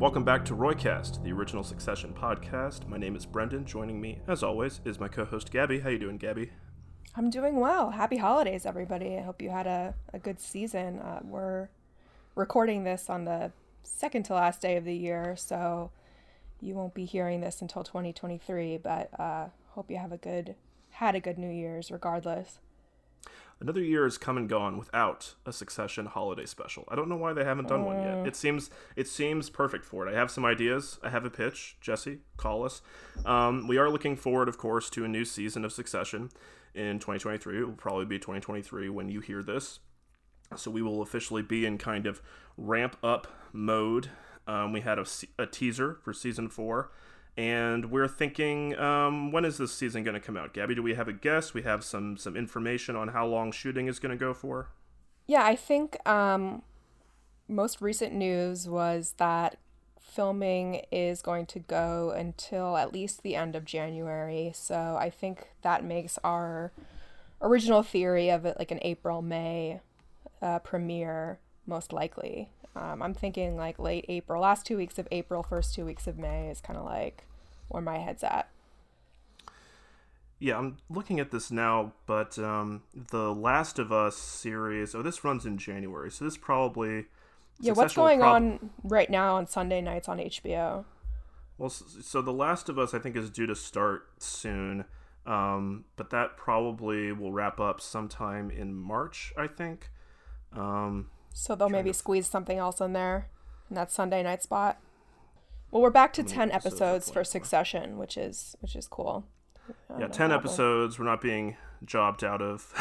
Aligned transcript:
Welcome 0.00 0.24
back 0.24 0.46
to 0.46 0.56
Roycast, 0.56 1.22
the 1.22 1.30
original 1.30 1.62
Succession 1.62 2.14
podcast. 2.14 2.88
My 2.88 2.96
name 2.96 3.16
is 3.16 3.26
Brendan. 3.26 3.66
Joining 3.66 4.00
me, 4.00 4.20
as 4.26 4.42
always, 4.42 4.80
is 4.86 4.98
my 4.98 5.08
co-host 5.08 5.52
Gabby. 5.52 5.80
How 5.80 5.90
you 5.90 5.98
doing, 5.98 6.16
Gabby? 6.16 6.52
I'm 7.14 7.28
doing 7.28 7.60
well. 7.60 7.90
Happy 7.90 8.16
holidays, 8.16 8.64
everybody. 8.64 9.18
I 9.18 9.20
hope 9.20 9.42
you 9.42 9.50
had 9.50 9.66
a, 9.66 9.92
a 10.14 10.18
good 10.18 10.40
season. 10.40 11.00
Uh, 11.00 11.20
we're 11.22 11.68
recording 12.34 12.84
this 12.84 13.10
on 13.10 13.26
the 13.26 13.52
second 13.82 14.22
to 14.24 14.32
last 14.32 14.62
day 14.62 14.78
of 14.78 14.86
the 14.86 14.96
year, 14.96 15.36
so 15.36 15.90
you 16.62 16.74
won't 16.74 16.94
be 16.94 17.04
hearing 17.04 17.42
this 17.42 17.60
until 17.60 17.84
2023. 17.84 18.78
But 18.78 19.10
uh, 19.20 19.48
hope 19.72 19.90
you 19.90 19.98
have 19.98 20.12
a 20.12 20.16
good 20.16 20.54
had 20.92 21.14
a 21.14 21.20
good 21.20 21.36
New 21.36 21.50
Year's, 21.50 21.90
regardless. 21.90 22.58
Another 23.60 23.82
year 23.82 24.04
has 24.04 24.16
come 24.16 24.38
and 24.38 24.48
gone 24.48 24.78
without 24.78 25.34
a 25.44 25.52
Succession 25.52 26.06
holiday 26.06 26.46
special. 26.46 26.84
I 26.88 26.96
don't 26.96 27.10
know 27.10 27.16
why 27.16 27.34
they 27.34 27.44
haven't 27.44 27.68
done 27.68 27.84
one 27.84 28.02
yet. 28.02 28.26
It 28.26 28.34
seems 28.34 28.70
it 28.96 29.06
seems 29.06 29.50
perfect 29.50 29.84
for 29.84 30.06
it. 30.06 30.10
I 30.10 30.16
have 30.16 30.30
some 30.30 30.46
ideas. 30.46 30.98
I 31.02 31.10
have 31.10 31.26
a 31.26 31.30
pitch. 31.30 31.76
Jesse, 31.80 32.20
call 32.38 32.64
us. 32.64 32.80
Um, 33.26 33.68
we 33.68 33.76
are 33.76 33.90
looking 33.90 34.16
forward, 34.16 34.48
of 34.48 34.56
course, 34.56 34.88
to 34.90 35.04
a 35.04 35.08
new 35.08 35.26
season 35.26 35.66
of 35.66 35.72
Succession 35.72 36.30
in 36.74 37.00
2023. 37.00 37.58
It 37.58 37.64
will 37.66 37.72
probably 37.74 38.06
be 38.06 38.18
2023 38.18 38.88
when 38.88 39.10
you 39.10 39.20
hear 39.20 39.42
this. 39.42 39.80
So 40.56 40.70
we 40.70 40.80
will 40.80 41.02
officially 41.02 41.42
be 41.42 41.66
in 41.66 41.76
kind 41.76 42.06
of 42.06 42.22
ramp 42.56 42.96
up 43.02 43.26
mode. 43.52 44.08
Um, 44.46 44.72
we 44.72 44.80
had 44.80 44.98
a, 44.98 45.06
a 45.38 45.46
teaser 45.46 45.98
for 46.02 46.14
season 46.14 46.48
four 46.48 46.90
and 47.40 47.90
we're 47.90 48.06
thinking 48.06 48.78
um, 48.78 49.32
when 49.32 49.46
is 49.46 49.56
this 49.56 49.72
season 49.72 50.04
going 50.04 50.12
to 50.12 50.20
come 50.20 50.36
out? 50.36 50.52
Gabby 50.52 50.74
do 50.74 50.82
we 50.82 50.92
have 50.92 51.08
a 51.08 51.12
guess? 51.12 51.54
We 51.54 51.62
have 51.62 51.82
some 51.82 52.18
some 52.18 52.36
information 52.36 52.96
on 52.96 53.08
how 53.08 53.26
long 53.26 53.50
shooting 53.50 53.86
is 53.86 53.98
going 53.98 54.10
to 54.10 54.16
go 54.18 54.34
for? 54.34 54.68
Yeah 55.26 55.42
i 55.44 55.56
think 55.56 55.96
um, 56.06 56.62
most 57.48 57.80
recent 57.80 58.12
news 58.12 58.68
was 58.68 59.14
that 59.16 59.56
filming 59.98 60.82
is 60.92 61.22
going 61.22 61.46
to 61.46 61.60
go 61.60 62.10
until 62.10 62.76
at 62.76 62.92
least 62.92 63.22
the 63.22 63.36
end 63.36 63.56
of 63.56 63.64
january. 63.64 64.52
So 64.54 64.98
i 65.00 65.08
think 65.08 65.48
that 65.62 65.82
makes 65.82 66.18
our 66.22 66.72
original 67.40 67.82
theory 67.82 68.28
of 68.30 68.44
it 68.44 68.56
like 68.58 68.70
an 68.70 68.80
april 68.82 69.22
may 69.22 69.80
uh, 70.42 70.58
premiere 70.58 71.38
most 71.66 71.90
likely. 71.90 72.50
Um, 72.76 73.02
i'm 73.02 73.14
thinking 73.14 73.56
like 73.56 73.78
late 73.78 74.04
april 74.08 74.42
last 74.42 74.66
two 74.66 74.76
weeks 74.76 74.98
of 74.98 75.08
april 75.10 75.42
first 75.42 75.74
two 75.74 75.86
weeks 75.86 76.06
of 76.06 76.18
may 76.18 76.50
is 76.50 76.60
kind 76.60 76.78
of 76.78 76.84
like 76.84 77.24
where 77.70 77.82
my 77.82 77.98
head's 77.98 78.22
at. 78.22 78.48
Yeah, 80.38 80.56
I'm 80.56 80.78
looking 80.88 81.20
at 81.20 81.30
this 81.30 81.50
now, 81.50 81.92
but 82.06 82.38
um, 82.38 82.82
the 82.94 83.34
Last 83.34 83.78
of 83.78 83.92
Us 83.92 84.16
series. 84.16 84.94
Oh, 84.94 85.02
this 85.02 85.22
runs 85.22 85.44
in 85.44 85.58
January, 85.58 86.10
so 86.10 86.24
this 86.24 86.38
probably. 86.38 87.06
Yeah, 87.60 87.72
what's 87.72 87.94
going 87.94 88.20
prob- 88.20 88.34
on 88.36 88.70
right 88.82 89.10
now 89.10 89.36
on 89.36 89.46
Sunday 89.46 89.82
nights 89.82 90.08
on 90.08 90.16
HBO? 90.16 90.86
Well, 91.58 91.68
so 91.68 92.22
the 92.22 92.32
Last 92.32 92.70
of 92.70 92.78
Us, 92.78 92.94
I 92.94 92.98
think, 92.98 93.16
is 93.16 93.28
due 93.28 93.46
to 93.46 93.54
start 93.54 94.08
soon, 94.18 94.86
um, 95.26 95.84
but 95.96 96.08
that 96.08 96.38
probably 96.38 97.12
will 97.12 97.32
wrap 97.32 97.60
up 97.60 97.82
sometime 97.82 98.50
in 98.50 98.74
March, 98.74 99.34
I 99.36 99.46
think. 99.46 99.90
Um, 100.54 101.10
so 101.34 101.54
they'll 101.54 101.68
maybe 101.68 101.90
to... 101.90 101.94
squeeze 101.94 102.26
something 102.26 102.56
else 102.56 102.80
in 102.80 102.94
there 102.94 103.28
in 103.68 103.76
that 103.76 103.92
Sunday 103.92 104.22
night 104.22 104.42
spot. 104.42 104.80
Well, 105.70 105.82
we're 105.82 105.90
back 105.90 106.12
to 106.14 106.24
ten 106.24 106.50
episodes 106.50 107.10
for 107.10 107.22
Succession, 107.22 107.96
which 107.96 108.16
is 108.16 108.56
which 108.60 108.74
is 108.74 108.88
cool. 108.88 109.26
Yeah, 109.98 110.08
ten 110.08 110.32
episodes. 110.32 110.98
We're 110.98 111.04
not 111.04 111.20
being 111.20 111.56
jobbed 111.84 112.24
out 112.24 112.42
of 112.42 112.72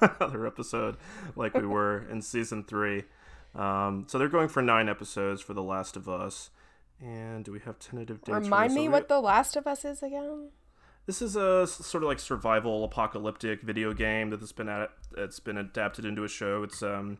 another 0.20 0.46
episode 0.46 0.96
like 1.34 1.54
we 1.54 1.66
were 1.66 2.06
in 2.10 2.22
season 2.22 2.62
three. 2.62 3.04
Um, 3.54 4.04
so 4.06 4.18
they're 4.18 4.28
going 4.28 4.48
for 4.48 4.62
nine 4.62 4.88
episodes 4.88 5.40
for 5.40 5.54
The 5.54 5.62
Last 5.62 5.96
of 5.96 6.08
Us. 6.08 6.50
And 7.00 7.44
do 7.44 7.52
we 7.52 7.60
have 7.60 7.78
tentative 7.78 8.22
dates? 8.22 8.38
Remind 8.38 8.74
me 8.74 8.88
what 8.88 9.08
The 9.08 9.20
Last 9.20 9.56
of 9.56 9.66
Us 9.66 9.84
is 9.84 10.02
again. 10.02 10.50
This 11.06 11.22
is 11.22 11.36
a 11.36 11.66
sort 11.66 12.02
of 12.02 12.08
like 12.08 12.18
survival 12.18 12.84
apocalyptic 12.84 13.62
video 13.62 13.92
game 13.92 14.30
that 14.30 14.40
has 14.40 14.52
been 14.52 14.68
at, 14.68 14.90
it's 15.16 15.40
been 15.40 15.56
adapted 15.56 16.04
into 16.04 16.24
a 16.24 16.28
show. 16.28 16.62
It's 16.62 16.82
um, 16.82 17.18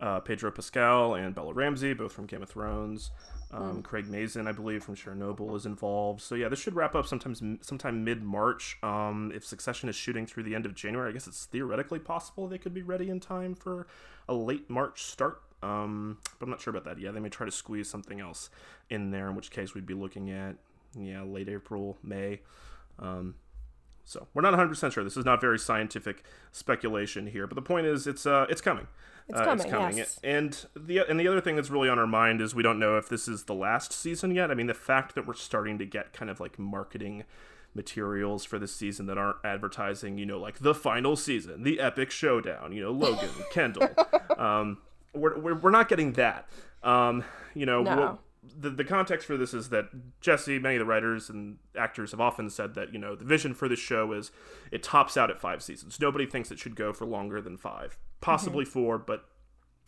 uh, 0.00 0.20
Pedro 0.20 0.50
Pascal 0.50 1.14
and 1.14 1.34
Bella 1.34 1.52
Ramsey, 1.52 1.94
both 1.94 2.12
from 2.12 2.26
Game 2.26 2.42
of 2.42 2.48
Thrones. 2.48 3.10
Um, 3.50 3.78
mm. 3.78 3.82
Craig 3.82 4.08
Mazin, 4.08 4.46
I 4.46 4.52
believe, 4.52 4.84
from 4.84 4.94
Chernobyl 4.94 5.56
is 5.56 5.64
involved. 5.64 6.20
So 6.20 6.34
yeah, 6.34 6.48
this 6.48 6.58
should 6.58 6.74
wrap 6.74 6.94
up 6.94 7.06
sometimes 7.06 7.42
sometime 7.62 8.04
mid 8.04 8.22
March. 8.22 8.76
Um, 8.82 9.32
if 9.34 9.44
Succession 9.44 9.88
is 9.88 9.96
shooting 9.96 10.26
through 10.26 10.42
the 10.42 10.54
end 10.54 10.66
of 10.66 10.74
January, 10.74 11.10
I 11.10 11.12
guess 11.12 11.26
it's 11.26 11.46
theoretically 11.46 11.98
possible 11.98 12.46
they 12.46 12.58
could 12.58 12.74
be 12.74 12.82
ready 12.82 13.08
in 13.08 13.20
time 13.20 13.54
for 13.54 13.86
a 14.28 14.34
late 14.34 14.68
March 14.68 15.04
start. 15.04 15.40
Um, 15.62 16.18
but 16.38 16.46
I'm 16.46 16.50
not 16.50 16.60
sure 16.60 16.70
about 16.70 16.84
that. 16.84 17.00
Yeah, 17.00 17.10
they 17.10 17.20
may 17.20 17.30
try 17.30 17.46
to 17.46 17.52
squeeze 17.52 17.88
something 17.88 18.20
else 18.20 18.50
in 18.90 19.10
there, 19.10 19.28
in 19.28 19.34
which 19.34 19.50
case 19.50 19.74
we'd 19.74 19.86
be 19.86 19.94
looking 19.94 20.30
at 20.30 20.56
yeah 20.94 21.22
late 21.22 21.48
April, 21.48 21.96
May. 22.02 22.40
Um, 22.98 23.34
so 24.08 24.26
we're 24.32 24.40
not 24.40 24.54
100% 24.54 24.90
sure. 24.90 25.04
This 25.04 25.18
is 25.18 25.26
not 25.26 25.38
very 25.38 25.58
scientific 25.58 26.24
speculation 26.50 27.26
here, 27.26 27.46
but 27.46 27.56
the 27.56 27.62
point 27.62 27.86
is, 27.86 28.06
it's 28.06 28.24
uh, 28.24 28.46
it's 28.48 28.62
coming. 28.62 28.86
It's 29.28 29.38
coming. 29.38 29.48
Uh, 29.50 29.62
it's 29.62 29.70
coming. 29.70 29.96
Yes. 29.98 30.18
And 30.24 30.64
the 30.74 31.00
and 31.00 31.20
the 31.20 31.28
other 31.28 31.42
thing 31.42 31.56
that's 31.56 31.68
really 31.68 31.90
on 31.90 31.98
our 31.98 32.06
mind 32.06 32.40
is 32.40 32.54
we 32.54 32.62
don't 32.62 32.78
know 32.78 32.96
if 32.96 33.10
this 33.10 33.28
is 33.28 33.44
the 33.44 33.54
last 33.54 33.92
season 33.92 34.34
yet. 34.34 34.50
I 34.50 34.54
mean, 34.54 34.66
the 34.66 34.72
fact 34.72 35.14
that 35.14 35.26
we're 35.26 35.34
starting 35.34 35.76
to 35.76 35.84
get 35.84 36.14
kind 36.14 36.30
of 36.30 36.40
like 36.40 36.58
marketing 36.58 37.24
materials 37.74 38.46
for 38.46 38.58
the 38.58 38.66
season 38.66 39.04
that 39.06 39.18
aren't 39.18 39.36
advertising, 39.44 40.16
you 40.16 40.24
know, 40.24 40.38
like 40.38 40.60
the 40.60 40.74
final 40.74 41.14
season, 41.14 41.62
the 41.62 41.78
epic 41.78 42.10
showdown, 42.10 42.72
you 42.72 42.80
know, 42.80 42.90
Logan, 42.90 43.30
Kendall. 43.52 43.90
Um, 44.38 44.78
we're, 45.14 45.36
we're, 45.36 45.54
we're 45.56 45.70
not 45.70 45.88
getting 45.88 46.12
that. 46.12 46.48
Um, 46.84 47.24
you 47.54 47.66
know, 47.66 47.82
no 47.82 48.20
the, 48.56 48.70
the 48.70 48.84
context 48.84 49.26
for 49.26 49.36
this 49.36 49.54
is 49.54 49.70
that 49.70 49.88
Jesse, 50.20 50.58
many 50.58 50.76
of 50.76 50.80
the 50.80 50.86
writers 50.86 51.28
and 51.30 51.58
actors 51.76 52.10
have 52.12 52.20
often 52.20 52.50
said 52.50 52.74
that, 52.74 52.92
you 52.92 52.98
know, 52.98 53.14
the 53.14 53.24
vision 53.24 53.54
for 53.54 53.68
this 53.68 53.78
show 53.78 54.12
is 54.12 54.30
it 54.70 54.82
tops 54.82 55.16
out 55.16 55.30
at 55.30 55.38
five 55.38 55.62
seasons. 55.62 55.98
Nobody 56.00 56.26
thinks 56.26 56.50
it 56.50 56.58
should 56.58 56.76
go 56.76 56.92
for 56.92 57.06
longer 57.06 57.40
than 57.40 57.56
five, 57.56 57.98
possibly 58.20 58.64
mm-hmm. 58.64 58.72
four, 58.72 58.98
but 58.98 59.28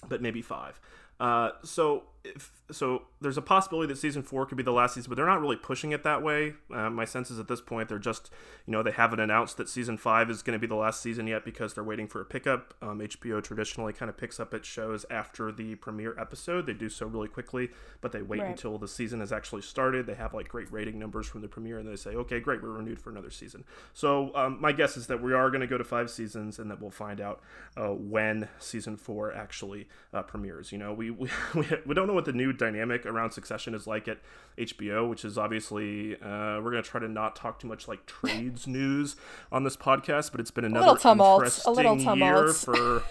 but 0.08 0.22
maybe 0.22 0.42
five. 0.42 0.80
Uh, 1.18 1.50
so 1.62 2.04
if, 2.22 2.52
so 2.70 3.02
there's 3.20 3.38
a 3.38 3.42
possibility 3.42 3.92
that 3.92 3.98
season 3.98 4.22
four 4.22 4.44
could 4.44 4.56
be 4.56 4.62
the 4.62 4.72
last 4.72 4.94
season, 4.94 5.08
but 5.08 5.16
they're 5.16 5.26
not 5.26 5.40
really 5.40 5.56
pushing 5.56 5.92
it 5.92 6.04
that 6.04 6.22
way. 6.22 6.54
Uh, 6.72 6.90
my 6.90 7.04
sense 7.04 7.30
is 7.30 7.38
at 7.38 7.48
this 7.48 7.60
point 7.60 7.88
they're 7.88 7.98
just, 7.98 8.30
you 8.66 8.72
know, 8.72 8.82
they 8.82 8.90
haven't 8.90 9.20
announced 9.20 9.56
that 9.56 9.68
season 9.68 9.96
five 9.96 10.30
is 10.30 10.42
going 10.42 10.52
to 10.52 10.58
be 10.58 10.66
the 10.66 10.74
last 10.74 11.00
season 11.00 11.26
yet 11.26 11.44
because 11.44 11.74
they're 11.74 11.84
waiting 11.84 12.06
for 12.06 12.20
a 12.20 12.24
pickup. 12.24 12.74
Um, 12.82 13.00
HBO 13.00 13.42
traditionally 13.42 13.92
kind 13.92 14.08
of 14.08 14.16
picks 14.16 14.38
up 14.38 14.52
its 14.52 14.68
shows 14.68 15.06
after 15.10 15.50
the 15.50 15.76
premiere 15.76 16.14
episode. 16.18 16.66
They 16.66 16.74
do 16.74 16.88
so 16.88 17.06
really 17.06 17.28
quickly, 17.28 17.70
but 18.00 18.12
they 18.12 18.22
wait 18.22 18.40
right. 18.40 18.50
until 18.50 18.76
the 18.76 18.88
season 18.88 19.20
has 19.20 19.32
actually 19.32 19.62
started. 19.62 20.06
They 20.06 20.14
have 20.14 20.34
like 20.34 20.48
great 20.48 20.70
rating 20.70 20.98
numbers 20.98 21.26
from 21.26 21.40
the 21.40 21.48
premiere, 21.48 21.78
and 21.78 21.88
they 21.88 21.96
say, 21.96 22.10
okay, 22.10 22.38
great, 22.38 22.62
we're 22.62 22.70
renewed 22.70 23.00
for 23.00 23.10
another 23.10 23.30
season. 23.30 23.64
So 23.94 24.34
um, 24.34 24.60
my 24.60 24.72
guess 24.72 24.96
is 24.96 25.06
that 25.06 25.22
we 25.22 25.32
are 25.32 25.48
going 25.50 25.62
to 25.62 25.66
go 25.66 25.78
to 25.78 25.84
five 25.84 26.10
seasons, 26.10 26.58
and 26.58 26.70
that 26.70 26.80
we'll 26.80 26.90
find 26.90 27.20
out 27.20 27.40
uh, 27.76 27.88
when 27.88 28.48
season 28.58 28.96
four 28.96 29.32
actually 29.32 29.88
uh, 30.12 30.22
premieres. 30.22 30.70
You 30.70 30.78
know, 30.78 30.92
we, 30.92 31.10
we 31.10 31.30
we 31.86 31.94
don't 31.94 32.09
know 32.10 32.14
what 32.14 32.24
the 32.24 32.32
new 32.32 32.52
dynamic 32.52 33.06
around 33.06 33.30
Succession 33.30 33.74
is 33.74 33.86
like 33.86 34.08
at 34.08 34.18
HBO, 34.58 35.08
which 35.08 35.24
is 35.24 35.38
obviously 35.38 36.16
uh, 36.16 36.60
we're 36.60 36.70
going 36.70 36.82
to 36.82 36.88
try 36.88 37.00
to 37.00 37.08
not 37.08 37.36
talk 37.36 37.58
too 37.58 37.68
much 37.68 37.88
like 37.88 38.06
trades 38.06 38.66
news 38.66 39.16
on 39.50 39.64
this 39.64 39.76
podcast, 39.76 40.32
but 40.32 40.40
it's 40.40 40.50
been 40.50 40.64
another 40.64 40.98
tumult, 40.98 41.42
interesting 41.42 42.18
year 42.18 42.48
for. 42.52 43.02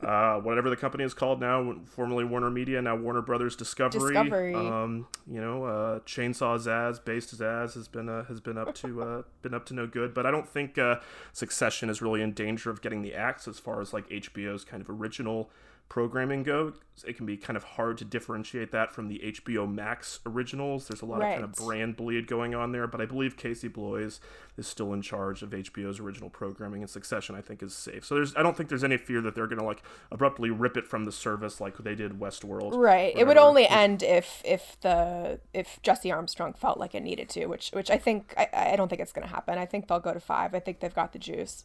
Uh, 0.00 0.38
whatever 0.38 0.70
the 0.70 0.76
company 0.76 1.02
is 1.02 1.12
called 1.12 1.40
now, 1.40 1.74
formerly 1.84 2.22
Warner 2.22 2.50
Media, 2.50 2.80
now 2.80 2.94
Warner 2.94 3.20
Brothers 3.20 3.56
Discovery. 3.56 4.14
Discovery. 4.14 4.54
Um, 4.54 5.08
you 5.28 5.40
know, 5.40 5.64
uh, 5.64 5.98
Chainsaw 6.06 6.56
Zaz, 6.56 7.04
based 7.04 7.36
Zaz, 7.36 7.74
has 7.74 7.88
been 7.88 8.08
uh, 8.08 8.22
has 8.26 8.40
been 8.40 8.56
up 8.56 8.76
to 8.76 9.02
uh, 9.02 9.22
been 9.42 9.54
up 9.54 9.66
to 9.66 9.74
no 9.74 9.88
good. 9.88 10.14
But 10.14 10.24
I 10.24 10.30
don't 10.30 10.48
think 10.48 10.78
uh, 10.78 11.00
Succession 11.32 11.90
is 11.90 12.00
really 12.00 12.22
in 12.22 12.32
danger 12.32 12.70
of 12.70 12.80
getting 12.80 13.02
the 13.02 13.12
axe 13.12 13.48
as 13.48 13.58
far 13.58 13.80
as 13.80 13.92
like 13.92 14.08
HBO's 14.08 14.64
kind 14.64 14.80
of 14.80 14.88
original 14.88 15.50
programming 15.88 16.42
go, 16.42 16.72
it 17.06 17.16
can 17.16 17.24
be 17.24 17.36
kind 17.36 17.56
of 17.56 17.64
hard 17.64 17.96
to 17.98 18.04
differentiate 18.04 18.72
that 18.72 18.92
from 18.92 19.08
the 19.08 19.20
HBO 19.24 19.72
Max 19.72 20.20
originals. 20.26 20.88
There's 20.88 21.00
a 21.00 21.06
lot 21.06 21.20
right. 21.20 21.30
of 21.30 21.34
kind 21.40 21.44
of 21.44 21.52
brand 21.52 21.96
bleed 21.96 22.26
going 22.26 22.54
on 22.54 22.72
there, 22.72 22.86
but 22.86 23.00
I 23.00 23.06
believe 23.06 23.36
Casey 23.36 23.68
Bloys 23.68 24.20
is 24.56 24.66
still 24.66 24.92
in 24.92 25.00
charge 25.00 25.42
of 25.42 25.50
HBO's 25.50 26.00
original 26.00 26.28
programming, 26.28 26.82
and 26.82 26.90
Succession 26.90 27.34
I 27.34 27.40
think 27.40 27.62
is 27.62 27.74
safe. 27.74 28.04
So 28.04 28.16
there's 28.16 28.36
I 28.36 28.42
don't 28.42 28.56
think 28.56 28.68
there's 28.68 28.84
any 28.84 28.98
fear 28.98 29.20
that 29.22 29.34
they're 29.34 29.46
going 29.46 29.60
to 29.60 29.64
like 29.64 29.82
abruptly 30.10 30.50
rip 30.50 30.76
it 30.76 30.86
from 30.86 31.04
the 31.04 31.12
service 31.12 31.60
like 31.60 31.78
they 31.78 31.94
did 31.94 32.20
Westworld. 32.20 32.74
Right. 32.76 33.16
It 33.16 33.26
would 33.26 33.38
only 33.38 33.66
end 33.66 34.02
if 34.02 34.42
if 34.44 34.78
the 34.80 35.40
if 35.54 35.80
Jesse 35.82 36.12
Armstrong 36.12 36.52
felt 36.52 36.78
like 36.78 36.94
it 36.94 37.02
needed 37.02 37.28
to, 37.30 37.46
which 37.46 37.70
which 37.70 37.90
I 37.90 37.98
think 37.98 38.34
I, 38.36 38.72
I 38.72 38.76
don't 38.76 38.88
think 38.88 39.00
it's 39.00 39.12
going 39.12 39.26
to 39.26 39.32
happen. 39.32 39.58
I 39.58 39.66
think 39.66 39.88
they'll 39.88 40.00
go 40.00 40.12
to 40.12 40.20
five. 40.20 40.54
I 40.54 40.60
think 40.60 40.80
they've 40.80 40.94
got 40.94 41.12
the 41.12 41.18
juice. 41.18 41.64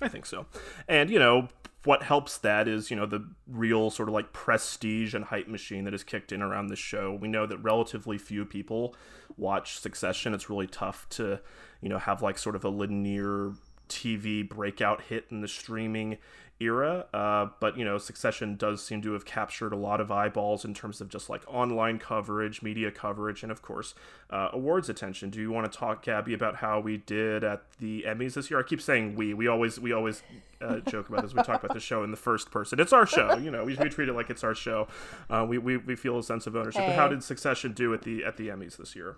I 0.00 0.08
think 0.08 0.26
so. 0.26 0.46
And, 0.88 1.10
you 1.10 1.18
know, 1.18 1.48
what 1.84 2.02
helps 2.04 2.38
that 2.38 2.68
is, 2.68 2.90
you 2.90 2.96
know, 2.96 3.06
the 3.06 3.28
real 3.48 3.90
sort 3.90 4.08
of 4.08 4.14
like 4.14 4.32
prestige 4.32 5.14
and 5.14 5.24
hype 5.24 5.48
machine 5.48 5.84
that 5.84 5.94
is 5.94 6.04
kicked 6.04 6.30
in 6.30 6.40
around 6.40 6.68
this 6.68 6.78
show. 6.78 7.12
We 7.12 7.28
know 7.28 7.46
that 7.46 7.58
relatively 7.58 8.18
few 8.18 8.44
people 8.44 8.94
watch 9.36 9.78
Succession. 9.78 10.34
It's 10.34 10.48
really 10.48 10.68
tough 10.68 11.08
to, 11.10 11.40
you 11.80 11.88
know, 11.88 11.98
have 11.98 12.22
like 12.22 12.38
sort 12.38 12.54
of 12.54 12.64
a 12.64 12.68
linear 12.68 13.52
TV 13.88 14.48
breakout 14.48 15.02
hit 15.02 15.26
in 15.30 15.40
the 15.40 15.48
streaming 15.48 16.18
era. 16.62 17.06
Uh, 17.12 17.48
but 17.60 17.76
you 17.76 17.84
know, 17.84 17.98
Succession 17.98 18.56
does 18.56 18.84
seem 18.84 19.02
to 19.02 19.12
have 19.12 19.24
captured 19.24 19.72
a 19.72 19.76
lot 19.76 20.00
of 20.00 20.10
eyeballs 20.10 20.64
in 20.64 20.74
terms 20.74 21.00
of 21.00 21.08
just 21.08 21.28
like 21.28 21.42
online 21.46 21.98
coverage, 21.98 22.62
media 22.62 22.90
coverage, 22.90 23.42
and 23.42 23.50
of 23.50 23.62
course, 23.62 23.94
uh, 24.30 24.48
awards 24.52 24.88
attention. 24.88 25.30
Do 25.30 25.40
you 25.40 25.50
want 25.50 25.70
to 25.70 25.78
talk, 25.78 26.02
Gabby, 26.02 26.34
about 26.34 26.56
how 26.56 26.80
we 26.80 26.98
did 26.98 27.44
at 27.44 27.62
the 27.78 28.04
Emmys 28.06 28.34
this 28.34 28.50
year? 28.50 28.60
I 28.60 28.62
keep 28.62 28.80
saying 28.80 29.16
we. 29.16 29.34
We 29.34 29.46
always 29.48 29.78
we 29.78 29.92
always 29.92 30.22
uh, 30.60 30.78
joke 30.88 31.08
about 31.08 31.22
this. 31.22 31.34
We 31.34 31.42
talk 31.42 31.62
about 31.62 31.74
the 31.74 31.80
show 31.80 32.02
in 32.04 32.10
the 32.10 32.16
first 32.16 32.50
person. 32.50 32.80
It's 32.80 32.92
our 32.92 33.06
show. 33.06 33.36
You 33.36 33.50
know, 33.50 33.64
we, 33.64 33.76
we 33.76 33.88
treat 33.88 34.08
it 34.08 34.14
like 34.14 34.30
it's 34.30 34.44
our 34.44 34.54
show. 34.54 34.88
Uh, 35.28 35.44
we, 35.48 35.58
we 35.58 35.76
we 35.76 35.96
feel 35.96 36.18
a 36.18 36.22
sense 36.22 36.46
of 36.46 36.56
ownership. 36.56 36.82
Hey. 36.82 36.88
But 36.88 36.96
how 36.96 37.08
did 37.08 37.22
Succession 37.22 37.72
do 37.72 37.92
at 37.94 38.02
the 38.02 38.24
at 38.24 38.36
the 38.36 38.48
Emmys 38.48 38.76
this 38.76 38.94
year? 38.94 39.16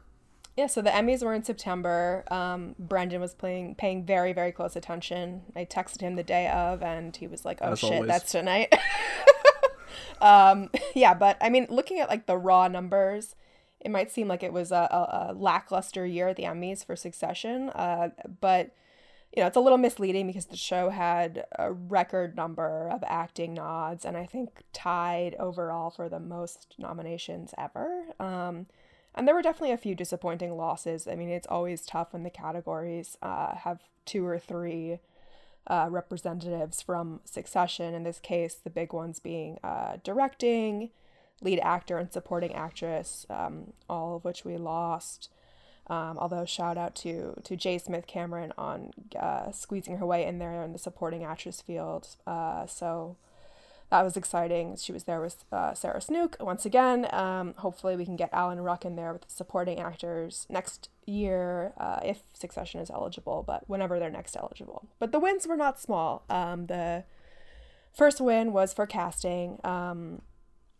Yeah, 0.56 0.68
so 0.68 0.82
the 0.82 0.90
Emmys 0.90 1.24
were 1.24 1.34
in 1.34 1.42
September. 1.42 2.24
Um, 2.30 2.76
Brendan 2.78 3.20
was 3.20 3.34
playing, 3.34 3.74
paying 3.74 4.04
very, 4.04 4.32
very 4.32 4.52
close 4.52 4.76
attention. 4.76 5.42
I 5.56 5.64
texted 5.64 6.00
him 6.00 6.14
the 6.14 6.22
day 6.22 6.48
of, 6.48 6.80
and 6.82 7.16
he 7.16 7.26
was 7.26 7.44
like, 7.44 7.58
"Oh 7.60 7.72
As 7.72 7.80
shit, 7.80 7.92
always. 7.92 8.08
that's 8.08 8.30
tonight." 8.30 8.72
um, 10.20 10.70
yeah, 10.94 11.12
but 11.12 11.36
I 11.40 11.50
mean, 11.50 11.66
looking 11.70 11.98
at 11.98 12.08
like 12.08 12.26
the 12.26 12.38
raw 12.38 12.68
numbers, 12.68 13.34
it 13.80 13.90
might 13.90 14.12
seem 14.12 14.28
like 14.28 14.44
it 14.44 14.52
was 14.52 14.70
a, 14.70 14.88
a, 14.90 15.30
a 15.30 15.34
lackluster 15.34 16.06
year 16.06 16.28
at 16.28 16.36
the 16.36 16.44
Emmys 16.44 16.86
for 16.86 16.94
Succession. 16.94 17.70
Uh, 17.70 18.10
but 18.40 18.74
you 19.36 19.42
know, 19.42 19.48
it's 19.48 19.56
a 19.56 19.60
little 19.60 19.78
misleading 19.78 20.28
because 20.28 20.46
the 20.46 20.56
show 20.56 20.90
had 20.90 21.44
a 21.58 21.72
record 21.72 22.36
number 22.36 22.88
of 22.88 23.02
acting 23.04 23.54
nods, 23.54 24.04
and 24.04 24.16
I 24.16 24.26
think 24.26 24.62
tied 24.72 25.34
overall 25.40 25.90
for 25.90 26.08
the 26.08 26.20
most 26.20 26.76
nominations 26.78 27.52
ever. 27.58 28.04
Um, 28.20 28.66
and 29.14 29.26
there 29.26 29.34
were 29.34 29.42
definitely 29.42 29.72
a 29.72 29.78
few 29.78 29.94
disappointing 29.94 30.56
losses. 30.56 31.06
I 31.06 31.14
mean, 31.14 31.30
it's 31.30 31.46
always 31.46 31.86
tough 31.86 32.12
when 32.12 32.24
the 32.24 32.30
categories 32.30 33.16
uh, 33.22 33.54
have 33.54 33.82
two 34.04 34.26
or 34.26 34.38
three 34.38 34.98
uh, 35.66 35.88
representatives 35.90 36.82
from 36.82 37.20
Succession. 37.24 37.94
In 37.94 38.02
this 38.02 38.20
case, 38.20 38.54
the 38.54 38.70
big 38.70 38.92
ones 38.92 39.20
being 39.20 39.58
uh, 39.62 39.96
directing, 40.02 40.90
lead 41.40 41.60
actor, 41.60 41.98
and 41.98 42.12
supporting 42.12 42.54
actress, 42.54 43.24
um, 43.30 43.72
all 43.88 44.16
of 44.16 44.24
which 44.24 44.44
we 44.44 44.56
lost. 44.56 45.30
Um, 45.86 46.16
although 46.18 46.46
shout 46.46 46.78
out 46.78 46.94
to 46.96 47.34
to 47.44 47.56
J. 47.56 47.76
Smith 47.76 48.06
Cameron 48.06 48.54
on 48.56 48.92
uh, 49.18 49.52
squeezing 49.52 49.98
her 49.98 50.06
way 50.06 50.24
in 50.24 50.38
there 50.38 50.62
in 50.62 50.72
the 50.72 50.78
supporting 50.78 51.24
actress 51.24 51.60
field. 51.60 52.08
Uh, 52.26 52.66
so 52.66 53.16
that 53.90 54.02
was 54.02 54.16
exciting. 54.16 54.76
She 54.76 54.92
was 54.92 55.04
there 55.04 55.20
with 55.20 55.44
uh, 55.52 55.74
Sarah 55.74 56.00
Snook 56.00 56.36
once 56.40 56.66
again. 56.66 57.06
Um, 57.12 57.54
hopefully, 57.58 57.96
we 57.96 58.04
can 58.04 58.16
get 58.16 58.30
Alan 58.32 58.60
Ruck 58.60 58.84
in 58.84 58.96
there 58.96 59.12
with 59.12 59.22
the 59.22 59.30
supporting 59.30 59.78
actors 59.78 60.46
next 60.48 60.88
year 61.06 61.72
uh, 61.76 62.00
if 62.04 62.22
Succession 62.32 62.80
is 62.80 62.90
eligible, 62.90 63.44
but 63.46 63.68
whenever 63.68 63.98
they're 63.98 64.10
next 64.10 64.36
eligible. 64.36 64.88
But 64.98 65.12
the 65.12 65.20
wins 65.20 65.46
were 65.46 65.56
not 65.56 65.80
small. 65.80 66.24
Um, 66.28 66.66
the 66.66 67.04
first 67.92 68.20
win 68.20 68.52
was 68.52 68.72
for 68.72 68.86
casting. 68.86 69.60
Um, 69.64 70.22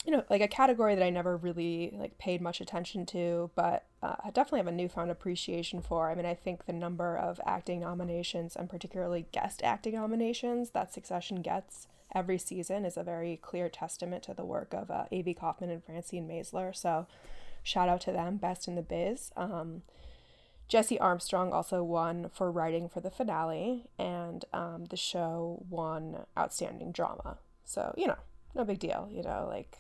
you 0.05 0.13
know, 0.13 0.25
like 0.29 0.43
a 0.43 0.49
category 0.49 0.95
that 0.95 1.05
I 1.05 1.11
never 1.11 1.37
really 1.37 1.95
like 1.99 2.19
paid 2.19 2.41
much 2.43 2.61
attention 2.61 3.07
to, 3.07 3.51
but 3.55 3.87
uh, 4.05 4.17
I 4.23 4.31
definitely 4.31 4.59
have 4.59 4.67
a 4.67 4.73
newfound 4.73 5.11
appreciation 5.11 5.81
for. 5.81 6.11
I 6.11 6.15
mean, 6.15 6.27
I 6.27 6.35
think 6.35 6.67
the 6.67 6.75
number 6.75 7.17
of 7.17 7.41
acting 7.47 7.81
nominations 7.81 8.55
and 8.55 8.69
particularly 8.69 9.25
guest 9.33 9.63
acting 9.65 9.95
nominations 9.95 10.71
that 10.71 10.93
Succession 10.93 11.41
gets 11.41 11.89
every 12.15 12.37
season 12.37 12.85
is 12.85 12.99
a 12.99 13.03
very 13.03 13.39
clear 13.39 13.71
testament 13.71 14.23
to 14.25 14.35
the 14.35 14.45
work 14.45 14.75
of 14.75 14.91
uh, 14.91 15.05
Avy 15.11 15.33
Kaufman 15.33 15.71
and 15.71 15.83
Francine 15.83 16.29
Maisler. 16.29 16.77
So, 16.77 17.07
shout 17.63 17.89
out 17.89 18.03
to 18.03 18.13
them, 18.13 18.37
best 18.37 18.69
in 18.69 18.75
the 18.75 18.83
biz. 18.83 19.31
Um, 19.39 19.81
Jesse 20.69 21.01
Armstrong 21.01 21.51
also 21.55 21.83
won 21.83 22.29
for 22.31 22.51
writing 22.51 22.91
for 22.91 23.01
the 23.01 23.11
finale, 23.11 23.87
and 23.99 24.45
um, 24.53 24.85
the 24.91 24.99
show 24.99 25.65
won 25.71 26.27
Outstanding 26.39 26.93
Drama. 26.93 27.39
So, 27.65 27.95
you 27.97 28.07
know, 28.07 28.19
no 28.55 28.65
big 28.65 28.81
deal, 28.81 29.09
you 29.11 29.23
know, 29.23 29.47
like 29.49 29.79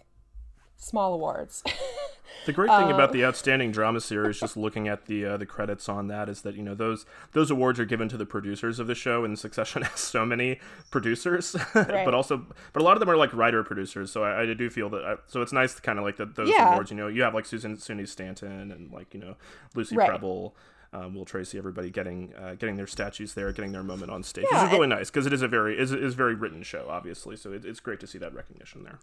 small 0.79 1.12
awards. 1.12 1.62
the 2.46 2.52
great 2.52 2.69
thing 2.69 2.88
um, 2.88 2.92
about 2.92 3.12
the 3.12 3.25
outstanding 3.25 3.72
drama 3.72 4.00
series, 4.00 4.38
just 4.38 4.56
looking 4.56 4.88
at 4.88 5.06
the 5.06 5.25
uh, 5.25 5.36
the 5.36 5.46
credits 5.46 5.88
on 5.88 6.08
that, 6.08 6.28
is 6.28 6.42
that 6.42 6.54
you 6.54 6.62
know 6.62 6.75
those 6.75 7.06
those 7.32 7.50
awards 7.50 7.81
are 7.81 7.84
given 7.84 8.08
to 8.08 8.16
the 8.16 8.26
producers 8.26 8.78
of 8.78 8.86
the 8.86 8.94
show, 8.94 9.25
and 9.25 9.38
Succession 9.38 9.82
has 9.90 10.00
so 10.00 10.26
many 10.26 10.60
producers, 10.90 11.56
right. 11.75 12.04
but 12.04 12.14
also 12.14 12.46
but 12.72 12.82
a 12.82 12.84
lot 12.84 12.92
of 12.92 13.00
them 13.00 13.10
are 13.10 13.16
like 13.16 13.32
writer 13.32 13.62
producers. 13.62 14.12
So 14.12 14.25
I, 14.25 14.42
I 14.42 14.54
do 14.54 14.69
feel 14.70 14.90
that 14.90 15.04
I, 15.04 15.16
so 15.26 15.42
it's 15.42 15.52
nice 15.52 15.75
to 15.75 15.82
kind 15.82 15.98
of 15.98 16.04
like 16.04 16.16
that 16.16 16.36
those 16.36 16.50
yeah. 16.50 16.72
awards. 16.72 16.90
You 16.90 16.96
know, 16.96 17.08
you 17.08 17.22
have 17.22 17.34
like 17.34 17.46
Susan 17.46 17.78
Soon 17.78 17.98
He 17.98 18.06
Stanton 18.06 18.70
and 18.70 18.92
like 18.92 19.14
you 19.14 19.20
know 19.20 19.37
Lucy 19.75 19.96
right. 19.96 20.08
Prebble. 20.08 20.54
Um, 20.92 21.12
Will 21.12 21.25
Tracy, 21.25 21.58
everybody 21.58 21.90
getting 21.90 22.32
uh, 22.34 22.54
getting 22.54 22.76
their 22.76 22.87
statues 22.87 23.34
there, 23.34 23.50
getting 23.50 23.72
their 23.72 23.82
moment 23.82 24.12
on 24.12 24.22
stage. 24.22 24.46
Yeah, 24.52 24.60
this 24.60 24.66
is 24.69 24.72
really 24.75 24.87
nice 24.87 25.10
because 25.10 25.26
it 25.26 25.32
is 25.32 25.42
a 25.42 25.48
very 25.48 25.76
is 25.76 25.90
is 25.90 26.14
very 26.14 26.37
written 26.37 26.62
show, 26.62 26.87
obviously. 26.88 27.34
So 27.34 27.50
it, 27.52 27.64
it's 27.64 27.80
great 27.80 27.98
to 27.98 28.06
see 28.06 28.19
that 28.19 28.32
recognition 28.32 28.84
there. 28.84 29.00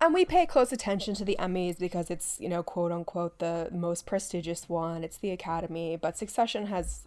And 0.00 0.14
we 0.14 0.24
pay 0.24 0.46
close 0.46 0.72
attention 0.72 1.14
to 1.16 1.24
the 1.24 1.36
Emmys 1.38 1.78
because 1.78 2.10
it's, 2.10 2.40
you 2.40 2.48
know, 2.48 2.62
quote 2.62 2.90
unquote, 2.90 3.38
the 3.38 3.68
most 3.70 4.06
prestigious 4.06 4.68
one. 4.68 5.04
It's 5.04 5.18
the 5.18 5.30
Academy. 5.30 5.96
But 5.96 6.16
Succession 6.16 6.66
has 6.66 7.06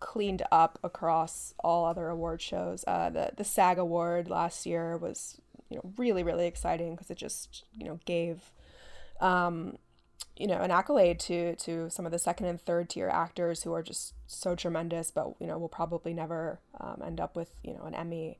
cleaned 0.00 0.42
up 0.50 0.80
across 0.82 1.54
all 1.60 1.84
other 1.84 2.08
award 2.08 2.42
shows. 2.42 2.84
Uh, 2.86 3.10
the, 3.10 3.30
the 3.36 3.44
SAG 3.44 3.78
Award 3.78 4.28
last 4.28 4.66
year 4.66 4.96
was, 4.96 5.40
you 5.70 5.76
know, 5.76 5.92
really, 5.96 6.24
really 6.24 6.46
exciting 6.46 6.96
because 6.96 7.10
it 7.10 7.16
just, 7.16 7.64
you 7.72 7.86
know, 7.86 8.00
gave, 8.04 8.50
um, 9.20 9.78
you 10.36 10.48
know, 10.48 10.60
an 10.60 10.72
accolade 10.72 11.20
to 11.20 11.54
to 11.56 11.88
some 11.90 12.06
of 12.06 12.10
the 12.10 12.18
second 12.18 12.46
and 12.46 12.60
third 12.60 12.90
tier 12.90 13.08
actors 13.08 13.62
who 13.62 13.72
are 13.72 13.82
just 13.82 14.14
so 14.26 14.56
tremendous, 14.56 15.12
but 15.12 15.34
you 15.38 15.46
know, 15.46 15.58
will 15.58 15.68
probably 15.68 16.12
never 16.12 16.58
um, 16.80 17.02
end 17.04 17.20
up 17.20 17.36
with 17.36 17.50
you 17.62 17.74
know 17.74 17.82
an 17.84 17.94
Emmy. 17.94 18.38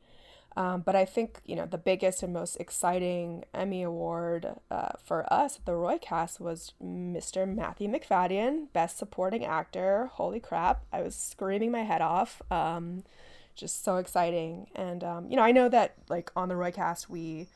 Um, 0.56 0.82
but 0.82 0.94
I 0.94 1.04
think 1.04 1.40
you 1.46 1.56
know 1.56 1.66
the 1.66 1.78
biggest 1.78 2.22
and 2.22 2.32
most 2.32 2.56
exciting 2.56 3.44
Emmy 3.54 3.82
award 3.82 4.46
uh, 4.70 4.90
for 5.02 5.30
us 5.32 5.56
at 5.56 5.64
the 5.64 5.72
Roycast 5.72 6.40
was 6.40 6.72
Mr. 6.82 7.48
Matthew 7.52 7.88
Macfadyen, 7.88 8.66
Best 8.72 8.98
Supporting 8.98 9.44
Actor. 9.44 10.10
Holy 10.14 10.40
crap! 10.40 10.84
I 10.92 11.02
was 11.02 11.14
screaming 11.14 11.70
my 11.70 11.82
head 11.84 12.02
off. 12.02 12.42
Um, 12.50 13.04
just 13.54 13.84
so 13.84 13.96
exciting, 13.96 14.66
and 14.74 15.04
um, 15.04 15.30
you 15.30 15.36
know 15.36 15.42
I 15.42 15.52
know 15.52 15.68
that 15.68 15.94
like 16.08 16.30
on 16.36 16.48
the 16.48 16.54
Roycast 16.54 17.08
we 17.08 17.48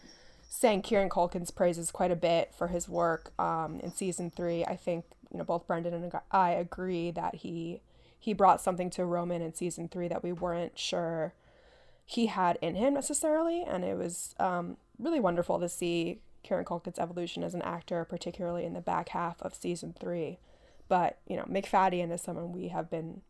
sang 0.49 0.81
Kieran 0.81 1.11
Culkin's 1.11 1.51
praises 1.51 1.91
quite 1.91 2.11
a 2.11 2.17
bit 2.17 2.55
for 2.57 2.69
his 2.69 2.89
work 2.89 3.33
um, 3.39 3.81
in 3.81 3.93
season 3.93 4.31
three. 4.31 4.65
I 4.65 4.77
think 4.77 5.05
you 5.31 5.39
know 5.39 5.45
both 5.45 5.67
Brendan 5.67 5.95
and 5.95 6.13
I 6.31 6.51
agree 6.51 7.11
that 7.11 7.37
he 7.37 7.81
he 8.19 8.33
brought 8.33 8.61
something 8.61 8.91
to 8.91 9.05
Roman 9.05 9.43
in 9.43 9.55
season 9.55 9.89
three 9.89 10.09
that 10.09 10.23
we 10.23 10.33
weren't 10.33 10.79
sure 10.79 11.35
he 12.07 12.27
had 12.27 12.57
in 12.63 12.77
him 12.77 12.95
necessarily. 12.95 13.63
And 13.63 13.85
it 13.85 13.99
was 13.99 14.35
um, 14.39 14.79
really 14.99 15.21
wonderful 15.21 15.59
to 15.61 15.69
see 15.69 16.21
Kieran 16.43 16.65
Culkin's 16.65 16.99
evolution 16.99 17.43
as 17.43 17.55
an 17.55 17.63
actor, 17.63 18.05
particularly 18.05 18.65
in 18.65 18.73
the 18.73 18.81
back 18.81 19.11
half 19.11 19.43
of 19.43 19.55
season 19.55 19.95
three. 19.99 20.39
But, 20.89 21.19
you 21.27 21.37
know, 21.37 21.45
Macfadyen 21.45 22.13
is 22.13 22.23
someone 22.23 22.53
we 22.53 22.69
have 22.69 22.89
been 22.89 23.23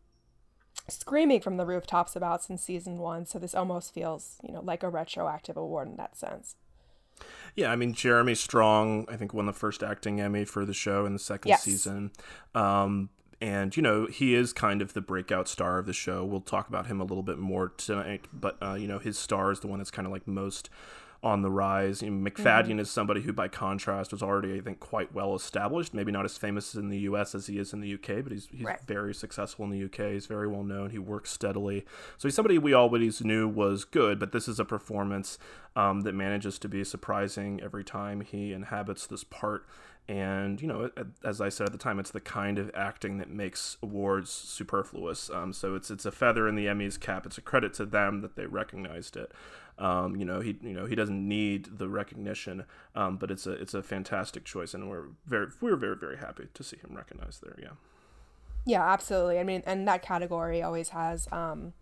screaming 0.87 1.41
from 1.41 1.57
the 1.57 1.65
rooftops 1.65 2.15
about 2.15 2.43
since 2.43 2.61
season 2.61 2.99
one. 2.99 3.25
So 3.25 3.39
this 3.39 3.55
almost 3.55 3.93
feels, 3.93 4.37
you 4.47 4.53
know, 4.53 4.61
like 4.61 4.83
a 4.83 4.89
retroactive 4.89 5.57
award 5.57 5.87
in 5.87 5.97
that 5.97 6.15
sense. 6.15 6.55
Yeah, 7.55 7.71
I 7.71 7.75
mean 7.75 7.93
Jeremy 7.93 8.35
Strong, 8.35 9.07
I 9.09 9.15
think 9.15 9.33
won 9.33 9.47
the 9.47 9.53
first 9.53 9.81
acting 9.81 10.21
Emmy 10.21 10.45
for 10.45 10.65
the 10.65 10.73
show 10.73 11.07
in 11.07 11.13
the 11.13 11.19
second 11.19 11.49
yes. 11.49 11.63
season. 11.63 12.11
Um, 12.53 13.09
and 13.39 13.75
you 13.75 13.83
know 13.83 14.07
he 14.07 14.33
is 14.33 14.53
kind 14.53 14.81
of 14.81 14.93
the 14.93 15.01
breakout 15.01 15.47
star 15.47 15.77
of 15.77 15.85
the 15.85 15.93
show. 15.93 16.25
We'll 16.25 16.41
talk 16.41 16.67
about 16.67 16.87
him 16.87 16.99
a 16.99 17.03
little 17.03 17.23
bit 17.23 17.37
more 17.37 17.69
tonight, 17.69 18.25
but 18.33 18.57
uh, 18.61 18.73
you 18.73 18.87
know 18.87 18.99
his 18.99 19.17
star 19.17 19.51
is 19.51 19.59
the 19.59 19.67
one 19.67 19.79
that's 19.79 19.91
kind 19.91 20.05
of 20.05 20.11
like 20.11 20.27
most 20.27 20.69
on 21.23 21.41
the 21.41 21.49
rise. 21.49 22.01
You 22.01 22.11
know, 22.11 22.29
Macfadyen 22.29 22.67
mm-hmm. 22.67 22.79
is 22.79 22.89
somebody 22.89 23.21
who, 23.21 23.33
by 23.33 23.47
contrast, 23.47 24.11
was 24.11 24.21
already 24.21 24.57
I 24.57 24.61
think 24.61 24.79
quite 24.79 25.13
well 25.13 25.35
established. 25.35 25.93
Maybe 25.93 26.11
not 26.11 26.25
as 26.25 26.37
famous 26.37 26.75
in 26.75 26.89
the 26.89 26.99
U.S. 26.99 27.35
as 27.35 27.47
he 27.47 27.59
is 27.59 27.73
in 27.73 27.81
the 27.81 27.87
U.K., 27.89 28.21
but 28.21 28.31
he's 28.31 28.47
he's 28.51 28.65
right. 28.65 28.79
very 28.85 29.13
successful 29.13 29.65
in 29.65 29.71
the 29.71 29.77
U.K. 29.79 30.13
He's 30.13 30.25
very 30.25 30.47
well 30.47 30.63
known. 30.63 30.89
He 30.89 30.99
works 30.99 31.31
steadily, 31.31 31.85
so 32.17 32.27
he's 32.27 32.35
somebody 32.35 32.57
we 32.57 32.73
always 32.73 33.23
knew 33.23 33.47
was 33.47 33.85
good. 33.85 34.19
But 34.19 34.31
this 34.31 34.47
is 34.47 34.59
a 34.59 34.65
performance 34.65 35.37
um, 35.75 36.01
that 36.01 36.13
manages 36.13 36.57
to 36.59 36.69
be 36.69 36.83
surprising 36.83 37.61
every 37.61 37.83
time 37.83 38.21
he 38.21 38.53
inhabits 38.53 39.07
this 39.07 39.23
part 39.23 39.65
and 40.09 40.61
you 40.61 40.67
know 40.67 40.89
as 41.23 41.41
i 41.41 41.49
said 41.49 41.65
at 41.65 41.71
the 41.73 41.77
time 41.77 41.99
it's 41.99 42.11
the 42.11 42.21
kind 42.21 42.57
of 42.57 42.71
acting 42.73 43.17
that 43.17 43.29
makes 43.29 43.77
awards 43.83 44.31
superfluous 44.31 45.29
um, 45.29 45.51
so 45.51 45.75
it's 45.75 45.91
it's 45.91 46.05
a 46.05 46.11
feather 46.11 46.47
in 46.47 46.55
the 46.55 46.65
emmys 46.65 46.99
cap 46.99 47.25
it's 47.25 47.37
a 47.37 47.41
credit 47.41 47.73
to 47.73 47.85
them 47.85 48.21
that 48.21 48.35
they 48.35 48.45
recognized 48.45 49.17
it 49.17 49.31
um, 49.79 50.15
you 50.15 50.25
know 50.25 50.39
he 50.39 50.57
you 50.61 50.73
know 50.73 50.85
he 50.85 50.95
doesn't 50.95 51.27
need 51.27 51.77
the 51.77 51.89
recognition 51.89 52.63
um, 52.95 53.17
but 53.17 53.29
it's 53.29 53.45
a 53.45 53.51
it's 53.51 53.73
a 53.73 53.83
fantastic 53.83 54.45
choice 54.45 54.73
and 54.73 54.89
we're 54.89 55.07
very 55.25 55.47
we're 55.59 55.75
very 55.75 55.95
very 55.95 56.17
happy 56.17 56.47
to 56.53 56.63
see 56.63 56.77
him 56.77 56.95
recognized 56.95 57.43
there 57.43 57.55
yeah 57.61 57.75
yeah 58.65 58.91
absolutely 58.91 59.39
i 59.39 59.43
mean 59.43 59.61
and 59.65 59.87
that 59.87 60.01
category 60.01 60.63
always 60.63 60.89
has 60.89 61.27
um, 61.33 61.73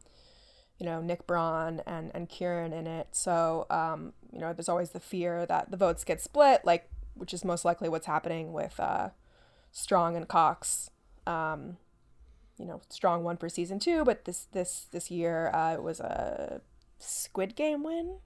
you 0.79 0.85
know 0.85 1.01
Nick 1.01 1.25
Braun 1.25 1.81
and 1.85 2.11
and 2.13 2.27
Kieran 2.27 2.73
in 2.73 2.87
it. 2.87 3.07
So 3.11 3.65
um, 3.69 4.13
you 4.31 4.39
know, 4.39 4.53
there's 4.53 4.69
always 4.69 4.89
the 4.91 4.99
fear 4.99 5.45
that 5.45 5.71
the 5.71 5.77
votes 5.77 6.03
get 6.03 6.21
split. 6.21 6.65
Like 6.65 6.89
which 7.15 7.33
is 7.33 7.43
most 7.43 7.65
likely 7.65 7.89
what's 7.89 8.07
happening 8.07 8.53
with 8.53 8.79
uh, 8.79 9.09
Strong 9.71 10.15
and 10.15 10.27
Cox. 10.27 10.89
Um, 11.25 11.77
you 12.57 12.65
know 12.65 12.81
strong 12.89 13.23
won 13.23 13.37
for 13.37 13.49
season 13.49 13.79
two, 13.79 14.03
but 14.03 14.25
this 14.25 14.47
this 14.51 14.87
this 14.91 15.11
year 15.11 15.49
uh, 15.53 15.73
it 15.73 15.83
was 15.83 15.99
a 15.99 16.61
Squid 16.99 17.55
Game 17.55 17.83
win. 17.83 18.17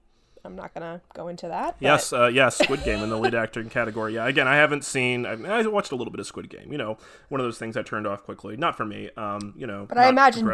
I'm 0.44 0.56
not 0.56 0.72
gonna 0.72 1.02
go 1.12 1.28
into 1.28 1.48
that. 1.48 1.76
But... 1.78 1.86
Yes, 1.86 2.12
uh, 2.12 2.30
yes, 2.32 2.56
Squid 2.56 2.82
Game 2.82 3.02
in 3.02 3.10
the 3.10 3.18
lead 3.18 3.34
acting 3.34 3.68
category. 3.68 4.14
Yeah, 4.14 4.26
again, 4.26 4.48
I 4.48 4.56
haven't 4.56 4.84
seen. 4.84 5.26
I, 5.26 5.32
I, 5.32 5.66
watched 5.66 5.92
a 5.92 5.96
little 5.96 6.10
bit 6.10 6.20
of 6.20 6.26
Squid 6.26 6.48
Game. 6.48 6.72
You 6.72 6.78
know, 6.78 6.96
one 7.28 7.40
of 7.40 7.46
those 7.46 7.58
things 7.58 7.76
I 7.76 7.82
turned 7.82 8.06
off 8.06 8.24
quickly. 8.24 8.56
Not 8.56 8.76
for 8.76 8.86
me. 8.86 9.10
Um, 9.16 9.54
you 9.56 9.66
know, 9.66 9.86
but 9.86 9.98
I 9.98 10.08
imagine. 10.08 10.48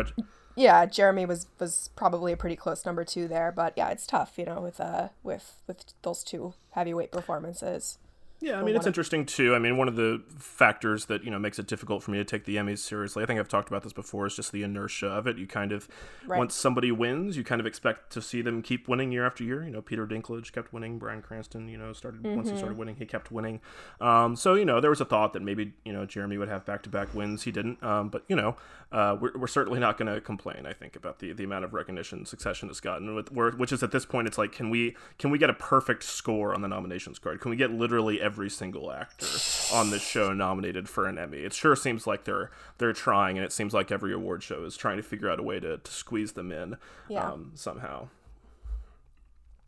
Yeah, 0.57 0.87
Jeremy 0.87 1.27
was 1.27 1.47
was 1.61 1.91
probably 1.97 2.33
a 2.33 2.37
pretty 2.37 2.57
close 2.57 2.87
number 2.87 3.05
two 3.05 3.29
there, 3.29 3.53
but 3.53 3.75
yeah, 3.77 3.91
it's 3.91 4.07
tough, 4.07 4.39
you 4.39 4.47
know, 4.47 4.63
with 4.63 4.81
uh 4.81 5.11
with 5.23 5.57
with 5.67 5.85
those 6.03 6.25
two 6.25 6.55
heavyweight 6.71 7.13
performances. 7.13 7.99
Yeah, 8.47 8.61
I 8.61 8.63
mean 8.63 8.77
it's 8.77 8.87
interesting 8.87 9.27
too. 9.27 9.57
I 9.57 9.59
mean, 9.59 9.77
one 9.77 9.89
of 9.89 9.97
the 9.97 10.23
factors 10.39 11.07
that 11.07 11.25
you 11.25 11.33
know 11.33 11.39
makes 11.39 11.59
it 11.59 11.67
difficult 11.67 12.05
for 12.05 12.13
me 12.13 12.19
to 12.19 12.25
take 12.25 12.45
the 12.45 12.55
Emmys 12.57 12.79
seriously. 12.79 13.25
I 13.25 13.27
think 13.27 13.41
I've 13.41 13.49
talked 13.49 13.69
about 13.69 13.83
this 13.83 13.93
before. 13.93 14.25
Is 14.25 14.37
just 14.37 14.53
the 14.53 14.63
inertia 14.63 15.09
of 15.09 15.27
it. 15.27 15.37
You 15.37 15.49
kind 15.49 15.73
of 15.73 15.89
right. 16.27 16.39
once 16.39 16.55
somebody 16.55 16.93
wins, 16.93 17.37
you 17.37 17.43
kind 17.43 17.61
of 17.61 17.67
expect 17.67 18.13
to 18.13 18.23
see 18.23 18.43
them 18.43 18.63
keep 18.63 18.87
winning 18.87 19.11
year 19.11 19.27
after 19.27 19.43
year. 19.43 19.65
You 19.65 19.73
know, 19.73 19.83
Peter 19.83 20.07
Dinklage 20.07 20.53
kept 20.53 20.73
winning. 20.73 20.97
Bryan 20.97 21.23
Cranston, 21.23 21.69
you 21.69 21.77
know, 21.77 21.93
started 21.93 22.23
mm-hmm. 22.23 22.37
once 22.37 22.49
he 22.49 22.57
started 22.57 22.75
mm-hmm. 22.75 22.79
winning, 22.79 22.97
he 22.97 23.05
kept 23.07 23.33
winning. 23.33 23.61
Um, 24.01 24.37
so 24.37 24.55
you 24.55 24.65
know, 24.65 24.81
there 24.81 24.91
was 24.91 25.01
a 25.01 25.05
thought 25.05 25.33
that 25.33 25.43
maybe 25.43 25.73
you 25.85 25.93
know 25.93 26.07
Jeremy 26.07 26.39
would 26.39 26.49
have 26.49 26.65
back 26.65 26.83
to 26.83 26.89
back 26.89 27.13
wins. 27.15 27.43
He 27.43 27.51
didn't. 27.51 27.83
Um, 27.83 28.11
but 28.11 28.23
you 28.29 28.37
know, 28.37 28.57
uh, 28.93 29.17
we're, 29.21 29.33
we're 29.37 29.47
certainly 29.49 29.81
not 29.81 29.99
going 29.99 30.13
to 30.13 30.21
complain. 30.21 30.67
I 30.67 30.73
think 30.73 30.95
about 30.95 31.19
the 31.19 31.33
the 31.33 31.43
amount 31.43 31.65
of 31.65 31.75
recognition 31.75 32.25
Succession 32.25 32.69
has 32.69 32.79
gotten, 32.79 33.15
with, 33.15 33.33
which 33.33 33.73
is 33.73 33.83
at 33.83 33.91
this 33.91 34.07
point, 34.07 34.29
it's 34.29 34.39
like, 34.39 34.53
can 34.53 34.71
we 34.71 34.95
can 35.19 35.31
we 35.31 35.39
get 35.39 35.51
a 35.51 35.55
perfect 35.55 36.05
score 36.05 36.55
on 36.55 36.63
the 36.63 36.69
nominations 36.69 37.19
card? 37.19 37.41
Can 37.41 37.51
we 37.51 37.57
get 37.57 37.73
literally 37.73 38.21
every 38.21 38.36
single 38.49 38.93
actor 38.93 39.27
on 39.73 39.91
this 39.91 40.03
show 40.03 40.33
nominated 40.33 40.89
for 40.89 41.07
an 41.07 41.19
Emmy. 41.19 41.39
It 41.39 41.53
sure 41.53 41.77
seems 41.77 42.07
like 42.07 42.25
they're 42.25 42.51
they're 42.79 42.93
trying, 42.93 43.39
and 43.39 43.45
it 43.45 43.53
seems 43.53 43.73
like 43.75 43.91
every 43.91 44.13
award 44.13 44.43
show 44.43 44.65
is 44.65 44.77
trying 44.77 44.97
to 44.99 45.03
figure 45.03 45.31
out 45.31 45.41
a 45.41 45.43
way 45.43 45.61
to, 45.61 45.79
to 45.79 45.91
squeeze 45.91 46.33
them 46.33 46.53
in 46.53 46.77
yeah. 47.09 47.31
um, 47.31 47.53
somehow. 47.55 48.09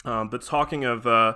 Um, 0.04 0.28
but 0.28 0.42
talking 0.42 0.84
of 0.84 1.06
uh, 1.06 1.34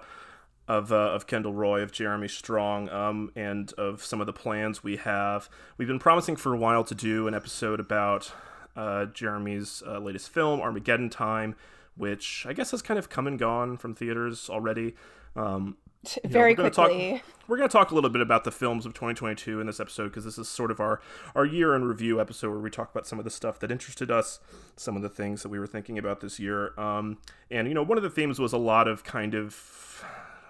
of 0.68 0.92
uh, 0.92 0.96
of 0.96 1.26
Kendall 1.26 1.52
Roy, 1.52 1.82
of 1.82 1.92
Jeremy 1.92 2.28
Strong, 2.28 2.88
um, 2.90 3.32
and 3.34 3.72
of 3.74 4.04
some 4.04 4.20
of 4.20 4.26
the 4.26 4.32
plans 4.32 4.84
we 4.84 4.96
have, 4.96 5.48
we've 5.76 5.88
been 5.88 5.98
promising 5.98 6.36
for 6.36 6.54
a 6.54 6.56
while 6.56 6.84
to 6.84 6.94
do 6.94 7.26
an 7.26 7.34
episode 7.34 7.80
about 7.80 8.32
uh, 8.76 9.06
Jeremy's 9.06 9.82
uh, 9.86 9.98
latest 9.98 10.30
film, 10.30 10.60
Armageddon 10.60 11.10
Time, 11.10 11.56
which 11.96 12.46
I 12.48 12.52
guess 12.52 12.70
has 12.70 12.82
kind 12.82 12.98
of 12.98 13.08
come 13.08 13.26
and 13.26 13.38
gone 13.38 13.76
from 13.76 13.94
theaters 13.94 14.48
already. 14.48 14.94
Um, 15.34 15.76
very 16.24 16.54
know, 16.54 16.64
we're 16.64 16.70
quickly. 16.70 17.12
Talk, 17.12 17.22
we're 17.48 17.56
going 17.56 17.68
to 17.68 17.72
talk 17.72 17.90
a 17.90 17.94
little 17.94 18.10
bit 18.10 18.22
about 18.22 18.44
the 18.44 18.50
films 18.50 18.86
of 18.86 18.94
2022 18.94 19.60
in 19.60 19.66
this 19.66 19.80
episode 19.80 20.04
because 20.04 20.24
this 20.24 20.38
is 20.38 20.48
sort 20.48 20.70
of 20.70 20.80
our 20.80 21.00
our 21.34 21.44
year 21.44 21.74
in 21.74 21.84
review 21.84 22.20
episode 22.20 22.50
where 22.50 22.58
we 22.58 22.70
talk 22.70 22.90
about 22.90 23.06
some 23.06 23.18
of 23.18 23.24
the 23.24 23.30
stuff 23.30 23.58
that 23.60 23.70
interested 23.70 24.10
us, 24.10 24.40
some 24.76 24.96
of 24.96 25.02
the 25.02 25.08
things 25.08 25.42
that 25.42 25.48
we 25.48 25.58
were 25.58 25.66
thinking 25.66 25.98
about 25.98 26.20
this 26.20 26.38
year. 26.40 26.78
Um, 26.78 27.18
and 27.50 27.68
you 27.68 27.74
know, 27.74 27.82
one 27.82 27.98
of 27.98 28.04
the 28.04 28.10
themes 28.10 28.38
was 28.38 28.52
a 28.52 28.58
lot 28.58 28.88
of 28.88 29.04
kind 29.04 29.34
of 29.34 30.04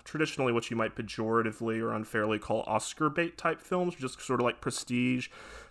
traditionally 0.05 0.53
what 0.53 0.71
you 0.71 0.77
might 0.77 0.95
pejoratively 0.95 1.81
or 1.81 1.93
unfairly 1.93 2.39
call 2.39 2.65
Oscar 2.67 3.09
bait 3.09 3.39
type 3.39 3.61
films, 3.61 3.95
just 3.95 4.21
sort 4.21 4.41
of 4.41 4.45
like 4.45 4.61
prestige 4.61 5.29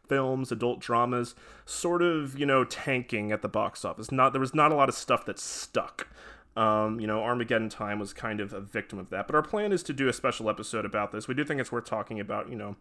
films, 0.07 0.51
adult 0.51 0.79
dramas, 0.79 1.35
sort 1.65 2.01
of 2.01 2.37
you 2.37 2.45
know 2.45 2.63
tanking 2.65 3.31
at 3.31 3.41
the 3.41 3.47
box 3.47 3.85
office. 3.85 4.11
Not 4.11 4.33
there 4.33 4.41
was 4.41 4.53
not 4.53 4.71
a 4.71 4.75
lot 4.75 4.89
of 4.89 4.95
stuff 4.95 5.25
that 5.25 5.39
stuck. 5.39 6.07
Um, 6.55 6.99
you 6.99 7.07
know, 7.07 7.23
Armageddon 7.23 7.69
Time 7.69 7.97
was 7.99 8.13
kind 8.13 8.41
of 8.41 8.51
a 8.51 8.59
victim 8.59 8.99
of 8.99 9.09
that. 9.09 9.27
But 9.27 9.35
our 9.35 9.41
plan 9.41 9.71
is 9.71 9.83
to 9.83 9.93
do 9.93 10.09
a 10.09 10.13
special 10.13 10.49
episode 10.49 10.85
about 10.85 11.11
this. 11.11 11.27
We 11.27 11.33
do 11.33 11.45
think 11.45 11.61
it's 11.61 11.71
worth 11.71 11.85
talking 11.85 12.19
about, 12.19 12.49
you 12.49 12.55
know, 12.55 12.75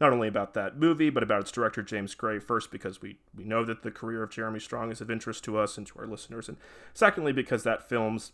not 0.00 0.12
only 0.12 0.28
about 0.28 0.54
that 0.54 0.78
movie, 0.78 1.10
but 1.10 1.22
about 1.22 1.42
its 1.42 1.52
director, 1.52 1.82
James 1.82 2.14
Gray, 2.14 2.38
first, 2.38 2.70
because 2.70 3.02
we, 3.02 3.18
we 3.36 3.44
know 3.44 3.64
that 3.64 3.82
the 3.82 3.90
career 3.90 4.22
of 4.22 4.30
Jeremy 4.30 4.60
Strong 4.60 4.90
is 4.90 5.00
of 5.00 5.10
interest 5.10 5.44
to 5.44 5.58
us 5.58 5.76
and 5.76 5.86
to 5.86 5.98
our 5.98 6.06
listeners. 6.06 6.48
And 6.48 6.56
secondly, 6.94 7.32
because 7.32 7.62
that 7.64 7.88
film's 7.88 8.32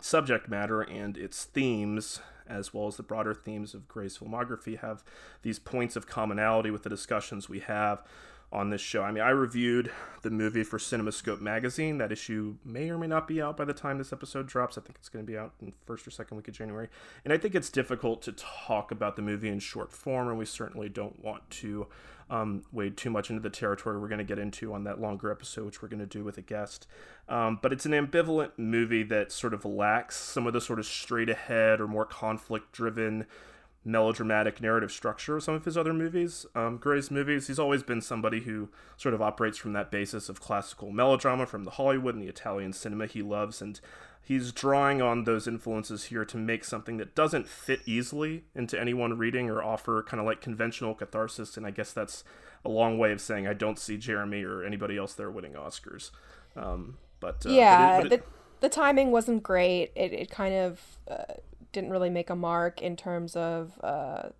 subject 0.00 0.48
matter 0.48 0.80
and 0.80 1.16
its 1.16 1.44
themes, 1.44 2.20
as 2.46 2.72
well 2.72 2.86
as 2.86 2.96
the 2.96 3.02
broader 3.02 3.34
themes 3.34 3.74
of 3.74 3.88
Gray's 3.88 4.18
filmography, 4.18 4.78
have 4.78 5.02
these 5.42 5.58
points 5.58 5.96
of 5.96 6.06
commonality 6.06 6.70
with 6.70 6.84
the 6.84 6.90
discussions 6.90 7.48
we 7.48 7.60
have 7.60 8.02
on 8.50 8.70
this 8.70 8.80
show. 8.80 9.02
I 9.02 9.12
mean, 9.12 9.22
I 9.22 9.30
reviewed 9.30 9.90
the 10.22 10.30
movie 10.30 10.64
for 10.64 10.78
CinemaScope 10.78 11.40
magazine. 11.40 11.98
That 11.98 12.10
issue 12.10 12.56
may 12.64 12.90
or 12.90 12.96
may 12.96 13.06
not 13.06 13.28
be 13.28 13.42
out 13.42 13.56
by 13.56 13.64
the 13.64 13.74
time 13.74 13.98
this 13.98 14.12
episode 14.12 14.46
drops. 14.46 14.78
I 14.78 14.80
think 14.80 14.96
it's 14.98 15.10
going 15.10 15.24
to 15.24 15.30
be 15.30 15.36
out 15.36 15.52
in 15.60 15.74
first 15.84 16.06
or 16.06 16.10
second 16.10 16.38
week 16.38 16.48
of 16.48 16.54
January. 16.54 16.88
And 17.24 17.32
I 17.32 17.38
think 17.38 17.54
it's 17.54 17.68
difficult 17.68 18.22
to 18.22 18.32
talk 18.32 18.90
about 18.90 19.16
the 19.16 19.22
movie 19.22 19.48
in 19.48 19.58
short 19.58 19.92
form, 19.92 20.28
and 20.28 20.38
we 20.38 20.46
certainly 20.46 20.88
don't 20.88 21.22
want 21.22 21.48
to 21.50 21.88
um, 22.30 22.64
wade 22.72 22.96
too 22.96 23.10
much 23.10 23.30
into 23.30 23.42
the 23.42 23.50
territory 23.50 23.98
we're 23.98 24.08
going 24.08 24.18
to 24.18 24.24
get 24.24 24.38
into 24.38 24.72
on 24.72 24.84
that 24.84 25.00
longer 25.00 25.30
episode, 25.30 25.66
which 25.66 25.82
we're 25.82 25.88
going 25.88 26.00
to 26.00 26.06
do 26.06 26.24
with 26.24 26.38
a 26.38 26.42
guest. 26.42 26.86
Um, 27.28 27.58
but 27.60 27.72
it's 27.72 27.86
an 27.86 27.92
ambivalent 27.92 28.52
movie 28.56 29.02
that 29.04 29.30
sort 29.30 29.52
of 29.54 29.64
lacks 29.64 30.16
some 30.16 30.46
of 30.46 30.52
the 30.52 30.60
sort 30.60 30.78
of 30.78 30.86
straight 30.86 31.28
ahead 31.28 31.80
or 31.80 31.86
more 31.86 32.06
conflict 32.06 32.72
driven 32.72 33.26
melodramatic 33.88 34.60
narrative 34.60 34.92
structure 34.92 35.36
of 35.36 35.42
some 35.42 35.54
of 35.54 35.64
his 35.64 35.76
other 35.76 35.94
movies. 35.94 36.46
Um, 36.54 36.76
Gray's 36.76 37.10
movies, 37.10 37.46
he's 37.46 37.58
always 37.58 37.82
been 37.82 38.00
somebody 38.00 38.40
who 38.40 38.68
sort 38.96 39.14
of 39.14 39.22
operates 39.22 39.56
from 39.56 39.72
that 39.72 39.90
basis 39.90 40.28
of 40.28 40.40
classical 40.40 40.90
melodrama 40.90 41.46
from 41.46 41.64
the 41.64 41.72
Hollywood 41.72 42.14
and 42.14 42.22
the 42.22 42.28
Italian 42.28 42.72
cinema 42.72 43.06
he 43.06 43.22
loves, 43.22 43.62
and 43.62 43.80
he's 44.22 44.52
drawing 44.52 45.00
on 45.00 45.24
those 45.24 45.48
influences 45.48 46.04
here 46.04 46.24
to 46.26 46.36
make 46.36 46.64
something 46.64 46.98
that 46.98 47.14
doesn't 47.14 47.48
fit 47.48 47.80
easily 47.86 48.44
into 48.54 48.78
anyone 48.78 49.16
reading 49.16 49.48
or 49.48 49.62
offer 49.62 50.02
kind 50.02 50.20
of 50.20 50.26
like 50.26 50.42
conventional 50.42 50.94
catharsis. 50.94 51.56
And 51.56 51.66
I 51.66 51.70
guess 51.70 51.92
that's 51.92 52.24
a 52.64 52.68
long 52.68 52.98
way 52.98 53.12
of 53.12 53.20
saying 53.20 53.46
I 53.46 53.54
don't 53.54 53.78
see 53.78 53.96
Jeremy 53.96 54.44
or 54.44 54.62
anybody 54.62 54.98
else 54.98 55.14
there 55.14 55.30
winning 55.30 55.54
Oscars. 55.54 56.10
Um, 56.56 56.98
but 57.20 57.46
uh, 57.46 57.50
yeah, 57.50 57.96
but 57.96 58.06
it, 58.06 58.10
but 58.10 58.12
it, 58.12 58.24
the, 58.60 58.68
the 58.68 58.68
timing 58.68 59.12
wasn't 59.12 59.42
great. 59.42 59.92
It, 59.96 60.12
it 60.12 60.30
kind 60.30 60.54
of 60.54 60.98
uh, 61.10 61.34
didn't 61.72 61.90
really 61.90 62.10
make 62.10 62.30
a 62.30 62.36
mark 62.36 62.80
in 62.80 62.96
terms 62.96 63.36
of 63.36 63.78
uh, 63.82 64.30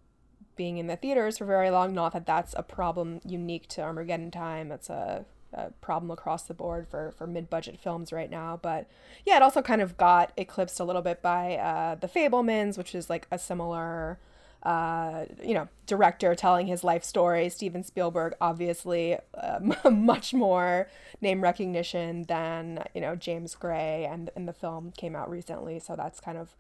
being 0.56 0.78
in 0.78 0.88
the 0.88 0.96
theaters 0.96 1.38
for 1.38 1.46
very 1.46 1.70
long. 1.70 1.94
Not 1.94 2.12
that 2.12 2.26
that's 2.26 2.54
a 2.56 2.62
problem 2.62 3.20
unique 3.24 3.68
to 3.68 3.82
Armageddon 3.82 4.30
Time. 4.30 4.72
It's 4.72 4.90
a, 4.90 5.24
a 5.54 5.70
problem 5.80 6.10
across 6.10 6.42
the 6.42 6.52
board 6.54 6.86
for, 6.88 7.12
for 7.16 7.26
mid 7.26 7.48
budget 7.48 7.78
films 7.78 8.12
right 8.12 8.30
now. 8.30 8.58
But 8.60 8.88
yeah, 9.24 9.36
it 9.36 9.42
also 9.42 9.62
kind 9.62 9.80
of 9.80 9.96
got 9.96 10.32
eclipsed 10.36 10.80
a 10.80 10.84
little 10.84 11.00
bit 11.00 11.22
by 11.22 11.56
uh, 11.56 11.94
The 11.94 12.08
Fabelmans, 12.08 12.76
which 12.76 12.94
is 12.94 13.08
like 13.08 13.26
a 13.30 13.38
similar. 13.38 14.18
Uh, 14.60 15.26
you 15.40 15.54
know, 15.54 15.68
director 15.86 16.34
telling 16.34 16.66
his 16.66 16.82
life 16.82 17.04
story. 17.04 17.48
Steven 17.48 17.84
Spielberg, 17.84 18.34
obviously, 18.40 19.16
uh, 19.34 19.60
much 19.90 20.34
more 20.34 20.88
name 21.20 21.42
recognition 21.42 22.24
than 22.24 22.82
you 22.92 23.00
know 23.00 23.14
James 23.14 23.54
Gray, 23.54 24.04
and 24.10 24.30
and 24.34 24.48
the 24.48 24.52
film 24.52 24.92
came 24.96 25.14
out 25.14 25.30
recently, 25.30 25.78
so 25.78 25.94
that's 25.94 26.18
kind 26.18 26.36
of 26.36 26.56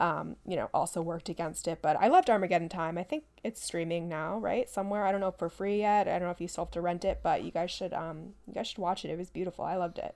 um, 0.00 0.36
you 0.46 0.56
know, 0.56 0.70
also 0.72 1.02
worked 1.02 1.28
against 1.28 1.68
it. 1.68 1.80
But 1.82 1.96
I 2.00 2.08
loved 2.08 2.30
Armageddon 2.30 2.70
Time. 2.70 2.98
I 2.98 3.02
think 3.02 3.24
it's 3.44 3.62
streaming 3.62 4.08
now, 4.08 4.38
right? 4.38 4.68
Somewhere. 4.68 5.04
I 5.04 5.12
don't 5.12 5.20
know 5.20 5.28
if 5.28 5.36
for 5.36 5.50
free 5.50 5.78
yet. 5.78 6.08
I 6.08 6.12
don't 6.12 6.22
know 6.22 6.30
if 6.30 6.40
you 6.40 6.48
still 6.48 6.64
have 6.64 6.72
to 6.72 6.80
rent 6.80 7.04
it, 7.04 7.20
but 7.22 7.44
you 7.44 7.50
guys 7.50 7.70
should 7.70 7.92
um 7.92 8.34
you 8.46 8.54
guys 8.54 8.66
should 8.66 8.78
watch 8.78 9.04
it. 9.04 9.10
It 9.10 9.18
was 9.18 9.30
beautiful. 9.30 9.64
I 9.64 9.76
loved 9.76 9.98
it. 9.98 10.14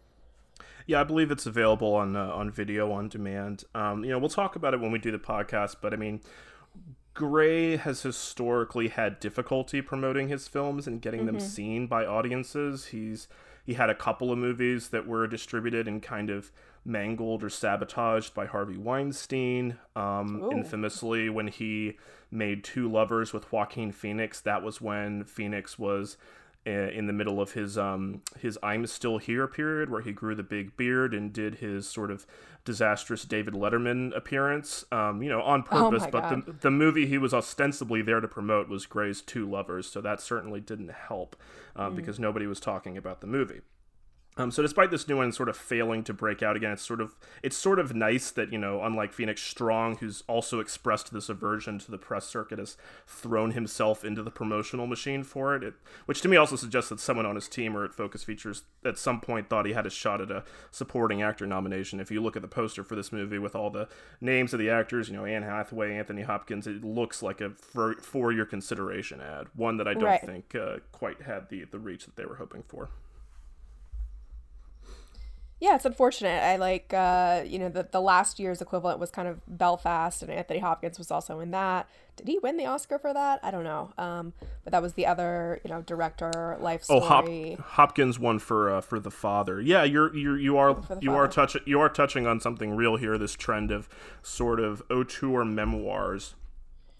Yeah, 0.86 1.00
I 1.00 1.04
believe 1.04 1.30
it's 1.30 1.46
available 1.46 1.94
on 1.94 2.16
uh, 2.16 2.26
on 2.26 2.50
video 2.50 2.90
on 2.92 3.08
demand. 3.08 3.64
Um, 3.74 4.04
you 4.04 4.10
know, 4.10 4.18
we'll 4.18 4.28
talk 4.28 4.56
about 4.56 4.74
it 4.74 4.80
when 4.80 4.90
we 4.90 4.98
do 4.98 5.10
the 5.10 5.18
podcast, 5.18 5.76
but 5.82 5.92
I 5.92 5.96
mean, 5.96 6.20
Gray 7.12 7.76
has 7.76 8.02
historically 8.02 8.88
had 8.88 9.20
difficulty 9.20 9.80
promoting 9.82 10.28
his 10.28 10.48
films 10.48 10.86
and 10.86 11.00
getting 11.00 11.20
mm-hmm. 11.20 11.38
them 11.38 11.40
seen 11.40 11.86
by 11.86 12.06
audiences. 12.06 12.86
He's 12.86 13.28
he 13.64 13.74
had 13.74 13.88
a 13.88 13.94
couple 13.94 14.30
of 14.30 14.38
movies 14.38 14.88
that 14.88 15.06
were 15.06 15.26
distributed 15.26 15.88
and 15.88 16.02
kind 16.02 16.28
of 16.28 16.50
mangled 16.84 17.42
or 17.42 17.48
sabotaged 17.48 18.34
by 18.34 18.46
Harvey 18.46 18.76
Weinstein. 18.76 19.78
Um, 19.96 20.48
infamously, 20.52 21.28
when 21.28 21.48
he 21.48 21.98
made 22.30 22.64
Two 22.64 22.90
Lovers 22.90 23.32
with 23.32 23.50
Joaquin 23.50 23.92
Phoenix, 23.92 24.40
that 24.40 24.62
was 24.62 24.80
when 24.80 25.24
Phoenix 25.24 25.78
was 25.78 26.16
in 26.66 27.06
the 27.06 27.12
middle 27.12 27.42
of 27.42 27.52
his 27.52 27.76
um 27.76 28.22
his 28.40 28.58
I'm 28.62 28.86
still 28.86 29.18
here 29.18 29.46
period 29.46 29.90
where 29.90 30.00
he 30.00 30.12
grew 30.12 30.34
the 30.34 30.42
big 30.42 30.76
beard 30.78 31.12
and 31.12 31.30
did 31.30 31.56
his 31.56 31.86
sort 31.86 32.10
of 32.10 32.26
disastrous 32.64 33.24
David 33.24 33.52
Letterman 33.52 34.16
appearance 34.16 34.84
um 34.90 35.22
you 35.22 35.28
know 35.28 35.42
on 35.42 35.64
oh 35.70 35.90
purpose 35.90 36.04
oh 36.06 36.10
but 36.10 36.30
the 36.30 36.52
the 36.52 36.70
movie 36.70 37.06
he 37.06 37.18
was 37.18 37.34
ostensibly 37.34 38.00
there 38.00 38.20
to 38.20 38.28
promote 38.28 38.70
was 38.70 38.86
Gray's 38.86 39.20
Two 39.20 39.48
Lovers 39.48 39.90
so 39.90 40.00
that 40.00 40.22
certainly 40.22 40.60
didn't 40.60 40.90
help 40.90 41.36
um, 41.76 41.92
mm. 41.92 41.96
because 41.96 42.18
nobody 42.18 42.46
was 42.46 42.60
talking 42.60 42.96
about 42.96 43.20
the 43.20 43.26
movie 43.26 43.60
Um, 44.36 44.50
so 44.50 44.62
despite 44.62 44.90
this 44.90 45.06
new 45.06 45.18
one 45.18 45.30
sort 45.30 45.48
of 45.48 45.56
failing 45.56 46.02
to 46.04 46.12
break 46.12 46.42
out 46.42 46.56
again, 46.56 46.72
it's 46.72 46.82
sort 46.82 47.00
of 47.00 47.14
it's 47.42 47.56
sort 47.56 47.78
of 47.78 47.94
nice 47.94 48.30
that 48.32 48.52
you 48.52 48.58
know, 48.58 48.82
unlike 48.82 49.12
Phoenix 49.12 49.42
Strong, 49.42 49.98
who's 49.98 50.24
also 50.26 50.58
expressed 50.58 51.12
this 51.12 51.28
aversion 51.28 51.78
to 51.78 51.90
the 51.90 51.98
press 51.98 52.26
circuit, 52.26 52.58
has 52.58 52.76
thrown 53.06 53.52
himself 53.52 54.04
into 54.04 54.22
the 54.22 54.32
promotional 54.32 54.86
machine 54.86 55.22
for 55.22 55.54
it. 55.54 55.62
it 55.62 55.74
which 56.06 56.20
to 56.22 56.28
me 56.28 56.36
also 56.36 56.56
suggests 56.56 56.90
that 56.90 56.98
someone 56.98 57.26
on 57.26 57.36
his 57.36 57.48
team 57.48 57.76
or 57.76 57.84
at 57.84 57.94
Focus 57.94 58.24
Features 58.24 58.62
at 58.84 58.98
some 58.98 59.20
point 59.20 59.48
thought 59.48 59.66
he 59.66 59.72
had 59.72 59.86
a 59.86 59.90
shot 59.90 60.20
at 60.20 60.32
a 60.32 60.42
supporting 60.72 61.22
actor 61.22 61.46
nomination. 61.46 62.00
If 62.00 62.10
you 62.10 62.20
look 62.20 62.34
at 62.34 62.42
the 62.42 62.48
poster 62.48 62.82
for 62.82 62.96
this 62.96 63.12
movie 63.12 63.38
with 63.38 63.54
all 63.54 63.70
the 63.70 63.88
names 64.20 64.52
of 64.52 64.58
the 64.58 64.70
actors, 64.70 65.08
you 65.08 65.14
know, 65.14 65.24
Anne 65.24 65.44
Hathaway, 65.44 65.94
Anthony 65.96 66.22
Hopkins, 66.22 66.66
it 66.66 66.82
looks 66.82 67.22
like 67.22 67.40
a 67.40 67.50
for, 67.50 67.94
for 67.94 68.32
your 68.32 68.46
consideration 68.46 69.20
ad, 69.20 69.46
one 69.54 69.76
that 69.76 69.86
I 69.86 69.94
don't 69.94 70.04
right. 70.04 70.20
think 70.20 70.56
uh, 70.56 70.78
quite 70.90 71.22
had 71.22 71.50
the 71.50 71.64
the 71.64 71.78
reach 71.78 72.04
that 72.06 72.16
they 72.16 72.24
were 72.24 72.36
hoping 72.36 72.64
for 72.66 72.90
yeah, 75.60 75.76
it's 75.76 75.84
unfortunate. 75.84 76.42
I 76.42 76.56
like, 76.56 76.92
uh, 76.92 77.42
you 77.46 77.58
know, 77.58 77.68
the, 77.68 77.88
the 77.90 78.00
last 78.00 78.38
year's 78.38 78.60
equivalent 78.60 78.98
was 78.98 79.10
kind 79.10 79.28
of 79.28 79.40
Belfast, 79.46 80.22
and 80.22 80.30
Anthony 80.30 80.58
Hopkins 80.58 80.98
was 80.98 81.10
also 81.10 81.40
in 81.40 81.52
that. 81.52 81.88
Did 82.16 82.28
he 82.28 82.38
win 82.38 82.56
the 82.56 82.66
Oscar 82.66 82.98
for 82.98 83.12
that? 83.12 83.40
I 83.42 83.50
don't 83.50 83.64
know. 83.64 83.92
Um, 83.96 84.32
but 84.62 84.72
that 84.72 84.82
was 84.82 84.94
the 84.94 85.06
other, 85.06 85.60
you 85.64 85.70
know, 85.70 85.82
director 85.82 86.56
life 86.60 86.84
story. 86.84 87.00
Oh, 87.02 87.56
Hop- 87.56 87.66
Hopkins 87.70 88.18
won 88.18 88.38
for 88.38 88.74
uh, 88.74 88.80
for 88.80 89.00
the 89.00 89.10
father. 89.10 89.60
Yeah, 89.60 89.84
you're 89.84 90.14
you're 90.14 90.38
you 90.38 90.56
are 90.56 90.70
you 91.00 91.10
father. 91.10 91.10
are 91.10 91.28
touching 91.28 91.62
you 91.66 91.80
are 91.80 91.88
touching 91.88 92.26
on 92.26 92.40
something 92.40 92.76
real 92.76 92.96
here. 92.96 93.18
This 93.18 93.34
trend 93.34 93.70
of 93.70 93.88
sort 94.22 94.60
of 94.60 94.82
auteur 94.90 95.44
memoirs. 95.44 96.34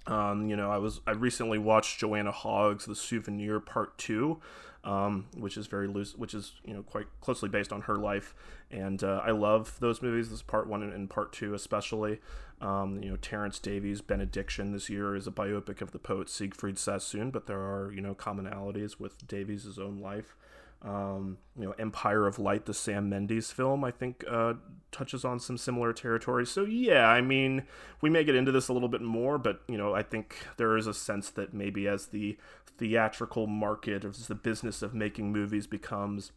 Um, 0.07 0.49
you 0.49 0.57
know, 0.57 0.71
I 0.71 0.79
was 0.79 1.01
I 1.07 1.13
recently 1.13 1.59
watched 1.59 1.99
Joanna 1.99 2.33
Hogg's 2.33 2.87
The 2.87 2.97
Souvenir 2.97 3.61
Part 3.61 3.97
Two 3.99 4.41
um, 4.85 5.27
which 5.37 5.57
is 5.57 5.67
very 5.67 5.89
loose, 5.89 6.15
which 6.15 6.35
is 6.35 6.53
you 6.65 6.75
know 6.75 6.83
quite 6.83 7.07
closely 7.21 7.49
based 7.49 7.73
on 7.73 7.83
her 7.83 7.97
life. 7.97 8.35
And 8.71 9.03
uh, 9.03 9.23
I 9.25 9.31
love 9.31 9.77
those 9.81 10.03
movies. 10.03 10.31
This 10.31 10.43
part 10.43 10.69
one 10.69 10.83
and, 10.83 11.11
part 11.11 11.33
two 11.33 11.55
especially. 11.55 12.21
Um, 12.61 13.03
you 13.03 13.11
know, 13.11 13.17
Terence 13.17 13.59
Davies' 13.59 14.01
Benediction 14.01 14.73
this 14.73 14.89
year 14.89 15.17
is 15.17 15.27
a 15.27 15.33
biopic 15.33 15.83
of 15.83 15.91
the 15.91 15.99
poet 15.99 16.29
Siegfried 16.29 16.79
Sassoon, 16.79 17.31
but 17.31 17.47
there 17.47 17.61
are 17.61 17.93
you 17.93 18.01
know 18.01 18.15
commonalities 18.15 19.01
with 19.01 19.27
Davies' 19.27 19.79
own 19.79 19.99
life. 19.99 20.37
Um, 20.83 21.39
you 21.59 21.65
know, 21.65 21.75
Empire 21.79 22.27
of 22.27 22.39
Light, 22.39 22.67
the 22.67 22.75
Sam 22.75 23.09
Mendes 23.09 23.51
film, 23.51 23.85
I 23.85 23.91
think 23.91 24.23
uh, 24.31 24.55
touches 24.93 25.25
on 25.25 25.41
some 25.41 25.57
similar 25.57 25.95
territory. 25.95 26.45
So 26.45 26.65
yeah, 26.65 27.09
I 27.09 27.23
mean, 27.23 27.63
we 28.03 28.11
may 28.11 28.23
get 28.23 28.35
into 28.35 28.53
this 28.53 28.69
a 28.69 28.75
little 28.75 28.91
bit 28.91 29.01
more, 29.01 29.39
but 29.39 29.63
you 29.67 29.79
know, 29.79 29.95
I 29.95 30.03
think 30.03 30.37
there 30.59 30.77
is 30.77 30.87
a 30.87 30.93
sense 30.93 31.31
that 31.31 31.55
maybe 31.55 31.89
as 31.89 32.09
the 32.09 32.37
theatrical 32.79 33.47
market, 33.47 34.05
as 34.05 34.27
the 34.27 34.35
business 34.35 34.83
of 34.83 34.95
making 34.95 35.33
movies 35.33 35.67
becomes 35.67 36.33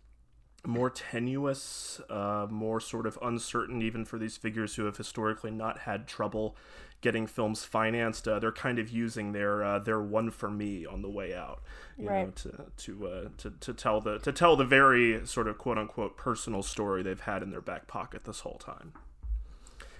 more 0.66 0.90
tenuous, 0.90 2.02
uh, 2.10 2.48
more 2.50 2.80
sort 2.80 3.06
of 3.06 3.18
uncertain, 3.22 3.82
even 3.82 4.06
for 4.06 4.18
these 4.20 4.38
figures 4.38 4.76
who 4.76 4.86
have 4.86 4.98
historically 4.98 5.52
not 5.52 5.80
had 5.80 6.08
trouble 6.08 6.56
getting 7.02 7.28
films 7.28 7.64
financed. 7.64 8.28
Uh, 8.28 8.40
they're 8.40 8.52
kind 8.52 8.80
of 8.80 8.90
using 8.90 9.32
their 9.32 9.64
uh, 9.64 9.80
their 9.80 10.02
one 10.02 10.32
for 10.32 10.50
me 10.50 10.86
on 10.86 11.02
the 11.02 11.10
way 11.10 11.34
out, 11.34 11.62
you 11.98 12.10
right. 12.10 12.26
know, 12.26 12.32
to 12.32 12.66
to, 12.78 13.08
uh, 13.08 13.30
to 13.38 13.52
to 13.60 13.74
tell 13.74 14.02
the 14.02 14.20
to 14.20 14.32
tell 14.32 14.56
the 14.56 14.66
very 14.66 15.26
sort 15.26 15.48
of 15.48 15.58
quote 15.58 15.78
unquote 15.78 16.18
personal 16.18 16.64
story 16.64 17.04
they've 17.04 17.22
had 17.22 17.44
in 17.44 17.50
their 17.50 17.62
back 17.62 17.88
pocket 17.88 18.26
this 18.26 18.42
whole 18.42 18.58
time. 18.58 18.94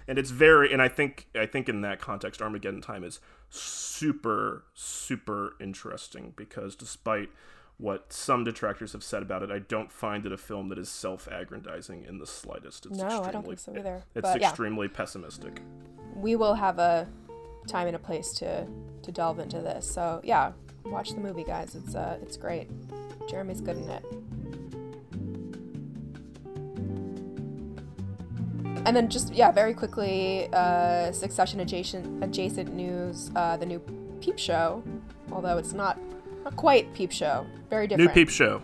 And 0.08 0.18
it's 0.18 0.30
very, 0.30 0.72
and 0.72 0.80
I 0.80 0.88
think 0.88 1.28
I 1.34 1.46
think 1.46 1.68
in 1.68 1.82
that 1.82 2.00
context, 2.00 2.40
Armageddon 2.40 2.80
Time 2.80 3.04
is 3.04 3.20
super 3.50 4.64
super 4.74 5.54
interesting 5.60 6.32
because 6.34 6.74
despite 6.74 7.28
what 7.76 8.12
some 8.12 8.42
detractors 8.42 8.92
have 8.92 9.04
said 9.04 9.22
about 9.22 9.42
it, 9.42 9.50
I 9.50 9.60
don't 9.60 9.92
find 9.92 10.26
it 10.26 10.32
a 10.32 10.36
film 10.36 10.68
that 10.70 10.78
is 10.78 10.88
self-aggrandizing 10.88 12.04
in 12.08 12.18
the 12.18 12.26
slightest. 12.26 12.86
It's 12.86 12.98
no, 12.98 13.22
I 13.22 13.30
don't 13.30 13.46
think 13.46 13.58
so 13.60 13.76
either. 13.76 14.02
It's 14.14 14.22
but, 14.22 14.42
extremely 14.42 14.88
yeah. 14.88 14.96
pessimistic. 14.96 15.62
We 16.16 16.34
will 16.34 16.54
have 16.54 16.78
a 16.78 17.06
time 17.68 17.86
and 17.86 17.94
a 17.94 17.98
place 18.00 18.32
to 18.32 18.66
to 19.02 19.12
delve 19.12 19.38
into 19.38 19.60
this. 19.60 19.88
So 19.88 20.20
yeah, 20.24 20.52
watch 20.86 21.10
the 21.10 21.20
movie, 21.20 21.44
guys. 21.44 21.74
It's 21.74 21.94
uh, 21.94 22.18
it's 22.22 22.36
great. 22.36 22.68
Jeremy's 23.28 23.60
good 23.60 23.76
in 23.76 23.88
it. 23.90 24.04
And 28.88 28.96
then 28.96 29.10
just 29.10 29.34
yeah, 29.34 29.52
very 29.52 29.74
quickly, 29.74 30.48
uh, 30.50 31.12
Succession 31.12 31.60
adjacent 31.60 32.24
adjacent 32.24 32.72
news. 32.72 33.30
Uh, 33.36 33.54
the 33.58 33.66
new 33.66 33.80
Peep 34.22 34.38
Show, 34.38 34.82
although 35.30 35.58
it's 35.58 35.74
not 35.74 35.98
not 36.42 36.56
quite 36.56 36.94
Peep 36.94 37.12
Show. 37.12 37.46
Very 37.68 37.86
different. 37.86 38.08
New 38.08 38.14
Peep 38.14 38.30
Show. 38.30 38.62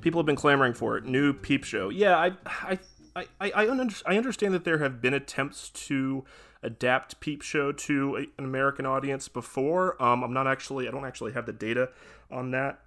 People 0.00 0.18
have 0.18 0.26
been 0.26 0.34
clamoring 0.34 0.74
for 0.74 0.96
it. 0.98 1.04
New 1.04 1.32
Peep 1.32 1.62
Show. 1.62 1.88
Yeah, 1.88 2.16
I, 2.16 2.32
I, 2.44 2.78
I, 3.14 3.52
I, 3.52 3.68
under, 3.68 3.94
I 4.04 4.16
understand 4.16 4.54
that 4.54 4.64
there 4.64 4.78
have 4.78 5.00
been 5.00 5.14
attempts 5.14 5.68
to 5.68 6.24
adapt 6.60 7.20
Peep 7.20 7.42
Show 7.42 7.70
to 7.70 8.16
a, 8.16 8.20
an 8.38 8.44
American 8.44 8.86
audience 8.86 9.28
before. 9.28 10.02
Um, 10.02 10.24
I'm 10.24 10.32
not 10.32 10.48
actually, 10.48 10.88
I 10.88 10.90
don't 10.90 11.04
actually 11.04 11.30
have 11.34 11.46
the 11.46 11.52
data 11.52 11.90
on 12.28 12.50
that, 12.50 12.80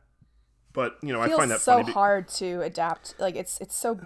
but 0.74 0.98
you 1.02 1.14
know, 1.14 1.22
I 1.22 1.30
find 1.30 1.50
that 1.50 1.62
so 1.62 1.82
hard 1.82 2.28
to 2.28 2.60
adapt. 2.60 3.16
Like 3.20 3.38
it's 3.38 3.58
it's 3.62 3.78
so 3.78 4.02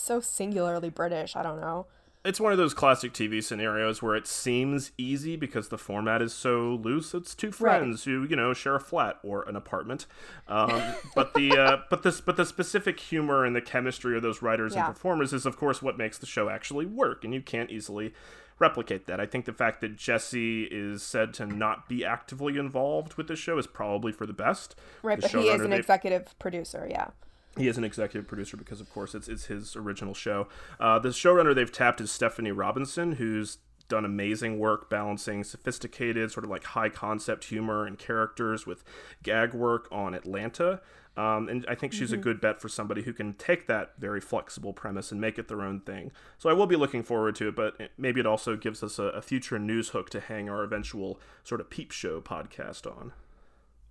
so 0.00 0.20
singularly 0.20 0.90
British. 0.90 1.36
I 1.36 1.42
don't 1.42 1.60
know 1.60 1.86
it's 2.24 2.40
one 2.40 2.52
of 2.52 2.58
those 2.58 2.74
classic 2.74 3.14
TV 3.14 3.42
scenarios 3.42 4.02
where 4.02 4.14
it 4.14 4.26
seems 4.26 4.92
easy 4.98 5.36
because 5.36 5.68
the 5.68 5.78
format 5.78 6.20
is 6.20 6.34
so 6.34 6.78
loose. 6.82 7.14
It's 7.14 7.34
two 7.34 7.50
friends 7.50 8.06
right. 8.06 8.12
who 8.12 8.26
you 8.28 8.36
know 8.36 8.52
share 8.52 8.76
a 8.76 8.80
flat 8.80 9.18
or 9.22 9.48
an 9.48 9.56
apartment, 9.56 10.06
um, 10.46 10.82
but 11.14 11.32
the 11.32 11.56
uh, 11.56 11.76
but 11.88 12.02
this 12.02 12.20
but 12.20 12.36
the 12.36 12.44
specific 12.44 13.00
humor 13.00 13.44
and 13.44 13.56
the 13.56 13.62
chemistry 13.62 14.16
of 14.16 14.22
those 14.22 14.42
writers 14.42 14.74
yeah. 14.74 14.86
and 14.86 14.94
performers 14.94 15.32
is 15.32 15.46
of 15.46 15.56
course 15.56 15.80
what 15.80 15.96
makes 15.96 16.18
the 16.18 16.26
show 16.26 16.50
actually 16.50 16.84
work, 16.84 17.24
and 17.24 17.32
you 17.32 17.40
can't 17.40 17.70
easily 17.70 18.12
replicate 18.58 19.06
that. 19.06 19.18
I 19.18 19.24
think 19.24 19.46
the 19.46 19.54
fact 19.54 19.80
that 19.80 19.96
Jesse 19.96 20.64
is 20.64 21.02
said 21.02 21.32
to 21.34 21.46
not 21.46 21.88
be 21.88 22.04
actively 22.04 22.58
involved 22.58 23.14
with 23.14 23.28
the 23.28 23.36
show 23.36 23.56
is 23.56 23.66
probably 23.66 24.12
for 24.12 24.26
the 24.26 24.34
best. 24.34 24.74
Right, 25.02 25.18
the 25.18 25.22
but 25.22 25.40
he 25.40 25.48
is 25.48 25.62
an 25.62 25.72
executive 25.72 26.38
producer. 26.38 26.86
Yeah 26.88 27.08
he 27.56 27.68
is 27.68 27.76
an 27.76 27.84
executive 27.84 28.28
producer 28.28 28.56
because, 28.56 28.80
of 28.80 28.90
course, 28.90 29.14
it's, 29.14 29.28
it's 29.28 29.46
his 29.46 29.76
original 29.76 30.14
show. 30.14 30.48
Uh, 30.78 30.98
the 30.98 31.08
showrunner 31.08 31.54
they've 31.54 31.72
tapped 31.72 32.00
is 32.00 32.10
Stefani 32.10 32.52
Robinson, 32.52 33.12
who's 33.12 33.58
done 33.88 34.04
amazing 34.04 34.58
work 34.58 34.88
balancing 34.88 35.44
sophisticated, 35.44 36.30
sort 36.30 36.44
of 36.44 36.50
like 36.50 36.64
high 36.64 36.88
concept 36.88 37.44
humor 37.44 37.84
and 37.86 37.98
characters 37.98 38.66
with 38.66 38.84
gag 39.22 39.52
work 39.52 39.88
on 39.90 40.14
Atlanta. 40.14 40.80
Um, 41.16 41.48
and 41.48 41.66
I 41.68 41.74
think 41.74 41.92
she's 41.92 42.12
mm-hmm. 42.12 42.20
a 42.20 42.22
good 42.22 42.40
bet 42.40 42.62
for 42.62 42.68
somebody 42.68 43.02
who 43.02 43.12
can 43.12 43.34
take 43.34 43.66
that 43.66 43.94
very 43.98 44.20
flexible 44.20 44.72
premise 44.72 45.10
and 45.10 45.20
make 45.20 45.38
it 45.38 45.48
their 45.48 45.60
own 45.60 45.80
thing. 45.80 46.12
So 46.38 46.48
I 46.48 46.52
will 46.52 46.68
be 46.68 46.76
looking 46.76 47.02
forward 47.02 47.34
to 47.34 47.48
it, 47.48 47.56
but 47.56 47.90
maybe 47.98 48.20
it 48.20 48.26
also 48.26 48.56
gives 48.56 48.82
us 48.82 48.98
a, 48.98 49.04
a 49.04 49.20
future 49.20 49.58
news 49.58 49.88
hook 49.90 50.08
to 50.10 50.20
hang 50.20 50.48
our 50.48 50.62
eventual 50.62 51.20
sort 51.42 51.60
of 51.60 51.68
peep 51.68 51.90
show 51.90 52.20
podcast 52.20 52.86
on. 52.86 53.12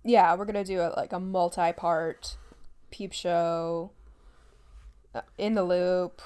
Yeah, 0.02 0.34
we're 0.34 0.46
gonna 0.46 0.64
do 0.64 0.80
a, 0.80 0.94
like 0.96 1.12
a 1.12 1.20
multi-part 1.20 2.38
Peep 2.90 3.12
Show, 3.12 3.92
uh, 5.14 5.22
In 5.38 5.54
the 5.54 5.62
Loop, 5.62 6.20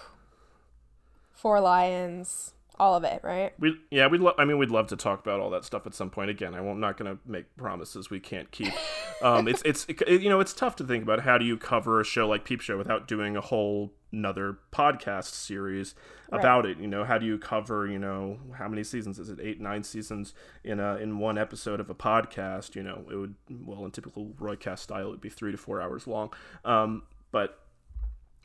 Four 1.33 1.61
Lions, 1.61 2.54
all 2.79 2.97
of 2.97 3.05
it, 3.05 3.21
right? 3.23 3.53
We 3.59 3.77
yeah, 3.91 4.07
we'd 4.07 4.21
lo- 4.21 4.35
I 4.37 4.45
mean 4.45 4.59
we'd 4.59 4.71
love 4.71 4.89
to 4.89 4.97
talk 4.97 5.21
about 5.21 5.41
all 5.41 5.51
that 5.51 5.65
stuff 5.65 5.87
at 5.87 5.95
some 5.95 6.11
point. 6.11 6.31
Again, 6.31 6.55
I 6.55 6.61
won't 6.61 6.81
not 6.81 6.97
going 6.97 7.15
to 7.15 7.19
make 7.25 7.57
promises 7.57 8.11
we 8.11 8.21
can't 8.21 8.51
keep. 8.51 8.73
Um, 9.23 9.49
it's 9.49 9.63
it's 9.65 9.87
it, 9.89 10.21
you 10.21 10.29
know 10.29 10.41
it's 10.41 10.53
tough 10.53 10.77
to 10.77 10.85
think 10.85 11.03
about 11.03 11.21
how 11.21 11.39
do 11.39 11.47
you 11.47 11.57
cover 11.57 12.01
a 12.01 12.05
show 12.05 12.29
like 12.29 12.45
Peep 12.45 12.61
Show 12.61 12.77
without 12.77 13.07
doing 13.09 13.37
a 13.37 13.41
whole 13.41 13.95
another 14.13 14.59
podcast 14.73 15.33
series 15.33 15.95
about 16.31 16.65
right. 16.65 16.77
it. 16.77 16.79
You 16.79 16.89
know, 16.89 17.05
how 17.05 17.17
do 17.17 17.25
you 17.25 17.39
cover 17.39 17.87
you 17.87 17.99
know 17.99 18.39
how 18.59 18.69
many 18.69 18.85
seasons 18.85 19.19
is 19.19 19.31
it? 19.31 19.39
Eight 19.41 19.61
nine 19.61 19.83
seasons 19.83 20.35
in 20.63 20.81
a 20.81 20.97
in 20.97 21.19
one 21.19 21.39
episode 21.39 21.81
of 21.81 21.89
a 21.89 21.95
podcast. 21.95 22.75
You 22.75 22.83
know, 22.83 23.05
it 23.11 23.15
would 23.15 23.37
well 23.65 23.85
in 23.85 23.93
typical 23.93 24.27
Roycast 24.39 24.81
style 24.81 25.07
it 25.07 25.11
would 25.11 25.21
be 25.21 25.31
three 25.31 25.53
to 25.53 25.59
four 25.59 25.81
hours 25.81 26.07
long. 26.07 26.33
Um, 26.65 27.05
but 27.31 27.64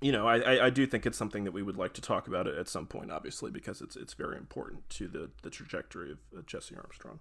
you 0.02 0.12
know, 0.12 0.28
I, 0.28 0.68
I 0.68 0.70
do 0.70 0.86
think 0.86 1.06
it's 1.06 1.18
something 1.18 1.44
that 1.44 1.52
we 1.52 1.62
would 1.62 1.78
like 1.78 1.94
to 1.94 2.02
talk 2.02 2.28
about 2.28 2.48
it 2.48 2.58
at 2.58 2.70
some 2.70 2.86
point, 2.86 3.12
obviously, 3.12 3.52
because 3.52 3.82
it's 3.82 3.96
it's 3.96 4.14
very 4.14 4.38
important 4.38 4.90
to 4.92 5.08
the 5.08 5.30
the 5.44 5.50
trajectory 5.50 6.12
of 6.12 6.46
Jesse 6.46 6.76
Armstrong. 6.76 7.20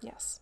Yes. 0.00 0.40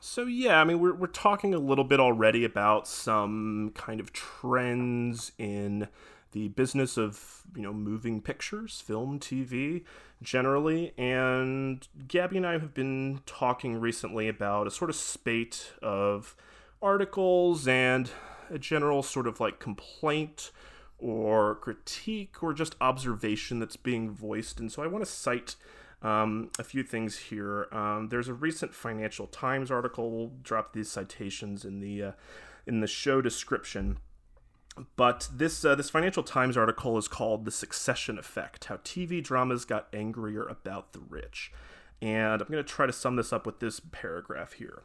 So 0.00 0.24
yeah, 0.24 0.60
I 0.60 0.64
mean, 0.64 0.80
we're 0.80 0.94
we're 0.94 1.06
talking 1.06 1.54
a 1.54 1.58
little 1.58 1.84
bit 1.84 2.00
already 2.00 2.44
about 2.44 2.88
some 2.88 3.72
kind 3.74 4.00
of 4.00 4.12
trends 4.12 5.32
in 5.38 5.88
the 6.32 6.48
business 6.48 6.98
of 6.98 7.42
you 7.54 7.62
know 7.62 7.72
moving 7.72 8.20
pictures, 8.20 8.80
film, 8.80 9.20
TV 9.20 9.84
generally, 10.22 10.92
and 10.98 11.86
Gabby 12.08 12.36
and 12.38 12.46
I 12.46 12.52
have 12.52 12.74
been 12.74 13.20
talking 13.26 13.78
recently 13.78 14.28
about 14.28 14.66
a 14.66 14.70
sort 14.70 14.90
of 14.90 14.96
spate 14.96 15.72
of 15.82 16.34
articles 16.82 17.66
and 17.66 18.10
a 18.50 18.58
general 18.58 19.02
sort 19.02 19.26
of 19.26 19.40
like 19.40 19.58
complaint 19.58 20.50
or 20.98 21.56
critique 21.56 22.42
or 22.42 22.52
just 22.52 22.74
observation 22.80 23.58
that's 23.58 23.76
being 23.76 24.10
voiced. 24.10 24.58
And 24.60 24.72
so 24.72 24.82
I 24.82 24.86
want 24.86 25.04
to 25.04 25.10
cite 25.10 25.56
um, 26.02 26.50
a 26.58 26.64
few 26.64 26.82
things 26.82 27.16
here. 27.16 27.68
Um, 27.72 28.08
there's 28.10 28.28
a 28.28 28.34
recent 28.34 28.74
Financial 28.74 29.26
Times 29.26 29.70
article. 29.70 30.10
We'll 30.10 30.32
drop 30.42 30.72
these 30.72 30.90
citations 30.90 31.64
in 31.64 31.80
the 31.80 32.02
uh, 32.02 32.12
in 32.66 32.80
the 32.80 32.86
show 32.86 33.20
description. 33.20 33.98
but 34.96 35.28
this 35.32 35.64
uh, 35.64 35.74
this 35.74 35.90
Financial 35.90 36.22
Times 36.22 36.56
article 36.56 36.98
is 36.98 37.08
called 37.08 37.44
"The 37.44 37.50
Succession 37.50 38.18
Effect: 38.18 38.66
How 38.66 38.76
TV 38.76 39.22
Dramas 39.22 39.64
Got 39.64 39.88
Angrier 39.92 40.46
About 40.46 40.92
the 40.92 41.00
Rich," 41.00 41.52
and 42.02 42.42
I'm 42.42 42.48
going 42.48 42.62
to 42.62 42.64
try 42.64 42.86
to 42.86 42.92
sum 42.92 43.16
this 43.16 43.32
up 43.32 43.46
with 43.46 43.60
this 43.60 43.80
paragraph 43.80 44.54
here. 44.54 44.82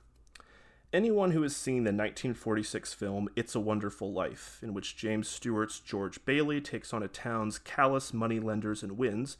Anyone 0.93 1.31
who 1.31 1.41
has 1.43 1.55
seen 1.55 1.85
the 1.85 1.93
1946 1.93 2.93
film 2.93 3.29
It's 3.33 3.55
a 3.55 3.61
Wonderful 3.61 4.11
Life, 4.11 4.59
in 4.61 4.73
which 4.73 4.97
James 4.97 5.29
Stewart's 5.29 5.79
George 5.79 6.25
Bailey 6.25 6.59
takes 6.59 6.93
on 6.93 7.01
a 7.01 7.07
town's 7.07 7.57
callous 7.57 8.13
moneylenders 8.13 8.83
and 8.83 8.97
wins, 8.97 9.37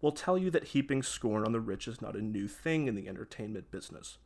will 0.00 0.10
tell 0.10 0.36
you 0.36 0.50
that 0.50 0.64
heaping 0.64 1.04
scorn 1.04 1.44
on 1.44 1.52
the 1.52 1.60
rich 1.60 1.86
is 1.86 2.02
not 2.02 2.16
a 2.16 2.20
new 2.20 2.48
thing 2.48 2.88
in 2.88 2.96
the 2.96 3.06
entertainment 3.06 3.70
business. 3.70 4.18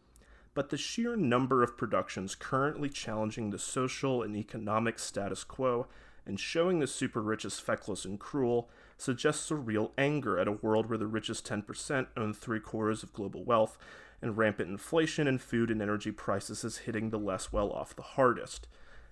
But 0.54 0.70
the 0.70 0.78
sheer 0.78 1.14
number 1.14 1.62
of 1.62 1.76
productions 1.76 2.34
currently 2.34 2.88
challenging 2.88 3.50
the 3.50 3.58
social 3.58 4.22
and 4.22 4.34
economic 4.34 4.98
status 4.98 5.44
quo 5.44 5.88
and 6.24 6.40
showing 6.40 6.78
the 6.78 6.86
super 6.86 7.20
rich 7.20 7.44
as 7.44 7.60
feckless 7.60 8.06
and 8.06 8.18
cruel 8.18 8.70
suggests 9.02 9.50
a 9.50 9.56
real 9.56 9.92
anger 9.98 10.38
at 10.38 10.48
a 10.48 10.52
world 10.52 10.88
where 10.88 10.98
the 10.98 11.06
richest 11.06 11.46
10% 11.46 12.06
own 12.16 12.32
three 12.32 12.60
quarters 12.60 13.02
of 13.02 13.12
global 13.12 13.44
wealth 13.44 13.76
and 14.22 14.36
rampant 14.36 14.70
inflation 14.70 15.26
and 15.26 15.42
food 15.42 15.70
and 15.70 15.82
energy 15.82 16.12
prices 16.12 16.64
is 16.64 16.78
hitting 16.78 17.10
the 17.10 17.18
less 17.18 17.52
well 17.52 17.70
off 17.70 17.96
the 17.96 18.02
hardest. 18.02 18.68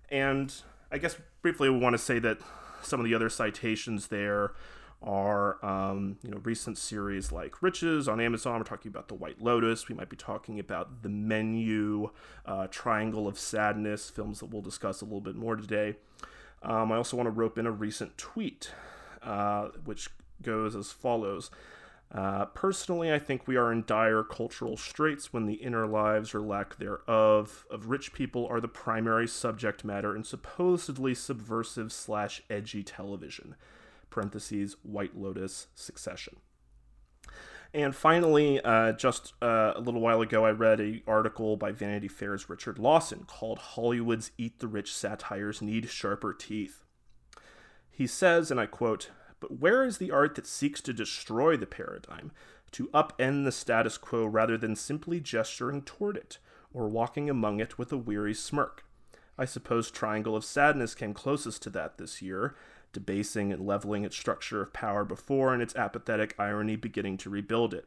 And 0.09 0.55
I 0.90 0.98
guess 0.98 1.16
briefly, 1.42 1.68
we 1.68 1.79
want 1.79 1.94
to 1.94 1.98
say 1.98 2.18
that 2.20 2.38
some 2.83 3.00
of 3.00 3.05
the 3.05 3.14
other 3.14 3.29
citations 3.29 4.07
there 4.07 4.53
are 5.03 5.64
um, 5.64 6.18
you 6.22 6.31
know 6.31 6.38
recent 6.44 6.76
series 6.76 7.33
like 7.33 7.62
Riches 7.62 8.07
on 8.07 8.20
Amazon. 8.20 8.59
We're 8.59 8.64
talking 8.64 8.90
about 8.90 9.09
The 9.09 9.14
White 9.14 9.40
Lotus. 9.40 9.88
We 9.88 9.94
might 9.94 10.11
be 10.11 10.16
talking 10.16 10.59
about 10.59 11.03
The 11.03 11.09
Menu, 11.09 12.11
uh, 12.44 12.66
Triangle 12.70 13.26
of 13.26 13.38
Sadness, 13.38 14.11
films 14.11 14.40
that 14.40 14.46
we'll 14.46 14.62
discuss 14.62 15.00
a 15.00 15.05
little 15.05 15.20
bit 15.20 15.37
more 15.37 15.57
today. 15.57 15.96
Um, 16.62 16.92
I 16.92 16.96
also 16.96 17.16
want 17.16 17.26
to 17.26 17.31
rope 17.31 17.57
in 17.57 17.66
a 17.66 17.70
recent 17.70 18.18
tweet, 18.18 18.70
uh, 19.22 19.68
which 19.85 20.09
goes 20.42 20.74
as 20.74 20.92
follows. 20.92 21.50
Uh, 22.12 22.46
personally, 22.46 23.12
I 23.12 23.20
think 23.20 23.46
we 23.46 23.56
are 23.56 23.70
in 23.70 23.85
dire 23.87 24.24
cultural 24.24 24.76
straits 24.76 25.33
when 25.33 25.46
the 25.46 25.54
inner 25.54 25.87
lives 25.87 26.35
or 26.35 26.40
lack 26.40 26.76
thereof 26.78 27.66
of 27.70 27.87
rich 27.87 28.12
people 28.12 28.46
are 28.48 28.61
the 28.61 28.66
primary 28.66 29.28
subject 29.28 29.85
matter 29.85 30.16
in 30.16 30.24
supposedly 30.24 31.14
subversive 31.14 31.92
slash 31.92 32.42
edgy 32.50 32.83
television 32.83 33.54
parentheses, 34.11 34.76
White 34.83 35.16
Lotus 35.16 35.68
Succession. 35.76 36.37
And 37.72 37.94
finally, 37.94 38.61
uh, 38.61 38.92
just 38.92 39.35
uh, 39.40 39.74
a 39.76 39.80
little 39.80 40.00
while 40.00 40.20
ago, 40.20 40.44
I 40.44 40.50
read 40.50 40.80
an 40.80 41.02
article 41.06 41.56
by 41.56 41.70
Vanity 41.70 42.09
Fair's 42.09 42.48
Richard 42.48 42.80
Lawson 42.80 43.24
called 43.28 43.59
Hollywood's 43.59 44.33
Eat 44.37 44.59
the 44.59 44.66
Rich 44.66 44.92
satires 44.92 45.62
need 45.62 45.88
sharper 45.88 46.35
teeth. 46.35 46.79
He 48.00 48.06
says, 48.06 48.50
and 48.50 48.58
I 48.58 48.64
quote, 48.64 49.10
But 49.40 49.60
where 49.60 49.84
is 49.84 49.98
the 49.98 50.10
art 50.10 50.34
that 50.36 50.46
seeks 50.46 50.80
to 50.80 50.94
destroy 50.94 51.58
the 51.58 51.66
paradigm, 51.66 52.32
to 52.70 52.88
upend 52.94 53.44
the 53.44 53.52
status 53.52 53.98
quo 53.98 54.24
rather 54.24 54.56
than 54.56 54.74
simply 54.74 55.20
gesturing 55.20 55.82
toward 55.82 56.16
it, 56.16 56.38
or 56.72 56.88
walking 56.88 57.28
among 57.28 57.60
it 57.60 57.76
with 57.76 57.92
a 57.92 57.98
weary 57.98 58.32
smirk? 58.32 58.86
I 59.36 59.44
suppose 59.44 59.90
Triangle 59.90 60.34
of 60.34 60.46
Sadness 60.46 60.94
came 60.94 61.12
closest 61.12 61.60
to 61.64 61.70
that 61.72 61.98
this 61.98 62.22
year, 62.22 62.56
debasing 62.94 63.52
and 63.52 63.66
leveling 63.66 64.04
its 64.04 64.16
structure 64.16 64.62
of 64.62 64.72
power 64.72 65.04
before 65.04 65.52
and 65.52 65.62
its 65.62 65.76
apathetic 65.76 66.34
irony 66.38 66.76
beginning 66.76 67.18
to 67.18 67.28
rebuild 67.28 67.74
it. 67.74 67.86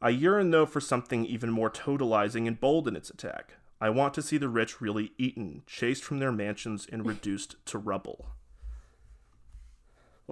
I 0.00 0.08
yearn, 0.08 0.50
though, 0.50 0.64
for 0.64 0.80
something 0.80 1.26
even 1.26 1.50
more 1.50 1.70
totalizing 1.70 2.48
and 2.48 2.58
bold 2.58 2.88
in 2.88 2.96
its 2.96 3.10
attack. 3.10 3.56
I 3.82 3.90
want 3.90 4.14
to 4.14 4.22
see 4.22 4.38
the 4.38 4.48
rich 4.48 4.80
really 4.80 5.12
eaten, 5.18 5.62
chased 5.66 6.04
from 6.04 6.20
their 6.20 6.32
mansions, 6.32 6.86
and 6.90 7.04
reduced 7.04 7.56
to 7.66 7.76
rubble. 7.76 8.28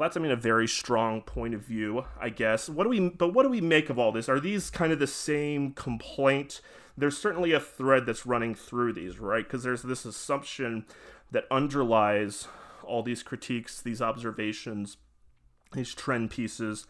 Well, 0.01 0.09
that's 0.09 0.17
I 0.17 0.21
mean 0.21 0.33
a 0.33 0.37
very 0.37 0.67
strong 0.67 1.21
point 1.21 1.53
of 1.53 1.61
view, 1.61 2.07
I 2.19 2.31
guess. 2.31 2.71
What 2.71 2.85
do 2.85 2.89
we 2.89 3.11
but 3.11 3.35
what 3.35 3.43
do 3.43 3.51
we 3.51 3.61
make 3.61 3.91
of 3.91 3.99
all 3.99 4.13
this? 4.13 4.31
Are 4.31 4.41
these 4.41 4.71
kind 4.71 4.95
of 4.95 4.99
the 4.99 5.07
same 5.07 5.73
complaint? 5.73 6.63
There's 6.97 7.19
certainly 7.19 7.53
a 7.53 7.61
thread 7.61 8.07
that's 8.07 8.25
running 8.25 8.55
through 8.55 8.95
these, 8.95 9.19
right? 9.19 9.45
Because 9.45 9.63
there's 9.63 9.83
this 9.83 10.07
assumption 10.07 10.87
that 11.33 11.45
underlies 11.51 12.49
all 12.83 13.03
these 13.03 13.23
critiques, 13.23 13.83
these 13.83 14.01
observations, 14.01 14.97
these 15.75 15.95
trend 15.95 16.31
pieces. 16.31 16.87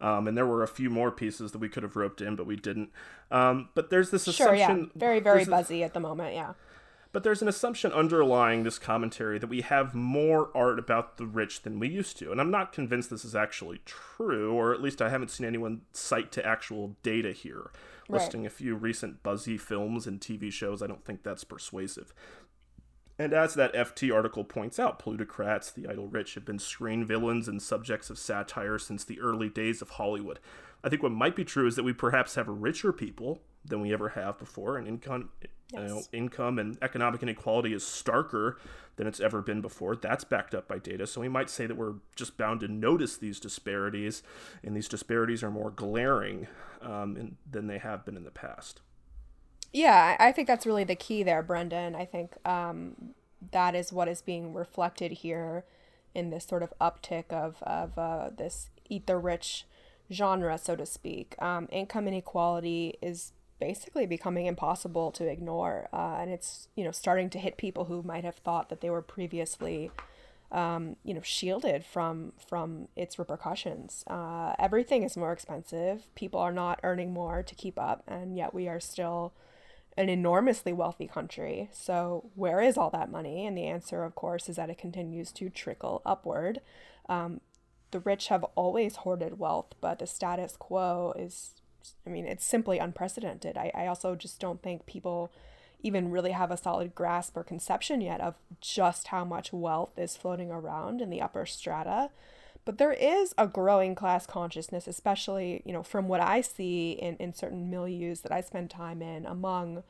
Um, 0.00 0.26
and 0.26 0.36
there 0.36 0.46
were 0.46 0.64
a 0.64 0.68
few 0.68 0.90
more 0.90 1.12
pieces 1.12 1.52
that 1.52 1.58
we 1.58 1.68
could 1.68 1.84
have 1.84 1.94
roped 1.94 2.20
in, 2.20 2.34
but 2.34 2.44
we 2.44 2.56
didn't. 2.56 2.90
Um, 3.30 3.68
but 3.76 3.90
there's 3.90 4.10
this 4.10 4.26
assumption. 4.26 4.66
sure. 4.66 4.76
Yeah. 4.76 4.84
Very, 4.96 5.20
very 5.20 5.44
buzzy 5.44 5.82
a, 5.82 5.84
at 5.86 5.94
the 5.94 6.00
moment, 6.00 6.34
yeah. 6.34 6.54
But 7.10 7.22
there's 7.22 7.40
an 7.40 7.48
assumption 7.48 7.90
underlying 7.92 8.64
this 8.64 8.78
commentary 8.78 9.38
that 9.38 9.48
we 9.48 9.62
have 9.62 9.94
more 9.94 10.50
art 10.54 10.78
about 10.78 11.16
the 11.16 11.26
rich 11.26 11.62
than 11.62 11.78
we 11.78 11.88
used 11.88 12.18
to. 12.18 12.30
And 12.30 12.40
I'm 12.40 12.50
not 12.50 12.72
convinced 12.72 13.08
this 13.08 13.24
is 13.24 13.34
actually 13.34 13.80
true, 13.86 14.52
or 14.52 14.74
at 14.74 14.82
least 14.82 15.00
I 15.00 15.08
haven't 15.08 15.30
seen 15.30 15.46
anyone 15.46 15.82
cite 15.92 16.30
to 16.32 16.44
actual 16.46 16.96
data 17.02 17.32
here. 17.32 17.70
Right. 18.08 18.20
Listing 18.20 18.44
a 18.44 18.50
few 18.50 18.74
recent 18.74 19.22
buzzy 19.22 19.56
films 19.56 20.06
and 20.06 20.20
TV 20.20 20.52
shows, 20.52 20.82
I 20.82 20.86
don't 20.86 21.04
think 21.04 21.22
that's 21.22 21.44
persuasive. 21.44 22.12
And 23.18 23.32
as 23.32 23.54
that 23.54 23.74
FT 23.74 24.14
article 24.14 24.44
points 24.44 24.78
out, 24.78 24.98
plutocrats, 24.98 25.72
the 25.72 25.88
idle 25.88 26.06
rich, 26.06 26.34
have 26.34 26.44
been 26.44 26.60
screen 26.60 27.04
villains 27.04 27.48
and 27.48 27.60
subjects 27.60 28.10
of 28.10 28.18
satire 28.18 28.78
since 28.78 29.02
the 29.02 29.18
early 29.20 29.48
days 29.48 29.82
of 29.82 29.90
Hollywood. 29.90 30.38
I 30.84 30.88
think 30.88 31.02
what 31.02 31.10
might 31.10 31.34
be 31.34 31.44
true 31.44 31.66
is 31.66 31.74
that 31.76 31.82
we 31.82 31.92
perhaps 31.92 32.36
have 32.36 32.46
richer 32.46 32.92
people 32.92 33.40
than 33.64 33.80
we 33.80 33.92
ever 33.92 34.10
have 34.10 34.38
before, 34.38 34.76
and 34.76 34.86
income, 34.86 35.30
yes. 35.72 35.82
you 35.82 35.88
know, 35.88 36.02
income 36.12 36.58
and 36.58 36.78
economic 36.82 37.22
inequality 37.22 37.72
is 37.72 37.82
starker 37.82 38.56
than 38.96 39.06
it's 39.06 39.20
ever 39.20 39.40
been 39.42 39.60
before. 39.60 39.96
That's 39.96 40.24
backed 40.24 40.54
up 40.54 40.66
by 40.66 40.78
data, 40.78 41.06
so 41.06 41.20
we 41.20 41.28
might 41.28 41.50
say 41.50 41.66
that 41.66 41.76
we're 41.76 41.94
just 42.16 42.36
bound 42.36 42.60
to 42.60 42.68
notice 42.68 43.16
these 43.16 43.38
disparities, 43.38 44.22
and 44.62 44.76
these 44.76 44.88
disparities 44.88 45.42
are 45.42 45.50
more 45.50 45.70
glaring 45.70 46.48
um, 46.82 47.16
in, 47.16 47.36
than 47.48 47.66
they 47.66 47.78
have 47.78 48.04
been 48.04 48.16
in 48.16 48.24
the 48.24 48.30
past. 48.30 48.80
Yeah, 49.72 50.16
I 50.18 50.32
think 50.32 50.48
that's 50.48 50.66
really 50.66 50.84
the 50.84 50.96
key 50.96 51.22
there, 51.22 51.42
Brendan. 51.42 51.94
I 51.94 52.06
think 52.06 52.34
um, 52.46 53.14
that 53.52 53.74
is 53.74 53.92
what 53.92 54.08
is 54.08 54.22
being 54.22 54.54
reflected 54.54 55.12
here 55.12 55.64
in 56.14 56.30
this 56.30 56.44
sort 56.44 56.62
of 56.62 56.72
uptick 56.80 57.30
of, 57.30 57.62
of 57.62 57.98
uh, 57.98 58.30
this 58.36 58.70
eat 58.88 59.06
the 59.06 59.18
rich 59.18 59.66
genre, 60.10 60.56
so 60.56 60.74
to 60.74 60.86
speak. 60.86 61.34
Um, 61.40 61.68
income 61.70 62.08
inequality 62.08 62.98
is 63.02 63.32
basically 63.58 64.06
becoming 64.06 64.46
impossible 64.46 65.10
to 65.12 65.26
ignore, 65.26 65.88
uh, 65.92 66.16
and 66.20 66.30
it's 66.30 66.68
you 66.76 66.84
know 66.84 66.90
starting 66.90 67.30
to 67.30 67.38
hit 67.38 67.56
people 67.56 67.86
who 67.86 68.02
might 68.02 68.24
have 68.24 68.36
thought 68.36 68.68
that 68.68 68.80
they 68.80 68.90
were 68.90 69.02
previously. 69.02 69.90
Um, 70.50 70.96
you 71.04 71.12
know, 71.12 71.20
shielded 71.20 71.84
from 71.84 72.32
from 72.48 72.88
its 72.96 73.18
repercussions. 73.18 74.02
Uh, 74.06 74.54
everything 74.58 75.02
is 75.02 75.14
more 75.14 75.30
expensive. 75.30 76.06
People 76.14 76.40
are 76.40 76.52
not 76.52 76.80
earning 76.82 77.12
more 77.12 77.42
to 77.42 77.54
keep 77.54 77.78
up, 77.78 78.02
and 78.08 78.34
yet 78.34 78.54
we 78.54 78.66
are 78.66 78.80
still 78.80 79.34
an 79.98 80.08
enormously 80.08 80.72
wealthy 80.72 81.08
country. 81.08 81.68
So, 81.72 82.30
where 82.36 82.60
is 82.60 82.78
all 82.78 82.88
that 82.90 83.10
money? 83.10 83.44
And 83.44 83.58
the 83.58 83.66
answer, 83.66 84.04
of 84.04 84.14
course, 84.14 84.48
is 84.48 84.54
that 84.54 84.70
it 84.70 84.78
continues 84.78 85.32
to 85.32 85.50
trickle 85.50 86.02
upward. 86.06 86.60
Um, 87.08 87.40
the 87.90 87.98
rich 87.98 88.28
have 88.28 88.44
always 88.54 88.96
hoarded 88.96 89.40
wealth, 89.40 89.74
but 89.80 89.98
the 89.98 90.06
status 90.06 90.56
quo 90.56 91.12
is, 91.18 91.54
I 92.06 92.10
mean, 92.10 92.26
it's 92.26 92.44
simply 92.44 92.78
unprecedented. 92.78 93.56
I, 93.56 93.70
I 93.74 93.86
also 93.86 94.14
just 94.14 94.40
don't 94.40 94.62
think 94.62 94.86
people 94.86 95.30
even 95.80 96.10
really 96.10 96.32
have 96.32 96.50
a 96.50 96.56
solid 96.56 96.94
grasp 96.94 97.36
or 97.36 97.44
conception 97.44 98.00
yet 98.00 98.20
of 98.20 98.34
just 98.60 99.08
how 99.08 99.24
much 99.24 99.52
wealth 99.52 99.96
is 99.96 100.16
floating 100.16 100.50
around 100.50 101.00
in 101.00 101.10
the 101.10 101.20
upper 101.20 101.46
strata. 101.46 102.10
But 102.64 102.78
there 102.78 102.92
is 102.92 103.34
a 103.38 103.46
growing 103.46 103.94
class 103.94 104.26
consciousness, 104.26 104.86
especially, 104.86 105.62
you 105.64 105.72
know, 105.72 105.82
from 105.82 106.08
what 106.08 106.20
I 106.20 106.40
see 106.40 106.92
in, 106.92 107.16
in 107.16 107.32
certain 107.32 107.70
milieus 107.70 108.22
that 108.22 108.32
I 108.32 108.40
spend 108.40 108.70
time 108.70 109.00
in 109.00 109.24
among 109.24 109.84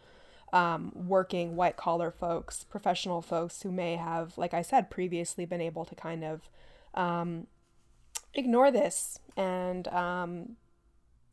um, 0.53 0.93
working 0.95 1.57
white 1.57 1.77
collar 1.77 2.11
folks, 2.11 2.65
professional 2.65 3.21
folks 3.21 3.63
who 3.63 3.73
may 3.73 3.97
have, 3.97 4.39
like 4.39 4.55
I 4.55 4.63
said, 4.63 4.91
previously 4.91 5.45
been 5.45 5.61
able 5.61 5.85
to 5.87 5.95
kind 5.95 6.23
of 6.23 6.49
um, 6.95 7.47
ignore 8.35 8.71
this. 8.71 9.19
And, 9.37 9.89
um, 9.89 10.57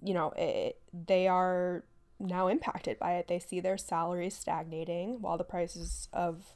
you 0.04 0.14
know, 0.14 0.34
it, 0.38 0.80
they 0.94 1.28
are 1.28 1.84
now 2.20 2.48
impacted 2.48 3.00
by 3.00 3.16
it. 3.16 3.28
They 3.28 3.40
see 3.40 3.60
their 3.60 3.78
salaries 3.78 4.36
stagnating 4.36 5.22
while 5.22 5.38
the 5.38 5.44
prices 5.44 6.08
of 6.14 6.54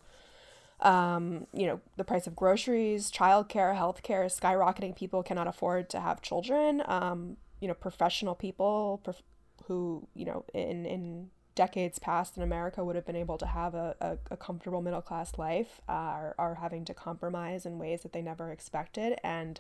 um, 0.82 1.46
you 1.54 1.68
know, 1.68 1.82
the 1.98 2.06
price 2.06 2.26
of 2.26 2.36
groceries, 2.36 3.12
childcare, 3.12 3.76
healthcare 3.76 4.26
is 4.26 4.40
skyrocketing. 4.40 4.96
People 4.96 5.24
cannot 5.24 5.48
afford 5.48 5.90
to 5.90 6.00
have 6.00 6.22
children. 6.22 6.82
Um, 6.86 7.38
you 7.60 7.68
know, 7.68 7.74
professional 7.74 8.34
people 8.34 9.02
prof- 9.04 9.24
who, 9.66 10.08
you 10.14 10.26
know, 10.26 10.46
in, 10.54 10.86
in 10.86 11.30
decades 11.56 12.00
past 12.00 12.38
in 12.38 12.44
America 12.44 12.86
would 12.86 12.96
have 12.96 13.06
been 13.06 13.18
able 13.18 13.38
to 13.38 13.46
have 13.46 13.76
a, 13.76 13.94
a, 14.00 14.18
a 14.32 14.38
comfortable 14.38 14.82
middle 14.82 15.02
class 15.02 15.38
life 15.38 15.82
uh, 15.90 15.92
are, 15.92 16.36
are 16.40 16.56
having 16.56 16.86
to 16.86 16.94
compromise 16.94 17.66
in 17.66 17.78
ways 17.78 18.02
that 18.04 18.14
they 18.14 18.22
never 18.22 18.50
expected. 18.50 19.20
And 19.22 19.60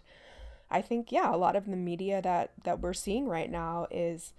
I 0.71 0.81
think, 0.81 1.11
yeah, 1.11 1.33
a 1.33 1.37
lot 1.37 1.55
of 1.55 1.65
the 1.65 1.75
media 1.75 2.21
that, 2.21 2.51
that 2.63 2.79
we're 2.79 2.93
seeing 2.93 3.27
right 3.27 3.49
now 3.51 3.87
is 3.91 4.33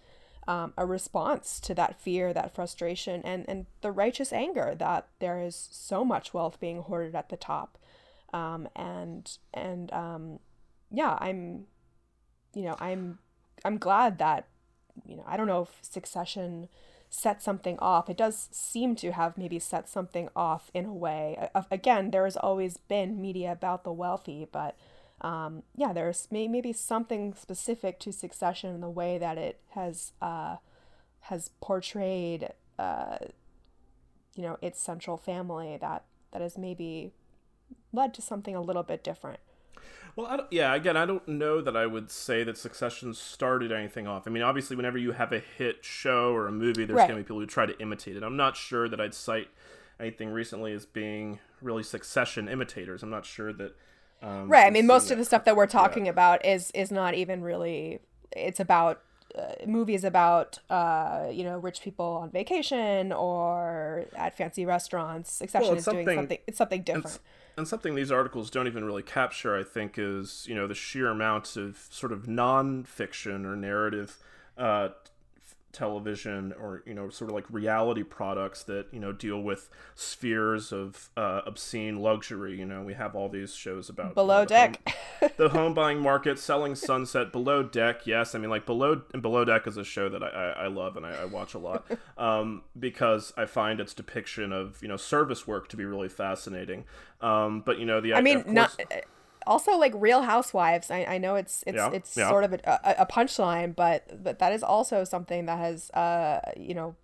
um, 0.48 0.72
a 0.76 0.86
response 0.86 1.60
to 1.60 1.74
that 1.74 2.00
fear, 2.00 2.32
that 2.32 2.54
frustration, 2.54 3.22
and, 3.24 3.44
and 3.48 3.66
the 3.82 3.90
righteous 3.92 4.32
anger 4.32 4.74
that 4.78 5.08
there 5.20 5.40
is 5.42 5.68
so 5.72 6.04
much 6.04 6.32
wealth 6.34 6.60
being 6.60 6.82
hoarded 6.82 7.14
at 7.14 7.28
the 7.28 7.36
top. 7.36 7.78
um, 8.32 8.68
and 8.76 9.38
and 9.52 9.92
um, 9.92 10.38
yeah, 10.90 11.16
I'm, 11.20 11.66
you 12.54 12.62
know, 12.62 12.76
I'm 12.80 13.18
I'm 13.64 13.78
glad 13.78 14.18
that 14.18 14.46
you 15.06 15.16
know 15.16 15.24
I 15.26 15.36
don't 15.36 15.46
know 15.46 15.62
if 15.62 15.78
Succession 15.82 16.68
set 17.08 17.42
something 17.42 17.78
off. 17.80 18.08
It 18.08 18.16
does 18.16 18.48
seem 18.52 18.94
to 18.96 19.12
have 19.12 19.36
maybe 19.36 19.58
set 19.58 19.88
something 19.88 20.28
off 20.36 20.70
in 20.74 20.86
a 20.86 20.94
way. 20.94 21.48
Again, 21.70 22.10
there 22.12 22.24
has 22.24 22.36
always 22.36 22.76
been 22.76 23.20
media 23.20 23.50
about 23.52 23.82
the 23.84 23.92
wealthy, 23.92 24.46
but 24.50 24.76
um, 25.20 25.62
yeah, 25.76 25.92
there's 25.92 26.28
may- 26.30 26.48
maybe 26.48 26.72
something 26.72 27.34
specific 27.34 27.98
to 28.00 28.12
Succession 28.12 28.74
in 28.74 28.80
the 28.80 28.90
way 28.90 29.18
that 29.18 29.36
it 29.36 29.60
has 29.70 30.12
uh, 30.22 30.56
has 31.20 31.50
portrayed, 31.60 32.50
uh, 32.78 33.18
you 34.34 34.42
know, 34.42 34.56
its 34.62 34.80
central 34.80 35.16
family 35.16 35.76
that 35.80 36.04
that 36.32 36.40
has 36.40 36.56
maybe 36.56 37.12
led 37.92 38.14
to 38.14 38.22
something 38.22 38.56
a 38.56 38.60
little 38.60 38.82
bit 38.82 39.04
different. 39.04 39.40
Well, 40.16 40.48
yeah, 40.50 40.74
again, 40.74 40.96
I 40.96 41.06
don't 41.06 41.26
know 41.28 41.60
that 41.60 41.76
I 41.76 41.86
would 41.86 42.10
say 42.10 42.42
that 42.44 42.58
Succession 42.58 43.14
started 43.14 43.70
anything 43.70 44.06
off. 44.06 44.26
I 44.26 44.30
mean, 44.30 44.42
obviously, 44.42 44.76
whenever 44.76 44.98
you 44.98 45.12
have 45.12 45.32
a 45.32 45.38
hit 45.38 45.84
show 45.84 46.32
or 46.32 46.48
a 46.48 46.52
movie, 46.52 46.84
there's 46.84 46.96
right. 46.96 47.08
going 47.08 47.18
to 47.18 47.22
be 47.22 47.26
people 47.26 47.40
who 47.40 47.46
try 47.46 47.66
to 47.66 47.78
imitate 47.78 48.16
it. 48.16 48.22
I'm 48.22 48.36
not 48.36 48.56
sure 48.56 48.88
that 48.88 49.00
I'd 49.00 49.14
cite 49.14 49.48
anything 50.00 50.30
recently 50.30 50.72
as 50.72 50.86
being 50.86 51.38
really 51.60 51.82
Succession 51.82 52.48
imitators. 52.48 53.02
I'm 53.02 53.10
not 53.10 53.26
sure 53.26 53.52
that. 53.52 53.76
Um, 54.22 54.48
right. 54.48 54.66
I 54.66 54.70
mean, 54.70 54.86
most 54.86 55.10
of 55.10 55.18
the 55.18 55.24
stuff 55.24 55.44
that 55.44 55.56
we're 55.56 55.66
talking 55.66 56.06
yeah. 56.06 56.12
about 56.12 56.44
is 56.44 56.70
is 56.72 56.90
not 56.90 57.14
even 57.14 57.42
really. 57.42 58.00
It's 58.32 58.60
about 58.60 59.00
uh, 59.36 59.66
movies 59.66 60.04
about 60.04 60.58
uh, 60.68 61.28
you 61.30 61.44
know 61.44 61.58
rich 61.58 61.82
people 61.82 62.18
on 62.22 62.30
vacation 62.30 63.12
or 63.12 64.06
at 64.14 64.36
fancy 64.36 64.66
restaurants. 64.66 65.32
Succession 65.32 65.68
well, 65.68 65.78
is 65.78 65.84
doing 65.84 66.06
something. 66.06 66.38
It's 66.46 66.58
something 66.58 66.82
different 66.82 67.18
and 67.60 67.68
something 67.68 67.94
these 67.94 68.10
articles 68.10 68.50
don't 68.50 68.66
even 68.66 68.84
really 68.84 69.02
capture, 69.02 69.56
I 69.56 69.62
think, 69.62 69.96
is 69.98 70.46
you 70.48 70.54
know 70.54 70.66
the 70.66 70.74
sheer 70.74 71.08
amount 71.08 71.56
of 71.56 71.86
sort 71.90 72.12
of 72.12 72.26
non-fiction 72.26 73.44
or 73.44 73.54
narrative 73.54 74.16
uh, 74.58 74.88
television 75.72 76.52
or 76.60 76.82
you 76.84 76.94
know 76.94 77.08
sort 77.08 77.30
of 77.30 77.34
like 77.34 77.44
reality 77.50 78.02
products 78.02 78.64
that 78.64 78.86
you 78.90 78.98
know 78.98 79.12
deal 79.12 79.40
with 79.40 79.68
spheres 79.94 80.72
of 80.72 81.10
uh, 81.16 81.42
obscene 81.46 82.00
luxury 82.00 82.58
you 82.58 82.66
know 82.66 82.82
we 82.82 82.94
have 82.94 83.14
all 83.14 83.28
these 83.28 83.54
shows 83.54 83.88
about 83.88 84.14
below 84.14 84.40
you 84.40 84.42
know, 84.42 84.46
deck 84.46 84.84
the, 84.84 85.26
home, 85.26 85.34
the 85.36 85.48
home 85.50 85.74
buying 85.80 86.00
market 86.00 86.38
selling 86.38 86.74
sunset 86.74 87.30
below 87.32 87.62
deck 87.62 88.06
yes 88.06 88.34
i 88.34 88.38
mean 88.38 88.50
like 88.50 88.66
below 88.66 89.02
and 89.12 89.22
below 89.22 89.44
deck 89.44 89.66
is 89.66 89.76
a 89.76 89.84
show 89.84 90.08
that 90.08 90.22
i, 90.22 90.28
I, 90.28 90.48
I 90.64 90.66
love 90.66 90.96
and 90.96 91.06
I, 91.06 91.22
I, 91.22 91.24
watch 91.24 91.54
a 91.54 91.58
lot 91.58 91.86
um, 92.18 92.62
because 92.78 93.32
i 93.36 93.46
find 93.46 93.80
its 93.80 93.94
depiction 93.94 94.52
of 94.52 94.82
you 94.82 94.88
know 94.88 94.96
service 94.96 95.46
work 95.46 95.68
to 95.68 95.76
be 95.76 95.84
really 95.84 96.08
fascinating 96.08 96.84
um, 97.20 97.60
but 97.60 97.78
you 97.78 97.86
know 97.86 98.00
the 98.00 98.14
i 98.14 98.20
mean 98.20 98.42
course, 98.42 98.54
not 98.54 98.80
also 99.50 99.76
like 99.76 99.92
Real 99.96 100.22
Housewives. 100.22 100.90
I, 100.90 101.04
I 101.04 101.18
know 101.18 101.34
it's 101.34 101.64
it's 101.66 101.76
yeah, 101.76 101.90
it's 101.92 102.16
yeah. 102.16 102.28
sort 102.28 102.44
of 102.44 102.52
a, 102.52 102.80
a, 103.00 103.06
punchline, 103.06 103.74
but 103.74 104.22
but 104.22 104.38
that 104.38 104.52
is 104.52 104.62
also 104.62 105.02
something 105.02 105.46
that 105.46 105.58
has 105.58 105.90
uh 105.90 106.40
you 106.56 106.72
know 106.72 106.94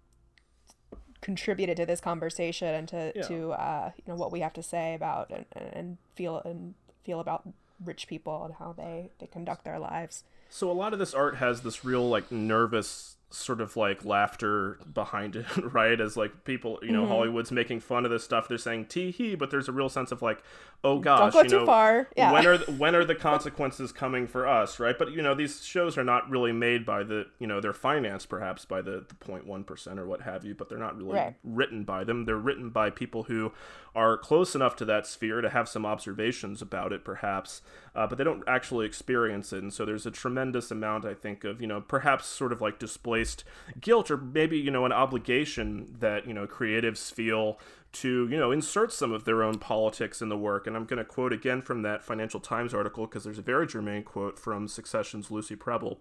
contributed 1.21 1.77
to 1.77 1.85
this 1.85 2.01
conversation 2.01 2.73
and 2.73 2.89
to 2.89 3.13
yeah. 3.17 3.23
to 3.23 3.51
uh 3.53 3.91
you 3.97 4.05
know 4.07 4.15
what 4.15 4.31
we 4.31 4.41
have 4.41 4.53
to 4.53 4.63
say 4.63 4.95
about 4.95 5.31
and, 5.31 5.45
and 5.55 5.99
feel 6.15 6.41
and 6.45 6.75
feel 7.05 7.19
about 7.19 7.43
rich 7.85 8.07
people 8.07 8.45
and 8.45 8.55
how 8.55 8.73
they 8.73 9.11
they 9.19 9.27
conduct 9.27 9.65
their 9.65 9.81
lives. 9.81 10.23
So 10.49 10.71
a 10.71 10.73
lot 10.73 10.93
of 10.93 11.01
this 11.01 11.13
art 11.13 11.37
has 11.37 11.63
this 11.63 11.85
real 11.85 12.09
like 12.09 12.31
nervous 12.31 13.17
sort 13.31 13.61
of 13.61 13.77
like 13.77 14.05
laughter 14.05 14.79
behind 14.93 15.37
it, 15.37 15.47
right? 15.73 16.01
As 16.01 16.17
like 16.17 16.45
people, 16.45 16.79
you 16.83 16.93
know, 16.93 17.03
mm-hmm. 17.03 17.11
Hollywood's 17.11 17.51
making 17.51 17.81
fun 17.81 18.05
of 18.05 18.11
this 18.11 18.25
stuff. 18.25 18.49
They're 18.49 18.59
saying 18.59 18.87
tee 18.87 19.11
hee, 19.11 19.35
but 19.35 19.51
there's 19.51 19.69
a 19.69 19.73
real 19.73 19.89
sense 19.89 20.13
of 20.13 20.23
like, 20.23 20.43
oh 20.85 20.99
gosh, 20.99 21.33
Don't 21.33 21.49
go 21.49 21.57
you 21.57 21.61
know, 21.61 21.67
far. 21.67 22.09
Yeah. 22.17 22.33
when 22.33 22.47
are 22.47 22.59
the, 22.59 22.73
when 22.79 22.95
are 22.95 23.05
the 23.05 23.15
consequences 23.15 23.93
coming 23.93 24.27
for 24.27 24.47
us, 24.47 24.79
right? 24.79 24.99
But 24.99 25.13
you 25.13 25.23
know, 25.23 25.35
these 25.35 25.65
shows 25.65 25.97
are 25.99 26.05
not 26.05 26.29
really 26.31 26.53
made 26.53 26.85
by 26.87 27.03
the, 27.03 27.27
you 27.39 27.47
know, 27.47 27.61
they're 27.61 27.73
financed 27.73 28.29
perhaps 28.29 28.65
by 28.65 28.83
the 28.83 29.05
the 29.09 29.15
0.1 29.15 29.67
percent 29.67 29.99
or 29.99 30.07
what 30.07 30.23
have 30.23 30.45
you, 30.45 30.55
but 30.55 30.69
they're 30.69 30.79
not 30.79 30.97
really 30.97 31.15
right. 31.15 31.35
written 31.45 31.85
by 31.85 32.05
them. 32.05 32.25
They're 32.25 32.37
written 32.37 32.71
by 32.71 32.91
people 32.91 33.25
who 33.25 33.53
are 33.95 34.19
close 34.19 34.55
enough 34.55 34.77
to 34.77 34.85
that 34.85 35.07
sphere 35.07 35.41
to 35.41 35.49
have 35.49 35.69
some 35.69 35.87
observations 35.87 36.61
about 36.61 36.93
it, 36.93 37.05
perhaps, 37.05 37.63
uh, 37.95 38.07
but 38.07 38.19
they 38.19 38.25
don't 38.25 38.45
actually 38.47 38.85
experience 38.85 39.53
it. 39.53 39.63
And 39.63 39.73
so 39.73 39.85
there's 39.87 40.05
a 40.05 40.11
tremendous 40.11 40.71
amount, 40.71 41.05
I 41.05 41.15
think, 41.15 41.45
of 41.45 41.61
you 41.61 41.67
know, 41.67 41.81
perhaps 41.81 42.27
sort 42.27 42.53
of 42.53 42.61
like 42.61 42.79
displaced 42.79 43.45
guilt 43.81 44.11
or 44.11 44.17
maybe 44.17 44.59
you 44.59 44.71
know 44.71 44.85
an 44.85 44.93
obligation 44.93 45.97
that 46.01 46.27
you 46.27 46.35
know 46.35 46.47
creatives 46.47 47.13
feel 47.13 47.59
to 47.93 48.29
you 48.29 48.37
know 48.37 48.53
insert 48.53 48.93
some 48.93 49.13
of 49.13 49.25
their 49.25 49.43
own 49.43 49.59
politics 49.59 50.21
in 50.21 50.29
the 50.29 50.37
work 50.37 50.67
and 50.67 50.77
i'm 50.77 50.85
going 50.85 50.99
to 50.99 51.05
quote 51.05 51.33
again 51.33 51.63
from 51.63 51.83
that 51.83 52.05
financial 52.05 52.41
times 52.41 52.75
article 52.75 53.07
because 53.07 53.25
there's 53.25 53.39
a 53.39 53.43
very 53.43 53.67
germane 53.67 54.03
quote 54.03 54.39
from 54.39 54.69
succession's 54.69 55.31
lucy 55.31 55.57
prebble 55.57 56.01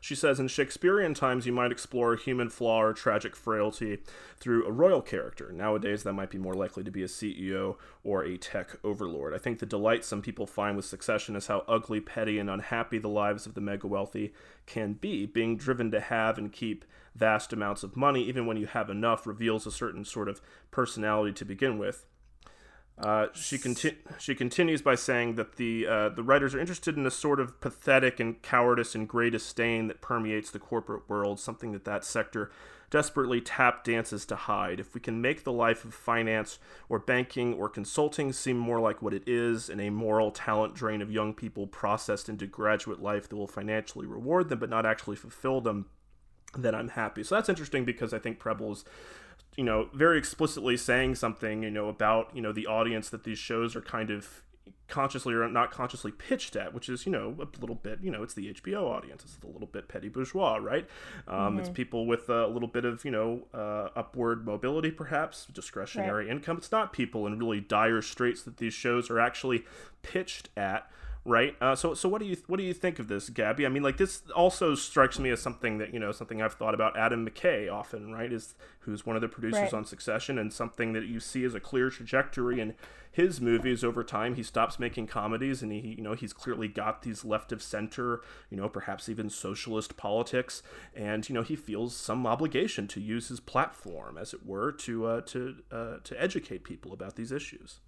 she 0.00 0.14
says, 0.14 0.40
in 0.40 0.48
Shakespearean 0.48 1.14
times, 1.14 1.46
you 1.46 1.52
might 1.52 1.72
explore 1.72 2.16
human 2.16 2.48
flaw 2.48 2.80
or 2.82 2.94
tragic 2.94 3.36
frailty 3.36 3.98
through 4.38 4.66
a 4.66 4.72
royal 4.72 5.02
character. 5.02 5.52
Nowadays, 5.52 6.02
that 6.02 6.14
might 6.14 6.30
be 6.30 6.38
more 6.38 6.54
likely 6.54 6.82
to 6.84 6.90
be 6.90 7.02
a 7.02 7.06
CEO 7.06 7.76
or 8.02 8.24
a 8.24 8.38
tech 8.38 8.78
overlord. 8.82 9.34
I 9.34 9.38
think 9.38 9.58
the 9.58 9.66
delight 9.66 10.04
some 10.04 10.22
people 10.22 10.46
find 10.46 10.76
with 10.76 10.86
succession 10.86 11.36
is 11.36 11.48
how 11.48 11.64
ugly, 11.68 12.00
petty, 12.00 12.38
and 12.38 12.48
unhappy 12.48 12.98
the 12.98 13.08
lives 13.08 13.44
of 13.44 13.54
the 13.54 13.60
mega 13.60 13.86
wealthy 13.86 14.32
can 14.64 14.94
be. 14.94 15.26
Being 15.26 15.58
driven 15.58 15.90
to 15.90 16.00
have 16.00 16.38
and 16.38 16.50
keep 16.50 16.86
vast 17.14 17.52
amounts 17.52 17.82
of 17.82 17.96
money, 17.96 18.22
even 18.24 18.46
when 18.46 18.56
you 18.56 18.66
have 18.66 18.90
enough, 18.90 19.26
reveals 19.26 19.66
a 19.66 19.70
certain 19.70 20.04
sort 20.04 20.28
of 20.28 20.40
personality 20.70 21.32
to 21.32 21.44
begin 21.44 21.78
with. 21.78 22.06
Uh, 22.98 23.28
she 23.32 23.56
conti- 23.56 23.96
she 24.18 24.34
continues 24.34 24.82
by 24.82 24.94
saying 24.94 25.36
that 25.36 25.56
the 25.56 25.86
uh, 25.86 26.08
the 26.10 26.22
writers 26.22 26.54
are 26.54 26.60
interested 26.60 26.98
in 26.98 27.06
a 27.06 27.10
sort 27.10 27.40
of 27.40 27.58
pathetic 27.60 28.20
and 28.20 28.42
cowardice 28.42 28.94
and 28.94 29.08
great 29.08 29.30
disdain 29.30 29.88
that 29.88 30.02
permeates 30.02 30.50
the 30.50 30.58
corporate 30.58 31.08
world, 31.08 31.40
something 31.40 31.72
that 31.72 31.86
that 31.86 32.04
sector 32.04 32.50
desperately 32.90 33.40
tap 33.40 33.84
dances 33.84 34.26
to 34.26 34.36
hide. 34.36 34.80
If 34.80 34.94
we 34.94 35.00
can 35.00 35.22
make 35.22 35.44
the 35.44 35.52
life 35.52 35.84
of 35.84 35.94
finance 35.94 36.58
or 36.88 36.98
banking 36.98 37.54
or 37.54 37.68
consulting 37.68 38.32
seem 38.32 38.58
more 38.58 38.80
like 38.80 39.00
what 39.00 39.14
it 39.14 39.22
is, 39.26 39.70
and 39.70 39.80
a 39.80 39.90
moral 39.90 40.30
talent 40.30 40.74
drain 40.74 41.00
of 41.00 41.10
young 41.10 41.32
people 41.32 41.66
processed 41.66 42.28
into 42.28 42.46
graduate 42.46 43.00
life 43.00 43.28
that 43.28 43.36
will 43.36 43.46
financially 43.46 44.06
reward 44.06 44.50
them 44.50 44.58
but 44.58 44.68
not 44.68 44.84
actually 44.84 45.16
fulfill 45.16 45.62
them, 45.62 45.86
then 46.56 46.74
I'm 46.74 46.88
happy. 46.88 47.22
So 47.22 47.34
that's 47.34 47.48
interesting 47.48 47.84
because 47.84 48.12
I 48.12 48.18
think 48.18 48.38
Prebble's 48.38 48.84
you 49.56 49.64
know, 49.64 49.88
very 49.92 50.18
explicitly 50.18 50.76
saying 50.76 51.16
something, 51.16 51.62
you 51.62 51.70
know, 51.70 51.88
about, 51.88 52.30
you 52.34 52.40
know, 52.40 52.52
the 52.52 52.66
audience 52.66 53.10
that 53.10 53.24
these 53.24 53.38
shows 53.38 53.74
are 53.74 53.80
kind 53.80 54.10
of 54.10 54.42
consciously 54.88 55.34
or 55.34 55.48
not 55.48 55.70
consciously 55.70 56.12
pitched 56.12 56.56
at, 56.56 56.72
which 56.72 56.88
is, 56.88 57.06
you 57.06 57.12
know, 57.12 57.34
a 57.38 57.60
little 57.60 57.76
bit, 57.76 57.98
you 58.02 58.10
know, 58.10 58.22
it's 58.22 58.34
the 58.34 58.52
HBO 58.54 58.84
audience. 58.84 59.22
It's 59.24 59.38
a 59.42 59.46
little 59.46 59.66
bit 59.66 59.88
petty 59.88 60.08
bourgeois, 60.08 60.56
right? 60.56 60.86
Um, 61.26 61.38
mm-hmm. 61.38 61.58
It's 61.60 61.68
people 61.68 62.06
with 62.06 62.28
a 62.28 62.46
little 62.46 62.68
bit 62.68 62.84
of, 62.84 63.04
you 63.04 63.10
know, 63.10 63.42
uh, 63.52 63.88
upward 63.96 64.44
mobility, 64.44 64.90
perhaps, 64.90 65.46
discretionary 65.46 66.26
right. 66.26 66.32
income. 66.32 66.56
It's 66.58 66.72
not 66.72 66.92
people 66.92 67.26
in 67.26 67.38
really 67.38 67.60
dire 67.60 68.02
straits 68.02 68.42
that 68.42 68.58
these 68.58 68.74
shows 68.74 69.10
are 69.10 69.20
actually 69.20 69.64
pitched 70.02 70.48
at 70.56 70.90
right? 71.24 71.54
Uh, 71.60 71.74
so 71.74 71.94
so 71.94 72.08
what 72.08 72.20
do 72.20 72.26
you 72.26 72.36
what 72.46 72.56
do 72.56 72.62
you 72.62 72.74
think 72.74 72.98
of 72.98 73.08
this, 73.08 73.28
Gabby? 73.28 73.66
I 73.66 73.68
mean, 73.68 73.82
like 73.82 73.96
this 73.96 74.22
also 74.34 74.74
strikes 74.74 75.18
me 75.18 75.30
as 75.30 75.40
something 75.40 75.78
that 75.78 75.92
you 75.92 76.00
know 76.00 76.12
something 76.12 76.40
I've 76.40 76.54
thought 76.54 76.74
about. 76.74 76.96
Adam 76.96 77.28
McKay 77.28 77.70
often, 77.70 78.12
right, 78.12 78.32
is 78.32 78.54
who's 78.80 79.04
one 79.04 79.16
of 79.16 79.22
the 79.22 79.28
producers 79.28 79.60
right. 79.60 79.74
on 79.74 79.84
Succession, 79.84 80.38
and 80.38 80.52
something 80.52 80.92
that 80.94 81.06
you 81.06 81.20
see 81.20 81.44
as 81.44 81.54
a 81.54 81.60
clear 81.60 81.90
trajectory 81.90 82.60
in 82.60 82.74
his 83.12 83.40
movies 83.40 83.84
over 83.84 84.02
time. 84.02 84.36
He 84.36 84.42
stops 84.42 84.78
making 84.78 85.08
comedies, 85.08 85.62
and 85.62 85.72
he 85.72 85.96
you 85.98 86.02
know 86.02 86.14
he's 86.14 86.32
clearly 86.32 86.68
got 86.68 87.02
these 87.02 87.24
left 87.24 87.52
of 87.52 87.62
center, 87.62 88.22
you 88.48 88.56
know, 88.56 88.68
perhaps 88.68 89.08
even 89.08 89.28
socialist 89.28 89.96
politics, 89.96 90.62
and 90.94 91.28
you 91.28 91.34
know 91.34 91.42
he 91.42 91.56
feels 91.56 91.94
some 91.94 92.26
obligation 92.26 92.88
to 92.88 93.00
use 93.00 93.28
his 93.28 93.40
platform, 93.40 94.16
as 94.16 94.32
it 94.32 94.46
were, 94.46 94.72
to 94.72 95.06
uh, 95.06 95.20
to 95.22 95.56
uh, 95.70 95.96
to 96.02 96.20
educate 96.20 96.64
people 96.64 96.92
about 96.92 97.16
these 97.16 97.30
issues. 97.30 97.80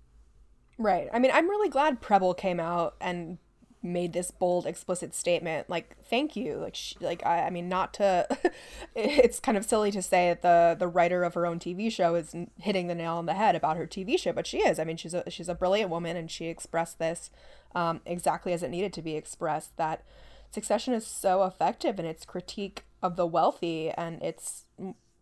Right. 0.79 1.09
I 1.13 1.19
mean, 1.19 1.31
I'm 1.33 1.49
really 1.49 1.69
glad 1.69 2.01
Prebble 2.01 2.35
came 2.35 2.59
out 2.59 2.97
and 3.01 3.39
made 3.83 4.13
this 4.13 4.31
bold, 4.31 4.67
explicit 4.67 5.15
statement. 5.15 5.69
Like, 5.69 5.97
thank 6.05 6.37
you. 6.37 6.57
Like, 6.57 6.75
she, 6.75 6.97
like 7.01 7.25
I, 7.27 7.47
I 7.47 7.51
mean, 7.51 7.69
not 7.69 7.95
to. 7.95 8.27
it's 8.95 9.41
kind 9.41 9.59
of 9.59 9.65
silly 9.65 9.91
to 9.91 10.03
say 10.03 10.29
that 10.29 10.43
the 10.43 10.77
the 10.79 10.89
writer 10.89 11.25
of 11.25 11.35
her 11.35 11.47
own 11.47 11.59
TV 11.59 11.91
show 11.91 12.15
is 12.15 12.35
hitting 12.59 12.87
the 12.87 12.95
nail 12.95 13.15
on 13.15 13.27
the 13.27 13.35
head 13.35 13.55
about 13.55 13.77
her 13.77 13.87
TV 13.87 14.19
show, 14.19 14.33
but 14.33 14.47
she 14.47 14.59
is. 14.59 14.79
I 14.79 14.85
mean, 14.85 14.97
she's 14.97 15.15
a 15.15 15.29
she's 15.31 15.49
a 15.49 15.55
brilliant 15.55 15.91
woman, 15.91 16.17
and 16.17 16.31
she 16.31 16.47
expressed 16.47 16.99
this 16.99 17.31
um, 17.75 18.01
exactly 18.07 18.53
as 18.53 18.63
it 18.63 18.71
needed 18.71 18.93
to 18.95 19.03
be 19.03 19.17
expressed. 19.17 19.77
That 19.77 20.03
Succession 20.53 20.93
is 20.93 21.07
so 21.07 21.45
effective 21.45 21.99
in 21.99 22.05
its 22.05 22.27
critique 22.27 22.85
of 23.03 23.17
the 23.17 23.27
wealthy 23.27 23.89
and 23.89 24.23
its 24.23 24.67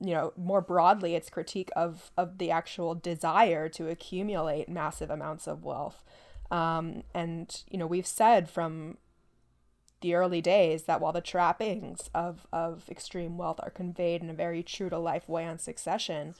you 0.00 0.14
know 0.14 0.32
more 0.36 0.60
broadly 0.60 1.14
its 1.14 1.30
critique 1.30 1.70
of 1.76 2.10
of 2.16 2.38
the 2.38 2.50
actual 2.50 2.94
desire 2.94 3.68
to 3.68 3.88
accumulate 3.88 4.68
massive 4.68 5.10
amounts 5.10 5.46
of 5.46 5.64
wealth 5.64 6.04
um, 6.50 7.02
and 7.14 7.62
you 7.70 7.78
know 7.78 7.86
we've 7.86 8.06
said 8.06 8.48
from 8.48 8.96
the 10.00 10.14
early 10.14 10.40
days 10.40 10.84
that 10.84 11.00
while 11.00 11.12
the 11.12 11.20
trappings 11.20 12.08
of 12.14 12.46
of 12.52 12.88
extreme 12.90 13.36
wealth 13.36 13.60
are 13.62 13.70
conveyed 13.70 14.22
in 14.22 14.30
a 14.30 14.34
very 14.34 14.62
true 14.62 14.88
to 14.88 14.98
life 14.98 15.28
way 15.28 15.44
on 15.44 15.58
succession 15.58 16.34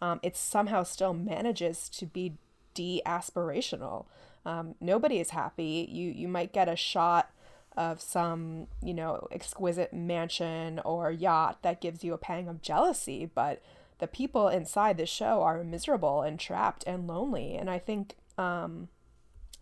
um, 0.00 0.20
it 0.22 0.36
somehow 0.36 0.82
still 0.82 1.14
manages 1.14 1.88
to 1.88 2.06
be 2.06 2.36
de-aspirational. 2.74 4.06
Um, 4.44 4.74
nobody 4.80 5.18
is 5.18 5.30
happy. 5.30 5.88
You 5.90 6.10
you 6.10 6.28
might 6.28 6.52
get 6.52 6.68
a 6.68 6.76
shot 6.76 7.30
of 7.76 8.00
some 8.00 8.68
you 8.82 8.94
know 8.94 9.26
exquisite 9.32 9.92
mansion 9.92 10.80
or 10.84 11.10
yacht 11.10 11.62
that 11.62 11.80
gives 11.80 12.04
you 12.04 12.12
a 12.14 12.18
pang 12.18 12.48
of 12.48 12.62
jealousy, 12.62 13.30
but 13.32 13.62
the 13.98 14.06
people 14.06 14.48
inside 14.48 14.96
the 14.96 15.06
show 15.06 15.42
are 15.42 15.62
miserable 15.62 16.22
and 16.22 16.38
trapped 16.38 16.84
and 16.86 17.06
lonely. 17.06 17.56
And 17.56 17.70
I 17.70 17.78
think 17.78 18.16
um, 18.36 18.88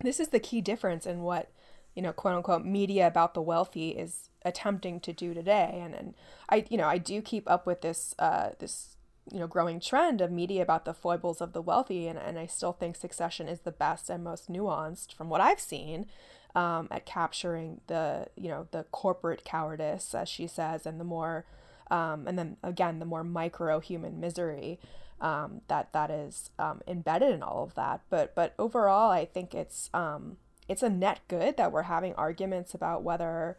this 0.00 0.18
is 0.20 0.28
the 0.28 0.40
key 0.40 0.60
difference 0.60 1.06
in 1.06 1.22
what 1.22 1.50
you 1.94 2.02
know 2.02 2.12
quote 2.12 2.34
unquote 2.34 2.64
media 2.64 3.06
about 3.06 3.34
the 3.34 3.42
wealthy 3.42 3.90
is 3.90 4.30
attempting 4.44 5.00
to 5.00 5.12
do 5.12 5.34
today. 5.34 5.80
And 5.82 5.94
and 5.94 6.14
I 6.48 6.64
you 6.68 6.76
know 6.76 6.86
I 6.86 6.98
do 6.98 7.22
keep 7.22 7.50
up 7.50 7.66
with 7.66 7.82
this 7.82 8.14
uh, 8.18 8.50
this 8.58 8.96
you 9.30 9.38
know 9.38 9.46
growing 9.46 9.78
trend 9.78 10.20
of 10.20 10.30
media 10.30 10.62
about 10.62 10.84
the 10.84 10.94
foibles 10.94 11.40
of 11.40 11.52
the 11.52 11.62
wealthy 11.62 12.08
and, 12.08 12.18
and 12.18 12.38
i 12.38 12.46
still 12.46 12.72
think 12.72 12.96
succession 12.96 13.48
is 13.48 13.60
the 13.60 13.70
best 13.70 14.10
and 14.10 14.24
most 14.24 14.50
nuanced 14.50 15.12
from 15.14 15.28
what 15.28 15.40
i've 15.40 15.60
seen 15.60 16.06
um, 16.54 16.88
at 16.90 17.06
capturing 17.06 17.80
the 17.86 18.26
you 18.36 18.48
know 18.48 18.66
the 18.70 18.84
corporate 18.90 19.44
cowardice 19.44 20.14
as 20.14 20.28
she 20.28 20.46
says 20.46 20.86
and 20.86 21.00
the 21.00 21.04
more 21.04 21.44
um, 21.90 22.26
and 22.26 22.38
then 22.38 22.56
again 22.62 22.98
the 22.98 23.04
more 23.04 23.24
micro 23.24 23.80
human 23.80 24.20
misery 24.20 24.78
um, 25.20 25.60
that 25.68 25.92
that 25.92 26.10
is 26.10 26.50
um, 26.58 26.80
embedded 26.86 27.32
in 27.32 27.42
all 27.42 27.62
of 27.64 27.74
that 27.74 28.00
but 28.10 28.34
but 28.34 28.54
overall 28.58 29.10
i 29.10 29.24
think 29.24 29.54
it's 29.54 29.88
um, 29.94 30.36
it's 30.68 30.82
a 30.82 30.90
net 30.90 31.20
good 31.28 31.56
that 31.56 31.72
we're 31.72 31.82
having 31.82 32.14
arguments 32.14 32.74
about 32.74 33.02
whether 33.02 33.56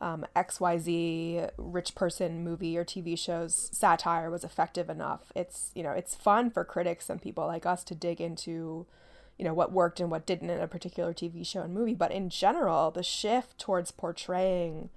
um, 0.00 0.26
XYZ 0.36 1.50
rich 1.56 1.94
person 1.94 2.44
movie 2.44 2.76
or 2.76 2.84
TV 2.84 3.18
show's 3.18 3.70
satire 3.72 4.30
was 4.30 4.44
effective 4.44 4.90
enough. 4.90 5.32
It's, 5.34 5.70
you 5.74 5.82
know, 5.82 5.92
it's 5.92 6.14
fun 6.14 6.50
for 6.50 6.64
critics 6.64 7.08
and 7.08 7.22
people 7.22 7.46
like 7.46 7.64
us 7.64 7.84
to 7.84 7.94
dig 7.94 8.20
into, 8.20 8.86
you 9.38 9.44
know, 9.44 9.54
what 9.54 9.72
worked 9.72 10.00
and 10.00 10.10
what 10.10 10.26
didn't 10.26 10.50
in 10.50 10.60
a 10.60 10.68
particular 10.68 11.12
TV 11.12 11.46
show 11.46 11.62
and 11.62 11.74
movie. 11.74 11.94
But 11.94 12.12
in 12.12 12.30
general, 12.30 12.90
the 12.90 13.02
shift 13.02 13.58
towards 13.58 13.90
portraying 13.90 14.90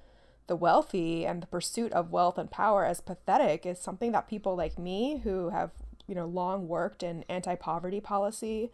the 0.48 0.56
wealthy 0.56 1.26
and 1.26 1.42
the 1.42 1.48
pursuit 1.48 1.92
of 1.92 2.12
wealth 2.12 2.38
and 2.38 2.50
power 2.50 2.86
as 2.86 3.02
pathetic 3.02 3.66
is 3.66 3.80
something 3.80 4.12
that 4.14 4.30
people 4.30 4.56
like 4.56 4.80
me 4.80 5.22
who 5.24 5.50
have, 5.50 5.72
you 6.08 6.16
know, 6.16 6.26
long 6.26 6.68
worked 6.68 7.04
in 7.04 7.26
anti 7.28 7.56
poverty 7.56 8.00
policy 8.00 8.72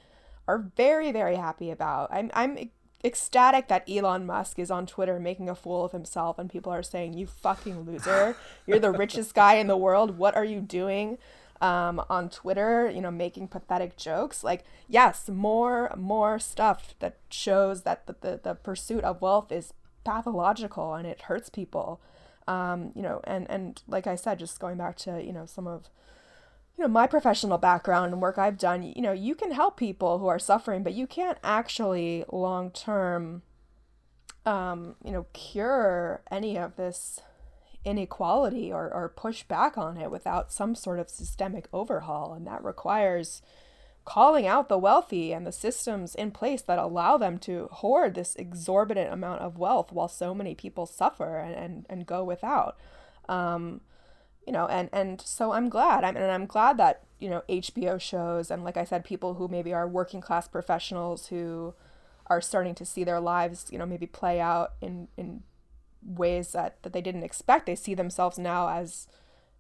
are 0.47 0.69
very, 0.75 1.11
very 1.11 1.35
happy 1.35 1.71
about. 1.71 2.09
I'm, 2.11 2.29
I'm 2.33 2.69
ecstatic 3.03 3.67
that 3.67 3.89
Elon 3.89 4.25
Musk 4.25 4.59
is 4.59 4.71
on 4.71 4.85
Twitter 4.85 5.19
making 5.19 5.49
a 5.49 5.55
fool 5.55 5.83
of 5.83 5.91
himself 5.91 6.39
and 6.39 6.49
people 6.49 6.71
are 6.71 6.83
saying, 6.83 7.13
You 7.13 7.27
fucking 7.27 7.81
loser. 7.81 8.35
You're 8.65 8.79
the 8.79 8.91
richest 8.91 9.33
guy 9.33 9.55
in 9.55 9.67
the 9.67 9.77
world. 9.77 10.17
What 10.17 10.35
are 10.35 10.45
you 10.45 10.59
doing? 10.59 11.17
Um, 11.61 12.03
on 12.09 12.29
Twitter, 12.29 12.91
you 12.93 12.99
know, 12.99 13.11
making 13.11 13.47
pathetic 13.47 13.95
jokes. 13.95 14.43
Like, 14.43 14.65
yes, 14.89 15.29
more 15.29 15.93
more 15.95 16.37
stuff 16.37 16.93
that 16.99 17.17
shows 17.29 17.83
that 17.83 18.05
the, 18.05 18.15
the, 18.19 18.39
the 18.43 18.55
pursuit 18.55 19.03
of 19.05 19.21
wealth 19.21 19.49
is 19.49 19.73
pathological 20.03 20.93
and 20.93 21.07
it 21.07 21.21
hurts 21.21 21.49
people. 21.49 22.01
Um, 22.47 22.91
you 22.95 23.01
know, 23.01 23.21
and, 23.23 23.49
and 23.49 23.81
like 23.87 24.07
I 24.07 24.15
said, 24.15 24.39
just 24.39 24.59
going 24.59 24.77
back 24.77 24.97
to, 24.97 25.23
you 25.23 25.31
know, 25.31 25.45
some 25.45 25.67
of 25.67 25.89
you 26.77 26.83
know 26.83 26.89
my 26.89 27.07
professional 27.07 27.57
background 27.57 28.11
and 28.11 28.21
work 28.21 28.37
I've 28.37 28.57
done, 28.57 28.83
you 28.83 29.01
know, 29.01 29.13
you 29.13 29.35
can 29.35 29.51
help 29.51 29.77
people 29.77 30.19
who 30.19 30.27
are 30.27 30.39
suffering, 30.39 30.83
but 30.83 30.93
you 30.93 31.07
can't 31.07 31.37
actually 31.43 32.25
long 32.29 32.71
term 32.71 33.43
um, 34.45 34.95
you 35.03 35.11
know, 35.11 35.25
cure 35.33 36.21
any 36.29 36.57
of 36.57 36.75
this 36.75 37.21
inequality 37.85 38.71
or, 38.71 38.91
or 38.93 39.09
push 39.09 39.43
back 39.43 39.77
on 39.77 39.97
it 39.97 40.11
without 40.11 40.51
some 40.51 40.75
sort 40.75 40.99
of 40.99 41.09
systemic 41.09 41.67
overhaul. 41.73 42.33
And 42.33 42.47
that 42.47 42.63
requires 42.63 43.41
calling 44.05 44.45
out 44.45 44.67
the 44.67 44.77
wealthy 44.77 45.31
and 45.31 45.47
the 45.47 45.51
systems 45.51 46.13
in 46.15 46.31
place 46.31 46.61
that 46.61 46.77
allow 46.77 47.17
them 47.17 47.37
to 47.39 47.69
hoard 47.71 48.15
this 48.15 48.35
exorbitant 48.35 49.13
amount 49.13 49.41
of 49.41 49.57
wealth 49.57 49.91
while 49.91 50.09
so 50.09 50.33
many 50.33 50.53
people 50.53 50.85
suffer 50.85 51.39
and, 51.39 51.55
and, 51.55 51.85
and 51.89 52.05
go 52.05 52.23
without. 52.23 52.77
Um, 53.29 53.81
you 54.45 54.53
know 54.53 54.67
and 54.67 54.89
and 54.91 55.21
so 55.21 55.51
i'm 55.53 55.69
glad 55.69 56.03
i'm 56.03 56.15
and 56.15 56.31
i'm 56.31 56.45
glad 56.45 56.77
that 56.77 57.03
you 57.19 57.29
know 57.29 57.43
hbo 57.47 57.99
shows 57.99 58.51
and 58.51 58.63
like 58.63 58.77
i 58.77 58.83
said 58.83 59.05
people 59.05 59.35
who 59.35 59.47
maybe 59.47 59.73
are 59.73 59.87
working 59.87 60.21
class 60.21 60.47
professionals 60.47 61.27
who 61.27 61.73
are 62.27 62.41
starting 62.41 62.75
to 62.75 62.85
see 62.85 63.03
their 63.03 63.19
lives 63.19 63.67
you 63.71 63.77
know 63.77 63.85
maybe 63.85 64.05
play 64.05 64.39
out 64.39 64.73
in 64.81 65.07
in 65.17 65.43
ways 66.05 66.51
that 66.51 66.81
that 66.83 66.93
they 66.93 67.01
didn't 67.01 67.23
expect. 67.23 67.65
They 67.65 67.75
see 67.75 67.93
themselves 67.93 68.37
now 68.37 68.69
as 68.69 69.07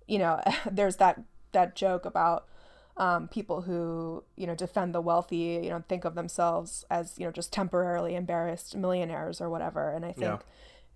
you 0.07 0.19
know 0.19 0.41
there's 0.71 0.97
that 0.97 1.21
that 1.51 1.75
joke 1.75 2.05
about 2.05 2.47
um, 2.97 3.27
people 3.27 3.61
who 3.61 4.23
you 4.35 4.47
know 4.47 4.55
defend 4.55 4.93
the 4.93 5.01
wealthy 5.01 5.59
you 5.63 5.69
know 5.69 5.83
think 5.87 6.05
of 6.05 6.15
themselves 6.15 6.85
as 6.89 7.17
you 7.17 7.25
know 7.25 7.31
just 7.31 7.51
temporarily 7.51 8.15
embarrassed 8.15 8.75
millionaires 8.75 9.41
or 9.41 9.49
whatever. 9.49 9.89
And 9.89 10.05
i 10.05 10.11
think 10.11 10.21
yeah 10.25 10.37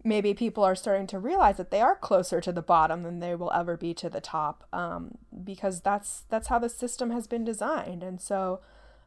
maybe 0.03 0.33
people 0.33 0.63
are 0.63 0.75
starting 0.75 1.07
to 1.07 1.19
realize 1.19 1.57
that 1.57 1.71
they 1.71 1.81
are 1.81 1.95
closer 1.95 2.39
to 2.41 2.51
the 2.51 2.61
bottom 2.61 3.03
than 3.03 3.19
they 3.19 3.35
will 3.35 3.51
ever 3.51 3.75
be 3.75 3.93
to 3.95 4.09
the 4.09 4.21
top 4.21 4.65
um, 4.71 5.17
because 5.43 5.81
that's 5.81 6.23
that's 6.29 6.47
how 6.47 6.59
the 6.59 6.69
system 6.69 7.11
has 7.11 7.27
been 7.27 7.43
designed. 7.43 8.03
And 8.03 8.21
so 8.21 8.61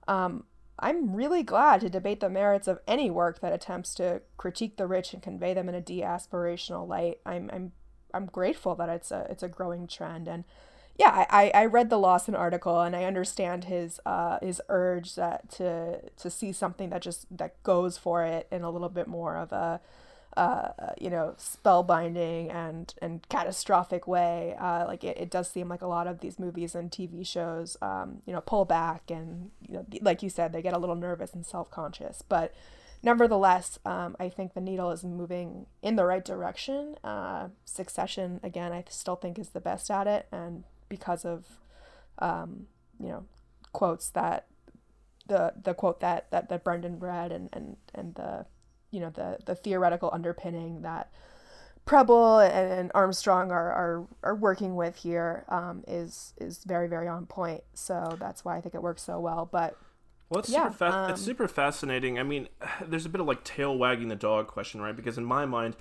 um, 0.09 0.45
i'm 0.81 1.15
really 1.15 1.43
glad 1.43 1.81
to 1.81 1.89
debate 1.89 2.21
the 2.21 2.31
merits 2.31 2.69
of 2.69 2.81
any 2.87 3.11
work 3.11 3.41
that 3.41 3.53
attempts 3.53 3.95
to 3.95 4.21
critique 4.37 4.77
the 4.77 4.87
rich 4.87 5.13
and 5.13 5.23
convey 5.23 5.55
them 5.55 5.69
in 5.69 5.75
a 5.75 5.81
de-aspirational 5.81 6.89
light. 6.89 7.19
I'm 7.25 7.51
i'm 7.53 7.73
i'm 8.13 8.27
grateful 8.27 8.75
that 8.77 8.89
it's 8.89 9.11
a 9.11 9.27
it's 9.31 9.43
a 9.43 9.49
growing 9.49 9.87
trend. 9.87 10.29
And 10.29 10.45
yeah, 10.99 11.25
I, 11.31 11.51
I 11.55 11.65
read 11.65 11.89
the 11.89 11.99
Lawson 11.99 12.35
article 12.35 12.81
and 12.81 12.95
I 12.95 13.05
understand 13.05 13.65
his 13.65 14.01
uh, 14.05 14.39
his 14.43 14.61
urge 14.69 15.15
that 15.15 15.51
to 15.53 16.11
to 16.11 16.29
see 16.29 16.53
something 16.53 16.91
that 16.91 17.01
just 17.01 17.25
that 17.37 17.63
goes 17.63 17.97
for 17.97 18.23
it 18.25 18.47
in 18.51 18.63
a 18.63 18.71
little 18.71 18.91
bit 18.91 19.07
more 19.07 19.37
of 19.37 19.51
a 19.51 19.81
uh, 20.41 20.95
you 20.99 21.11
know, 21.11 21.35
spellbinding 21.39 22.51
and 22.51 22.95
and 23.03 23.29
catastrophic 23.29 24.09
way. 24.09 24.57
Uh, 24.59 24.87
like 24.87 25.05
it, 25.05 25.19
it 25.19 25.31
does 25.31 25.51
seem 25.51 25.69
like 25.69 25.83
a 25.83 25.87
lot 25.87 26.07
of 26.07 26.21
these 26.21 26.39
movies 26.39 26.75
and 26.75 26.91
TV 26.91 27.27
shows, 27.27 27.77
um, 27.83 28.23
you 28.25 28.33
know, 28.33 28.41
pull 28.41 28.65
back 28.65 29.11
and 29.11 29.51
you 29.69 29.75
know, 29.75 29.87
like 30.01 30.23
you 30.23 30.31
said, 30.31 30.55
they 30.55 30.63
get 30.63 30.73
a 30.73 30.79
little 30.79 30.97
nervous 30.97 31.35
and 31.35 31.45
self 31.45 31.71
conscious. 31.71 32.23
But 32.27 32.55
nevertheless, 33.03 33.79
um, 33.85 34.17
I 34.19 34.31
think 34.31 34.55
the 34.55 34.63
needle 34.63 34.91
is 34.93 35.05
moving 35.05 35.67
in 35.83 35.97
the 35.97 36.07
right 36.07 36.25
direction. 36.25 36.97
Uh, 37.05 37.49
Succession, 37.67 38.41
again, 38.43 38.73
I 38.73 38.85
still 38.89 39.17
think 39.17 39.39
is 39.39 39.51
the 39.51 39.61
best 39.61 39.91
at 39.91 40.07
it, 40.07 40.27
and 40.33 40.65
because 40.89 41.27
of, 41.27 41.45
um, 42.19 42.67
you 42.99 43.09
know, 43.09 43.27
quotes 43.75 44.09
that 44.09 44.47
the 45.27 45.53
the 45.63 45.75
quote 45.75 46.01
that 46.01 46.31
that 46.31 46.49
that 46.49 46.65
Brendan 46.65 46.99
read 46.99 47.31
and 47.31 47.51
and 47.53 47.77
and 47.95 48.15
the 48.15 48.47
you 48.91 49.01
know 49.01 49.11
the 49.11 49.39
the 49.45 49.55
theoretical 49.55 50.11
underpinning 50.13 50.83
that 50.83 51.11
Prebble 51.85 52.39
and, 52.39 52.73
and 52.73 52.93
Armstrong 52.95 53.51
are, 53.51 53.73
are 53.73 54.07
are 54.23 54.35
working 54.35 54.77
with 54.77 54.97
here 54.97 55.45
um, 55.49 55.83
is 55.89 56.35
is 56.39 56.65
very 56.65 56.89
very 56.89 57.09
on 57.09 57.27
point. 57.27 57.63
So 57.75 58.17
that's 58.21 58.45
why 58.45 58.57
I 58.57 58.61
think 58.61 58.75
it 58.75 58.83
works 58.83 59.03
so 59.03 59.19
well. 59.19 59.49
But 59.51 59.77
well, 60.29 60.41
it's 60.41 60.51
yeah, 60.51 60.65
super 60.65 60.77
fa- 60.77 60.93
um, 60.95 61.11
it's 61.11 61.23
super 61.23 61.49
fascinating. 61.49 62.19
I 62.19 62.23
mean, 62.23 62.49
there's 62.87 63.07
a 63.07 63.09
bit 63.09 63.21
of 63.21 63.27
like 63.27 63.45
tail 63.45 63.77
wagging 63.77 64.09
the 64.09 64.17
dog 64.17 64.47
question, 64.47 64.81
right? 64.81 64.95
Because 64.95 65.19
in 65.19 65.25
my 65.25 65.47
mind, 65.47 65.77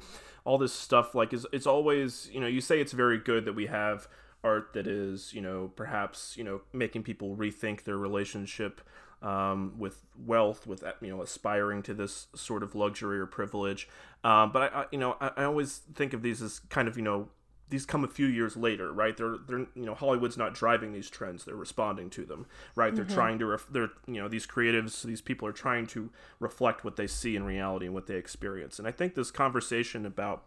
all 0.46 0.58
this 0.58 0.74
stuff 0.74 1.14
like 1.14 1.34
is 1.34 1.46
it's 1.52 1.68
always 1.68 2.30
you 2.34 2.40
know 2.40 2.48
you 2.48 2.62
say 2.62 2.80
it's 2.80 2.94
very 2.94 3.18
good 3.18 3.46
that 3.46 3.54
we 3.54 3.68
have 3.68 4.08
art 4.44 4.74
that 4.74 4.88
is 4.88 5.34
you 5.34 5.42
know 5.42 5.72
perhaps 5.76 6.36
you 6.38 6.44
know 6.44 6.62
making 6.72 7.04
people 7.04 7.36
rethink 7.36 7.84
their 7.84 7.98
relationship 7.98 8.82
um, 9.22 9.74
with 9.78 10.06
wealth, 10.26 10.66
with 10.66 10.84
you 11.02 11.10
know 11.10 11.22
aspiring 11.22 11.84
to 11.84 11.94
this 11.94 12.28
sort 12.36 12.64
of 12.64 12.76
luxury 12.76 13.20
or 13.20 13.26
privilege. 13.26 13.88
Um, 14.24 14.52
but 14.52 14.74
I, 14.74 14.82
I, 14.82 14.86
you 14.92 14.98
know, 14.98 15.18
I, 15.20 15.32
I 15.38 15.44
always 15.44 15.82
think 15.94 16.14
of 16.14 16.22
these 16.22 16.42
as 16.42 16.60
kind 16.70 16.88
of 16.88 16.98
you 16.98 17.04
know 17.04 17.30
these 17.70 17.86
come 17.86 18.04
a 18.04 18.08
few 18.08 18.26
years 18.26 18.58
later, 18.58 18.92
right? 18.92 19.16
They're 19.16 19.38
they're 19.48 19.60
you 19.60 19.86
know 19.86 19.94
Hollywood's 19.94 20.38
not 20.38 20.54
driving 20.54 20.92
these 20.92 21.10
trends; 21.10 21.46
they're 21.46 21.56
responding 21.56 22.10
to 22.12 22.26
them, 22.26 22.48
right? 22.76 22.96
They're 22.96 23.06
mm-hmm. 23.06 23.14
trying 23.14 23.40
to 23.40 23.46
ref- 23.46 23.68
they're 23.70 23.92
you 24.08 24.22
know 24.22 24.28
these 24.28 24.48
creatives, 24.48 25.04
these 25.04 25.22
people 25.22 25.48
are 25.48 25.54
trying 25.54 25.88
to 25.88 26.10
reflect 26.40 26.84
what 26.84 26.96
they 26.96 27.08
see 27.08 27.36
in 27.36 27.44
reality 27.44 27.86
and 27.86 27.94
what 27.94 28.08
they 28.08 28.16
experience. 28.16 28.80
And 28.80 28.88
I 28.88 28.92
think 28.92 29.16
this 29.16 29.32
conversation 29.32 30.06
about 30.06 30.44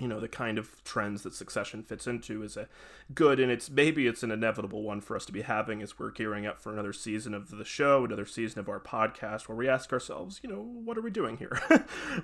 you 0.00 0.08
know 0.08 0.20
the 0.20 0.28
kind 0.28 0.58
of 0.58 0.82
trends 0.84 1.22
that 1.22 1.34
succession 1.34 1.82
fits 1.82 2.06
into 2.06 2.42
is 2.42 2.56
a 2.56 2.66
good 3.14 3.38
and 3.38 3.52
it's 3.52 3.68
maybe 3.68 4.06
it's 4.06 4.22
an 4.22 4.30
inevitable 4.30 4.82
one 4.82 5.00
for 5.00 5.16
us 5.16 5.26
to 5.26 5.32
be 5.32 5.42
having 5.42 5.82
as 5.82 5.98
we're 5.98 6.10
gearing 6.10 6.46
up 6.46 6.60
for 6.60 6.72
another 6.72 6.92
season 6.92 7.34
of 7.34 7.50
the 7.50 7.64
show 7.64 8.04
another 8.04 8.24
season 8.24 8.58
of 8.58 8.68
our 8.68 8.80
podcast 8.80 9.48
where 9.48 9.56
we 9.56 9.68
ask 9.68 9.92
ourselves 9.92 10.40
you 10.42 10.48
know 10.48 10.62
what 10.62 10.96
are 10.96 11.02
we 11.02 11.10
doing 11.10 11.36
here 11.36 11.60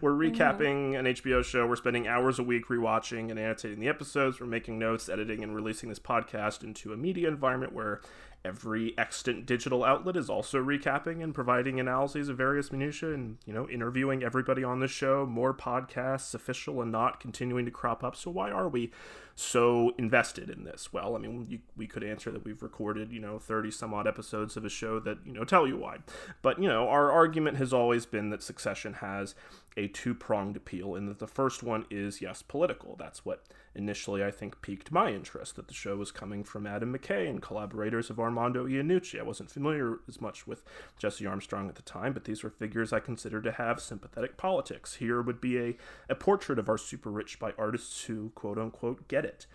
we're 0.00 0.12
mm-hmm. 0.12 0.34
recapping 0.34 0.98
an 0.98 1.04
hbo 1.06 1.44
show 1.44 1.66
we're 1.66 1.76
spending 1.76 2.08
hours 2.08 2.38
a 2.38 2.42
week 2.42 2.68
rewatching 2.68 3.30
and 3.30 3.38
annotating 3.38 3.80
the 3.80 3.88
episodes 3.88 4.40
we're 4.40 4.46
making 4.46 4.78
notes 4.78 5.08
editing 5.08 5.42
and 5.42 5.54
releasing 5.54 5.88
this 5.88 5.98
podcast 5.98 6.64
into 6.64 6.92
a 6.92 6.96
media 6.96 7.28
environment 7.28 7.72
where 7.74 8.00
Every 8.44 8.96
extant 8.96 9.46
digital 9.46 9.82
outlet 9.82 10.16
is 10.16 10.30
also 10.30 10.62
recapping 10.62 11.22
and 11.22 11.34
providing 11.34 11.80
analyses 11.80 12.28
of 12.28 12.36
various 12.36 12.70
minutiae 12.70 13.12
and, 13.12 13.38
you 13.44 13.52
know, 13.52 13.68
interviewing 13.68 14.22
everybody 14.22 14.62
on 14.62 14.78
the 14.78 14.86
show. 14.86 15.26
More 15.26 15.52
podcasts, 15.52 16.34
official 16.34 16.80
and 16.80 16.92
not, 16.92 17.18
continuing 17.18 17.64
to 17.64 17.70
crop 17.70 18.04
up. 18.04 18.14
So 18.14 18.30
why 18.30 18.50
are 18.50 18.68
we 18.68 18.92
so 19.34 19.92
invested 19.98 20.50
in 20.50 20.64
this? 20.64 20.92
Well, 20.92 21.16
I 21.16 21.18
mean, 21.18 21.46
you, 21.48 21.58
we 21.76 21.88
could 21.88 22.04
answer 22.04 22.30
that 22.30 22.44
we've 22.44 22.62
recorded, 22.62 23.12
you 23.12 23.20
know, 23.20 23.38
30 23.40 23.72
some 23.72 23.92
odd 23.92 24.06
episodes 24.06 24.56
of 24.56 24.64
a 24.64 24.70
show 24.70 25.00
that, 25.00 25.18
you 25.26 25.32
know, 25.32 25.44
tell 25.44 25.66
you 25.66 25.76
why. 25.76 25.98
But, 26.40 26.62
you 26.62 26.68
know, 26.68 26.88
our 26.88 27.10
argument 27.10 27.56
has 27.56 27.72
always 27.72 28.06
been 28.06 28.30
that 28.30 28.42
Succession 28.42 28.94
has 28.94 29.34
a 29.76 29.88
two 29.88 30.14
pronged 30.14 30.56
appeal, 30.56 30.94
and 30.94 31.08
that 31.08 31.18
the 31.18 31.26
first 31.26 31.62
one 31.62 31.86
is, 31.90 32.20
yes, 32.20 32.42
political. 32.42 32.96
That's 32.96 33.24
what 33.24 33.44
initially 33.74 34.22
I 34.24 34.30
think 34.30 34.60
piqued 34.62 34.92
my 34.92 35.10
interest, 35.10 35.56
that 35.56 35.68
the 35.68 35.74
show 35.74 35.96
was 35.96 36.10
coming 36.10 36.44
from 36.44 36.66
Adam 36.66 36.96
McKay 36.96 37.28
and 37.28 37.42
collaborators 37.42 38.10
of 38.10 38.20
Armando 38.20 38.66
Iannucci. 38.66 39.18
I 39.18 39.22
wasn't 39.22 39.50
familiar 39.50 39.98
as 40.08 40.20
much 40.20 40.46
with 40.46 40.62
Jesse 40.98 41.26
Armstrong 41.26 41.68
at 41.68 41.76
the 41.76 41.82
time, 41.82 42.12
but 42.12 42.24
these 42.24 42.42
were 42.42 42.50
figures 42.50 42.92
I 42.92 43.00
considered 43.00 43.44
to 43.44 43.52
have 43.52 43.80
sympathetic 43.80 44.36
politics. 44.36 44.94
Here 44.94 45.22
would 45.22 45.40
be 45.40 45.58
a, 45.58 45.76
a 46.08 46.14
portrait 46.14 46.58
of 46.58 46.68
our 46.68 46.78
super 46.78 47.10
rich 47.10 47.38
by 47.38 47.52
artists 47.58 48.04
who, 48.04 48.30
quote 48.34 48.58
unquote, 48.58 49.08
get 49.08 49.24
it 49.24 49.46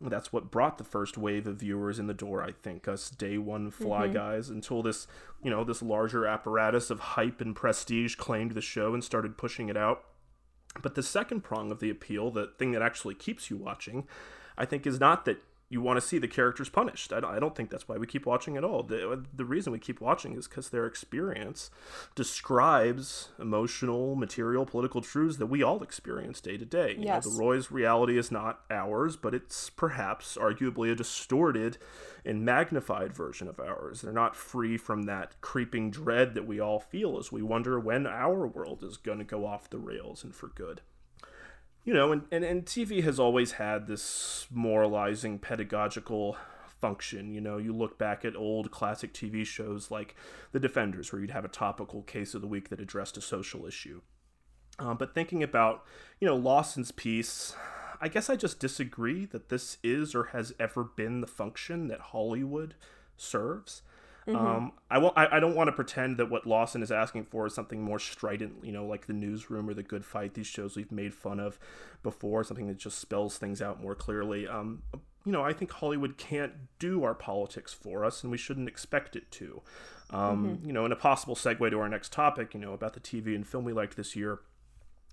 that's 0.00 0.32
what 0.32 0.50
brought 0.50 0.78
the 0.78 0.84
first 0.84 1.16
wave 1.16 1.46
of 1.46 1.56
viewers 1.56 1.98
in 1.98 2.06
the 2.06 2.14
door 2.14 2.42
i 2.42 2.52
think 2.52 2.86
us 2.86 3.08
day 3.08 3.38
one 3.38 3.70
fly 3.70 4.04
mm-hmm. 4.04 4.14
guys 4.14 4.50
until 4.50 4.82
this 4.82 5.06
you 5.42 5.50
know 5.50 5.64
this 5.64 5.82
larger 5.82 6.26
apparatus 6.26 6.90
of 6.90 7.00
hype 7.00 7.40
and 7.40 7.56
prestige 7.56 8.14
claimed 8.16 8.52
the 8.52 8.60
show 8.60 8.92
and 8.92 9.02
started 9.02 9.38
pushing 9.38 9.68
it 9.68 9.76
out 9.76 10.04
but 10.82 10.94
the 10.94 11.02
second 11.02 11.42
prong 11.42 11.70
of 11.70 11.80
the 11.80 11.90
appeal 11.90 12.30
the 12.30 12.48
thing 12.58 12.72
that 12.72 12.82
actually 12.82 13.14
keeps 13.14 13.50
you 13.50 13.56
watching 13.56 14.06
i 14.56 14.64
think 14.64 14.86
is 14.86 15.00
not 15.00 15.24
that 15.24 15.42
you 15.68 15.80
want 15.80 15.96
to 15.96 16.06
see 16.06 16.18
the 16.18 16.28
characters 16.28 16.68
punished. 16.68 17.12
I 17.12 17.18
don't, 17.18 17.34
I 17.34 17.40
don't 17.40 17.56
think 17.56 17.70
that's 17.70 17.88
why 17.88 17.96
we 17.96 18.06
keep 18.06 18.24
watching 18.24 18.56
at 18.56 18.62
all. 18.62 18.84
The, 18.84 19.24
the 19.34 19.44
reason 19.44 19.72
we 19.72 19.80
keep 19.80 20.00
watching 20.00 20.36
is 20.36 20.46
because 20.46 20.68
their 20.68 20.86
experience 20.86 21.70
describes 22.14 23.30
emotional, 23.40 24.14
material, 24.14 24.64
political 24.64 25.00
truths 25.00 25.38
that 25.38 25.46
we 25.46 25.64
all 25.64 25.82
experience 25.82 26.40
day 26.40 26.56
to 26.56 26.64
day. 26.64 26.94
You 26.96 27.06
yes. 27.06 27.26
know, 27.26 27.32
the 27.32 27.38
Roy's 27.38 27.72
reality 27.72 28.16
is 28.16 28.30
not 28.30 28.60
ours, 28.70 29.16
but 29.16 29.34
it's 29.34 29.68
perhaps 29.70 30.36
arguably 30.36 30.92
a 30.92 30.94
distorted 30.94 31.78
and 32.24 32.44
magnified 32.44 33.12
version 33.12 33.48
of 33.48 33.58
ours. 33.58 34.02
They're 34.02 34.12
not 34.12 34.36
free 34.36 34.76
from 34.76 35.02
that 35.04 35.40
creeping 35.40 35.90
dread 35.90 36.34
that 36.34 36.46
we 36.46 36.60
all 36.60 36.78
feel 36.78 37.18
as 37.18 37.32
we 37.32 37.42
wonder 37.42 37.80
when 37.80 38.06
our 38.06 38.46
world 38.46 38.84
is 38.84 38.96
going 38.96 39.18
to 39.18 39.24
go 39.24 39.44
off 39.44 39.68
the 39.68 39.78
rails 39.78 40.22
and 40.22 40.34
for 40.34 40.48
good 40.48 40.80
you 41.86 41.94
know, 41.94 42.10
and, 42.10 42.22
and, 42.32 42.44
and 42.44 42.66
TV 42.66 43.02
has 43.04 43.20
always 43.20 43.52
had 43.52 43.86
this 43.86 44.48
moralizing 44.50 45.38
pedagogical 45.38 46.36
function. 46.80 47.32
You 47.32 47.40
know, 47.40 47.58
you 47.58 47.72
look 47.72 47.96
back 47.96 48.24
at 48.24 48.34
old 48.34 48.72
classic 48.72 49.14
TV 49.14 49.46
shows 49.46 49.88
like 49.88 50.16
The 50.50 50.58
Defenders, 50.58 51.12
where 51.12 51.20
you'd 51.20 51.30
have 51.30 51.44
a 51.44 51.48
topical 51.48 52.02
case 52.02 52.34
of 52.34 52.40
the 52.40 52.48
week 52.48 52.70
that 52.70 52.80
addressed 52.80 53.16
a 53.16 53.20
social 53.20 53.66
issue. 53.66 54.02
Um, 54.80 54.96
but 54.96 55.14
thinking 55.14 55.44
about, 55.44 55.84
you 56.20 56.26
know, 56.26 56.34
Lawson's 56.34 56.90
piece, 56.90 57.54
I 58.00 58.08
guess 58.08 58.28
I 58.28 58.34
just 58.34 58.58
disagree 58.58 59.24
that 59.26 59.48
this 59.48 59.78
is 59.84 60.12
or 60.12 60.24
has 60.24 60.52
ever 60.58 60.82
been 60.82 61.20
the 61.20 61.28
function 61.28 61.86
that 61.86 62.00
Hollywood 62.00 62.74
serves. 63.16 63.82
Mm-hmm. 64.26 64.46
Um, 64.46 64.72
I 64.90 64.98
won't. 64.98 65.16
I, 65.16 65.36
I 65.36 65.40
don't 65.40 65.54
want 65.54 65.68
to 65.68 65.72
pretend 65.72 66.16
that 66.16 66.30
what 66.30 66.46
Lawson 66.46 66.82
is 66.82 66.90
asking 66.90 67.26
for 67.26 67.46
is 67.46 67.54
something 67.54 67.80
more 67.80 67.98
strident, 67.98 68.64
you 68.64 68.72
know, 68.72 68.84
like 68.84 69.06
the 69.06 69.12
Newsroom 69.12 69.68
or 69.68 69.74
the 69.74 69.84
Good 69.84 70.04
Fight. 70.04 70.34
These 70.34 70.48
shows 70.48 70.76
we've 70.76 70.90
made 70.90 71.14
fun 71.14 71.38
of 71.38 71.58
before, 72.02 72.42
something 72.42 72.66
that 72.66 72.78
just 72.78 72.98
spells 72.98 73.38
things 73.38 73.62
out 73.62 73.80
more 73.80 73.94
clearly. 73.94 74.48
Um, 74.48 74.82
you 75.24 75.32
know, 75.32 75.42
I 75.42 75.52
think 75.52 75.70
Hollywood 75.72 76.16
can't 76.16 76.52
do 76.78 77.04
our 77.04 77.14
politics 77.14 77.72
for 77.72 78.04
us, 78.04 78.22
and 78.22 78.32
we 78.32 78.38
shouldn't 78.38 78.68
expect 78.68 79.14
it 79.14 79.30
to. 79.32 79.62
Um, 80.10 80.56
mm-hmm. 80.58 80.66
You 80.66 80.72
know, 80.72 80.84
in 80.84 80.92
a 80.92 80.96
possible 80.96 81.36
segue 81.36 81.70
to 81.70 81.78
our 81.78 81.88
next 81.88 82.12
topic, 82.12 82.52
you 82.52 82.60
know, 82.60 82.72
about 82.72 82.94
the 82.94 83.00
TV 83.00 83.34
and 83.34 83.46
film 83.46 83.64
we 83.64 83.72
liked 83.72 83.96
this 83.96 84.16
year. 84.16 84.40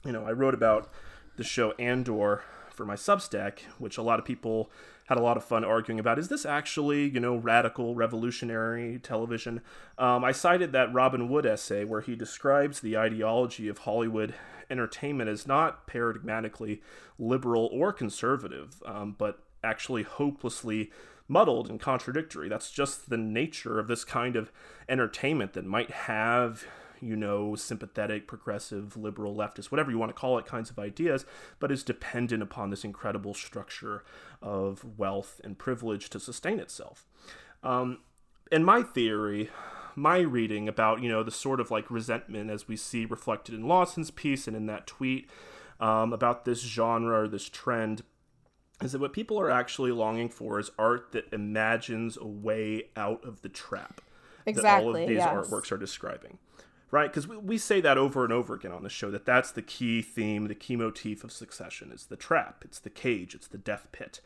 You 0.06 0.12
know, 0.12 0.26
I 0.26 0.32
wrote 0.32 0.54
about 0.56 0.92
the 1.38 1.44
show 1.44 1.72
Andor 1.74 2.44
for 2.70 2.86
my 2.86 2.96
Substack, 2.96 3.60
which 3.78 3.98
a 3.98 4.02
lot 4.02 4.20
of 4.20 4.26
people 4.26 4.72
had 5.08 5.18
a 5.18 5.22
lot 5.22 5.38
of 5.38 5.44
fun 5.44 5.64
arguing 5.64 6.00
about. 6.00 6.20
Is 6.20 6.30
this 6.30 6.46
actually, 6.46 7.10
you 7.10 7.20
know, 7.20 7.36
radical, 7.36 7.96
revolutionary 7.96 9.00
television? 9.00 9.62
Um, 9.98 10.24
I 10.24 10.32
cited 10.32 10.72
that 10.72 10.94
Robin 10.94 11.28
Wood 11.30 11.46
essay 11.46 11.84
where 11.84 12.02
he 12.02 12.16
describes 12.16 12.80
the 12.80 12.98
ideology 12.98 13.68
of 13.68 13.80
Hollywood 13.80 14.34
entertainment 14.70 15.30
as 15.30 15.46
not 15.46 15.88
paradigmatically 15.88 16.82
liberal 17.20 17.70
or 17.72 17.92
conservative, 17.92 18.82
um, 18.86 19.16
but 19.18 19.40
actually 19.64 20.04
hopelessly 20.04 20.92
muddled 21.28 21.70
and 21.70 21.80
contradictory. 21.80 22.50
That's 22.50 22.72
just 22.72 23.10
the 23.10 23.18
nature 23.18 23.80
of 23.80 23.88
this 23.88 24.04
kind 24.04 24.36
of 24.36 24.52
entertainment 24.90 25.54
that 25.54 25.66
might 25.66 25.92
have 25.92 26.66
you 27.04 27.16
know, 27.16 27.56
sympathetic, 27.56 28.28
progressive, 28.28 28.98
liberal, 28.98 29.36
leftist, 29.36 29.66
whatever 29.66 29.92
you 29.92 29.98
want 29.98 30.10
to 30.10 30.20
call 30.20 30.38
it, 30.38 30.46
kinds 30.46 30.70
of 30.70 30.80
ideas, 30.80 31.26
but 31.60 31.72
is 31.72 31.84
dependent 31.84 32.42
upon 32.42 32.70
this 32.70 32.84
incredible 32.84 33.34
structure 33.34 34.04
of 34.42 34.98
wealth 34.98 35.40
and 35.44 35.58
privilege 35.58 36.10
to 36.10 36.20
sustain 36.20 36.60
itself. 36.60 37.06
Um, 37.64 38.00
and 38.52 38.66
my 38.66 38.82
theory, 38.84 39.50
my 39.96 40.20
reading 40.20 40.68
about, 40.68 41.02
you 41.02 41.10
know, 41.10 41.24
the 41.24 41.32
sort 41.32 41.60
of 41.60 41.72
like 41.72 41.90
resentment 41.90 42.50
as 42.50 42.68
we 42.68 42.76
see 42.76 43.06
reflected 43.06 43.56
in 43.56 43.68
Lawson's 43.68 44.12
piece 44.12 44.48
and 44.48 44.56
in 44.56 44.66
that 44.68 44.88
tweet 44.88 45.30
um, 45.80 46.14
about 46.14 46.46
this 46.46 46.62
genre 46.62 47.22
or 47.24 47.28
this 47.28 47.50
trend 47.50 48.04
is 48.82 48.92
that 48.92 49.02
what 49.02 49.14
people 49.14 49.40
are 49.40 49.50
actually 49.50 49.92
longing 49.92 50.30
for 50.30 50.60
is 50.60 50.72
art 50.78 51.12
that 51.12 51.32
imagines 51.32 52.18
a 52.18 52.28
way 52.28 52.84
out 52.96 53.24
of 53.24 53.42
the 53.42 53.50
trap 53.50 54.02
exactly, 54.46 54.64
that 54.64 54.84
all 54.84 54.96
of 54.96 55.08
these 55.08 55.18
yes. 55.18 55.30
artworks 55.30 55.72
are 55.72 55.78
describing 55.78 56.38
right? 56.94 57.10
Because 57.10 57.28
we, 57.28 57.36
we 57.38 57.58
say 57.58 57.82
that 57.82 57.98
over 57.98 58.24
and 58.24 58.32
over 58.32 58.54
again 58.54 58.72
on 58.72 58.84
the 58.84 58.90
show 58.90 59.10
that 59.10 59.26
that's 59.26 59.50
the 59.50 59.64
key 59.64 60.04
theme, 60.04 60.48
the 60.48 60.54
key 60.54 60.76
motif 60.76 61.24
of 61.24 61.32
Succession 61.32 61.92
is 61.92 62.06
the 62.06 62.16
trap, 62.16 62.64
it's 62.64 62.78
the 62.78 62.92
cage, 62.92 63.34
it's 63.34 63.48
the 63.48 63.58
death 63.58 63.88
pit, 63.92 64.22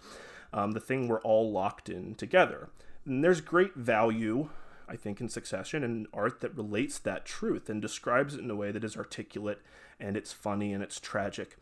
um, 0.51 0.74
the 0.74 0.82
thing 0.82 1.07
we're 1.07 1.22
all 1.22 1.49
locked 1.49 1.88
in 1.88 2.13
together. 2.13 2.68
And 3.05 3.24
there's 3.24 3.39
great 3.39 3.76
value, 3.76 4.49
I 4.86 4.97
think, 4.97 5.22
in 5.22 5.30
Succession 5.30 5.82
and 5.82 6.07
art 6.13 6.41
that 6.41 6.57
relates 6.57 6.99
that 6.99 7.26
truth 7.26 7.70
and 7.70 7.82
describes 7.82 8.36
it 8.36 8.41
in 8.41 8.51
a 8.51 8.55
way 8.55 8.74
that 8.74 8.84
is 8.84 8.97
articulate 8.97 9.61
and 9.97 10.18
it's 10.18 10.34
funny 10.34 10.74
and 10.74 10.84
it's 10.84 10.99
tragic. 10.99 11.55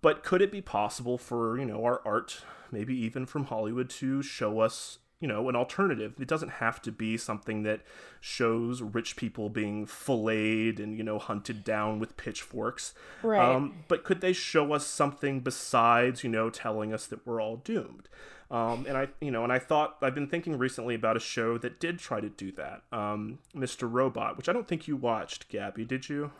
But 0.00 0.24
could 0.24 0.40
it 0.40 0.50
be 0.50 0.62
possible 0.62 1.18
for, 1.18 1.58
you 1.58 1.66
know, 1.66 1.84
our 1.84 2.00
art, 2.06 2.42
maybe 2.70 2.96
even 2.96 3.26
from 3.26 3.44
Hollywood, 3.44 3.90
to 3.90 4.22
show 4.22 4.60
us 4.60 4.98
you 5.22 5.28
know 5.28 5.48
an 5.48 5.56
alternative 5.56 6.14
it 6.20 6.28
doesn't 6.28 6.50
have 6.50 6.82
to 6.82 6.90
be 6.92 7.16
something 7.16 7.62
that 7.62 7.80
shows 8.20 8.82
rich 8.82 9.16
people 9.16 9.48
being 9.48 9.86
filleted 9.86 10.80
and 10.80 10.98
you 10.98 11.04
know 11.04 11.18
hunted 11.18 11.64
down 11.64 11.98
with 11.98 12.16
pitchforks 12.16 12.92
right 13.22 13.40
um, 13.40 13.84
but 13.88 14.04
could 14.04 14.20
they 14.20 14.32
show 14.32 14.72
us 14.72 14.84
something 14.84 15.40
besides 15.40 16.24
you 16.24 16.28
know 16.28 16.50
telling 16.50 16.92
us 16.92 17.06
that 17.06 17.24
we're 17.24 17.40
all 17.40 17.56
doomed 17.56 18.08
um, 18.50 18.84
and 18.86 18.98
I, 18.98 19.08
you 19.18 19.30
know, 19.30 19.44
and 19.44 19.52
I 19.52 19.58
thought 19.58 19.96
I've 20.02 20.14
been 20.14 20.26
thinking 20.26 20.58
recently 20.58 20.94
about 20.94 21.16
a 21.16 21.20
show 21.20 21.56
that 21.56 21.80
did 21.80 21.98
try 21.98 22.20
to 22.20 22.28
do 22.28 22.52
that, 22.52 22.82
um, 22.92 23.38
Mr. 23.56 23.90
Robot, 23.90 24.36
which 24.36 24.46
I 24.46 24.52
don't 24.52 24.68
think 24.68 24.86
you 24.86 24.94
watched, 24.94 25.48
Gabby. 25.48 25.86
Did 25.86 26.10
you? 26.10 26.32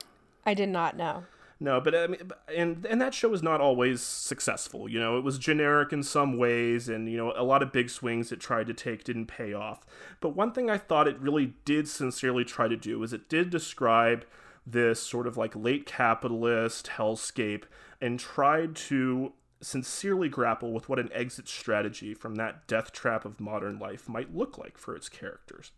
I 0.45 0.53
did 0.53 0.69
not 0.69 0.95
know. 0.95 1.25
No, 1.63 1.81
but 1.81 1.95
I 1.95 2.09
mean, 2.09 2.21
and 2.53 2.85
and 2.87 3.01
that 3.01 3.15
show 3.15 3.29
was 3.29 3.41
not 3.41 3.61
always 3.61 4.03
successful. 4.03 4.89
You 4.89 4.99
know, 4.99 5.17
it 5.17 5.23
was 5.23 5.39
generic 5.39 5.93
in 5.93 6.03
some 6.03 6.37
ways, 6.37 6.89
and 6.89 7.09
you 7.09 7.17
know, 7.17 7.33
a 7.37 7.45
lot 7.45 7.63
of 7.63 7.71
big 7.71 7.89
swings 7.89 8.33
it 8.33 8.41
tried 8.41 8.67
to 8.67 8.75
take 8.75 9.05
didn't 9.05 9.27
pay 9.27 9.53
off. 9.53 9.87
But 10.21 10.31
one 10.31 10.51
thing 10.51 10.69
I 10.69 10.77
thought 10.77 11.07
it 11.07 11.21
really 11.21 11.55
did 11.65 11.87
sincerely 11.87 12.45
try 12.45 12.67
to 12.67 12.77
do 12.77 13.01
is 13.05 13.13
it 13.13 13.29
did 13.29 13.49
describe 13.51 14.25
this 14.67 15.01
sort 15.01 15.29
of 15.29 15.37
like 15.37 15.55
late 15.55 15.87
capitalist 15.87 16.91
hellscape 16.97 17.63
and 18.01 18.19
tried 18.19 18.75
to 18.75 19.33
sincerely 19.61 20.29
grapple 20.29 20.73
with 20.73 20.89
what 20.89 20.99
an 20.99 21.11
exit 21.13 21.47
strategy 21.47 22.13
from 22.13 22.35
that 22.35 22.67
death 22.67 22.91
trap 22.91 23.25
of 23.25 23.39
modern 23.39 23.79
life 23.79 24.09
might 24.09 24.35
look 24.35 24.59
like 24.59 24.77
for 24.77 24.97
its 24.97 25.09
characters. 25.09 25.71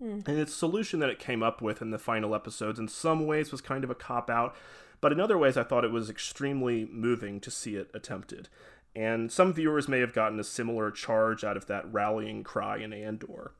Mm. 0.00 0.26
And 0.28 0.38
its 0.38 0.54
solution 0.54 1.00
that 1.00 1.10
it 1.10 1.18
came 1.18 1.42
up 1.42 1.60
with 1.60 1.82
in 1.82 1.90
the 1.90 1.98
final 1.98 2.36
episodes, 2.36 2.78
in 2.78 2.86
some 2.86 3.26
ways, 3.26 3.50
was 3.50 3.60
kind 3.60 3.82
of 3.82 3.90
a 3.90 3.96
cop 3.96 4.30
out 4.30 4.54
but 5.04 5.12
in 5.12 5.20
other 5.20 5.36
ways, 5.36 5.58
I 5.58 5.64
thought 5.64 5.84
it 5.84 5.92
was 5.92 6.08
extremely 6.08 6.88
moving 6.90 7.38
to 7.40 7.50
see 7.50 7.76
it 7.76 7.90
attempted. 7.92 8.48
And 8.96 9.30
some 9.30 9.52
viewers 9.52 9.86
may 9.86 10.00
have 10.00 10.14
gotten 10.14 10.40
a 10.40 10.44
similar 10.44 10.90
charge 10.90 11.44
out 11.44 11.58
of 11.58 11.66
that 11.66 11.92
rallying 11.92 12.42
cry 12.42 12.78
in 12.78 12.94
Andor 12.94 13.52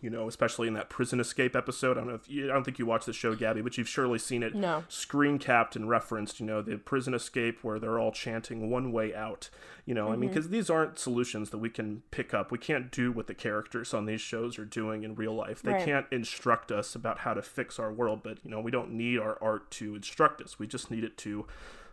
you 0.00 0.10
know, 0.10 0.28
especially 0.28 0.68
in 0.68 0.74
that 0.74 0.88
prison 0.88 1.20
escape 1.20 1.56
episode. 1.56 1.96
I 1.96 2.00
don't 2.00 2.08
know 2.08 2.14
if 2.14 2.28
you, 2.28 2.50
I 2.50 2.54
don't 2.54 2.64
think 2.64 2.78
you 2.78 2.86
watched 2.86 3.06
the 3.06 3.12
show, 3.12 3.34
Gabby, 3.34 3.62
but 3.62 3.76
you've 3.76 3.88
surely 3.88 4.18
seen 4.18 4.42
it. 4.42 4.54
No. 4.54 4.84
Screen 4.88 5.38
capped 5.38 5.76
and 5.76 5.88
referenced. 5.88 6.40
You 6.40 6.46
know, 6.46 6.62
the 6.62 6.76
prison 6.76 7.14
escape 7.14 7.62
where 7.62 7.78
they're 7.78 7.98
all 7.98 8.12
chanting 8.12 8.70
"one 8.70 8.92
way 8.92 9.14
out." 9.14 9.50
You 9.84 9.94
know, 9.94 10.04
mm-hmm. 10.04 10.12
I 10.12 10.16
mean, 10.16 10.30
because 10.30 10.46
mm-hmm. 10.46 10.54
these 10.54 10.70
aren't 10.70 10.98
solutions 10.98 11.50
that 11.50 11.58
we 11.58 11.70
can 11.70 12.02
pick 12.10 12.34
up. 12.34 12.50
We 12.50 12.58
can't 12.58 12.90
do 12.90 13.10
what 13.10 13.26
the 13.26 13.34
characters 13.34 13.94
on 13.94 14.06
these 14.06 14.20
shows 14.20 14.58
are 14.58 14.64
doing 14.64 15.02
in 15.02 15.14
real 15.14 15.34
life. 15.34 15.62
They 15.62 15.72
right. 15.72 15.84
can't 15.84 16.06
instruct 16.10 16.70
us 16.70 16.94
about 16.94 17.20
how 17.20 17.34
to 17.34 17.42
fix 17.42 17.78
our 17.78 17.92
world. 17.92 18.20
But 18.22 18.38
you 18.44 18.50
know, 18.50 18.60
we 18.60 18.70
don't 18.70 18.92
need 18.92 19.18
our 19.18 19.38
art 19.42 19.70
to 19.72 19.96
instruct 19.96 20.40
us. 20.42 20.58
We 20.58 20.66
just 20.66 20.90
need 20.90 21.04
it 21.04 21.16
to 21.18 21.46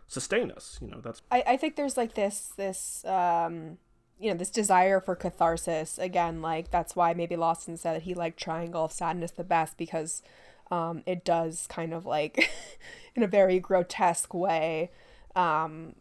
sustain 0.06 0.50
us. 0.50 0.78
You 0.80 0.88
know, 0.88 1.00
that's. 1.00 1.22
I, 1.30 1.42
I 1.46 1.56
think 1.56 1.76
there's 1.76 1.96
like 1.96 2.14
this 2.14 2.52
this 2.56 3.04
um 3.04 3.78
you 4.18 4.30
know 4.30 4.36
this 4.36 4.50
desire 4.50 5.00
for 5.00 5.14
catharsis 5.14 5.98
again 5.98 6.40
like 6.40 6.70
that's 6.70 6.96
why 6.96 7.12
maybe 7.12 7.36
lawson 7.36 7.76
said 7.76 7.94
that 7.94 8.02
he 8.02 8.14
liked 8.14 8.38
triangle 8.38 8.84
of 8.84 8.92
sadness 8.92 9.30
the 9.32 9.44
best 9.44 9.76
because 9.76 10.22
um, 10.70 11.02
it 11.06 11.24
does 11.24 11.66
kind 11.68 11.92
of 11.94 12.06
like 12.06 12.50
in 13.14 13.22
a 13.22 13.28
very 13.28 13.60
grotesque 13.60 14.34
way 14.34 14.90
um, 15.36 15.94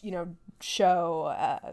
you 0.00 0.10
know, 0.10 0.34
show 0.60 1.24
uh, 1.38 1.72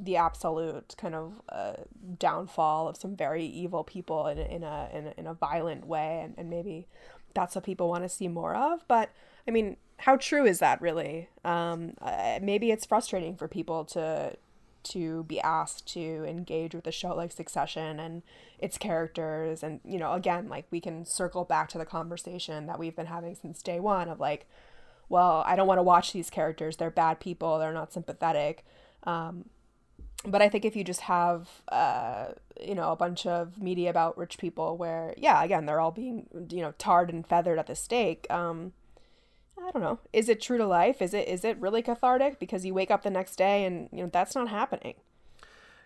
the 0.00 0.16
absolute 0.16 0.94
kind 0.96 1.14
of 1.14 1.32
uh, 1.48 1.74
downfall 2.18 2.88
of 2.88 2.96
some 2.96 3.16
very 3.16 3.44
evil 3.44 3.84
people 3.84 4.26
in, 4.28 4.38
in 4.38 4.62
a 4.62 4.88
in 4.92 5.12
in 5.18 5.26
a 5.26 5.34
violent 5.34 5.86
way, 5.86 6.20
and, 6.24 6.34
and 6.38 6.48
maybe 6.48 6.86
that's 7.34 7.54
what 7.54 7.64
people 7.64 7.88
want 7.88 8.04
to 8.04 8.08
see 8.08 8.28
more 8.28 8.54
of. 8.54 8.86
But 8.88 9.10
I 9.46 9.50
mean, 9.50 9.76
how 9.98 10.16
true 10.16 10.46
is 10.46 10.60
that 10.60 10.80
really? 10.80 11.28
Um, 11.44 11.94
uh, 12.00 12.38
maybe 12.40 12.70
it's 12.70 12.86
frustrating 12.86 13.36
for 13.36 13.48
people 13.48 13.84
to 13.86 14.36
to 14.84 15.24
be 15.24 15.40
asked 15.40 15.86
to 15.94 16.24
engage 16.24 16.74
with 16.74 16.86
a 16.86 16.92
show 16.92 17.14
like 17.14 17.32
Succession 17.32 18.00
and 18.00 18.22
its 18.58 18.78
characters, 18.78 19.62
and 19.62 19.80
you 19.84 19.98
know, 19.98 20.12
again, 20.12 20.48
like 20.48 20.66
we 20.70 20.80
can 20.80 21.04
circle 21.04 21.44
back 21.44 21.68
to 21.70 21.78
the 21.78 21.86
conversation 21.86 22.66
that 22.66 22.78
we've 22.78 22.96
been 22.96 23.06
having 23.06 23.34
since 23.34 23.62
day 23.62 23.80
one 23.80 24.08
of 24.08 24.20
like, 24.20 24.46
well, 25.08 25.42
I 25.46 25.56
don't 25.56 25.66
want 25.66 25.78
to 25.78 25.82
watch 25.82 26.12
these 26.12 26.30
characters; 26.30 26.76
they're 26.76 26.90
bad 26.90 27.20
people, 27.20 27.58
they're 27.58 27.72
not 27.72 27.92
sympathetic. 27.92 28.64
Um, 29.04 29.46
but 30.24 30.40
I 30.40 30.48
think 30.48 30.64
if 30.64 30.76
you 30.76 30.84
just 30.84 31.02
have, 31.02 31.48
uh, 31.68 32.26
you 32.60 32.74
know, 32.74 32.92
a 32.92 32.96
bunch 32.96 33.26
of 33.26 33.60
media 33.60 33.90
about 33.90 34.16
rich 34.16 34.38
people 34.38 34.76
where, 34.76 35.14
yeah, 35.16 35.42
again, 35.42 35.66
they're 35.66 35.80
all 35.80 35.90
being, 35.90 36.28
you 36.50 36.60
know, 36.60 36.72
tarred 36.78 37.10
and 37.10 37.26
feathered 37.26 37.58
at 37.58 37.66
the 37.66 37.74
stake. 37.74 38.26
Um, 38.30 38.72
I 39.58 39.70
don't 39.70 39.82
know. 39.82 39.98
Is 40.12 40.28
it 40.28 40.40
true 40.40 40.58
to 40.58 40.66
life? 40.66 41.00
Is 41.00 41.14
it 41.14 41.28
is 41.28 41.44
it 41.44 41.58
really 41.58 41.82
cathartic? 41.82 42.38
Because 42.38 42.64
you 42.64 42.74
wake 42.74 42.90
up 42.90 43.02
the 43.02 43.10
next 43.10 43.36
day 43.36 43.64
and 43.64 43.88
you 43.92 44.02
know 44.02 44.10
that's 44.12 44.34
not 44.34 44.48
happening. 44.48 44.94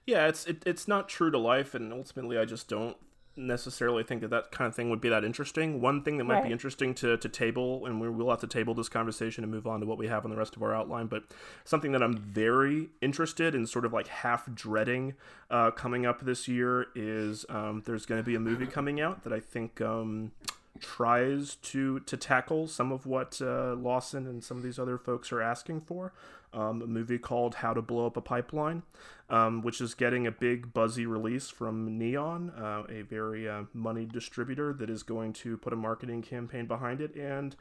Yeah, 0.06 0.26
it's 0.28 0.46
it, 0.46 0.62
it's 0.64 0.86
not 0.86 1.08
true 1.08 1.30
to 1.30 1.38
life, 1.38 1.74
and 1.74 1.92
ultimately, 1.92 2.38
I 2.38 2.44
just 2.44 2.68
don't 2.68 2.96
necessarily 3.38 4.02
think 4.02 4.22
that 4.22 4.30
that 4.30 4.50
kind 4.50 4.66
of 4.66 4.74
thing 4.74 4.88
would 4.88 5.00
be 5.00 5.10
that 5.10 5.22
interesting. 5.24 5.80
One 5.82 6.02
thing 6.02 6.16
that 6.16 6.24
might 6.24 6.34
Right. 6.36 6.44
be 6.44 6.52
interesting 6.52 6.94
to, 6.94 7.18
to 7.18 7.28
table, 7.28 7.84
and 7.84 8.00
we 8.00 8.08
will 8.08 8.30
have 8.30 8.40
to 8.40 8.46
table 8.46 8.72
this 8.72 8.88
conversation 8.88 9.44
and 9.44 9.52
move 9.52 9.66
on 9.66 9.80
to 9.80 9.86
what 9.86 9.98
we 9.98 10.06
have 10.06 10.24
on 10.24 10.30
the 10.30 10.38
rest 10.38 10.56
of 10.56 10.62
our 10.62 10.74
outline, 10.74 11.06
but 11.06 11.24
something 11.64 11.92
that 11.92 12.02
I'm 12.02 12.16
very 12.16 12.88
interested 13.02 13.54
in, 13.54 13.66
sort 13.66 13.84
of 13.84 13.92
like 13.92 14.06
half 14.08 14.48
dreading 14.54 15.14
uh, 15.50 15.70
coming 15.72 16.06
up 16.06 16.24
this 16.24 16.48
year 16.48 16.86
is 16.94 17.44
um, 17.50 17.82
there's 17.84 18.06
going 18.06 18.20
to 18.22 18.24
be 18.24 18.34
a 18.36 18.40
movie 18.40 18.66
coming 18.66 19.02
out 19.02 19.22
that 19.24 19.34
I 19.34 19.40
think 19.40 19.82
um, 19.82 20.32
tries 20.80 21.56
to 21.56 22.00
to 22.00 22.16
tackle 22.16 22.68
some 22.68 22.92
of 22.92 23.06
what 23.06 23.40
uh, 23.40 23.74
Lawson 23.74 24.26
and 24.26 24.42
some 24.42 24.56
of 24.56 24.62
these 24.62 24.78
other 24.78 24.98
folks 24.98 25.32
are 25.32 25.42
asking 25.42 25.82
for. 25.82 26.12
Um, 26.52 26.80
a 26.80 26.86
movie 26.86 27.18
called 27.18 27.56
How 27.56 27.74
to 27.74 27.82
Blow 27.82 28.06
Up 28.06 28.16
a 28.16 28.22
Pipeline, 28.22 28.82
um, 29.28 29.60
which 29.60 29.80
is 29.80 29.94
getting 29.94 30.26
a 30.26 30.30
big 30.30 30.72
buzzy 30.72 31.04
release 31.04 31.50
from 31.50 31.98
Neon, 31.98 32.50
uh, 32.50 32.84
a 32.88 33.02
very 33.02 33.46
uh, 33.46 33.64
money 33.74 34.06
distributor 34.06 34.72
that 34.72 34.88
is 34.88 35.02
going 35.02 35.34
to 35.34 35.58
put 35.58 35.74
a 35.74 35.76
marketing 35.76 36.22
campaign 36.22 36.66
behind 36.66 37.02
it. 37.02 37.14
And 37.14 37.56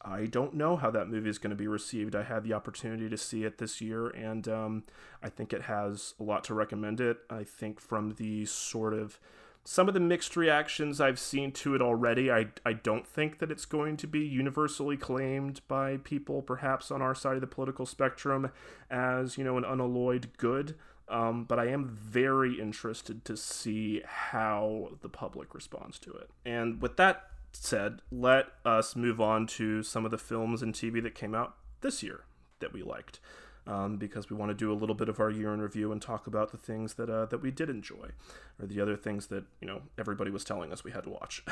I 0.00 0.26
don't 0.26 0.54
know 0.54 0.76
how 0.76 0.90
that 0.90 1.08
movie 1.08 1.30
is 1.30 1.38
going 1.38 1.50
to 1.50 1.56
be 1.56 1.66
received. 1.66 2.14
I 2.14 2.22
had 2.22 2.44
the 2.44 2.52
opportunity 2.52 3.08
to 3.08 3.16
see 3.16 3.44
it 3.44 3.58
this 3.58 3.80
year, 3.80 4.08
and 4.08 4.46
um, 4.48 4.84
I 5.22 5.30
think 5.30 5.52
it 5.52 5.62
has 5.62 6.14
a 6.20 6.22
lot 6.22 6.44
to 6.44 6.54
recommend 6.54 7.00
it. 7.00 7.18
I 7.30 7.42
think 7.42 7.80
from 7.80 8.14
the 8.14 8.44
sort 8.44 8.92
of 8.94 9.18
some 9.64 9.88
of 9.88 9.94
the 9.94 10.00
mixed 10.00 10.36
reactions 10.36 11.00
I've 11.00 11.18
seen 11.18 11.50
to 11.52 11.74
it 11.74 11.80
already, 11.80 12.30
I, 12.30 12.48
I 12.66 12.74
don't 12.74 13.06
think 13.06 13.38
that 13.38 13.50
it's 13.50 13.64
going 13.64 13.96
to 13.98 14.06
be 14.06 14.20
universally 14.20 14.96
claimed 14.96 15.62
by 15.68 15.96
people, 15.98 16.42
perhaps 16.42 16.90
on 16.90 17.00
our 17.00 17.14
side 17.14 17.34
of 17.34 17.40
the 17.40 17.46
political 17.46 17.86
spectrum, 17.86 18.50
as 18.90 19.38
you 19.38 19.44
know 19.44 19.56
an 19.56 19.64
unalloyed 19.64 20.28
good. 20.36 20.76
Um, 21.08 21.44
but 21.44 21.58
I 21.58 21.66
am 21.66 21.88
very 21.88 22.58
interested 22.58 23.24
to 23.26 23.36
see 23.36 24.02
how 24.06 24.92
the 25.02 25.08
public 25.08 25.54
responds 25.54 25.98
to 26.00 26.12
it. 26.12 26.30
And 26.46 26.80
with 26.80 26.96
that 26.96 27.24
said, 27.52 28.00
let 28.10 28.46
us 28.64 28.96
move 28.96 29.20
on 29.20 29.46
to 29.46 29.82
some 29.82 30.04
of 30.04 30.10
the 30.10 30.18
films 30.18 30.62
and 30.62 30.74
TV 30.74 31.02
that 31.02 31.14
came 31.14 31.34
out 31.34 31.56
this 31.82 32.02
year 32.02 32.24
that 32.60 32.72
we 32.72 32.82
liked. 32.82 33.20
Um, 33.66 33.96
because 33.96 34.28
we 34.28 34.36
want 34.36 34.50
to 34.50 34.54
do 34.54 34.70
a 34.70 34.76
little 34.76 34.94
bit 34.94 35.08
of 35.08 35.18
our 35.20 35.30
year 35.30 35.54
in 35.54 35.60
review 35.62 35.90
and 35.90 36.02
talk 36.02 36.26
about 36.26 36.52
the 36.52 36.58
things 36.58 36.94
that 36.94 37.08
uh, 37.08 37.24
that 37.26 37.40
we 37.40 37.50
did 37.50 37.70
enjoy, 37.70 38.10
or 38.60 38.66
the 38.66 38.78
other 38.78 38.94
things 38.94 39.28
that 39.28 39.44
you 39.58 39.66
know 39.66 39.80
everybody 39.98 40.30
was 40.30 40.44
telling 40.44 40.70
us 40.70 40.84
we 40.84 40.90
had 40.90 41.04
to 41.04 41.10
watch. 41.10 41.42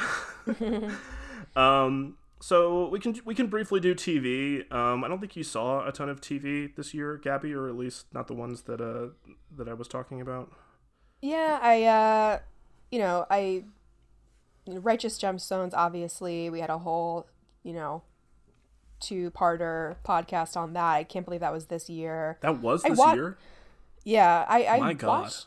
um, 1.56 2.18
so 2.38 2.88
we 2.88 2.98
can 2.98 3.18
we 3.24 3.34
can 3.34 3.46
briefly 3.46 3.80
do 3.80 3.94
TV. 3.94 4.70
Um, 4.70 5.04
I 5.04 5.08
don't 5.08 5.20
think 5.20 5.36
you 5.36 5.42
saw 5.42 5.88
a 5.88 5.92
ton 5.92 6.10
of 6.10 6.20
TV 6.20 6.74
this 6.76 6.92
year, 6.92 7.16
Gabby, 7.16 7.54
or 7.54 7.66
at 7.66 7.76
least 7.76 8.12
not 8.12 8.26
the 8.26 8.34
ones 8.34 8.62
that 8.62 8.82
uh, 8.82 9.14
that 9.56 9.66
I 9.66 9.72
was 9.72 9.88
talking 9.88 10.20
about. 10.20 10.52
Yeah, 11.22 11.60
I, 11.62 11.84
uh, 11.84 12.38
you 12.90 12.98
know, 12.98 13.26
I, 13.30 13.64
Righteous 14.66 15.18
Gemstones, 15.18 15.72
obviously, 15.72 16.50
we 16.50 16.58
had 16.58 16.68
a 16.68 16.78
whole, 16.78 17.28
you 17.62 17.72
know, 17.72 18.02
two 19.02 19.30
parter 19.32 19.96
podcast 20.04 20.56
on 20.56 20.72
that. 20.72 20.84
I 20.94 21.04
can't 21.04 21.24
believe 21.26 21.40
that 21.40 21.52
was 21.52 21.66
this 21.66 21.90
year. 21.90 22.38
That 22.40 22.60
was 22.60 22.84
I 22.84 22.90
this 22.90 22.98
wa- 22.98 23.12
year. 23.12 23.36
Yeah, 24.04 24.44
I, 24.48 24.64
I 24.66 24.78
My 24.80 24.92
God. 24.94 25.08
watched, 25.22 25.46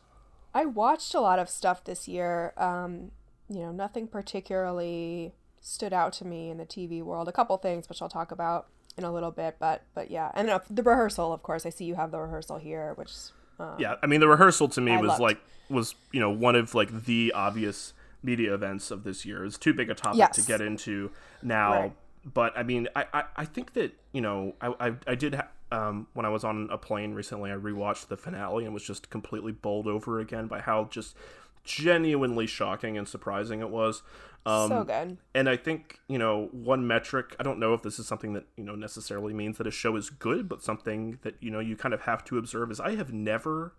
I 0.54 0.66
watched 0.66 1.14
a 1.16 1.20
lot 1.22 1.40
of 1.40 1.50
stuff 1.50 1.84
this 1.84 2.08
year. 2.08 2.54
Um, 2.58 3.12
you 3.50 3.60
know, 3.62 3.72
nothing 3.72 4.08
particularly 4.08 5.34
stood 5.62 5.94
out 5.94 6.14
to 6.14 6.26
me 6.26 6.50
in 6.50 6.58
the 6.58 6.66
TV 6.66 7.02
world. 7.04 7.28
A 7.28 7.32
couple 7.32 7.58
things, 7.58 7.90
which 7.90 8.02
I'll 8.02 8.10
talk 8.10 8.32
about 8.32 8.68
in 8.98 9.04
a 9.04 9.12
little 9.12 9.32
bit, 9.32 9.58
but, 9.60 9.84
but 9.94 10.10
yeah. 10.10 10.32
And 10.36 10.50
uh, 10.50 10.60
the 10.70 10.84
rehearsal, 10.84 11.34
of 11.34 11.44
course, 11.44 11.66
I 11.66 11.70
see 11.70 11.86
you 11.86 11.96
have 11.96 12.12
the 12.12 12.20
rehearsal 12.20 12.58
here, 12.60 12.94
which, 12.96 13.12
uh, 13.60 13.76
Yeah, 13.78 13.96
I 14.02 14.08
mean 14.08 14.20
the 14.22 14.28
rehearsal 14.28 14.70
to 14.70 14.82
me 14.82 14.94
I 14.94 14.98
was 15.02 15.10
loved. 15.10 15.22
like 15.22 15.40
was 15.68 15.96
you 16.12 16.20
know 16.20 16.30
one 16.30 16.56
of 16.56 16.76
like 16.76 17.06
the 17.06 17.32
obvious 17.36 17.94
media 18.24 18.54
events 18.54 18.92
of 18.92 19.04
this 19.04 19.26
year. 19.26 19.44
It's 19.46 19.58
too 19.58 19.74
big 19.74 19.90
a 19.90 19.96
topic 19.96 20.20
Yes. 20.20 20.36
to 20.38 20.42
get 20.44 20.62
into 20.62 21.12
now, 21.44 21.72
Right. 21.74 21.94
But 22.26 22.58
I 22.58 22.64
mean 22.64 22.88
I, 22.96 23.06
I, 23.14 23.24
I 23.38 23.46
think 23.46 23.74
that 23.74 23.94
you 24.12 24.22
know 24.22 24.56
I 24.62 24.74
I, 24.88 24.94
I 25.08 25.16
did 25.16 25.36
ha- 25.36 25.50
um, 25.72 26.08
when 26.14 26.26
I 26.26 26.30
was 26.30 26.44
on 26.44 26.70
a 26.72 26.78
plane 26.78 27.14
recently 27.14 27.52
I 27.52 27.56
rewatched 27.56 28.08
the 28.08 28.18
finale 28.18 28.66
and 28.66 28.74
was 28.74 28.84
just 28.84 29.10
completely 29.10 29.52
bowled 29.52 29.88
over 29.88 30.20
again 30.20 30.48
by 30.48 30.62
how 30.62 30.86
just 30.86 31.16
genuinely 31.64 32.48
shocking 32.48 32.98
and 32.98 33.08
surprising 33.08 33.60
it 33.60 33.70
was. 33.70 34.04
Um, 34.46 34.70
so 34.70 34.84
good. 34.84 35.18
and 35.34 35.50
I 35.50 35.58
think, 35.58 36.00
you 36.08 36.20
know, 36.20 36.50
one 36.52 36.86
metric, 36.86 37.36
I 37.40 37.44
don't 37.44 37.58
know 37.58 37.74
if 37.74 37.82
this 37.82 37.98
is 37.98 38.06
something 38.06 38.34
that, 38.34 38.46
you 38.56 38.64
know, 38.64 38.76
necessarily 38.76 39.34
means 39.34 39.58
that 39.58 39.66
a 39.66 39.72
show 39.72 39.96
is 39.96 40.12
good, 40.12 40.48
but 40.48 40.62
something 40.62 41.18
that, 41.24 41.34
you 41.40 41.50
know, 41.50 41.60
you 41.60 41.76
kind 41.76 41.96
of 41.96 42.02
have 42.02 42.24
to 42.26 42.38
observe 42.38 42.70
is 42.70 42.80
I 42.80 42.96
have 42.96 43.12
never 43.12 43.74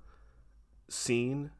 seen 0.89 1.53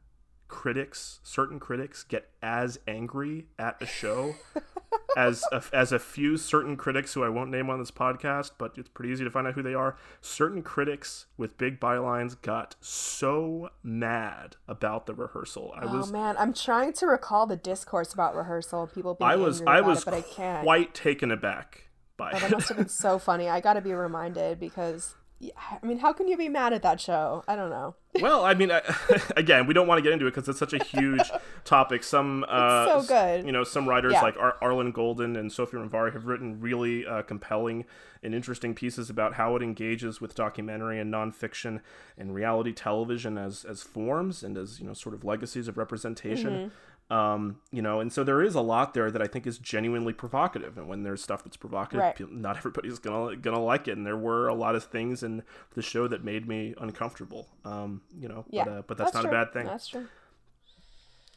critics, 0.47 1.19
certain 1.23 1.59
critics, 1.59 2.03
get 2.03 2.29
as 2.41 2.79
angry 2.87 3.47
at 3.59 3.81
a 3.81 3.85
show 3.85 4.35
as 5.17 5.43
a, 5.51 5.63
as 5.73 5.91
a 5.91 5.99
few 5.99 6.37
certain 6.37 6.77
critics 6.77 7.13
who 7.13 7.23
I 7.23 7.29
won't 7.29 7.49
name 7.49 7.69
on 7.69 7.79
this 7.79 7.91
podcast, 7.91 8.51
but 8.57 8.73
it's 8.77 8.89
pretty 8.89 9.11
easy 9.11 9.23
to 9.23 9.31
find 9.31 9.47
out 9.47 9.53
who 9.55 9.63
they 9.63 9.73
are. 9.73 9.97
Certain 10.21 10.61
critics 10.61 11.25
with 11.37 11.57
big 11.57 11.79
bylines 11.79 12.39
got 12.41 12.75
so 12.79 13.69
mad 13.83 14.55
about 14.67 15.05
the 15.05 15.13
rehearsal. 15.13 15.73
I 15.75 15.85
oh, 15.85 15.97
was 15.97 16.09
oh 16.09 16.11
man, 16.11 16.35
I'm 16.37 16.53
trying 16.53 16.93
to 16.93 17.07
recall 17.07 17.47
the 17.47 17.57
discourse 17.57 18.13
about 18.13 18.35
rehearsal 18.35 18.83
and 18.83 18.93
people 18.93 19.15
being 19.15 19.29
I 19.29 19.35
was 19.35 19.61
I 19.65 19.81
was 19.81 19.99
it, 20.01 20.05
but 20.05 20.13
I 20.13 20.21
can't. 20.21 20.63
quite 20.63 20.93
taken 20.93 21.31
aback 21.31 21.89
by 22.17 22.31
Oh, 22.33 22.45
it. 22.45 22.51
must 22.51 22.67
have 22.69 22.77
been 22.77 22.89
so 22.89 23.19
funny. 23.19 23.47
I 23.49 23.59
got 23.59 23.73
to 23.73 23.81
be 23.81 23.93
reminded 23.93 24.59
because 24.59 25.15
yeah, 25.39 25.51
I 25.81 25.85
mean, 25.85 25.99
how 25.99 26.13
can 26.13 26.27
you 26.27 26.35
be 26.35 26.49
mad 26.49 26.73
at 26.73 26.81
that 26.81 26.99
show? 26.99 27.43
I 27.47 27.55
don't 27.55 27.69
know. 27.69 27.95
well, 28.21 28.43
I 28.43 28.55
mean, 28.55 28.71
I, 28.71 28.81
again, 29.37 29.67
we 29.67 29.73
don't 29.73 29.87
want 29.87 29.99
to 29.99 30.01
get 30.01 30.11
into 30.11 30.25
it 30.25 30.31
because 30.33 30.49
it's 30.49 30.57
such 30.57 30.73
a 30.73 30.83
huge 30.83 31.31
topic. 31.63 32.03
Some, 32.03 32.43
uh, 32.47 33.01
so 33.01 33.07
good. 33.07 33.45
You 33.45 33.51
know, 33.51 33.63
some 33.63 33.87
writers 33.87 34.13
Yeah. 34.13 34.21
like 34.23 34.35
Ar- 34.37 34.57
Arlen 34.61 34.91
Golden 34.91 35.35
and 35.35 35.51
Sophie 35.51 35.77
Ramvari 35.77 36.13
have 36.13 36.25
written 36.25 36.59
really 36.59 37.05
uh, 37.05 37.21
compelling 37.21 37.85
and 38.23 38.33
interesting 38.33 38.73
pieces 38.73 39.11
about 39.11 39.35
how 39.35 39.55
it 39.55 39.61
engages 39.61 40.19
with 40.19 40.33
documentary 40.33 40.99
and 40.99 41.13
nonfiction 41.13 41.81
and 42.17 42.33
reality 42.33 42.73
television 42.73 43.37
as 43.37 43.63
as 43.63 43.83
forms 43.83 44.41
and 44.41 44.57
as 44.57 44.79
you 44.79 44.87
know, 44.87 44.93
sort 44.93 45.13
of 45.13 45.23
legacies 45.23 45.67
of 45.67 45.77
representation. 45.77 46.49
Mm-hmm. 46.49 46.67
Um, 47.09 47.61
you 47.71 47.81
know, 47.81 48.01
and 48.01 48.11
so 48.11 48.23
there 48.25 48.41
is 48.41 48.53
a 48.53 48.59
lot 48.61 48.93
there 48.93 49.09
that 49.09 49.21
I 49.21 49.27
think 49.27 49.47
is 49.47 49.57
genuinely 49.57 50.11
provocative. 50.11 50.77
And 50.77 50.89
when 50.89 51.03
there's 51.03 51.23
stuff 51.23 51.43
that's 51.43 51.55
provocative, 51.55 52.01
Right. 52.01 52.31
not 52.31 52.57
everybody's 52.61 52.99
gonna 52.99 53.37
gonna 53.37 53.61
like 53.63 53.87
it. 53.87 53.95
And 53.97 54.05
there 54.05 54.17
were 54.17 54.47
a 54.49 54.53
lot 54.53 54.75
of 54.75 54.83
things 54.83 55.23
in 55.23 55.43
the 55.73 55.81
show 55.81 56.07
that 56.09 56.23
made 56.25 56.47
me 56.47 56.73
uncomfortable. 56.77 57.47
Um, 57.63 58.01
you 58.19 58.27
know, 58.27 58.43
Yeah, 58.49 58.65
but, 58.65 58.71
uh, 58.73 58.81
but 58.87 58.97
that's, 58.97 59.13
not 59.13 59.21
true. 59.21 59.29
a 59.29 59.33
bad 59.33 59.53
thing. 59.53 59.65
That's 59.67 59.87
true. 59.87 60.07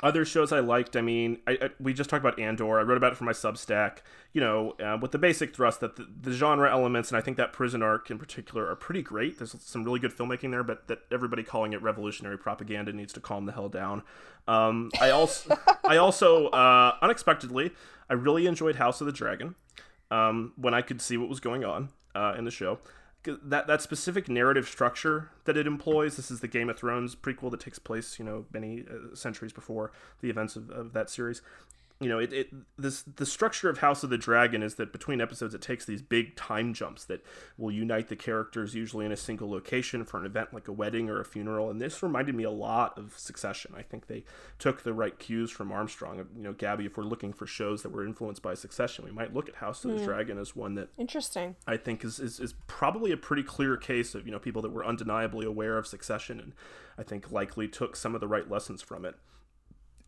Other 0.02 0.24
shows 0.24 0.50
I 0.52 0.60
liked, 0.60 0.96
I 0.96 1.02
mean, 1.02 1.38
I, 1.46 1.52
I, 1.52 1.70
we 1.78 1.92
just 1.92 2.08
talked 2.08 2.24
about 2.24 2.38
Andor. 2.38 2.78
I 2.78 2.82
wrote 2.82 2.96
about 2.96 3.12
it 3.12 3.16
for 3.16 3.24
my 3.24 3.32
Substack. 3.32 3.98
You 4.32 4.40
know, 4.40 4.72
uh, 4.82 4.96
with 5.00 5.12
the 5.12 5.18
basic 5.18 5.54
thrust 5.54 5.80
that 5.80 5.96
the, 5.96 6.06
the 6.20 6.32
genre 6.32 6.70
elements, 6.70 7.10
and 7.10 7.18
I 7.18 7.20
think 7.20 7.36
that 7.36 7.52
prison 7.52 7.82
arc 7.82 8.10
in 8.10 8.18
particular, 8.18 8.68
are 8.70 8.76
pretty 8.76 9.02
great. 9.02 9.38
There's 9.38 9.54
some 9.60 9.84
really 9.84 10.00
good 10.00 10.16
filmmaking 10.16 10.50
there, 10.50 10.62
but 10.62 10.88
that 10.88 11.00
everybody 11.10 11.42
calling 11.42 11.72
it 11.72 11.82
revolutionary 11.82 12.38
propaganda 12.38 12.92
needs 12.92 13.12
to 13.14 13.20
calm 13.20 13.46
the 13.46 13.52
hell 13.52 13.68
down. 13.68 14.02
Um, 14.48 14.90
I 15.00 15.10
also, 15.10 15.58
I 15.84 15.96
also, 15.96 16.46
uh, 16.48 16.96
unexpectedly, 17.02 17.72
I 18.08 18.14
really 18.14 18.46
enjoyed 18.46 18.76
House 18.76 19.00
of 19.00 19.06
the 19.06 19.12
Dragon. 19.12 19.54
Um, 20.10 20.54
when 20.56 20.74
I 20.74 20.82
could 20.82 21.00
see 21.00 21.16
what 21.16 21.28
was 21.28 21.38
going 21.38 21.64
on 21.64 21.90
uh, 22.16 22.34
in 22.36 22.44
the 22.44 22.50
show. 22.50 22.80
That 23.24 23.66
that 23.66 23.82
specific 23.82 24.28
narrative 24.28 24.66
structure 24.66 25.30
that 25.44 25.56
it 25.56 25.66
employs. 25.66 26.16
This 26.16 26.30
is 26.30 26.40
the 26.40 26.48
Game 26.48 26.70
of 26.70 26.78
Thrones 26.78 27.14
prequel 27.14 27.50
that 27.50 27.60
takes 27.60 27.78
place, 27.78 28.18
you 28.18 28.24
know, 28.24 28.46
many 28.52 28.84
uh, 28.90 29.14
centuries 29.14 29.52
before 29.52 29.92
the 30.20 30.30
events 30.30 30.56
of, 30.56 30.70
of 30.70 30.92
that 30.94 31.10
series. 31.10 31.42
You 32.00 32.08
know, 32.08 32.18
it, 32.18 32.32
it 32.32 32.48
this 32.78 33.02
the 33.02 33.26
structure 33.26 33.68
of 33.68 33.78
House 33.78 34.02
of 34.02 34.08
the 34.08 34.16
Dragon 34.16 34.62
is 34.62 34.76
that 34.76 34.90
between 34.90 35.20
episodes 35.20 35.52
it 35.52 35.60
takes 35.60 35.84
these 35.84 36.00
big 36.00 36.34
time 36.34 36.72
jumps 36.72 37.04
that 37.04 37.22
will 37.58 37.70
unite 37.70 38.08
the 38.08 38.16
characters 38.16 38.74
usually 38.74 39.04
in 39.04 39.12
a 39.12 39.16
single 39.16 39.50
location 39.50 40.06
for 40.06 40.18
an 40.18 40.24
event 40.24 40.54
like 40.54 40.66
a 40.66 40.72
wedding 40.72 41.10
or 41.10 41.20
a 41.20 41.26
funeral. 41.26 41.68
And 41.68 41.78
this 41.78 42.02
reminded 42.02 42.34
me 42.34 42.44
a 42.44 42.50
lot 42.50 42.96
of 42.96 43.18
Succession. 43.18 43.74
I 43.76 43.82
think 43.82 44.06
they 44.06 44.24
took 44.58 44.82
the 44.82 44.94
right 44.94 45.18
cues 45.18 45.50
from 45.50 45.70
Armstrong. 45.70 46.26
You 46.34 46.42
know, 46.42 46.52
Gabby, 46.54 46.86
if 46.86 46.96
we're 46.96 47.04
looking 47.04 47.34
for 47.34 47.46
shows 47.46 47.82
that 47.82 47.92
were 47.92 48.06
influenced 48.06 48.42
by 48.42 48.54
Succession, 48.54 49.04
we 49.04 49.12
might 49.12 49.34
look 49.34 49.50
at 49.50 49.56
House 49.56 49.84
of 49.84 49.90
mm. 49.90 49.94
the 49.96 50.00
hmm. 50.00 50.06
Dragon 50.06 50.38
as 50.38 50.56
one 50.56 50.76
that 50.76 50.88
interesting. 50.96 51.54
I 51.66 51.76
think 51.76 52.02
is, 52.02 52.18
is 52.18 52.40
is 52.40 52.54
probably 52.66 53.12
a 53.12 53.18
pretty 53.18 53.42
clear 53.42 53.76
case 53.76 54.14
of 54.14 54.24
you 54.24 54.32
know 54.32 54.38
people 54.38 54.62
that 54.62 54.72
were 54.72 54.86
undeniably 54.86 55.44
aware 55.44 55.76
of 55.76 55.86
Succession 55.86 56.40
and 56.40 56.54
I 56.96 57.02
think 57.02 57.30
likely 57.30 57.68
took 57.68 57.94
some 57.94 58.14
of 58.14 58.22
the 58.22 58.28
right 58.28 58.50
lessons 58.50 58.80
from 58.80 59.04
it 59.04 59.16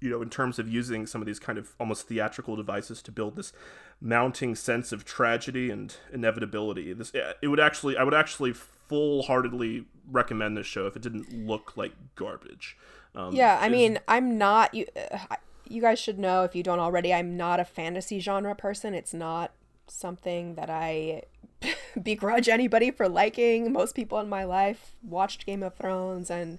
you 0.03 0.11
know, 0.11 0.21
in 0.21 0.29
terms 0.29 0.59
of 0.59 0.69
using 0.69 1.07
some 1.07 1.23
of 1.23 1.27
these 1.27 1.39
kind 1.39 1.59
of 1.59 1.75
almost 1.79 2.09
theatrical 2.09 2.57
devices 2.57 3.01
to 3.03 3.13
build 3.13 3.37
this 3.37 3.53
mounting 4.01 4.55
sense 4.55 4.91
of 4.93 5.05
tragedy 5.05 5.71
and 5.71 5.97
inevitability. 6.13 6.93
This 6.93 7.13
it 7.15 7.49
would 7.49 7.61
actually 7.61 7.97
I 7.97 8.03
would 8.03 8.15
actually 8.15 8.53
full-heartedly 8.53 9.87
recommend 10.11 10.57
this 10.57 10.67
show 10.67 10.87
if 10.87 10.97
it 10.97 11.03
didn't 11.03 11.47
look 11.47 11.77
like 11.77 11.93
garbage. 12.17 12.77
Um, 13.15 13.35
yeah, 13.35 13.59
I 13.61 13.69
mean, 13.69 13.99
I'm 14.09 14.37
not 14.37 14.75
you. 14.75 14.87
Uh, 14.97 15.37
you 15.69 15.81
guys 15.81 15.99
should 15.99 16.19
know 16.19 16.43
if 16.43 16.55
you 16.55 16.63
don't 16.63 16.81
already. 16.81 17.15
I'm 17.15 17.37
not 17.37 17.61
a 17.61 17.65
fantasy 17.65 18.19
genre 18.19 18.55
person. 18.55 18.95
It's 18.95 19.15
not 19.15 19.53
something 19.87 20.57
that 20.57 20.69
I 20.69 21.23
begrudge 22.03 22.49
anybody 22.49 22.91
for 22.91 23.09
liking. 23.09 23.73
Most 23.73 23.95
people 23.95 24.19
in 24.19 24.29
my 24.29 24.45
life 24.45 24.97
watched 25.03 25.47
Game 25.47 25.63
of 25.63 25.75
Thrones 25.77 26.31
and 26.31 26.59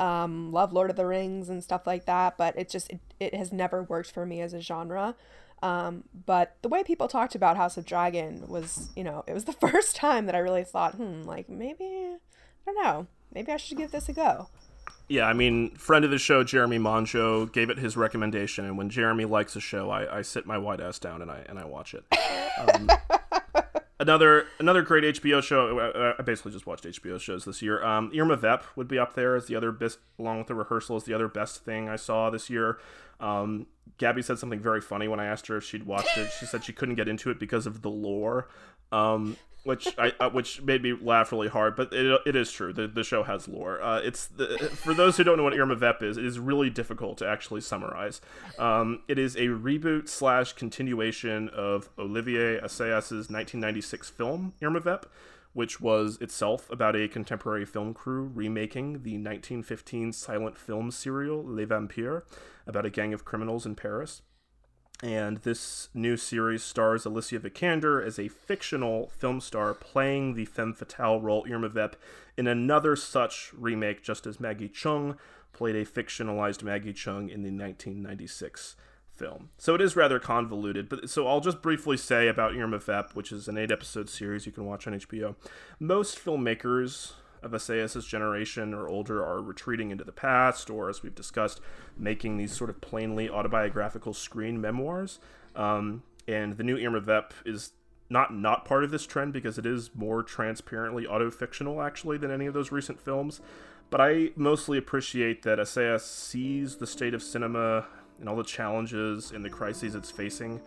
um, 0.00 0.50
love 0.50 0.72
Lord 0.72 0.90
of 0.90 0.96
the 0.96 1.06
Rings 1.06 1.48
and 1.48 1.62
stuff 1.62 1.86
like 1.86 2.06
that, 2.06 2.38
but 2.38 2.58
it 2.58 2.70
just 2.70 2.90
it, 2.90 3.00
it 3.20 3.34
has 3.34 3.52
never 3.52 3.82
worked 3.82 4.10
for 4.10 4.24
me 4.24 4.40
as 4.40 4.54
a 4.54 4.60
genre. 4.60 5.14
Um, 5.62 6.04
but 6.26 6.56
the 6.62 6.70
way 6.70 6.82
people 6.82 7.06
talked 7.06 7.34
about 7.34 7.58
House 7.58 7.76
of 7.76 7.84
Dragon 7.84 8.48
was, 8.48 8.88
you 8.96 9.04
know, 9.04 9.24
it 9.26 9.34
was 9.34 9.44
the 9.44 9.52
first 9.68 9.94
time 9.94 10.24
that 10.26 10.34
I 10.34 10.38
really 10.38 10.64
thought, 10.64 10.94
hmm, 10.94 11.22
like 11.22 11.48
maybe 11.50 11.84
I 11.84 12.18
don't 12.64 12.82
know, 12.82 13.06
maybe 13.32 13.52
I 13.52 13.58
should 13.58 13.76
give 13.76 13.92
this 13.92 14.08
a 14.08 14.14
go. 14.14 14.48
Yeah, 15.06 15.26
I 15.26 15.32
mean, 15.32 15.74
friend 15.74 16.04
of 16.04 16.12
the 16.12 16.18
show, 16.18 16.44
Jeremy 16.44 16.78
Monjo, 16.78 17.52
gave 17.52 17.68
it 17.68 17.78
his 17.78 17.96
recommendation, 17.96 18.64
and 18.64 18.78
when 18.78 18.88
Jeremy 18.90 19.24
likes 19.24 19.56
a 19.56 19.60
show, 19.60 19.90
I, 19.90 20.18
I 20.18 20.22
sit 20.22 20.46
my 20.46 20.56
white 20.56 20.80
ass 20.80 20.98
down 20.98 21.20
and 21.20 21.30
I 21.30 21.44
and 21.48 21.58
I 21.58 21.66
watch 21.66 21.94
it. 21.94 22.04
Um, 22.74 22.90
another 24.00 24.46
another 24.58 24.82
great 24.82 25.04
HBO 25.04 25.40
show. 25.42 26.14
I 26.18 26.22
basically 26.22 26.50
just 26.52 26.66
watched 26.66 26.84
HBO 26.84 27.20
shows 27.20 27.44
this 27.44 27.62
year. 27.62 27.84
Um, 27.84 28.10
Irma 28.16 28.36
Vep 28.36 28.64
would 28.74 28.88
be 28.88 28.98
up 28.98 29.14
there 29.14 29.36
as 29.36 29.46
the 29.46 29.54
other 29.54 29.70
best, 29.70 29.98
along 30.18 30.38
with 30.38 30.48
the 30.48 30.54
rehearsal, 30.54 30.96
is 30.96 31.04
the 31.04 31.14
other 31.14 31.28
best 31.28 31.64
thing 31.64 31.88
I 31.88 31.96
saw 31.96 32.30
this 32.30 32.50
year. 32.50 32.78
Um, 33.20 33.66
Gabby 33.98 34.22
said 34.22 34.38
something 34.38 34.60
very 34.60 34.80
funny 34.80 35.06
when 35.06 35.20
I 35.20 35.26
asked 35.26 35.46
her 35.48 35.58
if 35.58 35.64
she'd 35.64 35.84
watched 35.84 36.16
it. 36.16 36.30
She 36.40 36.46
said 36.46 36.64
she 36.64 36.72
couldn't 36.72 36.94
get 36.94 37.06
into 37.06 37.30
it 37.30 37.38
because 37.38 37.66
of 37.66 37.82
the 37.82 37.90
lore. 37.90 38.48
Um, 38.90 39.36
which 39.64 39.88
I 39.98 40.12
uh, 40.20 40.30
which 40.30 40.62
made 40.62 40.82
me 40.82 40.94
laugh 41.00 41.32
really 41.32 41.48
hard. 41.48 41.76
But 41.76 41.92
it, 41.92 42.20
it 42.26 42.36
is 42.36 42.50
true. 42.50 42.72
The, 42.72 42.86
the 42.88 43.04
show 43.04 43.22
has 43.22 43.48
lore. 43.48 43.80
Uh, 43.82 44.00
it's 44.00 44.26
the, 44.26 44.58
for 44.58 44.94
those 44.94 45.16
who 45.16 45.24
don't 45.24 45.36
know 45.36 45.44
what 45.44 45.58
Irma 45.58 45.74
Vep 45.74 46.02
is. 46.02 46.16
It 46.16 46.24
is 46.24 46.38
really 46.38 46.70
difficult 46.70 47.18
to 47.18 47.28
actually 47.28 47.60
summarize. 47.60 48.20
Um, 48.58 49.02
it 49.08 49.18
is 49.18 49.36
a 49.36 49.48
reboot 49.48 50.08
slash 50.08 50.52
continuation 50.52 51.48
of 51.50 51.90
Olivier 51.98 52.58
Assayas's 52.58 53.28
1996 53.30 54.10
film 54.10 54.54
Irma 54.62 54.80
Vep, 54.80 55.06
which 55.52 55.80
was 55.80 56.18
itself 56.20 56.70
about 56.70 56.96
a 56.96 57.08
contemporary 57.08 57.64
film 57.64 57.92
crew 57.92 58.30
remaking 58.34 59.02
the 59.02 59.14
1915 59.14 60.12
silent 60.12 60.58
film 60.58 60.90
serial 60.90 61.42
Les 61.44 61.64
Vampires 61.64 62.22
about 62.66 62.86
a 62.86 62.90
gang 62.90 63.12
of 63.12 63.24
criminals 63.24 63.66
in 63.66 63.74
Paris. 63.74 64.22
And 65.02 65.38
this 65.38 65.88
new 65.94 66.16
series 66.16 66.62
stars 66.62 67.06
Alicia 67.06 67.40
Vikander 67.40 68.04
as 68.04 68.18
a 68.18 68.28
fictional 68.28 69.10
film 69.16 69.40
star 69.40 69.72
playing 69.72 70.34
the 70.34 70.44
femme 70.44 70.74
fatale 70.74 71.20
role 71.20 71.46
Irma 71.50 71.70
Vep 71.70 71.96
in 72.36 72.46
another 72.46 72.96
such 72.96 73.52
remake, 73.56 74.02
just 74.02 74.26
as 74.26 74.40
Maggie 74.40 74.68
Cheung 74.68 75.16
played 75.52 75.74
a 75.74 75.86
fictionalized 75.86 76.62
Maggie 76.62 76.92
Cheung 76.92 77.30
in 77.30 77.42
the 77.42 77.50
1996 77.50 78.76
film. 79.20 79.50
So 79.56 79.74
it 79.74 79.80
is 79.80 79.96
rather 79.96 80.18
convoluted, 80.18 80.88
but 80.88 81.08
so 81.08 81.26
I'll 81.26 81.40
just 81.40 81.62
briefly 81.62 81.96
say 81.96 82.28
about 82.28 82.54
Irma 82.54 82.78
Vep, 82.78 83.14
which 83.14 83.32
is 83.32 83.48
an 83.48 83.56
eight 83.56 83.70
episode 83.70 84.08
series 84.08 84.44
you 84.44 84.52
can 84.52 84.66
watch 84.66 84.86
on 84.86 84.94
HBO. 84.94 85.34
Most 85.78 86.22
filmmakers 86.22 87.12
of 87.42 87.52
Assayas's 87.52 88.06
generation 88.06 88.74
or 88.74 88.88
older 88.88 89.24
are 89.24 89.40
retreating 89.40 89.90
into 89.90 90.04
the 90.04 90.12
past, 90.12 90.70
or 90.70 90.88
as 90.88 91.02
we've 91.02 91.14
discussed, 91.14 91.60
making 91.96 92.36
these 92.36 92.52
sort 92.52 92.70
of 92.70 92.80
plainly 92.80 93.28
autobiographical 93.28 94.14
screen 94.14 94.60
memoirs. 94.60 95.18
Um, 95.56 96.02
and 96.28 96.56
the 96.56 96.62
new 96.62 96.78
Irma 96.78 97.00
Vep 97.00 97.34
is 97.44 97.72
not 98.08 98.34
not 98.34 98.64
part 98.64 98.84
of 98.84 98.90
this 98.90 99.06
trend 99.06 99.32
because 99.32 99.56
it 99.56 99.64
is 99.64 99.90
more 99.94 100.22
transparently 100.22 101.06
auto-fictional 101.06 101.80
actually 101.80 102.18
than 102.18 102.30
any 102.30 102.46
of 102.46 102.54
those 102.54 102.72
recent 102.72 103.00
films. 103.00 103.40
But 103.88 104.00
I 104.00 104.30
mostly 104.36 104.78
appreciate 104.78 105.42
that 105.42 105.58
Assayas 105.58 106.02
sees 106.02 106.76
the 106.76 106.86
state 106.86 107.14
of 107.14 107.22
cinema 107.22 107.86
and 108.20 108.28
all 108.28 108.36
the 108.36 108.44
challenges 108.44 109.32
and 109.32 109.44
the 109.44 109.50
crises 109.50 109.94
it's 109.94 110.10
facing 110.10 110.60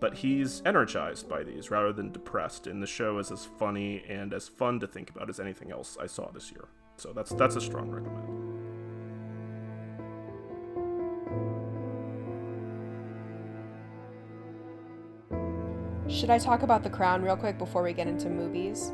but 0.00 0.14
he's 0.14 0.62
energized 0.64 1.28
by 1.28 1.42
these 1.42 1.70
rather 1.70 1.92
than 1.92 2.12
depressed 2.12 2.66
and 2.66 2.82
the 2.82 2.86
show 2.86 3.18
is 3.18 3.30
as 3.30 3.44
funny 3.58 4.02
and 4.08 4.32
as 4.32 4.48
fun 4.48 4.78
to 4.80 4.86
think 4.86 5.10
about 5.10 5.28
as 5.28 5.40
anything 5.40 5.70
else 5.70 5.96
i 6.00 6.06
saw 6.06 6.30
this 6.30 6.50
year 6.50 6.66
so 6.96 7.12
that's 7.12 7.30
that's 7.32 7.56
a 7.56 7.60
strong 7.60 7.90
recommend 7.90 8.42
should 16.10 16.30
i 16.30 16.38
talk 16.38 16.62
about 16.62 16.82
the 16.82 16.90
crown 16.90 17.22
real 17.22 17.36
quick 17.36 17.58
before 17.58 17.82
we 17.82 17.92
get 17.92 18.06
into 18.06 18.28
movies 18.28 18.92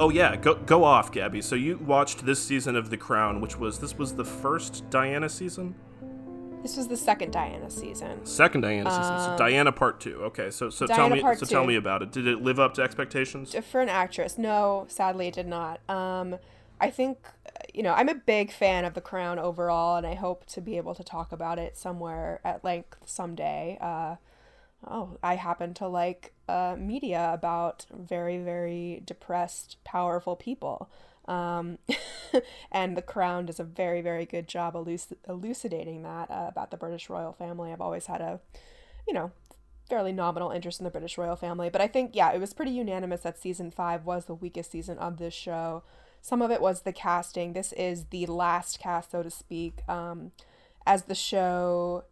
Oh 0.00 0.10
yeah, 0.10 0.34
go 0.34 0.54
go 0.54 0.82
off, 0.82 1.12
Gabby. 1.12 1.42
So 1.42 1.54
you 1.54 1.78
watched 1.78 2.24
this 2.24 2.42
season 2.42 2.74
of 2.74 2.90
The 2.90 2.96
Crown, 2.96 3.40
which 3.40 3.56
was 3.56 3.78
this 3.78 3.96
was 3.96 4.14
the 4.14 4.24
first 4.24 4.88
Diana 4.90 5.28
season. 5.28 5.76
This 6.62 6.76
was 6.76 6.86
the 6.86 6.96
second 6.96 7.32
Diana 7.32 7.68
season. 7.70 8.24
Second 8.24 8.60
Diana 8.60 8.88
um, 8.88 8.94
season. 8.94 9.18
So 9.18 9.30
um, 9.32 9.36
Diana 9.36 9.72
part 9.72 10.00
two. 10.00 10.22
Okay, 10.22 10.50
so 10.50 10.70
so 10.70 10.86
Diana 10.86 11.16
tell 11.16 11.32
me 11.32 11.36
so 11.36 11.44
two. 11.44 11.46
tell 11.46 11.66
me 11.66 11.74
about 11.74 12.02
it. 12.02 12.12
Did 12.12 12.28
it 12.28 12.40
live 12.40 12.60
up 12.60 12.74
to 12.74 12.82
expectations? 12.82 13.54
For 13.70 13.80
an 13.80 13.88
actress, 13.88 14.38
no, 14.38 14.86
sadly 14.88 15.26
it 15.26 15.34
did 15.34 15.48
not. 15.48 15.80
Um, 15.90 16.36
I 16.80 16.90
think 16.90 17.18
you 17.74 17.82
know 17.82 17.92
I'm 17.92 18.08
a 18.08 18.14
big 18.14 18.52
fan 18.52 18.84
of 18.84 18.94
The 18.94 19.00
Crown 19.00 19.40
overall, 19.40 19.96
and 19.96 20.06
I 20.06 20.14
hope 20.14 20.46
to 20.46 20.60
be 20.60 20.76
able 20.76 20.94
to 20.94 21.02
talk 21.02 21.32
about 21.32 21.58
it 21.58 21.76
somewhere 21.76 22.40
at 22.44 22.62
length 22.62 22.98
someday. 23.06 23.76
Uh, 23.80 24.16
oh, 24.86 25.18
I 25.20 25.34
happen 25.34 25.74
to 25.74 25.88
like 25.88 26.32
uh, 26.48 26.76
media 26.78 27.30
about 27.34 27.86
very 27.92 28.38
very 28.38 29.02
depressed, 29.04 29.78
powerful 29.82 30.36
people. 30.36 30.88
Um, 31.28 31.78
and 32.72 32.96
The 32.96 33.02
Crown 33.02 33.46
does 33.46 33.60
a 33.60 33.64
very, 33.64 34.00
very 34.00 34.26
good 34.26 34.48
job 34.48 34.74
eluc- 34.74 35.16
elucidating 35.28 36.02
that 36.02 36.30
uh, 36.30 36.46
about 36.48 36.70
the 36.70 36.76
British 36.76 37.08
royal 37.08 37.32
family. 37.32 37.72
I've 37.72 37.80
always 37.80 38.06
had 38.06 38.20
a, 38.20 38.40
you 39.06 39.14
know, 39.14 39.32
fairly 39.88 40.12
nominal 40.12 40.50
interest 40.50 40.80
in 40.80 40.84
the 40.84 40.90
British 40.90 41.18
royal 41.18 41.36
family. 41.36 41.68
But 41.68 41.80
I 41.80 41.86
think, 41.86 42.12
yeah, 42.14 42.32
it 42.32 42.40
was 42.40 42.54
pretty 42.54 42.70
unanimous 42.72 43.20
that 43.22 43.38
season 43.38 43.70
five 43.70 44.04
was 44.04 44.24
the 44.24 44.34
weakest 44.34 44.70
season 44.70 44.98
of 44.98 45.18
this 45.18 45.34
show. 45.34 45.82
Some 46.20 46.40
of 46.40 46.50
it 46.50 46.60
was 46.60 46.82
the 46.82 46.92
casting. 46.92 47.52
This 47.52 47.72
is 47.72 48.06
the 48.06 48.26
last 48.26 48.78
cast, 48.78 49.10
so 49.10 49.22
to 49.22 49.30
speak. 49.30 49.86
Um, 49.88 50.32
as 50.86 51.02
the 51.02 51.14
show 51.14 52.04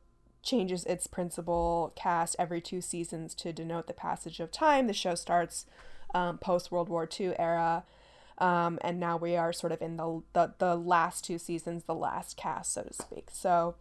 changes 0.42 0.84
its 0.84 1.06
principal 1.06 1.92
cast 1.96 2.36
every 2.38 2.60
two 2.60 2.80
seasons 2.80 3.34
to 3.36 3.52
denote 3.52 3.86
the 3.86 3.92
passage 3.92 4.40
of 4.40 4.50
time, 4.50 4.86
the 4.86 4.92
show 4.92 5.14
starts 5.14 5.66
um, 6.14 6.38
post 6.38 6.72
World 6.72 6.88
War 6.88 7.08
II 7.18 7.38
era. 7.38 7.84
Um, 8.40 8.78
and 8.80 8.98
now 8.98 9.18
we 9.18 9.36
are 9.36 9.52
sort 9.52 9.72
of 9.72 9.82
in 9.82 9.96
the, 9.96 10.22
the 10.32 10.54
the 10.58 10.74
last 10.74 11.24
two 11.24 11.38
seasons, 11.38 11.84
the 11.84 11.94
last 11.94 12.36
cast, 12.36 12.72
so 12.72 12.82
to 12.82 12.92
speak. 12.94 13.28
So, 13.30 13.74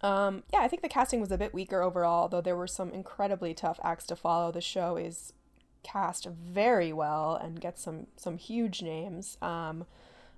um, 0.00 0.44
yeah, 0.52 0.60
I 0.60 0.68
think 0.68 0.82
the 0.82 0.88
casting 0.88 1.20
was 1.20 1.30
a 1.30 1.36
bit 1.36 1.52
weaker 1.52 1.82
overall, 1.82 2.28
though 2.28 2.40
there 2.40 2.56
were 2.56 2.66
some 2.66 2.90
incredibly 2.90 3.52
tough 3.52 3.78
acts 3.84 4.06
to 4.06 4.16
follow. 4.16 4.50
The 4.50 4.62
show 4.62 4.96
is 4.96 5.34
cast 5.82 6.26
very 6.26 6.92
well 6.92 7.34
and 7.34 7.60
gets 7.60 7.82
some 7.82 8.06
some 8.16 8.38
huge 8.38 8.80
names. 8.80 9.36
Um, 9.42 9.84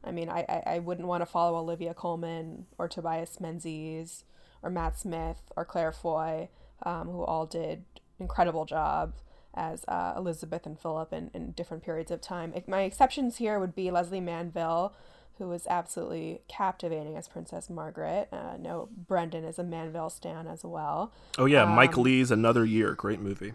I 0.02 0.10
mean, 0.10 0.28
I, 0.28 0.44
I, 0.48 0.62
I 0.74 0.78
wouldn't 0.80 1.06
want 1.08 1.22
to 1.22 1.26
follow 1.26 1.56
Olivia 1.58 1.94
Colman 1.94 2.66
or 2.76 2.88
Tobias 2.88 3.40
Menzies 3.40 4.24
or 4.62 4.70
Matt 4.70 4.98
Smith 4.98 5.52
or 5.56 5.64
Claire 5.64 5.92
Foy, 5.92 6.48
um, 6.82 7.08
who 7.08 7.22
all 7.22 7.46
did 7.46 7.84
incredible 8.18 8.64
jobs 8.64 9.22
as 9.54 9.84
uh, 9.88 10.14
Elizabeth 10.16 10.66
and 10.66 10.78
Philip 10.78 11.12
in, 11.12 11.30
in 11.34 11.52
different 11.52 11.82
periods 11.82 12.10
of 12.10 12.20
time. 12.20 12.52
My 12.66 12.82
exceptions 12.82 13.36
here 13.36 13.58
would 13.58 13.74
be 13.74 13.90
Lesley 13.90 14.20
Manville, 14.20 14.94
who 15.38 15.48
was 15.48 15.66
absolutely 15.66 16.42
captivating 16.48 17.16
as 17.16 17.28
Princess 17.28 17.68
Margaret. 17.68 18.28
Uh, 18.32 18.56
no, 18.58 18.88
Brendan 18.96 19.44
is 19.44 19.58
a 19.58 19.64
Manville 19.64 20.10
stan 20.10 20.46
as 20.46 20.64
well. 20.64 21.12
Oh 21.38 21.46
yeah, 21.46 21.64
um, 21.64 21.70
Mike 21.70 21.96
Leigh's 21.96 22.30
Another 22.30 22.64
Year, 22.64 22.94
great 22.94 23.20
movie. 23.20 23.52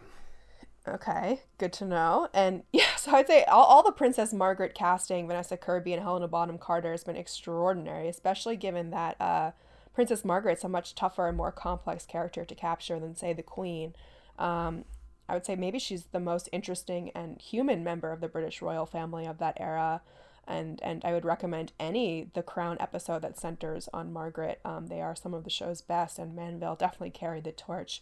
Okay, 0.87 1.41
good 1.57 1.73
to 1.73 1.85
know. 1.85 2.29
And 2.33 2.63
yeah, 2.73 2.95
so 2.97 3.11
I'd 3.11 3.27
say 3.27 3.43
all, 3.45 3.65
all 3.65 3.83
the 3.83 3.91
Princess 3.91 4.33
Margaret 4.33 4.73
casting, 4.73 5.27
Vanessa 5.27 5.57
Kirby 5.57 5.93
and 5.93 6.01
Helena 6.01 6.27
Bonham 6.27 6.57
Carter, 6.57 6.91
has 6.91 7.03
been 7.03 7.15
extraordinary, 7.15 8.07
especially 8.07 8.57
given 8.57 8.89
that 8.91 9.19
uh, 9.21 9.51
Princess 9.93 10.25
Margaret's 10.25 10.63
a 10.63 10.69
much 10.69 10.95
tougher 10.95 11.27
and 11.27 11.37
more 11.37 11.51
complex 11.51 12.05
character 12.05 12.43
to 12.43 12.55
capture 12.55 12.99
than, 12.99 13.15
say, 13.15 13.33
the 13.33 13.43
Queen. 13.43 13.93
Um, 14.37 14.85
I 15.29 15.33
would 15.33 15.45
say 15.45 15.55
maybe 15.55 15.79
she's 15.79 16.05
the 16.05 16.19
most 16.19 16.49
interesting 16.51 17.11
and 17.13 17.41
human 17.41 17.83
member 17.83 18.11
of 18.11 18.19
the 18.19 18.27
British 18.27 18.61
royal 18.61 18.85
family 18.85 19.25
of 19.25 19.37
that 19.37 19.57
era. 19.59 20.01
And, 20.47 20.81
and 20.81 21.05
I 21.05 21.13
would 21.13 21.25
recommend 21.25 21.73
any 21.79 22.31
The 22.33 22.41
Crown 22.41 22.77
episode 22.79 23.21
that 23.21 23.37
centers 23.37 23.87
on 23.93 24.11
Margaret. 24.11 24.59
Um, 24.65 24.87
they 24.87 24.99
are 24.99 25.15
some 25.15 25.35
of 25.35 25.43
the 25.43 25.51
show's 25.51 25.81
best, 25.81 26.17
and 26.17 26.35
Manville 26.35 26.75
definitely 26.75 27.11
carried 27.11 27.43
the 27.43 27.51
torch. 27.51 28.01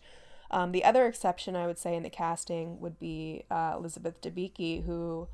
Um, 0.49 0.71
the 0.71 0.85
other 0.85 1.05
exception 1.05 1.57
I 1.57 1.67
would 1.67 1.77
say 1.77 1.93
in 1.93 2.03
the 2.03 2.09
casting 2.09 2.79
would 2.79 2.99
be 2.99 3.43
uh, 3.51 3.73
Elizabeth 3.75 4.21
Debicki, 4.21 4.85
who 4.85 5.27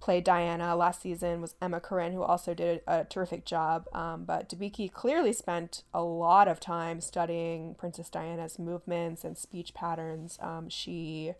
played 0.00 0.24
Diana 0.24 0.76
last 0.76 1.02
season 1.02 1.40
was 1.40 1.54
Emma 1.60 1.80
Corrin, 1.80 2.12
who 2.12 2.22
also 2.22 2.54
did 2.54 2.80
a, 2.86 3.04
terrific 3.04 3.44
job. 3.44 3.86
Um, 3.92 4.24
but 4.24 4.48
Debicki 4.48 4.92
clearly 4.92 5.32
spent 5.32 5.82
a 5.92 6.02
lot 6.02 6.48
of 6.48 6.60
time 6.60 7.00
studying 7.00 7.74
Princess 7.74 8.10
Diana's 8.10 8.58
movements 8.58 9.24
and 9.24 9.36
speech 9.36 9.74
patterns. 9.74 10.38
Um, 10.40 10.68
she 10.68 11.32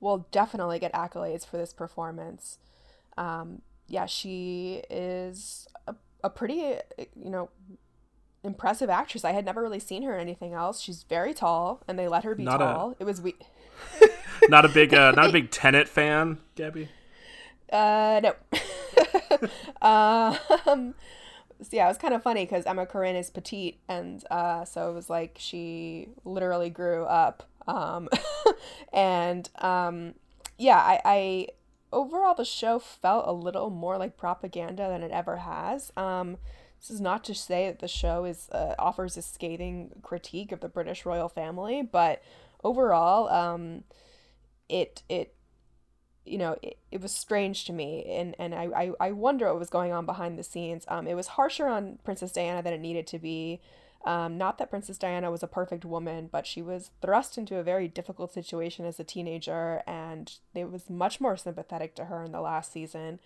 will 0.00 0.26
definitely 0.30 0.78
get 0.78 0.92
accolades 0.92 1.46
for 1.46 1.56
this 1.56 1.72
performance. 1.72 2.58
Um, 3.16 3.62
yeah, 3.88 4.06
she 4.06 4.82
is 4.90 5.66
a, 5.86 5.94
a 6.22 6.30
pretty, 6.30 6.74
you 6.98 7.30
know, 7.30 7.50
impressive 8.44 8.90
actress. 8.90 9.24
I 9.24 9.32
had 9.32 9.44
never 9.44 9.62
really 9.62 9.80
seen 9.80 10.02
her 10.02 10.14
in 10.14 10.20
anything 10.20 10.52
else. 10.52 10.80
She's 10.80 11.02
very 11.02 11.32
tall, 11.32 11.82
and 11.88 11.98
they 11.98 12.08
let 12.08 12.24
her 12.24 12.34
be 12.34 12.44
not 12.44 12.58
tall. 12.58 12.90
A, 12.90 13.02
it 13.02 13.04
was 13.04 13.20
we. 13.20 13.36
not 14.48 14.64
a 14.64 14.68
big, 14.68 14.92
uh, 14.92 15.12
not 15.12 15.30
a 15.30 15.32
big 15.32 15.50
Tenet 15.50 15.88
fan, 15.88 16.38
Gabby. 16.54 16.88
Uh, 17.72 18.20
no. 18.22 18.34
um, 19.86 20.94
so 21.62 21.68
yeah, 21.72 21.86
it 21.86 21.88
was 21.88 21.98
kind 21.98 22.14
of 22.14 22.22
funny 22.22 22.44
because 22.44 22.66
Emma 22.66 22.86
Corrin 22.86 23.18
is 23.18 23.30
petite, 23.30 23.78
and 23.88 24.24
uh, 24.30 24.64
so 24.64 24.90
it 24.90 24.94
was 24.94 25.08
like 25.08 25.36
she 25.38 26.08
literally 26.24 26.70
grew 26.70 27.04
up. 27.04 27.48
Um, 27.66 28.08
and 28.92 29.48
um, 29.58 30.14
yeah, 30.58 30.78
I, 30.78 31.00
I 31.04 31.48
overall 31.92 32.34
the 32.34 32.44
show 32.44 32.78
felt 32.78 33.26
a 33.26 33.32
little 33.32 33.70
more 33.70 33.96
like 33.98 34.16
propaganda 34.16 34.88
than 34.88 35.02
it 35.02 35.10
ever 35.10 35.38
has. 35.38 35.92
Um, 35.96 36.36
this 36.78 36.90
is 36.90 37.00
not 37.00 37.24
to 37.24 37.34
say 37.34 37.66
that 37.66 37.78
the 37.78 37.88
show 37.88 38.24
is 38.24 38.50
uh, 38.50 38.74
offers 38.78 39.16
a 39.16 39.22
scathing 39.22 39.92
critique 40.02 40.52
of 40.52 40.60
the 40.60 40.68
British 40.68 41.06
royal 41.06 41.28
family, 41.28 41.82
but 41.82 42.22
overall, 42.62 43.28
um, 43.28 43.84
it 44.68 45.02
it 45.08 45.34
you 46.26 46.38
know, 46.38 46.56
it, 46.62 46.78
it 46.90 47.00
was 47.00 47.12
strange 47.12 47.64
to 47.66 47.72
me, 47.72 48.04
and 48.08 48.34
and 48.38 48.54
I, 48.54 48.64
I, 48.64 48.90
I 49.00 49.12
wonder 49.12 49.46
what 49.46 49.58
was 49.58 49.70
going 49.70 49.92
on 49.92 50.06
behind 50.06 50.38
the 50.38 50.44
scenes. 50.44 50.84
Um, 50.88 51.06
it 51.06 51.14
was 51.14 51.28
harsher 51.28 51.66
on 51.66 51.98
Princess 52.04 52.32
Diana 52.32 52.62
than 52.62 52.72
it 52.72 52.80
needed 52.80 53.06
to 53.08 53.18
be. 53.18 53.60
Um, 54.04 54.38
not 54.38 54.58
that 54.58 54.70
Princess 54.70 54.98
Diana 54.98 55.32
was 55.32 55.42
a 55.42 55.48
perfect 55.48 55.84
woman, 55.84 56.28
but 56.30 56.46
she 56.46 56.62
was 56.62 56.92
thrust 57.02 57.36
into 57.36 57.58
a 57.58 57.64
very 57.64 57.88
difficult 57.88 58.32
situation 58.32 58.86
as 58.86 59.00
a 59.00 59.04
teenager, 59.04 59.82
and 59.86 60.32
it 60.54 60.70
was 60.70 60.88
much 60.88 61.20
more 61.20 61.36
sympathetic 61.36 61.96
to 61.96 62.04
her 62.04 62.22
in 62.22 62.30
the 62.30 62.40
last 62.40 62.72
season. 62.72 63.18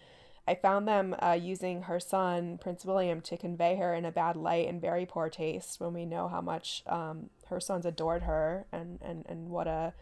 I 0.49 0.55
found 0.55 0.89
them 0.89 1.15
uh, 1.21 1.39
using 1.41 1.83
her 1.83 2.01
son, 2.01 2.59
Prince 2.59 2.85
William, 2.85 3.21
to 3.21 3.37
convey 3.37 3.77
her 3.77 3.95
in 3.95 4.07
a 4.07 4.11
bad 4.11 4.37
light 4.37 4.69
and 4.69 4.81
very 4.81 5.05
poor 5.05 5.29
taste 5.29 5.81
when 5.81 5.93
we 5.93 6.07
know 6.07 6.29
how 6.29 6.41
much 6.41 6.83
um, 6.87 7.29
her 7.49 7.61
sons 7.61 7.85
adored 7.85 8.23
her 8.23 8.65
and, 8.73 8.99
and, 9.03 9.27
and 9.29 9.51
what 9.51 9.67
a 9.67 9.93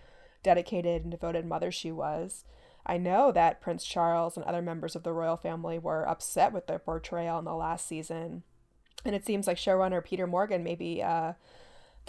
dedicated 0.42 1.02
and 1.02 1.10
devoted 1.10 1.44
mother 1.44 1.72
she 1.72 1.90
was. 1.90 2.44
I 2.88 2.96
know 2.96 3.30
that 3.32 3.60
Prince 3.60 3.84
Charles 3.84 4.36
and 4.36 4.46
other 4.46 4.62
members 4.62 4.96
of 4.96 5.02
the 5.02 5.12
royal 5.12 5.36
family 5.36 5.78
were 5.78 6.08
upset 6.08 6.52
with 6.52 6.66
their 6.66 6.78
portrayal 6.78 7.38
in 7.38 7.44
the 7.44 7.54
last 7.54 7.86
season. 7.86 8.44
And 9.04 9.14
it 9.14 9.26
seems 9.26 9.46
like 9.46 9.58
showrunner 9.58 10.02
Peter 10.02 10.26
Morgan 10.26 10.64
maybe 10.64 11.02
uh, 11.02 11.34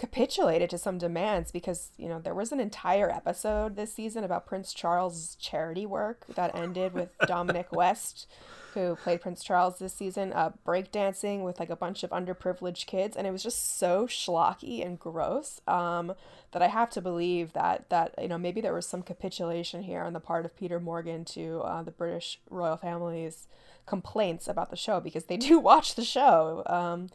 capitulated 0.00 0.70
to 0.70 0.78
some 0.78 0.96
demands 0.96 1.52
because, 1.52 1.90
you 1.98 2.08
know, 2.08 2.18
there 2.18 2.34
was 2.34 2.52
an 2.52 2.58
entire 2.58 3.10
episode 3.10 3.76
this 3.76 3.92
season 3.92 4.24
about 4.24 4.46
Prince 4.46 4.72
Charles' 4.72 5.36
charity 5.38 5.84
work 5.84 6.24
that 6.36 6.56
ended 6.56 6.94
with 6.94 7.10
Dominic 7.26 7.70
West 7.70 8.26
who 8.72 8.96
played 8.96 9.20
Prince 9.20 9.44
Charles 9.44 9.78
this 9.78 9.92
season, 9.92 10.32
uh, 10.32 10.52
breakdancing 10.66 11.42
with 11.44 11.60
like 11.60 11.68
a 11.68 11.76
bunch 11.76 12.02
of 12.02 12.08
underprivileged 12.10 12.86
kids, 12.86 13.14
and 13.14 13.26
it 13.26 13.30
was 13.30 13.42
just 13.42 13.78
so 13.78 14.06
schlocky 14.06 14.82
and 14.82 14.98
gross 14.98 15.60
um, 15.68 16.14
that 16.52 16.62
I 16.62 16.68
have 16.68 16.88
to 16.90 17.02
believe 17.02 17.52
that 17.52 17.90
that 17.90 18.14
you 18.18 18.28
know 18.28 18.38
maybe 18.38 18.62
there 18.62 18.72
was 18.72 18.86
some 18.86 19.02
capitulation 19.02 19.82
here 19.82 20.02
on 20.02 20.14
the 20.14 20.20
part 20.20 20.46
of 20.46 20.56
Peter 20.56 20.80
Morgan 20.80 21.26
to 21.26 21.60
uh, 21.60 21.82
the 21.82 21.90
British 21.90 22.40
royal 22.48 22.78
family's 22.78 23.48
complaints 23.84 24.48
about 24.48 24.70
the 24.70 24.76
show 24.76 24.98
because 24.98 25.24
they 25.24 25.36
do 25.36 25.58
watch 25.70 25.94
the 25.94 26.04
show. 26.04 26.62
Um, 26.64 27.10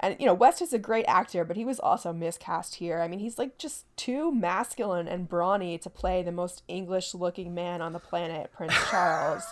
and 0.00 0.16
you 0.18 0.24
know, 0.24 0.34
West 0.34 0.62
is 0.62 0.72
a 0.72 0.78
great 0.78 1.04
actor, 1.06 1.44
but 1.44 1.56
he 1.56 1.64
was 1.64 1.78
also 1.78 2.12
miscast 2.12 2.76
here. 2.76 3.00
I 3.00 3.08
mean, 3.08 3.20
he's 3.20 3.38
like 3.38 3.58
just 3.58 3.84
too 3.96 4.32
masculine 4.32 5.06
and 5.06 5.28
brawny 5.28 5.76
to 5.78 5.90
play 5.90 6.22
the 6.22 6.32
most 6.32 6.62
English-looking 6.68 7.54
man 7.54 7.82
on 7.82 7.92
the 7.92 7.98
planet, 7.98 8.50
Prince 8.52 8.74
Charles. 8.90 9.44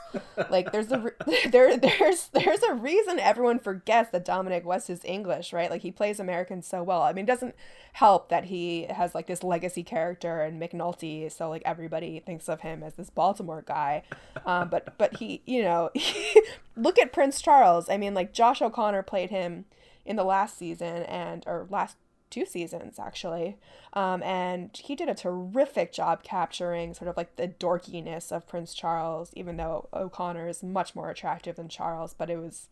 like 0.48 0.72
there's 0.72 0.90
a 0.90 1.12
there 1.50 1.76
there's 1.76 2.28
there's 2.28 2.62
a 2.62 2.74
reason 2.74 3.18
everyone 3.18 3.58
forgets 3.58 4.10
that 4.10 4.24
Dominic 4.24 4.64
West 4.64 4.88
is 4.88 5.04
English, 5.04 5.52
right? 5.52 5.70
Like 5.70 5.82
he 5.82 5.92
plays 5.92 6.18
American 6.18 6.62
so 6.62 6.82
well. 6.82 7.02
I 7.02 7.12
mean, 7.12 7.24
it 7.24 7.28
doesn't 7.28 7.54
help 7.92 8.30
that 8.30 8.44
he 8.44 8.84
has 8.84 9.14
like 9.14 9.26
this 9.26 9.42
legacy 9.42 9.82
character 9.82 10.40
and 10.40 10.60
McNulty, 10.60 11.30
so 11.30 11.50
like 11.50 11.62
everybody 11.66 12.20
thinks 12.20 12.48
of 12.48 12.62
him 12.62 12.82
as 12.82 12.94
this 12.94 13.10
Baltimore 13.10 13.62
guy. 13.66 14.02
Um, 14.46 14.70
but 14.70 14.96
but 14.96 15.18
he, 15.18 15.42
you 15.44 15.62
know, 15.62 15.90
look 16.76 16.98
at 16.98 17.12
Prince 17.12 17.42
Charles. 17.42 17.90
I 17.90 17.98
mean, 17.98 18.14
like 18.14 18.32
Josh 18.32 18.62
O'Connor 18.62 19.02
played 19.02 19.28
him 19.28 19.66
in 20.08 20.16
the 20.16 20.24
last 20.24 20.58
season 20.58 21.04
and 21.04 21.44
or 21.46 21.66
last 21.70 21.96
two 22.30 22.44
seasons 22.44 22.98
actually. 22.98 23.58
Um, 23.92 24.22
and 24.22 24.70
he 24.76 24.96
did 24.96 25.08
a 25.08 25.14
terrific 25.14 25.92
job 25.92 26.22
capturing 26.22 26.94
sort 26.94 27.08
of 27.08 27.16
like 27.16 27.36
the 27.36 27.48
dorkiness 27.48 28.32
of 28.32 28.46
prince 28.46 28.74
charles 28.74 29.30
even 29.34 29.56
though 29.56 29.88
o'connor 29.94 30.48
is 30.48 30.62
much 30.62 30.94
more 30.94 31.08
attractive 31.08 31.56
than 31.56 31.68
charles 31.68 32.12
but 32.12 32.28
it 32.28 32.36
was 32.36 32.68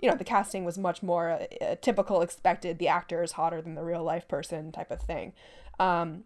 you 0.00 0.10
know 0.10 0.16
the 0.16 0.24
casting 0.24 0.64
was 0.64 0.76
much 0.76 1.02
more 1.02 1.40
a 1.60 1.76
typical 1.76 2.20
expected. 2.20 2.78
The 2.78 2.88
actor 2.88 3.22
is 3.22 3.32
hotter 3.32 3.62
than 3.62 3.74
the 3.74 3.84
real 3.84 4.02
life 4.02 4.26
person 4.28 4.72
type 4.72 4.90
of 4.90 5.00
thing. 5.00 5.32
Um, 5.78 6.24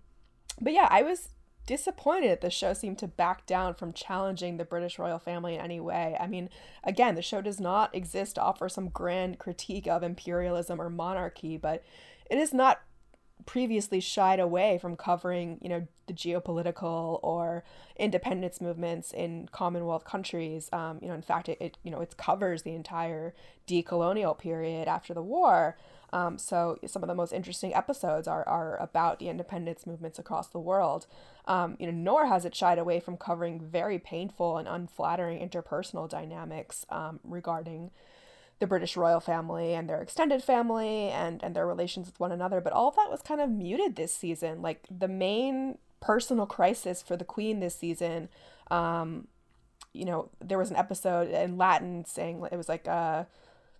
but 0.60 0.72
yeah 0.72 0.88
i 0.90 1.02
was 1.02 1.30
disappointed 1.66 2.40
the 2.40 2.50
show 2.50 2.72
seemed 2.74 2.98
to 2.98 3.06
back 3.06 3.46
down 3.46 3.74
from 3.74 3.92
challenging 3.92 4.56
the 4.56 4.64
British 4.64 4.98
royal 4.98 5.18
family 5.18 5.54
in 5.54 5.60
any 5.60 5.80
way. 5.80 6.16
I 6.18 6.26
mean, 6.26 6.50
again, 6.84 7.14
the 7.14 7.22
show 7.22 7.40
does 7.40 7.60
not 7.60 7.94
exist 7.94 8.34
to 8.34 8.42
offer 8.42 8.68
some 8.68 8.88
grand 8.88 9.38
critique 9.38 9.86
of 9.86 10.02
imperialism 10.02 10.80
or 10.80 10.90
monarchy, 10.90 11.56
but 11.56 11.84
it 12.30 12.38
is 12.38 12.52
not 12.52 12.80
previously 13.46 14.00
shied 14.00 14.40
away 14.40 14.78
from 14.78 14.96
covering, 14.96 15.58
you 15.62 15.68
know, 15.68 15.86
the 16.06 16.12
geopolitical 16.12 17.20
or 17.22 17.64
independence 17.96 18.60
movements 18.60 19.12
in 19.12 19.48
Commonwealth 19.52 20.04
countries. 20.04 20.68
Um, 20.72 20.98
you 21.00 21.08
know, 21.08 21.14
in 21.14 21.22
fact, 21.22 21.48
it, 21.48 21.58
it 21.60 21.76
you 21.82 21.90
know 21.90 22.00
it 22.00 22.16
covers 22.16 22.62
the 22.62 22.74
entire 22.74 23.34
decolonial 23.66 24.36
period 24.38 24.88
after 24.88 25.14
the 25.14 25.22
war. 25.22 25.76
Um, 26.12 26.38
so 26.38 26.78
some 26.86 27.02
of 27.02 27.08
the 27.08 27.14
most 27.14 27.32
interesting 27.32 27.74
episodes 27.74 28.26
are, 28.26 28.46
are 28.48 28.76
about 28.78 29.18
the 29.18 29.28
independence 29.28 29.86
movements 29.86 30.18
across 30.18 30.48
the 30.48 30.58
world. 30.58 31.06
Um, 31.46 31.76
you 31.78 31.86
know, 31.86 31.92
nor 31.92 32.26
has 32.26 32.44
it 32.44 32.54
shied 32.54 32.78
away 32.78 33.00
from 33.00 33.16
covering 33.16 33.60
very 33.60 33.98
painful 33.98 34.58
and 34.58 34.68
unflattering 34.68 35.38
interpersonal 35.38 36.08
dynamics 36.08 36.84
um, 36.90 37.20
regarding 37.24 37.90
the 38.58 38.66
British 38.66 38.96
royal 38.96 39.20
family 39.20 39.72
and 39.74 39.88
their 39.88 40.02
extended 40.02 40.44
family 40.44 41.08
and, 41.08 41.42
and 41.42 41.56
their 41.56 41.66
relations 41.66 42.06
with 42.06 42.20
one 42.20 42.30
another. 42.32 42.60
But 42.60 42.72
all 42.72 42.88
of 42.88 42.96
that 42.96 43.10
was 43.10 43.22
kind 43.22 43.40
of 43.40 43.48
muted 43.50 43.96
this 43.96 44.14
season. 44.14 44.62
Like 44.62 44.84
the 44.90 45.08
main 45.08 45.78
personal 46.00 46.46
crisis 46.46 47.02
for 47.02 47.16
the 47.16 47.24
Queen 47.24 47.60
this 47.60 47.76
season, 47.76 48.28
um, 48.70 49.28
you 49.92 50.04
know, 50.04 50.28
there 50.40 50.58
was 50.58 50.70
an 50.70 50.76
episode 50.76 51.30
in 51.30 51.56
Latin 51.56 52.04
saying 52.04 52.46
it 52.52 52.56
was 52.56 52.68
like, 52.68 52.86
uh, 52.86 53.24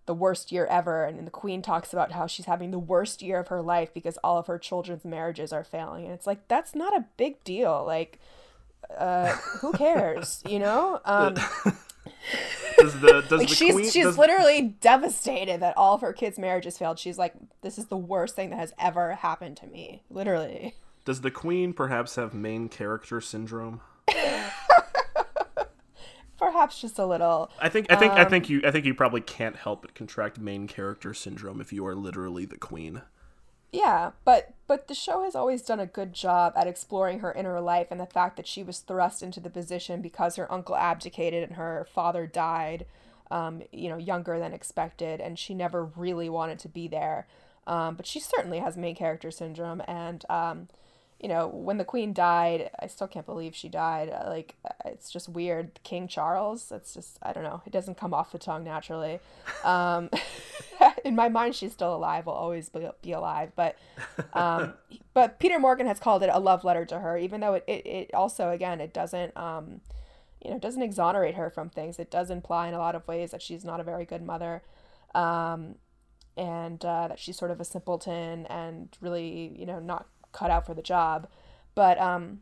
the 0.06 0.14
worst 0.14 0.50
year 0.50 0.66
ever 0.66 1.04
and 1.04 1.26
the 1.26 1.30
queen 1.30 1.62
talks 1.62 1.92
about 1.92 2.12
how 2.12 2.26
she's 2.26 2.46
having 2.46 2.70
the 2.70 2.78
worst 2.78 3.22
year 3.22 3.38
of 3.38 3.48
her 3.48 3.62
life 3.62 3.92
because 3.92 4.18
all 4.24 4.38
of 4.38 4.46
her 4.46 4.58
children's 4.58 5.04
marriages 5.04 5.52
are 5.52 5.64
failing 5.64 6.04
and 6.04 6.12
it's 6.12 6.26
like 6.26 6.46
that's 6.48 6.74
not 6.74 6.96
a 6.96 7.04
big 7.16 7.42
deal 7.44 7.84
like 7.86 8.18
uh 8.98 9.28
who 9.60 9.72
cares 9.74 10.42
you 10.48 10.58
know? 10.58 11.00
Um 11.04 11.34
does 12.78 13.00
the 13.00 13.24
does 13.28 13.40
like 13.40 13.48
the 13.48 13.54
she's 13.54 13.74
queen, 13.74 13.90
she's 13.90 14.04
does... 14.04 14.18
literally 14.18 14.62
devastated 14.80 15.60
that 15.60 15.76
all 15.76 15.94
of 15.94 16.00
her 16.00 16.12
kids 16.12 16.38
marriages 16.38 16.78
failed. 16.78 16.98
She's 16.98 17.18
like 17.18 17.34
this 17.62 17.78
is 17.78 17.86
the 17.86 17.96
worst 17.96 18.34
thing 18.34 18.50
that 18.50 18.58
has 18.58 18.72
ever 18.78 19.14
happened 19.14 19.58
to 19.58 19.66
me 19.66 20.02
literally. 20.10 20.74
Does 21.04 21.20
the 21.20 21.30
queen 21.30 21.72
perhaps 21.72 22.16
have 22.16 22.34
main 22.34 22.68
character 22.68 23.20
syndrome 23.20 23.80
perhaps 26.40 26.80
just 26.80 26.98
a 26.98 27.06
little. 27.06 27.50
I 27.60 27.68
think 27.68 27.86
I 27.92 27.96
think 27.96 28.14
um, 28.14 28.18
I 28.18 28.24
think 28.24 28.48
you 28.48 28.62
I 28.64 28.72
think 28.72 28.84
you 28.84 28.94
probably 28.94 29.20
can't 29.20 29.56
help 29.56 29.82
but 29.82 29.94
contract 29.94 30.40
main 30.40 30.66
character 30.66 31.14
syndrome 31.14 31.60
if 31.60 31.72
you 31.72 31.86
are 31.86 31.94
literally 31.94 32.44
the 32.46 32.58
queen. 32.58 33.02
Yeah, 33.72 34.10
but 34.24 34.54
but 34.66 34.88
the 34.88 34.94
show 34.94 35.22
has 35.22 35.36
always 35.36 35.62
done 35.62 35.78
a 35.78 35.86
good 35.86 36.12
job 36.12 36.54
at 36.56 36.66
exploring 36.66 37.20
her 37.20 37.32
inner 37.32 37.60
life 37.60 37.88
and 37.92 38.00
the 38.00 38.06
fact 38.06 38.36
that 38.36 38.48
she 38.48 38.64
was 38.64 38.80
thrust 38.80 39.22
into 39.22 39.38
the 39.38 39.50
position 39.50 40.02
because 40.02 40.36
her 40.36 40.50
uncle 40.52 40.74
abdicated 40.74 41.44
and 41.44 41.56
her 41.56 41.86
father 41.92 42.26
died. 42.26 42.86
um, 43.30 43.62
you 43.70 43.88
know, 43.88 43.96
younger 43.96 44.38
than 44.40 44.52
expected, 44.52 45.20
and 45.20 45.38
she 45.38 45.54
never 45.54 45.84
really 45.84 46.28
wanted 46.28 46.58
to 46.58 46.68
be 46.68 46.88
there. 46.88 47.28
Um, 47.66 47.94
but 47.94 48.06
she 48.06 48.18
certainly 48.18 48.58
has 48.58 48.76
main 48.76 48.96
character 48.96 49.30
syndrome, 49.30 49.80
and 49.86 50.24
um, 50.28 50.68
you 51.20 51.28
know, 51.28 51.48
when 51.48 51.76
the 51.76 51.84
queen 51.84 52.14
died, 52.14 52.70
I 52.80 52.86
still 52.86 53.06
can't 53.06 53.26
believe 53.26 53.54
she 53.54 53.68
died. 53.68 54.08
Uh, 54.08 54.28
like, 54.28 54.54
uh, 54.64 54.72
it's 54.86 55.10
just 55.10 55.28
weird. 55.28 55.78
King 55.84 56.08
Charles, 56.08 56.72
it's 56.72 56.94
just, 56.94 57.18
I 57.22 57.34
don't 57.34 57.44
know. 57.44 57.60
It 57.66 57.72
doesn't 57.72 57.98
come 57.98 58.14
off 58.14 58.32
the 58.32 58.38
tongue 58.38 58.64
naturally. 58.64 59.20
Um, 59.62 60.08
in 61.04 61.14
my 61.14 61.28
mind, 61.28 61.54
she's 61.54 61.72
still 61.72 61.94
alive, 61.94 62.24
will 62.24 62.32
always 62.32 62.70
be, 62.70 62.88
be 63.02 63.12
alive. 63.12 63.52
But, 63.54 63.76
um, 64.32 64.72
but 65.14 65.38
Peter 65.38 65.58
Morgan 65.58 65.86
has 65.86 66.00
called 66.00 66.22
it 66.22 66.30
a 66.32 66.40
love 66.40 66.64
letter 66.64 66.86
to 66.86 67.00
her, 67.00 67.18
even 67.18 67.42
though 67.42 67.54
it, 67.54 67.64
it, 67.66 67.86
it 67.86 68.14
also, 68.14 68.50
again, 68.50 68.80
it 68.80 68.94
doesn't, 68.94 69.36
um, 69.36 69.82
you 70.42 70.50
know, 70.50 70.56
it 70.56 70.62
doesn't 70.62 70.82
exonerate 70.82 71.34
her 71.34 71.50
from 71.50 71.68
things. 71.68 71.98
It 71.98 72.10
does 72.10 72.30
imply 72.30 72.68
in 72.68 72.72
a 72.72 72.78
lot 72.78 72.94
of 72.94 73.06
ways 73.06 73.30
that 73.32 73.42
she's 73.42 73.62
not 73.62 73.78
a 73.78 73.84
very 73.84 74.06
good 74.06 74.22
mother. 74.22 74.62
Um, 75.14 75.74
and 76.36 76.82
uh, 76.82 77.08
that 77.08 77.18
she's 77.18 77.36
sort 77.36 77.50
of 77.50 77.60
a 77.60 77.64
simpleton 77.64 78.46
and 78.46 78.96
really, 79.02 79.54
you 79.54 79.66
know, 79.66 79.80
not 79.80 80.06
cut 80.32 80.50
out 80.50 80.66
for 80.66 80.74
the 80.74 80.82
job. 80.82 81.28
But 81.74 82.00
um, 82.00 82.40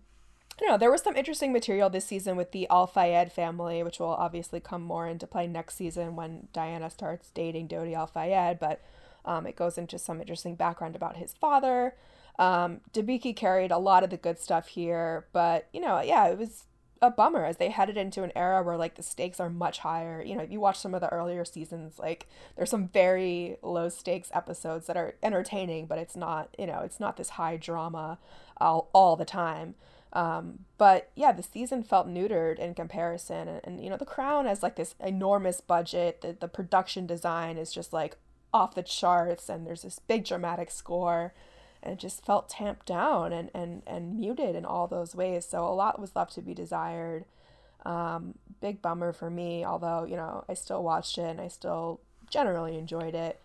I 0.58 0.60
don't 0.60 0.70
know. 0.70 0.78
There 0.78 0.90
was 0.90 1.02
some 1.02 1.16
interesting 1.16 1.52
material 1.52 1.90
this 1.90 2.06
season 2.06 2.36
with 2.36 2.52
the 2.52 2.68
Al 2.68 2.86
Fayed 2.86 3.30
family, 3.30 3.82
which 3.82 3.98
will 4.00 4.08
obviously 4.08 4.60
come 4.60 4.82
more 4.82 5.06
into 5.06 5.26
play 5.26 5.46
next 5.46 5.76
season 5.76 6.16
when 6.16 6.48
Diana 6.52 6.90
starts 6.90 7.30
dating 7.30 7.68
Dodi 7.68 7.94
Al 7.94 8.06
Fayed. 8.06 8.58
But 8.58 8.80
um, 9.24 9.46
it 9.46 9.56
goes 9.56 9.78
into 9.78 9.98
some 9.98 10.20
interesting 10.20 10.54
background 10.54 10.96
about 10.96 11.16
his 11.16 11.34
father. 11.34 11.94
Um, 12.38 12.80
Debicki 12.92 13.34
carried 13.34 13.70
a 13.70 13.78
lot 13.78 14.04
of 14.04 14.10
the 14.10 14.16
good 14.16 14.38
stuff 14.38 14.68
here, 14.68 15.26
but 15.32 15.68
you 15.72 15.80
know, 15.80 16.00
yeah, 16.00 16.28
it 16.28 16.38
was 16.38 16.64
a 17.00 17.10
bummer 17.10 17.44
as 17.44 17.56
they 17.56 17.70
headed 17.70 17.96
into 17.96 18.22
an 18.22 18.32
era 18.34 18.62
where 18.62 18.76
like 18.76 18.96
the 18.96 19.02
stakes 19.02 19.40
are 19.40 19.50
much 19.50 19.80
higher. 19.80 20.22
You 20.22 20.36
know, 20.36 20.42
if 20.42 20.50
you 20.50 20.60
watch 20.60 20.78
some 20.78 20.94
of 20.94 21.00
the 21.00 21.12
earlier 21.12 21.44
seasons, 21.44 21.98
like 21.98 22.26
there's 22.56 22.70
some 22.70 22.88
very 22.88 23.56
low 23.62 23.88
stakes 23.88 24.30
episodes 24.34 24.86
that 24.86 24.96
are 24.96 25.14
entertaining, 25.22 25.86
but 25.86 25.98
it's 25.98 26.16
not, 26.16 26.54
you 26.58 26.66
know, 26.66 26.80
it's 26.84 27.00
not 27.00 27.16
this 27.16 27.30
high 27.30 27.56
drama 27.56 28.18
all, 28.58 28.88
all 28.92 29.16
the 29.16 29.24
time. 29.24 29.74
Um, 30.12 30.60
but 30.78 31.10
yeah, 31.14 31.32
the 31.32 31.42
season 31.42 31.82
felt 31.82 32.08
neutered 32.08 32.58
in 32.58 32.74
comparison. 32.74 33.46
And, 33.48 33.60
and, 33.64 33.84
you 33.84 33.90
know, 33.90 33.96
The 33.96 34.06
Crown 34.06 34.46
has 34.46 34.62
like 34.62 34.76
this 34.76 34.94
enormous 35.00 35.60
budget. 35.60 36.22
The, 36.22 36.36
the 36.38 36.48
production 36.48 37.06
design 37.06 37.58
is 37.58 37.72
just 37.72 37.92
like 37.92 38.16
off 38.52 38.74
the 38.74 38.82
charts, 38.82 39.48
and 39.50 39.66
there's 39.66 39.82
this 39.82 39.98
big 39.98 40.24
dramatic 40.24 40.70
score 40.70 41.34
and 41.82 41.98
just 41.98 42.24
felt 42.24 42.48
tamped 42.48 42.86
down 42.86 43.32
and, 43.32 43.50
and, 43.54 43.82
and 43.86 44.16
muted 44.16 44.54
in 44.56 44.64
all 44.64 44.86
those 44.86 45.14
ways. 45.14 45.46
So 45.46 45.64
a 45.64 45.74
lot 45.74 46.00
was 46.00 46.16
left 46.16 46.34
to 46.34 46.42
be 46.42 46.54
desired. 46.54 47.24
Um, 47.86 48.34
big 48.60 48.82
bummer 48.82 49.12
for 49.12 49.30
me, 49.30 49.64
although, 49.64 50.04
you 50.04 50.16
know, 50.16 50.44
I 50.48 50.54
still 50.54 50.82
watched 50.82 51.18
it 51.18 51.30
and 51.30 51.40
I 51.40 51.48
still 51.48 52.00
generally 52.28 52.76
enjoyed 52.76 53.14
it. 53.14 53.40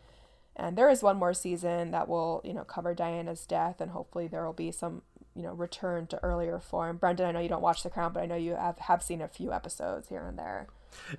And 0.55 0.77
there 0.77 0.89
is 0.89 1.01
one 1.01 1.17
more 1.17 1.33
season 1.33 1.91
that 1.91 2.07
will, 2.07 2.41
you 2.43 2.53
know, 2.53 2.63
cover 2.63 2.93
Diana's 2.93 3.45
death, 3.45 3.81
and 3.81 3.91
hopefully 3.91 4.27
there 4.27 4.45
will 4.45 4.53
be 4.53 4.71
some, 4.71 5.01
you 5.35 5.41
know, 5.41 5.53
return 5.53 6.05
to 6.07 6.23
earlier 6.23 6.59
form. 6.59 6.97
Brendan, 6.97 7.25
I 7.25 7.31
know 7.31 7.39
you 7.39 7.49
don't 7.49 7.61
watch 7.61 7.81
The 7.81 7.89
Crown, 7.89 8.13
but 8.13 8.21
I 8.21 8.27
know 8.27 8.35
you 8.35 8.55
have, 8.55 8.77
have 8.79 9.01
seen 9.01 9.21
a 9.21 9.27
few 9.27 9.51
episodes 9.51 10.09
here 10.09 10.25
and 10.27 10.37
there. 10.37 10.67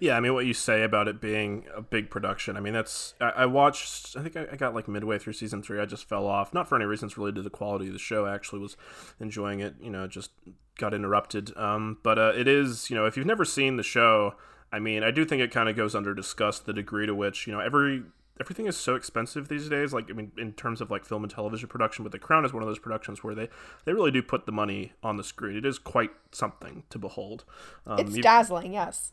Yeah, 0.01 0.17
I 0.17 0.21
mean, 0.21 0.35
what 0.35 0.47
you 0.47 0.55
say 0.55 0.83
about 0.83 1.09
it 1.09 1.21
being 1.21 1.65
a 1.75 1.83
big 1.83 2.11
production, 2.11 2.57
I 2.57 2.61
mean, 2.61 2.73
that's. 2.73 3.15
I, 3.21 3.31
I 3.31 3.47
watched, 3.47 4.17
I 4.17 4.23
think 4.23 4.37
I, 4.37 4.47
I, 4.53 4.57
got 4.57 4.75
like 4.75 4.89
midway 4.89 5.19
through 5.19 5.35
season 5.35 5.63
three. 5.63 5.81
I 5.81 5.87
just 5.87 6.09
fell 6.09 6.27
off, 6.27 6.53
not 6.53 6.69
for 6.69 6.77
any 6.77 6.85
reasons 6.85 7.17
related 7.17 7.37
to 7.37 7.43
the 7.43 7.51
quality 7.51 7.89
of 7.89 7.93
the 7.93 7.99
show. 7.99 8.27
I 8.27 8.35
actually 8.35 8.61
was 8.61 8.77
enjoying 9.21 9.61
it, 9.61 9.75
you 9.81 9.91
know, 9.91 10.07
just 10.07 10.31
got 10.79 10.95
interrupted. 10.95 11.57
Um, 11.57 11.99
but 12.03 12.19
uh, 12.19 12.33
it 12.37 12.49
is, 12.49 12.91
you 12.91 12.97
know, 12.97 13.07
if 13.07 13.17
you've 13.17 13.27
never 13.27 13.45
seen 13.45 13.77
the 13.77 13.83
show, 13.83 14.35
I 14.73 14.79
mean, 14.79 15.03
I 15.03 15.11
do 15.11 15.25
think 15.25 15.43
it 15.43 15.51
kind 15.51 15.69
of 15.69 15.77
goes 15.77 15.95
under 15.95 16.15
discussed 16.15 16.67
the 16.67 16.73
degree 16.73 17.07
to 17.07 17.15
which, 17.15 17.47
you 17.47 17.53
know, 17.53 17.61
every 17.61 18.03
everything 18.41 18.67
is 18.67 18.77
so 18.77 18.95
expensive 18.95 19.49
these 19.49 19.69
days 19.69 19.93
like 19.93 20.11
i 20.11 20.13
mean 20.13 20.33
in 20.39 20.53
terms 20.53 20.81
of 20.81 20.91
like 20.91 21.05
film 21.05 21.23
and 21.23 21.33
television 21.33 21.69
production 21.69 22.03
but 22.03 22.13
the 22.13 22.19
crown 22.19 22.45
is 22.45 22.53
one 22.53 22.63
of 22.63 22.69
those 22.69 22.79
productions 22.79 23.23
where 23.23 23.35
they 23.35 23.49
they 23.85 23.93
really 23.93 24.11
do 24.11 24.23
put 24.23 24.47
the 24.47 24.53
money 24.53 24.93
on 25.03 25.17
the 25.17 25.25
screen 25.25 25.57
it 25.57 25.65
is 25.65 25.79
quite 25.79 26.11
something 26.33 26.83
to 26.91 26.99
behold 26.99 27.45
um, 27.87 27.99
it's 27.99 28.17
dazzling 28.19 28.73
yes 28.73 29.13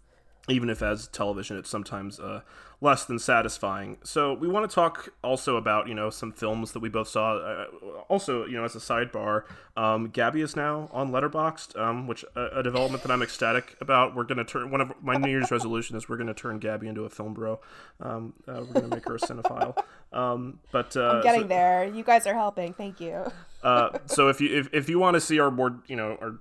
even 0.49 0.69
if 0.69 0.81
as 0.81 1.07
television 1.07 1.57
it's 1.57 1.69
sometimes 1.69 2.19
uh, 2.19 2.41
less 2.81 3.05
than 3.05 3.19
satisfying. 3.19 3.97
So 4.03 4.33
we 4.33 4.47
want 4.47 4.69
to 4.69 4.73
talk 4.73 5.13
also 5.23 5.55
about 5.55 5.87
you 5.87 5.93
know 5.93 6.09
some 6.09 6.31
films 6.31 6.71
that 6.71 6.79
we 6.79 6.89
both 6.89 7.07
saw. 7.07 7.37
Uh, 7.37 7.65
also, 8.09 8.45
you 8.45 8.57
know, 8.57 8.65
as 8.65 8.75
a 8.75 8.79
sidebar, 8.79 9.43
um, 9.77 10.09
Gabby 10.09 10.41
is 10.41 10.55
now 10.55 10.89
on 10.91 11.11
Letterboxd, 11.11 11.79
um, 11.79 12.07
which 12.07 12.25
uh, 12.35 12.49
a 12.53 12.63
development 12.63 13.03
that 13.03 13.11
I'm 13.11 13.21
ecstatic 13.21 13.77
about. 13.79 14.15
We're 14.15 14.23
gonna 14.23 14.43
turn 14.43 14.71
one 14.71 14.81
of 14.81 14.91
my 15.01 15.15
New 15.15 15.29
Year's 15.29 15.51
resolution 15.51 15.95
is 15.95 16.09
we're 16.09 16.17
gonna 16.17 16.33
turn 16.33 16.59
Gabby 16.59 16.87
into 16.87 17.03
a 17.03 17.09
film 17.09 17.33
bro. 17.33 17.59
Um, 17.99 18.33
uh, 18.47 18.63
we're 18.67 18.81
gonna 18.81 18.95
make 18.95 19.07
her 19.07 19.15
a 19.15 19.19
cinephile. 19.19 19.77
Um, 20.11 20.59
but 20.71 20.97
uh, 20.97 21.01
I'm 21.01 21.23
getting 21.23 21.43
so, 21.43 21.47
there. 21.47 21.85
You 21.85 22.03
guys 22.03 22.27
are 22.27 22.33
helping. 22.33 22.73
Thank 22.73 22.99
you. 22.99 23.23
Uh, 23.63 23.99
so 24.07 24.27
if 24.27 24.41
you 24.41 24.57
if, 24.57 24.69
if 24.73 24.89
you 24.89 24.97
want 24.97 25.13
to 25.13 25.21
see 25.21 25.39
our 25.39 25.51
board 25.51 25.81
you 25.87 25.95
know 25.95 26.17
our 26.19 26.39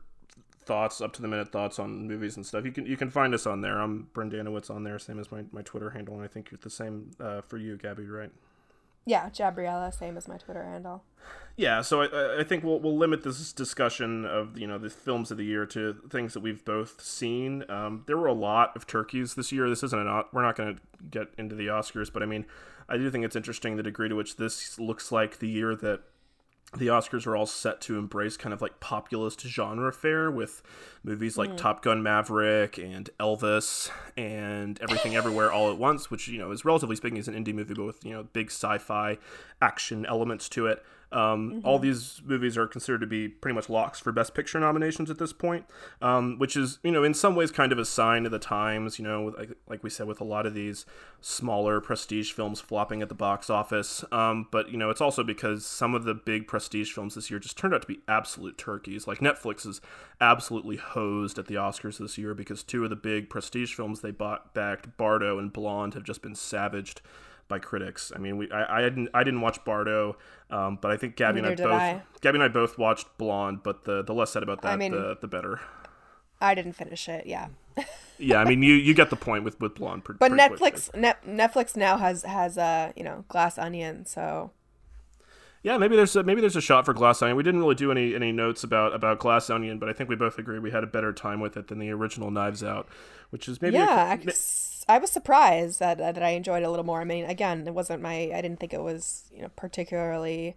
thoughts, 0.65 1.01
up 1.01 1.13
to 1.15 1.23
the 1.23 1.29
minute 1.29 1.51
thoughts 1.51 1.79
on 1.79 2.07
movies 2.07 2.37
and 2.37 2.45
stuff. 2.45 2.65
You 2.65 2.73
can 2.73 2.87
you 2.87 2.97
can 2.97 3.11
find 3.11 3.35
us 3.35 3.47
on 3.47 3.61
there. 3.61 3.81
I'm 3.81 4.09
Brendanowitz 4.15 4.71
on 4.71 4.85
there, 4.85 4.99
same 4.99 5.19
as 5.19 5.31
my, 5.33 5.45
my 5.53 5.63
Twitter 5.63 5.91
handle, 5.91 6.15
and 6.15 6.25
I 6.25 6.29
think 6.29 6.51
it's 6.53 6.65
the 6.65 6.71
same 6.71 7.11
uh, 7.21 7.41
for 7.41 7.59
you, 7.59 7.77
Gabby, 7.77 8.07
right? 8.07 8.31
Yeah, 9.07 9.31
Gabriella, 9.37 9.91
same 9.93 10.17
as 10.17 10.29
my 10.29 10.37
Twitter 10.37 10.63
handle. 10.63 11.03
Yeah, 11.57 11.83
so 11.83 12.03
I, 12.03 12.41
I 12.41 12.45
think 12.45 12.63
we'll 12.65 12.81
we'll 12.81 12.97
limit 12.97 13.23
this 13.23 13.53
discussion 13.53 14.25
of 14.25 14.59
you 14.59 14.67
know 14.67 14.79
the 14.79 14.91
films 14.91 15.31
of 15.31 15.39
the 15.39 15.45
year 15.45 15.67
to 15.67 15.97
things 16.11 16.35
that 16.35 16.41
we've 16.41 16.65
both 16.65 17.03
seen. 17.03 17.65
Um, 17.69 18.05
there 18.07 18.17
were 18.17 18.27
a 18.27 18.33
lot 18.35 18.77
of 18.77 18.87
turkeys 18.87 19.35
this 19.35 19.53
year. 19.53 19.69
This 19.69 19.83
isn't 19.83 19.99
an 19.99 20.25
we're 20.33 20.43
not 20.43 20.57
going 20.57 20.77
to 20.77 20.83
get 21.11 21.29
into 21.39 21.55
the 21.55 21.67
Oscars, 21.67 22.13
but 22.13 22.23
I 22.23 22.27
mean 22.27 22.47
I 22.89 22.97
do 22.97 23.11
think 23.11 23.25
it's 23.25 23.37
interesting 23.37 23.77
the 23.77 23.83
degree 23.83 24.09
to 24.09 24.17
which 24.17 24.37
this 24.37 24.79
looks 24.79 25.13
like 25.13 25.39
the 25.39 25.49
year 25.49 25.75
that 25.77 26.01
the 26.77 26.87
Oscars 26.87 27.27
are 27.27 27.37
all 27.37 27.47
set 27.47 27.81
to 27.83 27.99
embrace 27.99 28.37
kind 28.37 28.53
of 28.53 28.63
like 28.63 28.79
populist 28.79 29.41
genre 29.41 29.93
fare 29.93 30.31
with 30.31 30.63
movies 31.03 31.37
like 31.37 31.51
mm. 31.51 31.57
Top 31.57 31.83
Gun 31.83 32.03
Maverick 32.03 32.79
and 32.79 33.11
Elvis 33.19 33.91
and 34.17 34.81
Everything 34.81 35.17
Everywhere 35.17 35.51
All 35.51 35.71
at 35.71 35.79
Once, 35.79 36.11
which, 36.11 36.29
you 36.29 36.39
know, 36.39 36.53
is 36.53 36.65
relatively 36.65 36.95
speaking 36.95 37.19
is 37.19 37.27
an 37.27 37.35
indie 37.35 37.55
movie, 37.55 37.75
but 37.75 37.87
with, 37.87 38.05
you 38.05 38.13
know, 38.13 38.23
big 38.33 38.49
sci 38.49 38.79
fi 38.79 39.19
action 39.61 40.07
elements 40.07 40.49
to 40.51 40.67
it. 40.67 40.85
Um, 41.13 41.51
mm-hmm. 41.51 41.67
All 41.67 41.79
these 41.79 42.23
movies 42.25 42.57
are 42.57 42.67
considered 42.67 43.01
to 43.01 43.07
be 43.07 43.29
pretty 43.29 43.55
much 43.55 43.69
locks 43.69 43.99
for 43.99 44.13
Best 44.13 44.35
Picture 44.35 44.61
nominations 44.61 45.11
at 45.11 45.19
this 45.19 45.33
point, 45.33 45.67
um, 46.01 46.39
which 46.39 46.57
is, 46.57 46.79
you 46.83 46.93
know, 46.93 47.03
in 47.03 47.15
some 47.15 47.35
ways 47.35 47.51
kind 47.51 47.73
of 47.73 47.79
a 47.79 47.85
sign 47.85 48.27
of 48.27 48.33
the 48.33 48.39
times, 48.39 48.99
you 48.99 49.05
know, 49.05 49.35
like, 49.37 49.51
like 49.69 49.83
we 49.83 49.91
said, 49.91 50.07
with 50.07 50.21
a 50.21 50.25
lot 50.25 50.47
of 50.47 50.55
these 50.55 50.87
smaller 51.21 51.81
prestige 51.81 52.33
films 52.33 52.61
flopping 52.61 53.03
at 53.03 53.09
the 53.09 53.15
box 53.15 53.51
office. 53.51 54.05
Um, 54.13 54.47
but, 54.51 54.71
you 54.71 54.77
know, 54.77 54.91
it's 54.91 55.01
also 55.01 55.25
because 55.25 55.67
some 55.67 55.95
of 55.95 56.05
the 56.05 56.15
big 56.15 56.47
prestige 56.47 56.93
films 56.93 57.15
this 57.15 57.31
year 57.31 57.41
just 57.41 57.59
turned 57.59 57.75
out 57.75 57.83
to 57.83 57.89
be 57.89 58.01
absolute 58.07 58.57
turkeys. 58.57 59.07
Like 59.07 59.19
Netflix 59.19 59.67
is 59.67 59.81
absolutely 60.21 60.77
hosed 60.77 61.39
at 61.39 61.47
the 61.47 61.55
Oscars 61.55 61.99
this 61.99 62.19
year 62.19 62.35
because 62.35 62.63
two 62.63 62.85
of 62.85 62.91
the 62.91 62.97
big 62.97 63.29
prestige 63.29 63.75
films 63.75 64.01
they 64.01 64.11
bought 64.11 64.55
backed, 64.55 64.97
Bardo 64.97 65.39
and 65.39 65.53
Blonde, 65.53 65.95
have 65.95 66.05
just 66.05 66.23
been 66.23 66.35
savaged 66.35 67.01
by 67.51 67.59
critics. 67.59 68.11
I 68.15 68.19
mean, 68.19 68.39
we 68.39 68.51
I, 68.51 68.79
I 68.79 68.81
didn't 68.81 69.11
I 69.13 69.23
didn't 69.23 69.43
watch 69.43 69.63
Bardo, 69.67 70.17
um, 70.49 70.79
but 70.81 70.91
I 70.91 70.97
think 70.97 71.17
Gabby 71.17 71.43
Neither 71.43 71.53
and 71.53 71.61
I 71.61 71.65
both 71.65 72.05
I. 72.07 72.19
Gabby 72.23 72.37
and 72.37 72.45
I 72.45 72.49
both 72.49 72.79
watched 72.79 73.19
Blonde. 73.19 73.63
But 73.63 73.85
the 73.85 74.03
the 74.03 74.15
less 74.15 74.31
said 74.31 74.43
about 74.43 74.63
that, 74.63 74.73
I 74.73 74.77
mean, 74.77 74.93
the 74.93 75.19
the 75.21 75.29
better. 75.29 75.61
I 76.41 76.55
didn't 76.55 76.73
finish 76.73 77.07
it. 77.07 77.27
Yeah. 77.27 77.49
yeah, 78.19 78.39
I 78.39 78.45
mean, 78.45 78.63
you 78.63 78.75
you 78.75 78.95
get 78.95 79.11
the 79.11 79.17
point 79.17 79.45
with 79.45 79.61
with 79.61 79.75
Blonde. 79.75 80.05
Pretty, 80.05 80.19
but 80.19 80.31
pretty 80.31 80.43
Netflix 80.55 80.95
Net, 80.97 81.23
Netflix 81.27 81.77
now 81.77 81.99
has 81.99 82.23
has 82.23 82.57
a 82.57 82.63
uh, 82.63 82.93
you 82.97 83.05
know 83.05 83.25
Glass 83.29 83.59
Onion, 83.59 84.07
so. 84.07 84.53
Yeah, 85.63 85.77
maybe 85.77 85.95
there's 85.95 86.17
a, 86.17 86.23
maybe 86.23 86.41
there's 86.41 86.57
a 86.57 86.63
shot 86.63 86.87
for 86.87 86.95
Glass 86.95 87.21
Onion. 87.21 87.37
We 87.37 87.43
didn't 87.43 87.61
really 87.61 87.75
do 87.75 87.91
any 87.91 88.15
any 88.15 88.33
notes 88.33 88.65
about 88.65 88.95
about 88.95 89.19
Glass 89.19 89.51
Onion, 89.51 89.79
but 89.79 89.91
I 89.91 89.93
think 89.93 90.09
we 90.09 90.17
both 90.17 90.39
agree 90.39 90.59
we 90.59 90.71
had 90.71 90.83
a 90.83 90.87
better 90.87 91.13
time 91.13 91.39
with 91.39 91.55
it 91.59 91.69
than 91.69 91.79
the 91.79 91.91
original 91.91 92.31
Knives 92.31 92.65
Out, 92.65 92.89
which 93.29 93.47
is 93.47 93.61
maybe 93.61 93.77
yeah. 93.77 94.15
A, 94.15 94.33
I 94.91 94.99
was 94.99 95.11
surprised 95.11 95.81
that 95.81 95.99
that 95.99 96.23
I 96.23 96.31
enjoyed 96.31 96.63
it 96.63 96.67
a 96.67 96.71
little 96.71 96.85
more. 96.85 97.01
I 97.01 97.05
mean, 97.05 97.25
again, 97.25 97.67
it 97.67 97.75
wasn't 97.75 98.03
my. 98.03 98.31
I 98.35 98.41
didn't 98.43 98.61
think 98.61 98.75
it 98.75 98.83
was 98.83 99.31
you 99.35 99.43
know 99.43 99.51
particularly 99.57 100.57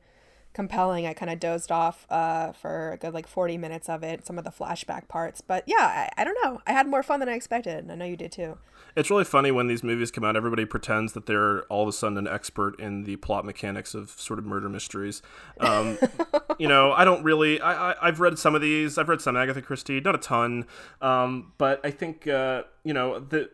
compelling. 0.53 1.05
I 1.05 1.13
kind 1.13 1.31
of 1.31 1.39
dozed 1.39 1.71
off 1.71 2.05
uh, 2.09 2.51
for 2.51 2.91
a 2.91 2.97
good 2.97 3.13
like 3.13 3.27
40 3.27 3.57
minutes 3.57 3.89
of 3.89 4.03
it, 4.03 4.25
some 4.25 4.37
of 4.37 4.43
the 4.43 4.51
flashback 4.51 5.07
parts. 5.07 5.41
But 5.41 5.63
yeah, 5.67 6.09
I, 6.17 6.21
I, 6.21 6.23
don't 6.23 6.37
know. 6.43 6.61
I 6.65 6.71
had 6.71 6.87
more 6.87 7.03
fun 7.03 7.19
than 7.19 7.29
I 7.29 7.33
expected. 7.33 7.77
and 7.79 7.91
I 7.91 7.95
know 7.95 8.05
you 8.05 8.15
did 8.15 8.31
too. 8.31 8.57
It's 8.95 9.09
really 9.09 9.23
funny 9.23 9.49
when 9.49 9.65
these 9.67 9.83
movies 9.83 10.11
come 10.11 10.23
out, 10.23 10.35
everybody 10.35 10.65
pretends 10.65 11.13
that 11.13 11.25
they're 11.25 11.63
all 11.63 11.81
of 11.81 11.89
a 11.89 11.91
sudden 11.91 12.17
an 12.19 12.27
expert 12.27 12.79
in 12.79 13.05
the 13.05 13.15
plot 13.15 13.43
mechanics 13.43 13.95
of 13.95 14.11
sort 14.11 14.37
of 14.37 14.45
murder 14.45 14.69
mysteries. 14.69 15.23
Um, 15.59 15.97
you 16.59 16.67
know, 16.67 16.91
I 16.91 17.03
don't 17.03 17.23
really, 17.23 17.59
I, 17.59 17.93
I, 17.93 18.05
have 18.05 18.19
read 18.19 18.37
some 18.37 18.53
of 18.53 18.61
these. 18.61 18.99
I've 18.99 19.09
read 19.09 19.21
some 19.21 19.35
Agatha 19.35 19.63
Christie, 19.63 19.99
not 19.99 20.13
a 20.13 20.19
ton. 20.19 20.67
Um, 21.01 21.53
but 21.57 21.83
I 21.83 21.89
think, 21.89 22.27
uh, 22.27 22.63
you 22.83 22.93
know, 22.93 23.19
the, 23.19 23.49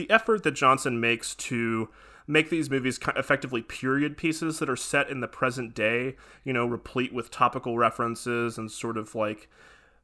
the 0.00 0.10
effort 0.10 0.44
that 0.44 0.52
Johnson 0.52 0.98
makes 0.98 1.34
to 1.34 1.90
make 2.26 2.48
these 2.48 2.70
movies 2.70 2.98
effectively 3.16 3.60
period 3.60 4.16
pieces 4.16 4.58
that 4.58 4.70
are 4.70 4.76
set 4.76 5.10
in 5.10 5.20
the 5.20 5.28
present 5.28 5.74
day, 5.74 6.16
you 6.42 6.54
know, 6.54 6.64
replete 6.64 7.12
with 7.12 7.30
topical 7.30 7.76
references 7.76 8.56
and 8.56 8.70
sort 8.70 8.96
of 8.96 9.14
like 9.14 9.50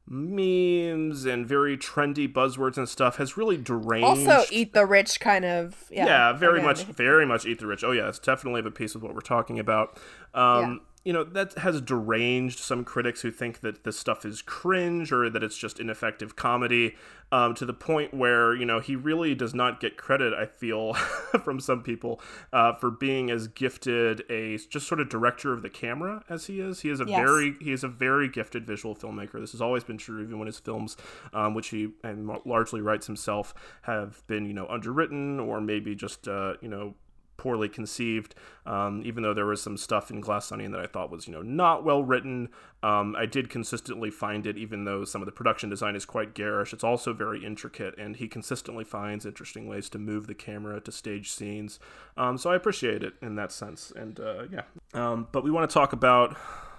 memes 0.05 1.25
and 1.25 1.47
very 1.47 1.75
trendy 1.75 2.31
buzzwords 2.31 2.77
and 2.77 2.87
stuff 2.87 3.17
has 3.17 3.37
really 3.37 3.57
deranged. 3.57 4.27
Also, 4.27 4.43
eat 4.51 4.73
the 4.73 4.85
rich 4.85 5.19
kind 5.19 5.43
of. 5.43 5.85
Yeah, 5.89 6.05
yeah 6.05 6.33
very 6.33 6.61
much, 6.61 6.83
very 6.83 7.25
much 7.25 7.47
eat 7.47 7.57
the 7.57 7.65
rich. 7.65 7.83
Oh 7.83 7.91
yeah, 7.91 8.07
it's 8.07 8.19
definitely 8.19 8.59
of 8.59 8.67
a 8.67 8.71
piece 8.71 8.93
of 8.93 9.01
what 9.01 9.15
we're 9.15 9.21
talking 9.21 9.57
about. 9.57 9.97
Um, 10.35 10.81
you 11.07 11.13
know 11.13 11.23
that 11.23 11.53
has 11.59 11.79
deranged 11.79 12.59
some 12.59 12.83
critics 12.83 13.21
who 13.21 13.31
think 13.31 13.61
that 13.61 13.85
this 13.85 13.97
stuff 13.97 14.25
is 14.25 14.41
cringe 14.41 15.09
or 15.09 15.29
that 15.29 15.41
it's 15.41 15.57
just 15.57 15.79
ineffective 15.79 16.35
comedy 16.35 16.95
um, 17.31 17.55
to 17.55 17.65
the 17.65 17.73
point 17.73 18.13
where 18.13 18.53
you 18.53 18.65
know 18.65 18.81
he 18.81 18.93
really 18.93 19.33
does 19.33 19.55
not 19.55 19.79
get 19.79 19.95
credit 19.95 20.33
i 20.33 20.45
feel 20.45 20.93
from 21.45 21.61
some 21.61 21.81
people 21.81 22.19
uh, 22.51 22.73
for 22.73 22.91
being 22.91 23.31
as 23.31 23.47
gifted 23.47 24.21
a 24.29 24.57
just 24.69 24.85
sort 24.85 24.99
of 24.99 25.07
director 25.07 25.53
of 25.53 25.61
the 25.61 25.69
camera 25.69 26.25
as 26.27 26.47
he 26.47 26.59
is 26.59 26.81
he 26.81 26.89
is 26.89 26.99
a 26.99 27.05
yes. 27.07 27.17
very 27.17 27.55
he 27.61 27.71
is 27.71 27.85
a 27.85 27.87
very 27.87 28.27
gifted 28.27 28.67
visual 28.67 28.93
filmmaker 28.93 29.39
this 29.39 29.53
has 29.53 29.61
always 29.61 29.85
been 29.85 29.97
true 29.97 30.21
even 30.21 30.37
when 30.37 30.47
his 30.47 30.59
films 30.59 30.97
um, 31.31 31.53
which 31.53 31.69
he 31.69 31.87
and 32.03 32.29
largely 32.45 32.81
writes 32.81 33.07
himself 33.07 33.53
have 33.83 34.27
been 34.27 34.45
you 34.45 34.53
know 34.53 34.67
underwritten 34.67 35.39
or 35.39 35.61
maybe 35.61 35.95
just 35.95 36.27
uh, 36.27 36.55
you 36.61 36.67
know 36.67 36.95
poorly 37.37 37.69
conceived. 37.69 38.35
Um, 38.65 39.01
even 39.05 39.23
though 39.23 39.33
there 39.33 39.45
was 39.45 39.61
some 39.61 39.77
stuff 39.77 40.11
in 40.11 40.19
Glass 40.19 40.51
Onion 40.51 40.71
that 40.71 40.81
I 40.81 40.87
thought 40.87 41.09
was, 41.09 41.27
you 41.27 41.33
know, 41.33 41.41
not 41.41 41.85
well 41.85 42.03
written, 42.03 42.49
um, 42.83 43.15
I 43.17 43.25
did 43.25 43.49
consistently 43.49 44.11
find 44.11 44.45
it, 44.45 44.57
even 44.57 44.83
though 44.83 45.05
some 45.05 45.21
of 45.21 45.25
the 45.25 45.31
production 45.31 45.69
design 45.69 45.95
is 45.95 46.05
quite 46.05 46.33
garish. 46.33 46.73
It's 46.73 46.83
also 46.83 47.13
very 47.13 47.45
intricate, 47.45 47.97
and 47.97 48.17
he 48.17 48.27
consistently 48.27 48.83
finds 48.83 49.25
interesting 49.25 49.67
ways 49.67 49.89
to 49.89 49.99
move 49.99 50.27
the 50.27 50.35
camera 50.35 50.81
to 50.81 50.91
stage 50.91 51.31
scenes. 51.31 51.79
Um, 52.17 52.37
so 52.37 52.51
I 52.51 52.55
appreciate 52.55 53.03
it 53.03 53.13
in 53.21 53.35
that 53.35 53.51
sense. 53.51 53.93
And 53.95 54.19
uh, 54.19 54.43
yeah, 54.51 54.63
um, 54.93 55.27
but 55.31 55.43
we 55.43 55.51
want 55.51 55.69
to 55.69 55.73
talk 55.73 55.93
about 55.93 56.35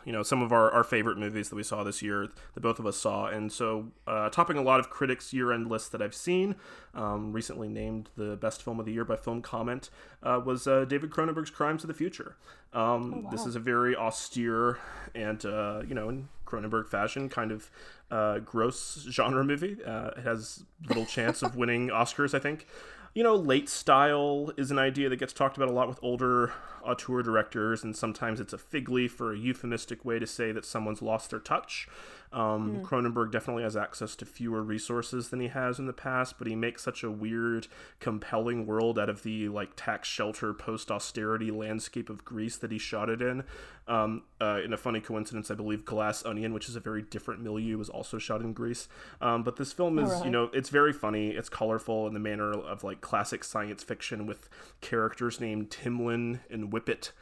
you 0.08 0.12
know 0.12 0.22
some 0.22 0.40
of 0.40 0.52
our, 0.52 0.70
our 0.70 0.82
favorite 0.82 1.18
movies 1.18 1.50
that 1.50 1.54
we 1.54 1.62
saw 1.62 1.84
this 1.84 2.00
year 2.00 2.28
that 2.54 2.60
both 2.62 2.78
of 2.78 2.86
us 2.86 2.96
saw. 2.96 3.26
And 3.26 3.52
so 3.52 3.88
uh, 4.06 4.30
topping 4.30 4.56
a 4.56 4.62
lot 4.62 4.80
of 4.80 4.88
critics 4.88 5.34
year-end 5.34 5.68
lists 5.68 5.90
that 5.90 6.00
i've 6.00 6.14
seen 6.14 6.56
um, 6.94 7.30
recently 7.34 7.68
named 7.68 8.08
the 8.16 8.34
best 8.36 8.62
film 8.62 8.80
of 8.80 8.86
the 8.86 8.92
year 8.92 9.04
by 9.04 9.16
film 9.16 9.42
comment 9.42 9.90
uh, 10.22 10.40
was 10.42 10.66
uh, 10.66 10.86
david 10.86 11.10
cronenberg's 11.10 11.50
crimes 11.50 11.84
of 11.84 11.88
the 11.88 11.94
future. 11.94 12.36
Um, 12.72 12.82
oh, 12.82 13.20
wow. 13.24 13.30
this 13.30 13.44
is 13.44 13.54
a 13.54 13.60
very 13.60 13.94
austere 13.94 14.78
and 15.14 15.44
uh, 15.44 15.82
you 15.86 15.94
know 15.94 16.08
in 16.08 16.28
cronenberg 16.46 16.88
fashion 16.88 17.28
kind 17.28 17.52
of 17.52 17.70
uh, 18.10 18.38
gross 18.38 19.06
genre 19.10 19.44
movie. 19.44 19.76
Uh, 19.84 20.12
it 20.16 20.22
has 20.22 20.64
little 20.88 21.04
chance 21.04 21.42
of 21.42 21.54
winning 21.54 21.88
oscars 21.88 22.32
i 22.32 22.38
think 22.38 22.66
you 23.14 23.22
know, 23.22 23.34
late 23.34 23.68
style 23.68 24.52
is 24.56 24.70
an 24.70 24.78
idea 24.78 25.08
that 25.08 25.16
gets 25.16 25.32
talked 25.32 25.56
about 25.56 25.68
a 25.68 25.72
lot 25.72 25.88
with 25.88 25.98
older 26.02 26.52
auteur 26.82 27.22
directors, 27.22 27.82
and 27.82 27.96
sometimes 27.96 28.40
it's 28.40 28.52
a 28.52 28.58
fig 28.58 28.88
leaf 28.88 29.20
or 29.20 29.32
a 29.32 29.36
euphemistic 29.36 30.04
way 30.04 30.18
to 30.18 30.26
say 30.26 30.52
that 30.52 30.64
someone's 30.64 31.02
lost 31.02 31.30
their 31.30 31.40
touch. 31.40 31.88
Um, 32.32 32.78
mm. 32.78 32.82
Cronenberg 32.82 33.32
definitely 33.32 33.62
has 33.62 33.76
access 33.76 34.14
to 34.16 34.26
fewer 34.26 34.62
resources 34.62 35.30
than 35.30 35.40
he 35.40 35.48
has 35.48 35.78
in 35.78 35.86
the 35.86 35.92
past, 35.92 36.36
but 36.38 36.46
he 36.46 36.54
makes 36.54 36.82
such 36.82 37.02
a 37.02 37.10
weird, 37.10 37.68
compelling 38.00 38.66
world 38.66 38.98
out 38.98 39.08
of 39.08 39.22
the 39.22 39.48
like 39.48 39.70
tax 39.76 40.08
shelter, 40.08 40.52
post 40.52 40.90
austerity 40.90 41.50
landscape 41.50 42.10
of 42.10 42.24
Greece 42.24 42.56
that 42.56 42.70
he 42.70 42.78
shot 42.78 43.08
it 43.08 43.22
in. 43.22 43.44
Um, 43.86 44.24
uh, 44.38 44.60
in 44.62 44.74
a 44.74 44.76
funny 44.76 45.00
coincidence, 45.00 45.50
I 45.50 45.54
believe 45.54 45.86
Glass 45.86 46.22
Onion, 46.24 46.52
which 46.52 46.68
is 46.68 46.76
a 46.76 46.80
very 46.80 47.00
different 47.00 47.40
milieu, 47.40 47.78
was 47.78 47.88
also 47.88 48.18
shot 48.18 48.42
in 48.42 48.52
Greece. 48.52 48.86
Um, 49.22 49.42
but 49.42 49.56
this 49.56 49.72
film 49.72 49.98
is, 49.98 50.10
right. 50.10 50.26
you 50.26 50.30
know, 50.30 50.50
it's 50.52 50.68
very 50.68 50.92
funny. 50.92 51.30
It's 51.30 51.48
colorful 51.48 52.06
in 52.06 52.12
the 52.12 52.20
manner 52.20 52.52
of 52.52 52.84
like 52.84 53.00
classic 53.00 53.42
science 53.42 53.82
fiction 53.82 54.26
with 54.26 54.50
characters 54.82 55.40
named 55.40 55.70
Timlin 55.70 56.40
and 56.50 56.70
Whippet. 56.70 57.12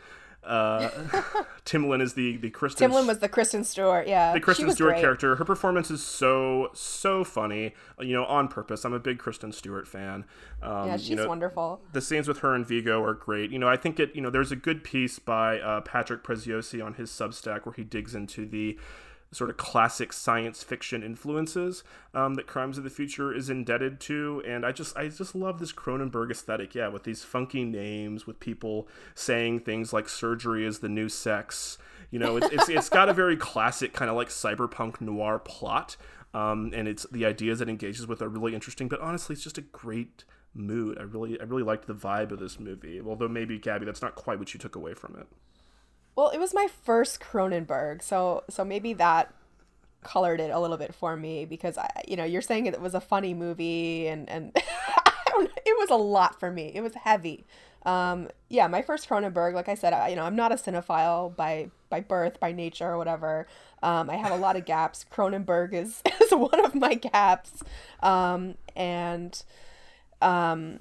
Uh, 0.47 0.89
Timlin 1.65 2.01
is 2.01 2.15
the 2.15 2.37
the 2.37 2.51
Kristen. 2.51 2.91
Timlin 2.91 3.07
was 3.07 3.19
the 3.19 3.29
Kristen 3.29 3.65
Stewart. 3.65 4.07
Yeah, 4.07 4.33
the 4.33 4.41
Kristen 4.41 4.71
Stewart 4.71 4.93
great. 4.93 5.01
character. 5.01 5.37
Her 5.37 5.45
performance 5.45 5.91
is 5.91 6.03
so 6.03 6.71
so 6.73 7.25
funny. 7.25 7.75
You 8.01 8.15
know, 8.15 8.25
on 8.25 8.49
purpose. 8.49 8.85
I'm 8.85 8.93
a 8.93 9.01
big 9.01 9.19
Kristen 9.19 9.53
Stewart 9.53 9.89
fan. 9.89 10.25
Um, 10.63 10.89
yeah, 10.89 10.97
she's 10.97 11.11
you 11.11 11.17
know, 11.17 11.29
wonderful. 11.29 11.81
The 11.93 12.01
scenes 12.01 12.29
with 12.29 12.39
her 12.39 12.55
and 12.55 12.67
Viggo 12.67 13.03
are 13.03 13.15
great. 13.15 13.51
You 13.51 13.59
know, 13.59 13.69
I 13.69 13.77
think 13.77 13.99
it. 13.99 14.15
You 14.15 14.23
know, 14.23 14.31
there's 14.31 14.53
a 14.53 14.57
good 14.57 14.85
piece 14.85 15.19
by 15.19 15.59
uh, 15.59 15.81
Patrick 15.83 16.23
Preziosi 16.23 16.85
on 16.85 16.95
his 16.95 17.11
Substack 17.11 17.67
where 17.67 17.75
he 17.75 17.85
digs 17.85 18.15
into 18.15 18.47
the 18.47 18.79
sort 19.33 19.51
of 19.51 19.57
classic 19.57 20.13
science 20.13 20.63
fiction 20.63 21.03
influences 21.03 21.83
um, 22.15 22.35
that 22.35 22.47
Crimes 22.47 22.79
of 22.79 22.85
the 22.85 22.91
Future 22.91 23.35
is 23.35 23.51
indebted 23.51 24.01
to, 24.01 24.43
and 24.47 24.65
I 24.65 24.73
just 24.73 24.97
I 24.97 25.09
just 25.09 25.35
love 25.35 25.59
this 25.59 25.73
Cronenberg 25.73 26.31
aesthetic. 26.31 26.75
Yeah, 26.75 26.89
with 26.89 27.05
these 27.05 27.25
funky 27.25 27.65
names, 27.65 28.27
with 28.27 28.41
people 28.41 28.89
saying 29.15 29.61
things 29.61 29.93
like 29.93 30.09
"surgery 30.09 30.65
is 30.65 30.79
the 30.79 30.89
new 30.89 31.09
sex." 31.09 31.79
You 32.11 32.19
know, 32.19 32.37
it's 32.37 32.49
it's, 32.53 32.69
it's 32.69 32.89
got 32.89 33.09
a 33.09 33.15
very 33.15 33.37
classic 33.37 33.93
kind 33.93 34.11
of 34.11 34.17
like 34.17 34.29
cyberpunk 34.29 35.01
noir 35.01 35.39
plot, 35.39 35.97
um, 36.33 36.73
and 36.75 36.87
it's 36.89 37.07
the 37.11 37.27
ideas 37.27 37.61
it 37.61 37.69
engages 37.69 38.07
with 38.07 38.23
are 38.23 38.29
really 38.29 38.55
interesting. 38.55 38.89
But 38.89 39.01
honestly, 39.01 39.35
it's 39.35 39.45
just 39.45 39.59
a 39.59 39.63
great 39.63 40.25
mood. 40.55 40.99
I 40.99 41.03
really 41.03 41.41
I 41.41 41.45
really 41.45 41.63
liked 41.63 41.87
the 41.87 41.95
vibe 41.95 42.31
of 42.31 42.39
this 42.39 42.59
movie. 42.61 43.01
Although 43.01 43.29
maybe 43.29 43.59
Gabby, 43.59 43.85
that's 43.85 44.03
not 44.03 44.15
quite 44.15 44.39
what 44.39 44.55
you 44.55 44.61
took 44.61 44.77
away 44.77 44.95
from 44.95 45.17
it. 45.17 45.27
Well, 46.17 46.31
it 46.31 46.39
was 46.39 46.55
my 46.55 46.67
first 46.85 47.21
Cronenberg, 47.21 48.03
so 48.03 48.45
so 48.49 48.65
maybe 48.65 48.95
that 48.95 49.33
colored 50.03 50.41
it 50.41 50.51
a 50.51 50.61
little 50.61 50.77
bit 50.77 50.95
for 50.95 51.17
me 51.17 51.45
because 51.45 51.77
I, 51.79 51.91
you 52.09 52.17
know, 52.17 52.25
you're 52.25 52.43
saying 52.43 52.67
it 52.67 52.81
was 52.81 52.95
a 52.95 53.01
funny 53.01 53.35
movie 53.35 54.07
and 54.09 54.29
and 54.31 54.53
it 54.57 55.77
was 55.79 55.91
a 55.91 55.97
lot 55.97 56.41
for 56.41 56.51
me. 56.51 56.73
It 56.75 56.81
was 56.81 56.95
heavy. 56.95 57.47
Um, 57.85 58.29
yeah, 58.49 58.67
my 58.67 58.83
first 58.83 59.09
Cronenberg, 59.09 59.55
like 59.55 59.69
I 59.69 59.75
said, 59.75 59.93
I, 59.93 60.09
you 60.09 60.17
know, 60.17 60.25
I'm 60.25 60.37
not 60.37 60.53
a 60.53 60.57
cinephile 60.57 61.37
by 61.37 61.71
by 61.91 62.01
birth, 62.01 62.41
by 62.41 62.53
nature, 62.53 62.89
or 62.91 62.99
whatever. 62.99 63.47
Um, 63.83 64.11
I 64.11 64.17
have 64.17 64.33
a 64.33 64.37
lot 64.37 64.57
of 64.57 64.65
gaps. 64.65 65.05
Cronenberg 65.13 65.75
is 65.75 66.03
is 66.23 66.31
one 66.33 66.65
of 66.65 66.75
my 66.75 66.95
gaps, 66.95 67.63
um, 68.03 68.55
and 68.75 69.43
um, 70.23 70.81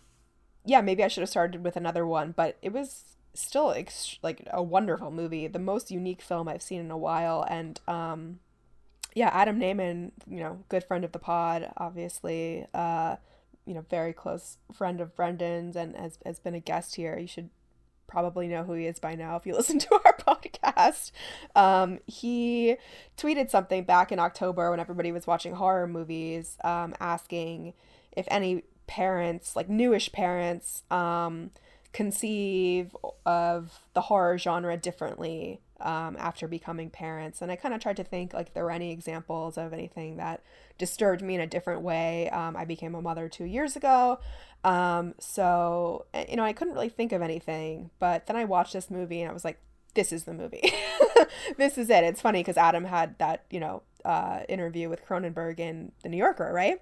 yeah, 0.65 0.81
maybe 0.81 1.03
I 1.03 1.07
should 1.09 1.21
have 1.21 1.29
started 1.29 1.63
with 1.63 1.75
another 1.75 2.07
one, 2.07 2.33
but 2.35 2.57
it 2.61 2.73
was 2.73 3.14
still 3.35 3.71
ex- 3.71 4.17
like 4.23 4.47
a 4.51 4.63
wonderful 4.63 5.11
movie, 5.11 5.47
the 5.47 5.59
most 5.59 5.91
unique 5.91 6.21
film 6.21 6.47
I've 6.47 6.61
seen 6.61 6.79
in 6.81 6.91
a 6.91 6.97
while, 6.97 7.45
and 7.49 7.79
um, 7.87 8.39
yeah, 9.13 9.29
Adam 9.33 9.59
Nayman, 9.59 10.11
you 10.27 10.39
know, 10.39 10.63
good 10.69 10.83
friend 10.83 11.05
of 11.05 11.11
the 11.11 11.19
pod, 11.19 11.71
obviously, 11.77 12.65
uh, 12.73 13.15
you 13.65 13.73
know, 13.73 13.85
very 13.89 14.13
close 14.13 14.57
friend 14.73 14.99
of 15.01 15.15
Brendan's, 15.15 15.75
and 15.75 15.95
has 15.95 16.19
has 16.25 16.39
been 16.39 16.55
a 16.55 16.59
guest 16.59 16.95
here. 16.95 17.17
You 17.17 17.27
should 17.27 17.49
probably 18.07 18.47
know 18.47 18.63
who 18.63 18.73
he 18.73 18.85
is 18.85 18.99
by 18.99 19.15
now 19.15 19.35
if 19.35 19.45
you 19.45 19.53
listen 19.55 19.79
to 19.79 19.93
our 19.93 20.17
podcast. 20.17 21.11
Um, 21.55 21.99
he 22.05 22.77
tweeted 23.17 23.49
something 23.49 23.83
back 23.83 24.11
in 24.11 24.19
October 24.19 24.69
when 24.71 24.79
everybody 24.79 25.11
was 25.11 25.27
watching 25.27 25.55
horror 25.55 25.87
movies, 25.87 26.57
um, 26.63 26.93
asking 26.99 27.73
if 28.11 28.25
any 28.29 28.63
parents, 28.87 29.55
like 29.55 29.69
newish 29.69 30.11
parents, 30.11 30.83
um, 30.91 31.51
conceive 31.95 32.93
of 33.25 33.79
the 33.93 34.01
horror 34.01 34.37
genre 34.37 34.75
differently 34.75 35.61
um, 35.79 36.17
after 36.19 36.45
becoming 36.45 36.89
parents. 36.89 37.41
And 37.41 37.49
I 37.49 37.55
kind 37.55 37.73
of 37.73 37.79
tried 37.79 37.95
to 37.95 38.03
think 38.03 38.33
like 38.33 38.53
there 38.53 38.65
were 38.65 38.71
any 38.71 38.91
examples 38.91 39.57
of 39.57 39.71
anything 39.71 40.17
that 40.17 40.43
disturbed 40.77 41.21
me 41.21 41.35
in 41.35 41.41
a 41.41 41.47
different 41.47 41.83
way. 41.83 42.29
Um, 42.31 42.57
I 42.57 42.65
became 42.65 42.95
a 42.95 43.01
mother 43.01 43.29
two 43.29 43.45
years 43.45 43.77
ago. 43.77 44.19
Um, 44.65 45.15
so, 45.19 46.05
eh, 46.13 46.25
you 46.27 46.35
know, 46.35 46.43
I 46.43 46.51
couldn't 46.51 46.73
really 46.73 46.89
think 46.89 47.13
of 47.13 47.21
anything. 47.21 47.91
But 47.97 48.27
then 48.27 48.35
I 48.35 48.43
watched 48.43 48.73
this 48.73 48.91
movie 48.91 49.21
and 49.21 49.29
I 49.29 49.33
was 49.33 49.45
like, 49.45 49.61
this 49.93 50.11
is 50.11 50.25
the 50.25 50.33
movie. 50.33 50.73
this 51.57 51.77
is 51.77 51.89
it. 51.89 52.03
It's 52.03 52.19
funny 52.19 52.41
because 52.41 52.57
Adam 52.57 52.83
had 52.83 53.17
that, 53.19 53.45
you 53.49 53.61
know, 53.61 53.83
uh, 54.05 54.43
interview 54.47 54.89
with 54.89 55.05
Cronenberg 55.05 55.59
in 55.59 55.91
The 56.03 56.09
New 56.09 56.17
Yorker, 56.17 56.51
right? 56.53 56.81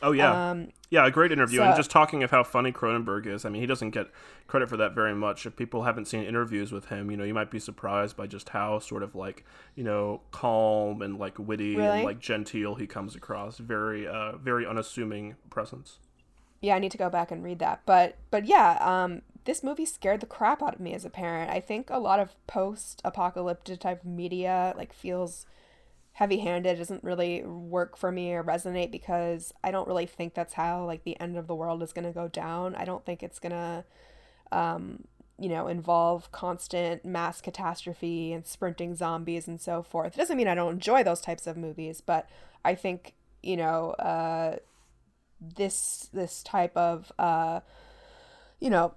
Oh 0.00 0.12
yeah, 0.12 0.50
um, 0.50 0.68
yeah, 0.90 1.06
a 1.06 1.10
great 1.10 1.32
interview. 1.32 1.58
So, 1.58 1.64
and 1.64 1.76
just 1.76 1.90
talking 1.90 2.22
of 2.22 2.30
how 2.30 2.44
funny 2.44 2.70
Cronenberg 2.70 3.26
is. 3.26 3.44
I 3.44 3.48
mean, 3.48 3.60
he 3.60 3.66
doesn't 3.66 3.90
get 3.90 4.08
credit 4.46 4.68
for 4.68 4.76
that 4.76 4.94
very 4.94 5.14
much. 5.14 5.44
If 5.44 5.56
people 5.56 5.82
haven't 5.82 6.06
seen 6.06 6.22
interviews 6.22 6.70
with 6.70 6.86
him, 6.86 7.10
you 7.10 7.16
know, 7.16 7.24
you 7.24 7.34
might 7.34 7.50
be 7.50 7.58
surprised 7.58 8.16
by 8.16 8.28
just 8.28 8.50
how 8.50 8.78
sort 8.78 9.02
of 9.02 9.16
like 9.16 9.44
you 9.74 9.82
know 9.82 10.20
calm 10.30 11.02
and 11.02 11.18
like 11.18 11.38
witty 11.38 11.76
really? 11.76 11.88
and 11.88 12.04
like 12.04 12.20
genteel 12.20 12.76
he 12.76 12.86
comes 12.86 13.16
across. 13.16 13.58
Very, 13.58 14.06
uh, 14.06 14.36
very 14.36 14.66
unassuming 14.66 15.34
presence. 15.50 15.98
Yeah, 16.60 16.76
I 16.76 16.78
need 16.78 16.92
to 16.92 16.98
go 16.98 17.10
back 17.10 17.30
and 17.32 17.42
read 17.42 17.58
that. 17.58 17.80
But 17.84 18.16
but 18.30 18.46
yeah, 18.46 18.78
um, 18.80 19.22
this 19.44 19.64
movie 19.64 19.86
scared 19.86 20.20
the 20.20 20.26
crap 20.26 20.62
out 20.62 20.74
of 20.74 20.80
me 20.80 20.94
as 20.94 21.04
a 21.04 21.10
parent. 21.10 21.50
I 21.50 21.58
think 21.58 21.90
a 21.90 21.98
lot 21.98 22.20
of 22.20 22.36
post-apocalyptic 22.46 23.80
type 23.80 24.04
media 24.04 24.74
like 24.76 24.92
feels 24.92 25.46
heavy 26.18 26.38
handed 26.38 26.76
doesn't 26.76 27.04
really 27.04 27.44
work 27.44 27.96
for 27.96 28.10
me 28.10 28.32
or 28.32 28.42
resonate 28.42 28.90
because 28.90 29.54
I 29.62 29.70
don't 29.70 29.86
really 29.86 30.04
think 30.04 30.34
that's 30.34 30.54
how 30.54 30.84
like 30.84 31.04
the 31.04 31.18
end 31.20 31.36
of 31.36 31.46
the 31.46 31.54
world 31.54 31.80
is 31.80 31.92
going 31.92 32.06
to 32.06 32.12
go 32.12 32.26
down. 32.26 32.74
I 32.74 32.84
don't 32.84 33.06
think 33.06 33.22
it's 33.22 33.38
going 33.38 33.52
to 33.52 33.84
um, 34.50 35.04
you 35.38 35.48
know, 35.48 35.68
involve 35.68 36.32
constant 36.32 37.04
mass 37.04 37.40
catastrophe 37.40 38.32
and 38.32 38.44
sprinting 38.44 38.96
zombies 38.96 39.46
and 39.46 39.60
so 39.60 39.80
forth. 39.80 40.14
It 40.14 40.16
doesn't 40.16 40.36
mean 40.36 40.48
I 40.48 40.56
don't 40.56 40.72
enjoy 40.72 41.04
those 41.04 41.20
types 41.20 41.46
of 41.46 41.56
movies, 41.56 42.00
but 42.00 42.28
I 42.64 42.74
think, 42.74 43.14
you 43.40 43.56
know, 43.56 43.90
uh, 43.92 44.56
this 45.40 46.10
this 46.12 46.42
type 46.42 46.76
of 46.76 47.12
uh, 47.16 47.60
you 48.58 48.70
know, 48.70 48.94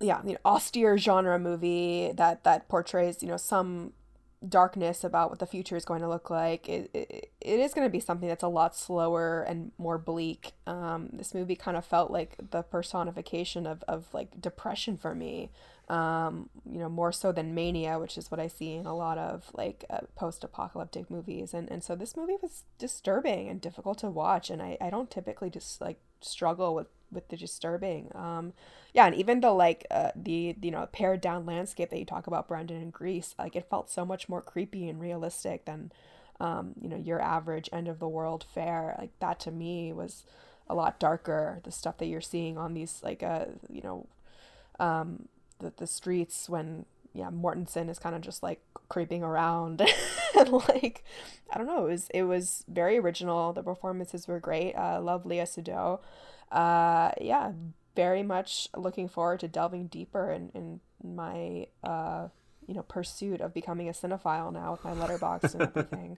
yeah, 0.00 0.22
know, 0.24 0.38
austere 0.46 0.96
genre 0.96 1.38
movie 1.38 2.12
that 2.14 2.44
that 2.44 2.66
portrays, 2.70 3.22
you 3.22 3.28
know, 3.28 3.36
some 3.36 3.92
darkness 4.46 5.02
about 5.02 5.30
what 5.30 5.38
the 5.38 5.46
future 5.46 5.76
is 5.76 5.84
going 5.84 6.00
to 6.00 6.08
look 6.08 6.30
like, 6.30 6.68
it, 6.68 6.90
it, 6.94 7.32
it 7.40 7.60
is 7.60 7.74
going 7.74 7.86
to 7.86 7.90
be 7.90 8.00
something 8.00 8.28
that's 8.28 8.42
a 8.42 8.48
lot 8.48 8.76
slower 8.76 9.42
and 9.42 9.72
more 9.78 9.98
bleak. 9.98 10.52
Um, 10.66 11.08
this 11.12 11.34
movie 11.34 11.56
kind 11.56 11.76
of 11.76 11.84
felt 11.84 12.10
like 12.10 12.36
the 12.50 12.62
personification 12.62 13.66
of, 13.66 13.82
of 13.88 14.06
like 14.12 14.40
depression 14.40 14.96
for 14.96 15.14
me, 15.14 15.50
um, 15.88 16.50
you 16.70 16.78
know, 16.78 16.88
more 16.88 17.12
so 17.12 17.32
than 17.32 17.54
mania, 17.54 17.98
which 17.98 18.16
is 18.16 18.30
what 18.30 18.38
I 18.38 18.46
see 18.46 18.74
in 18.74 18.86
a 18.86 18.94
lot 18.94 19.18
of 19.18 19.50
like 19.54 19.84
uh, 19.90 20.00
post 20.14 20.44
apocalyptic 20.44 21.10
movies. 21.10 21.52
And, 21.52 21.70
and 21.70 21.82
so 21.82 21.96
this 21.96 22.16
movie 22.16 22.36
was 22.40 22.62
disturbing 22.78 23.48
and 23.48 23.60
difficult 23.60 23.98
to 23.98 24.10
watch. 24.10 24.50
And 24.50 24.62
I, 24.62 24.76
I 24.80 24.90
don't 24.90 25.10
typically 25.10 25.50
just 25.50 25.80
like 25.80 25.98
struggle 26.20 26.74
with 26.74 26.88
with 27.10 27.28
the 27.28 27.36
disturbing. 27.36 28.10
Um, 28.14 28.52
yeah, 28.98 29.06
and 29.06 29.14
even 29.14 29.40
the 29.40 29.52
like 29.52 29.86
uh, 29.92 30.10
the 30.16 30.56
you 30.60 30.72
know 30.72 30.88
pared 30.90 31.20
down 31.20 31.46
landscape 31.46 31.90
that 31.90 31.98
you 32.00 32.04
talk 32.04 32.26
about, 32.26 32.48
Brendan 32.48 32.78
and 32.82 32.92
greece 32.92 33.32
like 33.38 33.54
it 33.54 33.70
felt 33.70 33.88
so 33.88 34.04
much 34.04 34.28
more 34.28 34.42
creepy 34.42 34.88
and 34.88 35.00
realistic 35.00 35.66
than 35.66 35.92
um, 36.40 36.72
you 36.82 36.88
know 36.88 36.96
your 36.96 37.20
average 37.20 37.68
end 37.72 37.86
of 37.86 38.00
the 38.00 38.08
world 38.08 38.44
fair 38.52 38.96
Like 38.98 39.12
that 39.20 39.38
to 39.40 39.52
me 39.52 39.92
was 39.92 40.24
a 40.68 40.74
lot 40.74 40.98
darker. 40.98 41.60
The 41.62 41.70
stuff 41.70 41.98
that 41.98 42.06
you're 42.06 42.20
seeing 42.20 42.58
on 42.58 42.74
these 42.74 43.00
like 43.04 43.22
uh 43.22 43.44
you 43.70 43.82
know 43.82 44.06
um, 44.80 45.28
the 45.60 45.72
the 45.76 45.86
streets 45.86 46.48
when 46.48 46.84
yeah 47.14 47.30
Mortensen 47.30 47.88
is 47.88 48.00
kind 48.00 48.16
of 48.16 48.20
just 48.20 48.42
like 48.42 48.60
creeping 48.88 49.22
around 49.22 49.80
and 50.38 50.50
like 50.52 51.04
I 51.52 51.58
don't 51.58 51.66
know 51.68 51.86
it 51.86 51.90
was 51.90 52.08
it 52.10 52.22
was 52.24 52.64
very 52.68 52.98
original. 52.98 53.52
The 53.52 53.62
performances 53.62 54.26
were 54.26 54.40
great. 54.40 54.74
Uh, 54.74 55.00
love 55.00 55.24
Léa 55.24 55.44
Seydoux 55.44 56.00
uh, 56.50 57.12
yeah, 57.20 57.52
very 57.98 58.22
much 58.22 58.68
looking 58.76 59.08
forward 59.08 59.40
to 59.40 59.48
delving 59.48 59.88
deeper 59.88 60.30
in, 60.30 60.52
in 60.54 60.80
my 61.02 61.66
uh, 61.82 62.28
you 62.68 62.74
know 62.74 62.82
pursuit 62.82 63.40
of 63.40 63.52
becoming 63.52 63.88
a 63.88 63.92
cinephile 63.92 64.52
now 64.52 64.70
with 64.70 64.84
my 64.84 64.92
letterboxd 64.92 65.54
and 65.54 65.62
everything. 65.76 66.16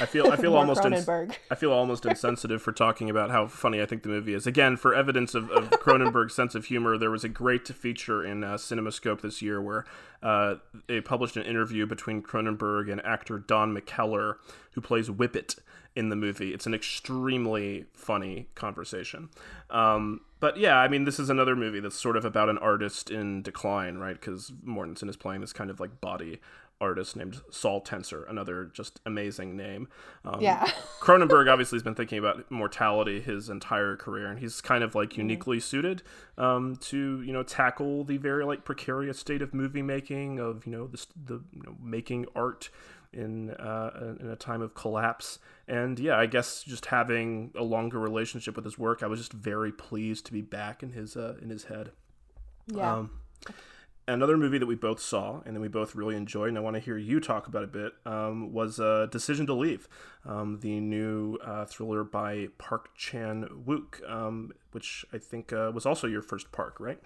I 0.00 0.06
feel 0.06 0.32
I 0.32 0.36
feel 0.36 0.56
almost 0.56 0.84
ins- 0.84 1.08
I 1.08 1.54
feel 1.54 1.70
almost 1.70 2.04
insensitive 2.06 2.60
for 2.60 2.72
talking 2.72 3.08
about 3.08 3.30
how 3.30 3.46
funny 3.46 3.80
I 3.80 3.86
think 3.86 4.02
the 4.02 4.08
movie 4.08 4.34
is. 4.34 4.48
Again, 4.48 4.76
for 4.76 4.96
evidence 4.96 5.36
of, 5.36 5.48
of 5.52 5.70
Cronenberg's 5.70 6.34
sense 6.34 6.56
of 6.56 6.64
humor, 6.64 6.98
there 6.98 7.10
was 7.12 7.22
a 7.22 7.28
great 7.28 7.68
feature 7.68 8.24
in 8.24 8.42
uh, 8.42 8.54
CinemaScope 8.54 9.20
this 9.20 9.40
year 9.40 9.62
where 9.62 9.84
uh, 10.24 10.56
they 10.88 11.00
published 11.00 11.36
an 11.36 11.44
interview 11.44 11.86
between 11.86 12.20
Cronenberg 12.20 12.90
and 12.90 13.00
actor 13.06 13.38
Don 13.38 13.72
McKellar, 13.72 14.38
who 14.72 14.80
plays 14.80 15.08
Whippet 15.08 15.54
in 15.94 16.08
the 16.08 16.16
movie. 16.16 16.52
It's 16.52 16.66
an 16.66 16.74
extremely 16.74 17.84
funny 17.92 18.48
conversation. 18.56 19.28
Um, 19.70 20.22
but 20.42 20.56
yeah, 20.56 20.76
I 20.76 20.88
mean, 20.88 21.04
this 21.04 21.20
is 21.20 21.30
another 21.30 21.54
movie 21.54 21.78
that's 21.78 21.94
sort 21.94 22.16
of 22.16 22.24
about 22.24 22.48
an 22.48 22.58
artist 22.58 23.12
in 23.12 23.42
decline, 23.42 23.98
right? 23.98 24.18
Because 24.18 24.50
Mortensen 24.66 25.08
is 25.08 25.16
playing 25.16 25.40
this 25.40 25.52
kind 25.52 25.70
of 25.70 25.78
like 25.78 26.00
body 26.00 26.40
artist 26.80 27.14
named 27.14 27.40
Saul 27.48 27.80
Tenser, 27.80 28.24
another 28.24 28.64
just 28.64 29.00
amazing 29.06 29.56
name. 29.56 29.86
Um, 30.24 30.40
yeah. 30.40 30.66
Cronenberg 31.00 31.48
obviously 31.48 31.76
has 31.76 31.84
been 31.84 31.94
thinking 31.94 32.18
about 32.18 32.50
mortality 32.50 33.20
his 33.20 33.48
entire 33.48 33.94
career, 33.94 34.26
and 34.26 34.40
he's 34.40 34.60
kind 34.60 34.82
of 34.82 34.96
like 34.96 35.10
mm-hmm. 35.10 35.20
uniquely 35.20 35.58
mm. 35.58 35.62
suited 35.62 36.02
um, 36.36 36.74
to 36.80 37.22
you 37.22 37.32
know 37.32 37.44
tackle 37.44 38.02
the 38.02 38.16
very 38.16 38.44
like 38.44 38.64
precarious 38.64 39.20
state 39.20 39.42
of 39.42 39.54
movie 39.54 39.80
making, 39.80 40.40
of 40.40 40.66
you 40.66 40.72
know 40.72 40.88
the 40.88 41.06
the 41.24 41.34
you 41.52 41.62
know, 41.62 41.76
making 41.80 42.26
art 42.34 42.68
in 43.12 43.50
uh, 43.50 44.16
in 44.20 44.28
a 44.28 44.36
time 44.36 44.62
of 44.62 44.74
collapse. 44.74 45.38
And 45.68 45.98
yeah, 45.98 46.18
I 46.18 46.26
guess 46.26 46.62
just 46.62 46.86
having 46.86 47.52
a 47.56 47.62
longer 47.62 47.98
relationship 47.98 48.56
with 48.56 48.64
his 48.64 48.78
work, 48.78 49.02
I 49.02 49.06
was 49.06 49.20
just 49.20 49.32
very 49.32 49.72
pleased 49.72 50.26
to 50.26 50.32
be 50.32 50.42
back 50.42 50.82
in 50.82 50.92
his 50.92 51.16
uh, 51.16 51.36
in 51.40 51.50
his 51.50 51.64
head. 51.64 51.92
Yeah. 52.66 52.94
Um, 52.94 53.10
another 54.08 54.36
movie 54.36 54.58
that 54.58 54.66
we 54.66 54.74
both 54.74 55.00
saw 55.00 55.40
and 55.44 55.54
then 55.54 55.60
we 55.60 55.68
both 55.68 55.94
really 55.94 56.16
enjoyed, 56.16 56.48
and 56.48 56.58
I 56.58 56.60
want 56.60 56.74
to 56.74 56.80
hear 56.80 56.96
you 56.96 57.20
talk 57.20 57.46
about 57.46 57.64
a 57.64 57.68
bit, 57.68 57.92
um, 58.04 58.52
was 58.52 58.80
uh, 58.80 59.06
Decision 59.10 59.46
to 59.46 59.54
Leave, 59.54 59.88
um, 60.24 60.60
the 60.60 60.80
new 60.80 61.36
uh, 61.44 61.64
thriller 61.64 62.04
by 62.04 62.48
Park 62.58 62.90
Chan 62.96 63.48
Wook, 63.66 64.08
um, 64.10 64.52
which 64.72 65.04
I 65.12 65.18
think 65.18 65.52
uh, 65.52 65.70
was 65.74 65.86
also 65.86 66.06
your 66.06 66.22
first 66.22 66.52
Park, 66.52 66.78
right? 66.80 67.00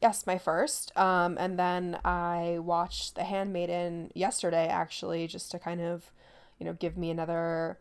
Yes, 0.00 0.26
my 0.26 0.38
first. 0.38 0.96
Um, 0.96 1.36
and 1.38 1.58
then 1.58 1.98
I 2.04 2.58
watched 2.60 3.16
The 3.16 3.24
Handmaiden 3.24 4.10
yesterday, 4.14 4.66
actually, 4.66 5.26
just 5.26 5.50
to 5.50 5.58
kind 5.58 5.80
of, 5.80 6.10
you 6.58 6.64
know, 6.64 6.72
give 6.72 6.96
me 6.96 7.10
another 7.10 7.78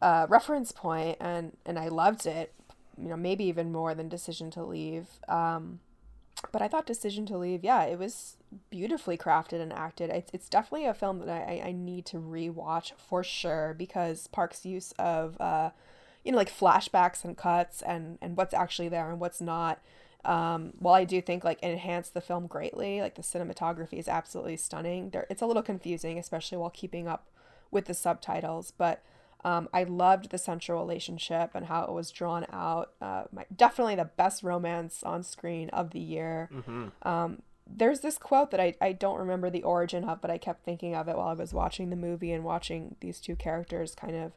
uh, 0.00 0.26
reference 0.28 0.70
point, 0.72 1.16
and 1.20 1.56
and 1.66 1.78
I 1.78 1.88
loved 1.88 2.26
it. 2.26 2.52
You 2.96 3.08
know, 3.08 3.16
maybe 3.16 3.44
even 3.44 3.72
more 3.72 3.94
than 3.94 4.08
Decision 4.08 4.50
to 4.52 4.62
Leave. 4.64 5.06
Um, 5.28 5.80
but 6.52 6.62
I 6.62 6.68
thought 6.68 6.86
Decision 6.86 7.26
to 7.26 7.38
Leave, 7.38 7.64
yeah, 7.64 7.84
it 7.84 7.98
was 7.98 8.36
beautifully 8.70 9.18
crafted 9.18 9.60
and 9.60 9.72
acted. 9.72 10.10
It's, 10.10 10.30
it's 10.32 10.48
definitely 10.48 10.86
a 10.86 10.94
film 10.94 11.18
that 11.20 11.48
I, 11.48 11.62
I 11.66 11.72
need 11.72 12.06
to 12.06 12.18
rewatch 12.18 12.92
for 12.96 13.24
sure 13.24 13.74
because 13.76 14.28
Park's 14.28 14.64
use 14.64 14.92
of, 14.98 15.40
uh, 15.40 15.70
you 16.24 16.32
know, 16.32 16.38
like 16.38 16.50
flashbacks 16.50 17.24
and 17.24 17.36
cuts 17.36 17.82
and, 17.82 18.18
and 18.22 18.36
what's 18.36 18.54
actually 18.54 18.88
there 18.88 19.10
and 19.10 19.20
what's 19.20 19.40
not 19.40 19.80
um, 20.26 20.72
while 20.78 20.94
I 20.94 21.04
do 21.04 21.22
think 21.22 21.44
like 21.44 21.62
it 21.62 21.70
enhanced 21.70 22.12
the 22.12 22.20
film 22.20 22.46
greatly, 22.46 23.00
like 23.00 23.14
the 23.14 23.22
cinematography 23.22 23.94
is 23.94 24.08
absolutely 24.08 24.56
stunning. 24.56 25.10
There, 25.10 25.26
it's 25.30 25.40
a 25.40 25.46
little 25.46 25.62
confusing, 25.62 26.18
especially 26.18 26.58
while 26.58 26.70
keeping 26.70 27.06
up 27.06 27.28
with 27.70 27.86
the 27.86 27.94
subtitles. 27.94 28.72
But 28.76 29.02
um, 29.44 29.68
I 29.72 29.84
loved 29.84 30.30
the 30.30 30.38
central 30.38 30.80
relationship 30.80 31.52
and 31.54 31.66
how 31.66 31.84
it 31.84 31.92
was 31.92 32.10
drawn 32.10 32.44
out. 32.52 32.90
Uh, 33.00 33.24
my, 33.32 33.46
definitely 33.54 33.94
the 33.94 34.10
best 34.16 34.42
romance 34.42 35.04
on 35.04 35.22
screen 35.22 35.68
of 35.70 35.92
the 35.92 36.00
year. 36.00 36.50
Mm-hmm. 36.52 37.08
Um, 37.08 37.42
there's 37.68 38.00
this 38.00 38.18
quote 38.18 38.50
that 38.50 38.60
I, 38.60 38.74
I 38.80 38.92
don't 38.92 39.18
remember 39.18 39.48
the 39.48 39.62
origin 39.62 40.04
of, 40.04 40.20
but 40.20 40.30
I 40.30 40.38
kept 40.38 40.64
thinking 40.64 40.94
of 40.96 41.08
it 41.08 41.16
while 41.16 41.28
I 41.28 41.34
was 41.34 41.54
watching 41.54 41.90
the 41.90 41.96
movie 41.96 42.32
and 42.32 42.42
watching 42.42 42.96
these 43.00 43.20
two 43.20 43.36
characters 43.36 43.94
kind 43.94 44.16
of 44.16 44.32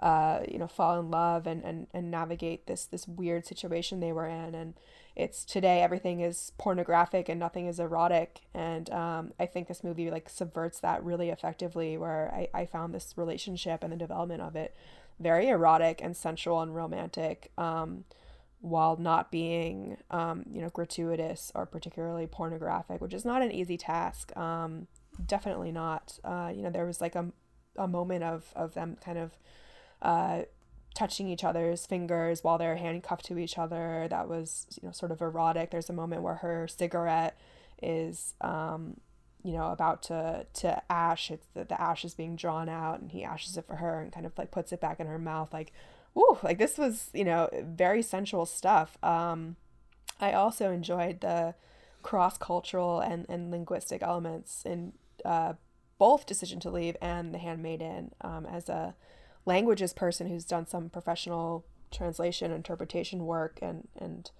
uh, 0.00 0.40
you 0.48 0.58
know, 0.58 0.66
fall 0.66 0.98
in 0.98 1.10
love 1.10 1.46
and, 1.46 1.62
and, 1.62 1.86
and 1.92 2.10
navigate 2.10 2.66
this 2.66 2.86
this 2.86 3.06
weird 3.06 3.46
situation 3.46 4.00
they 4.00 4.12
were 4.12 4.26
in. 4.26 4.54
And 4.54 4.74
it's 5.16 5.44
today 5.44 5.82
everything 5.82 6.20
is 6.20 6.52
pornographic 6.58 7.28
and 7.28 7.38
nothing 7.38 7.66
is 7.66 7.78
erotic. 7.80 8.40
And 8.54 8.90
um, 8.90 9.32
I 9.38 9.46
think 9.46 9.68
this 9.68 9.84
movie 9.84 10.10
like 10.10 10.28
subverts 10.28 10.80
that 10.80 11.04
really 11.04 11.30
effectively. 11.30 11.96
Where 11.96 12.32
I, 12.34 12.48
I 12.62 12.66
found 12.66 12.94
this 12.94 13.14
relationship 13.16 13.82
and 13.82 13.92
the 13.92 13.96
development 13.96 14.42
of 14.42 14.56
it 14.56 14.74
very 15.18 15.48
erotic 15.48 16.00
and 16.02 16.16
sensual 16.16 16.60
and 16.60 16.74
romantic. 16.74 17.50
Um, 17.58 18.04
while 18.60 18.96
not 18.96 19.30
being, 19.30 19.96
um, 20.10 20.44
you 20.50 20.60
know, 20.60 20.68
gratuitous 20.68 21.50
or 21.54 21.64
particularly 21.64 22.26
pornographic, 22.26 23.00
which 23.00 23.14
is 23.14 23.24
not 23.24 23.42
an 23.42 23.50
easy 23.50 23.78
task. 23.78 24.36
Um, 24.36 24.86
definitely 25.26 25.72
not. 25.72 26.18
Uh, 26.22 26.52
you 26.54 26.62
know, 26.62 26.70
there 26.70 26.84
was 26.84 27.00
like 27.00 27.14
a, 27.14 27.32
a 27.76 27.88
moment 27.88 28.22
of, 28.22 28.52
of 28.54 28.74
them 28.74 28.98
kind 29.02 29.18
of 29.18 29.30
uh, 30.02 30.42
touching 30.94 31.28
each 31.28 31.44
other's 31.44 31.86
fingers 31.86 32.42
while 32.42 32.58
they're 32.58 32.76
handcuffed 32.76 33.24
to 33.26 33.38
each 33.38 33.58
other. 33.58 34.06
That 34.10 34.28
was, 34.28 34.66
you 34.80 34.86
know, 34.86 34.92
sort 34.92 35.12
of 35.12 35.20
erotic. 35.20 35.70
There's 35.70 35.90
a 35.90 35.94
moment 35.94 36.22
where 36.22 36.36
her 36.36 36.68
cigarette 36.68 37.38
is, 37.82 38.34
um, 38.40 39.00
you 39.42 39.52
know, 39.52 39.70
about 39.70 40.02
to 40.04 40.46
to 40.54 40.82
ash. 40.90 41.30
It's 41.30 41.46
the, 41.54 41.64
the 41.64 41.80
ash 41.80 42.04
is 42.04 42.14
being 42.14 42.36
drawn 42.36 42.68
out, 42.68 43.00
and 43.00 43.10
he 43.10 43.24
ashes 43.24 43.56
it 43.56 43.66
for 43.66 43.76
her 43.76 44.00
and 44.00 44.12
kind 44.12 44.26
of 44.26 44.36
like 44.36 44.50
puts 44.50 44.72
it 44.72 44.80
back 44.80 45.00
in 45.00 45.06
her 45.06 45.18
mouth. 45.18 45.52
Like, 45.52 45.72
woo! 46.14 46.38
Like 46.42 46.58
this 46.58 46.76
was, 46.76 47.08
you 47.14 47.24
know, 47.24 47.48
very 47.52 48.02
sensual 48.02 48.46
stuff. 48.46 48.98
Um, 49.02 49.56
I 50.20 50.32
also 50.32 50.70
enjoyed 50.70 51.20
the 51.20 51.54
cross 52.02 52.36
cultural 52.36 53.00
and 53.00 53.26
and 53.28 53.50
linguistic 53.50 54.02
elements 54.02 54.62
in 54.64 54.92
uh, 55.24 55.54
both 55.98 56.26
Decision 56.26 56.60
to 56.60 56.70
Leave 56.70 56.96
and 57.00 57.32
The 57.32 57.38
Handmaiden 57.38 58.12
um, 58.22 58.46
as 58.46 58.68
a 58.68 58.94
languages 59.46 59.92
person 59.92 60.28
who's 60.28 60.44
done 60.44 60.66
some 60.66 60.88
professional 60.88 61.64
translation 61.90 62.52
interpretation 62.52 63.26
work 63.26 63.58
and 63.62 63.88
and 63.98 64.30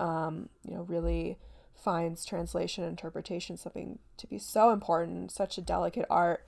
um, 0.00 0.48
you 0.66 0.74
know 0.74 0.82
really 0.82 1.38
finds 1.74 2.24
translation 2.24 2.84
interpretation 2.84 3.56
something 3.56 3.98
to 4.16 4.26
be 4.26 4.38
so 4.38 4.70
important 4.70 5.30
such 5.30 5.58
a 5.58 5.62
delicate 5.62 6.06
art. 6.08 6.46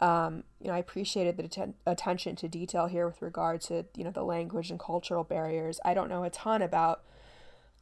Um, 0.00 0.42
you 0.60 0.66
know 0.66 0.74
i 0.74 0.78
appreciated 0.78 1.36
the 1.36 1.44
atten- 1.44 1.74
attention 1.86 2.34
to 2.36 2.48
detail 2.48 2.86
here 2.86 3.06
with 3.06 3.22
regard 3.22 3.60
to 3.62 3.84
you 3.96 4.02
know 4.02 4.10
the 4.10 4.24
language 4.24 4.70
and 4.70 4.80
cultural 4.80 5.24
barriers. 5.24 5.78
I 5.84 5.94
don't 5.94 6.08
know 6.08 6.24
a 6.24 6.30
ton 6.30 6.62
about 6.62 7.04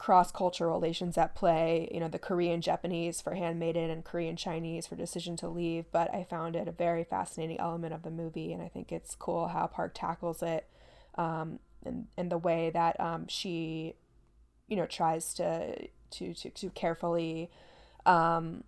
cross 0.01 0.33
cultural 0.33 0.73
relations 0.73 1.19
at 1.19 1.35
play, 1.35 1.87
you 1.93 2.01
know, 2.01 2.09
the 2.09 2.19
Korean 2.19 2.63
Japanese 2.63 3.21
for 3.21 3.35
Handmaiden 3.35 3.91
and 3.91 4.03
Korean 4.03 4.35
Chinese 4.35 4.87
for 4.87 4.97
Decision 4.97 5.37
to 5.37 5.49
Leave, 5.49 5.85
but 5.93 6.13
I 6.15 6.25
found 6.25 6.57
it 6.57 6.67
a 6.67 6.73
very 6.73 7.05
fascinating 7.05 7.61
element 7.61 7.93
of 7.93 8.03
the 8.03 8.11
movie, 8.11 8.51
and 8.55 8.63
I 8.63 8.69
think 8.69 8.91
it's 8.91 9.15
cool 9.15 9.49
how 9.49 9.67
Park 9.67 9.93
tackles 9.95 10.43
it 10.43 10.67
um, 11.17 11.59
and, 11.85 12.07
and 12.17 12.33
the 12.33 12.39
way 12.39 12.71
that 12.71 12.99
um, 12.99 13.29
she, 13.29 13.95
you 14.69 14.77
know, 14.77 14.87
tries 14.87 15.35
to, 15.35 15.77
to, 16.13 16.33
to, 16.33 16.49
to 16.49 16.71
carefully 16.71 17.51
um, 18.07 18.65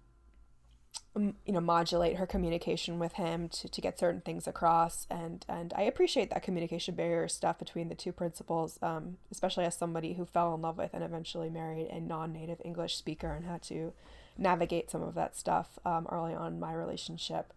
you 1.16 1.34
know 1.52 1.60
modulate 1.60 2.16
her 2.16 2.26
communication 2.26 2.98
with 2.98 3.14
him 3.14 3.48
to, 3.48 3.68
to 3.68 3.80
get 3.82 3.98
certain 3.98 4.22
things 4.22 4.47
across 4.47 5.06
and 5.10 5.44
and 5.48 5.72
i 5.76 5.82
appreciate 5.82 6.30
that 6.30 6.43
communication 6.43 6.94
barrier 6.94 7.28
stuff 7.28 7.59
between 7.59 7.89
the 7.89 7.94
two 7.94 8.12
principals 8.12 8.78
um, 8.82 9.18
especially 9.30 9.64
as 9.64 9.76
somebody 9.76 10.14
who 10.14 10.24
fell 10.24 10.55
in 10.55 10.62
love 10.62 10.78
with 10.78 10.94
and 10.94 11.05
eventually 11.05 11.51
married 11.51 11.86
a 11.89 12.01
non-native 12.01 12.60
english 12.64 12.97
speaker 12.97 13.32
and 13.34 13.44
had 13.44 13.62
to 13.62 13.93
navigate 14.39 14.90
some 14.90 15.02
of 15.02 15.14
that 15.14 15.36
stuff 15.36 15.78
um, 15.84 16.06
early 16.10 16.34
on 16.34 16.55
in 16.55 16.60
my 16.60 16.72
relationship 16.72 17.52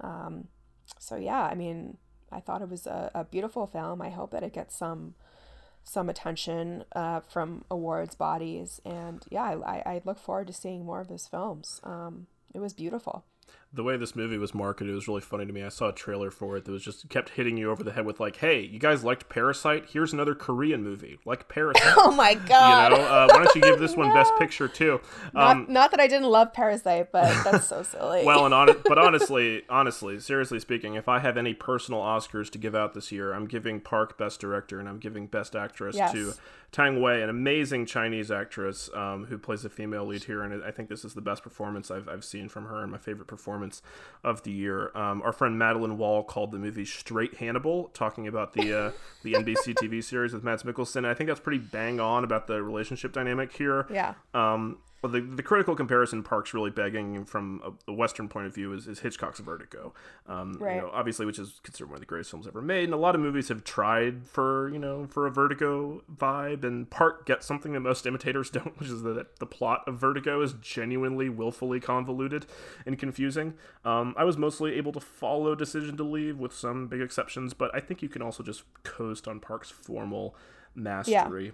Um, 0.00 0.48
so 0.98 1.16
yeah, 1.16 1.42
I 1.42 1.54
mean, 1.54 1.96
I 2.30 2.40
thought 2.40 2.62
it 2.62 2.68
was 2.68 2.86
a, 2.86 3.10
a 3.14 3.24
beautiful 3.24 3.66
film. 3.66 4.02
I 4.02 4.10
hope 4.10 4.30
that 4.32 4.42
it 4.42 4.52
gets 4.52 4.76
some 4.76 5.14
some 5.84 6.08
attention 6.08 6.84
uh, 6.96 7.20
from 7.20 7.64
awards 7.70 8.16
bodies, 8.16 8.80
and 8.84 9.24
yeah, 9.30 9.44
I, 9.64 9.82
I 9.86 10.02
look 10.04 10.18
forward 10.18 10.48
to 10.48 10.52
seeing 10.52 10.84
more 10.84 11.00
of 11.00 11.08
his 11.08 11.28
films. 11.28 11.80
Um, 11.84 12.26
it 12.56 12.60
was 12.60 12.72
beautiful 12.72 13.24
the 13.72 13.82
way 13.82 13.96
this 13.96 14.16
movie 14.16 14.38
was 14.38 14.54
marketed 14.54 14.92
it 14.92 14.94
was 14.94 15.06
really 15.06 15.20
funny 15.20 15.44
to 15.44 15.52
me. 15.52 15.62
I 15.62 15.68
saw 15.68 15.88
a 15.88 15.92
trailer 15.92 16.30
for 16.30 16.56
it 16.56 16.64
that 16.64 16.72
was 16.72 16.82
just 16.82 17.08
kept 17.08 17.30
hitting 17.30 17.56
you 17.56 17.70
over 17.70 17.82
the 17.82 17.92
head 17.92 18.06
with 18.06 18.18
like, 18.18 18.36
"Hey, 18.36 18.60
you 18.60 18.78
guys 18.78 19.04
liked 19.04 19.28
Parasite? 19.28 19.86
Here's 19.92 20.12
another 20.12 20.34
Korean 20.34 20.82
movie 20.82 21.18
like 21.26 21.48
Parasite." 21.48 21.94
oh 21.98 22.10
my 22.12 22.34
god! 22.34 22.92
You 22.92 22.98
know, 22.98 23.04
uh, 23.04 23.28
why 23.30 23.44
don't 23.44 23.54
you 23.54 23.60
give 23.60 23.78
this 23.78 23.94
one. 23.94 24.14
Best 24.14 24.32
Picture 24.38 24.68
too? 24.68 25.00
Um, 25.34 25.60
not, 25.60 25.68
not, 25.68 25.90
that 25.90 26.00
I 26.00 26.06
didn't 26.06 26.28
love 26.28 26.52
Parasite, 26.52 27.12
but 27.12 27.44
that's 27.44 27.66
so 27.66 27.82
silly. 27.82 28.24
well, 28.24 28.46
and 28.46 28.54
on 28.54 28.68
but 28.84 28.98
honestly, 28.98 29.62
honestly, 29.68 30.20
seriously 30.20 30.60
speaking, 30.60 30.94
if 30.94 31.08
I 31.08 31.18
have 31.18 31.36
any 31.36 31.52
personal 31.52 32.00
Oscars 32.00 32.50
to 32.52 32.58
give 32.58 32.74
out 32.74 32.94
this 32.94 33.12
year, 33.12 33.34
I'm 33.34 33.46
giving 33.46 33.80
Park 33.80 34.16
Best 34.16 34.40
Director 34.40 34.80
and 34.80 34.88
I'm 34.88 34.98
giving 34.98 35.26
Best 35.26 35.54
Actress 35.54 35.96
yes. 35.96 36.12
to 36.12 36.34
Tang 36.72 37.00
Wei, 37.00 37.22
an 37.22 37.28
amazing 37.28 37.86
Chinese 37.86 38.30
actress 38.30 38.90
um, 38.94 39.26
who 39.26 39.38
plays 39.38 39.64
a 39.64 39.70
female 39.70 40.04
lead 40.04 40.24
here, 40.24 40.42
and 40.42 40.62
I 40.62 40.70
think 40.70 40.88
this 40.88 41.04
is 41.04 41.14
the 41.14 41.20
best 41.20 41.42
performance 41.42 41.90
I've, 41.90 42.08
I've 42.08 42.24
seen 42.24 42.48
from 42.48 42.66
her 42.66 42.82
and 42.82 42.90
my 42.90 42.98
favorite 42.98 43.28
performance 43.28 43.82
of 44.22 44.42
the 44.42 44.52
year. 44.52 44.90
Um, 44.96 45.22
our 45.22 45.32
friend 45.32 45.58
Madeline 45.58 45.98
Wall 45.98 46.22
called 46.22 46.52
the 46.52 46.58
movie 46.58 46.84
Straight 46.84 47.36
Hannibal, 47.36 47.90
talking 47.94 48.26
about 48.26 48.52
the 48.52 48.78
uh, 48.78 48.92
the 49.22 49.34
NBC 49.34 49.74
TV 49.74 50.02
series 50.02 50.32
with 50.32 50.44
Mads 50.44 50.62
Mikkelsen. 50.62 51.04
I 51.04 51.14
think 51.14 51.28
that's 51.28 51.40
pretty 51.40 51.58
bang 51.58 52.00
on 52.00 52.24
about 52.24 52.46
the 52.46 52.62
relationship 52.62 53.12
dynamic 53.12 53.52
here. 53.56 53.86
Yeah. 53.90 54.14
Um, 54.34 54.78
well, 55.02 55.12
the, 55.12 55.20
the 55.20 55.42
critical 55.42 55.76
comparison 55.76 56.22
Park's 56.22 56.54
really 56.54 56.70
begging 56.70 57.24
from 57.26 57.60
a, 57.64 57.90
a 57.90 57.94
Western 57.94 58.28
point 58.28 58.46
of 58.46 58.54
view 58.54 58.72
is, 58.72 58.88
is 58.88 59.00
Hitchcock's 59.00 59.40
Vertigo. 59.40 59.92
Um, 60.26 60.54
right. 60.54 60.76
You 60.76 60.80
know, 60.82 60.90
obviously, 60.92 61.26
which 61.26 61.38
is 61.38 61.60
considered 61.62 61.88
one 61.88 61.96
of 61.96 62.00
the 62.00 62.06
greatest 62.06 62.30
films 62.30 62.46
ever 62.46 62.62
made. 62.62 62.84
And 62.84 62.94
a 62.94 62.98
lot 62.98 63.14
of 63.14 63.20
movies 63.20 63.48
have 63.48 63.62
tried 63.62 64.26
for, 64.26 64.70
you 64.70 64.78
know, 64.78 65.06
for 65.06 65.26
a 65.26 65.30
Vertigo 65.30 66.02
vibe. 66.12 66.64
And 66.64 66.88
Park 66.88 67.26
gets 67.26 67.46
something 67.46 67.72
that 67.72 67.80
most 67.80 68.06
imitators 68.06 68.50
don't, 68.56 68.78
which 68.78 68.88
is 68.88 69.02
that 69.02 69.38
the 69.38 69.46
plot 69.46 69.82
of 69.86 69.98
Vertigo 69.98 70.40
is 70.40 70.54
genuinely, 70.54 71.28
willfully 71.28 71.78
convoluted 71.78 72.46
and 72.86 72.98
confusing. 72.98 73.54
Um, 73.84 74.14
I 74.16 74.24
was 74.24 74.38
mostly 74.38 74.74
able 74.74 74.92
to 74.92 75.00
follow 75.00 75.54
Decision 75.54 75.96
to 75.98 76.04
Leave 76.04 76.38
with 76.38 76.54
some 76.54 76.88
big 76.88 77.02
exceptions, 77.02 77.52
but 77.52 77.74
I 77.74 77.80
think 77.80 78.02
you 78.02 78.08
can 78.08 78.22
also 78.22 78.42
just 78.42 78.64
coast 78.82 79.28
on 79.28 79.40
Park's 79.40 79.70
formal 79.70 80.34
mastery. 80.74 81.46
Yeah 81.46 81.52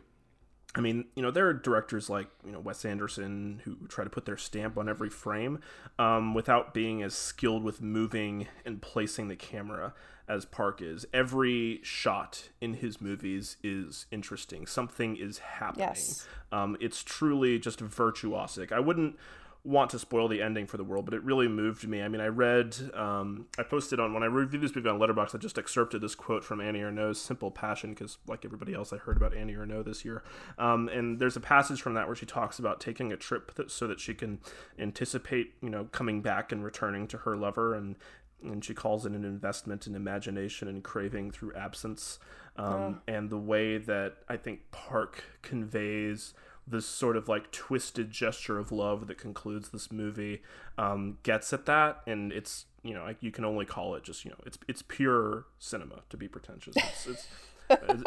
I 0.74 0.81
mean, 0.81 1.05
you 1.15 1.23
know, 1.23 1.31
there 1.31 1.47
are 1.49 1.53
directors 1.53 2.09
like 2.09 2.28
you 2.44 2.53
know 2.53 2.61
Wes 2.61 2.85
Anderson 2.85 3.61
who 3.65 3.77
try 3.89 4.05
to 4.05 4.11
put 4.11 4.24
their 4.24 4.39
stamp 4.39 4.78
on 4.78 4.89
every 4.89 5.11
frame 5.11 5.61
um, 5.99 6.35
without 6.35 6.73
being 6.73 7.03
as 7.03 7.15
skilled 7.15 7.62
with 7.62 7.82
moving 7.82 8.49
and 8.65 8.81
placing 8.81 9.28
the 9.28 9.36
camera 9.36 9.93
as 10.28 10.44
Park 10.44 10.81
is. 10.81 11.05
Every 11.12 11.81
shot 11.82 12.49
in 12.61 12.74
his 12.74 13.01
movies 13.01 13.59
is 13.62 14.07
interesting. 14.11 14.66
Something 14.66 15.16
is 15.16 15.39
happening. 15.39 15.89
Yes. 15.89 16.27
Um, 16.51 16.77
it's 16.81 17.03
truly 17.03 17.59
just 17.59 17.81
virtuosic. 17.81 18.73
I 18.73 18.81
wouldn't 18.81 19.16
want 19.64 19.90
to 19.90 19.98
spoil 19.98 20.26
the 20.26 20.43
ending 20.43 20.66
for 20.66 20.76
the 20.76 20.84
world, 20.84 21.05
but 21.05 21.14
it 21.14 21.22
really 21.22 21.47
moved 21.47 21.86
me. 21.86 22.02
I 22.02 22.09
mean, 22.09 22.20
I 22.20 22.26
read, 22.26 22.76
um, 22.94 23.47
I 23.56 23.62
posted 23.62 24.01
on 24.01 24.12
when 24.12 24.24
I 24.24 24.26
reviewed 24.26 24.62
this 24.62 24.74
movie 24.74 24.89
on 24.89 24.98
Letterboxd. 24.98 25.36
I 25.36 25.39
just 25.39 25.56
excerpted 25.56 26.01
this 26.01 26.16
quote 26.16 26.43
from 26.43 26.60
Annie 26.60 26.80
Ernaux's 26.80 27.20
"Simple 27.20 27.51
Passion" 27.51 27.90
because, 27.90 28.18
like 28.26 28.44
everybody 28.44 28.74
else, 28.74 28.93
I 28.93 28.97
heard 28.97 29.16
about 29.16 29.36
Annie 29.36 29.55
Ernaux 29.55 29.84
this 29.84 30.05
year. 30.05 30.24
Um, 30.59 30.89
and 30.89 31.20
there's 31.20 31.36
a 31.36 31.40
passage 31.40 31.80
from 31.80 31.94
that 31.94 32.09
where 32.09 32.16
she 32.16 32.26
talks 32.26 32.59
about 32.59 32.80
taking 32.80 33.12
a 33.12 33.16
trip 33.16 33.55
that, 33.55 33.70
so 33.70 33.86
that 33.86 34.01
she 34.01 34.14
can 34.14 34.40
anticipate, 34.78 35.55
you 35.62 35.70
know, 35.70 35.84
coming 35.93 36.22
back 36.22 36.51
and 36.51 36.64
returning 36.64 37.06
to 37.09 37.18
her 37.18 37.36
lover, 37.36 37.74
and 37.74 37.97
and 38.43 38.64
she 38.64 38.74
calls 38.74 39.06
it 39.06 39.12
an 39.12 39.24
investment 39.24 39.86
in 39.86 39.94
imagination 39.94 40.66
and 40.66 40.82
craving 40.82 41.30
through 41.30 41.55
absence. 41.55 42.18
Um, 42.56 42.66
oh. 42.66 42.98
And 43.06 43.30
the 43.30 43.39
way 43.39 43.78
that 43.78 44.16
I 44.28 44.36
think 44.36 44.72
Park 44.72 45.22
conveys 45.43 46.34
this 46.66 46.86
sort 46.86 47.16
of 47.16 47.28
like 47.28 47.51
twisted 47.51 48.10
gesture 48.10 48.59
of 48.59 48.70
love 48.70 49.06
that 49.09 49.18
concludes 49.18 49.70
this 49.70 49.90
movie 49.90 50.43
um, 50.78 51.18
gets 51.22 51.52
at 51.52 51.66
that, 51.66 52.02
and 52.06 52.32
it's 52.32 52.66
you 52.82 52.94
know 52.94 53.14
you 53.20 53.30
can 53.30 53.44
only 53.44 53.64
call 53.64 53.94
it 53.94 54.02
just 54.02 54.24
you 54.24 54.30
know 54.30 54.39
it's 54.47 54.59
it's 54.68 54.82
pure 54.82 55.47
cinema 55.59 56.02
to 56.10 56.16
be 56.16 56.28
pretentious. 56.28 56.76
It's 56.76 57.06
it's, 57.06 57.28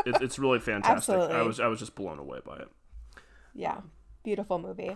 it's, 0.06 0.22
it's, 0.22 0.40
really 0.40 0.60
fantastic. 0.62 1.16
Absolutely. 1.16 1.36
I 1.36 1.42
was 1.42 1.60
I 1.60 1.68
was 1.68 1.80
just 1.80 1.96
blown 1.96 2.20
away 2.20 2.40
by 2.46 2.58
it. 2.58 2.70
Yeah, 3.54 3.82
beautiful 4.24 4.60
movie. 4.60 4.96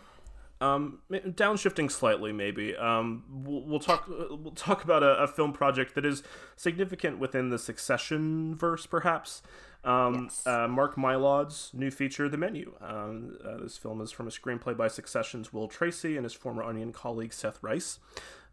Um, 0.61 0.99
downshifting 1.09 1.89
slightly, 1.89 2.33
maybe. 2.33 2.75
Um, 2.75 3.23
we'll, 3.29 3.61
we'll 3.61 3.79
talk. 3.79 4.09
We'll 4.09 4.51
talk 4.51 4.83
about 4.83 5.03
a, 5.03 5.23
a, 5.23 5.27
film 5.27 5.53
project 5.53 5.95
that 5.95 6.05
is 6.05 6.21
significant 6.57 7.17
within 7.17 7.49
the 7.49 7.57
Succession 7.57 8.55
verse, 8.55 8.85
perhaps. 8.85 9.41
Um, 9.83 10.25
yes. 10.25 10.45
uh, 10.45 10.67
Mark 10.67 10.95
Mylod's 10.95 11.71
new 11.73 11.89
feature, 11.89 12.27
The 12.27 12.37
Menu. 12.37 12.73
Um, 12.81 13.37
uh, 13.45 13.57
this 13.57 13.77
film 13.77 14.01
is 14.01 14.11
from 14.11 14.27
a 14.27 14.31
screenplay 14.31 14.75
by 14.75 14.87
Succession's 14.87 15.53
Will 15.53 15.67
Tracy 15.67 16.17
and 16.17 16.25
his 16.25 16.33
former 16.33 16.63
Onion 16.63 16.91
colleague 16.91 17.33
Seth 17.33 17.61
Reiss. 17.61 17.99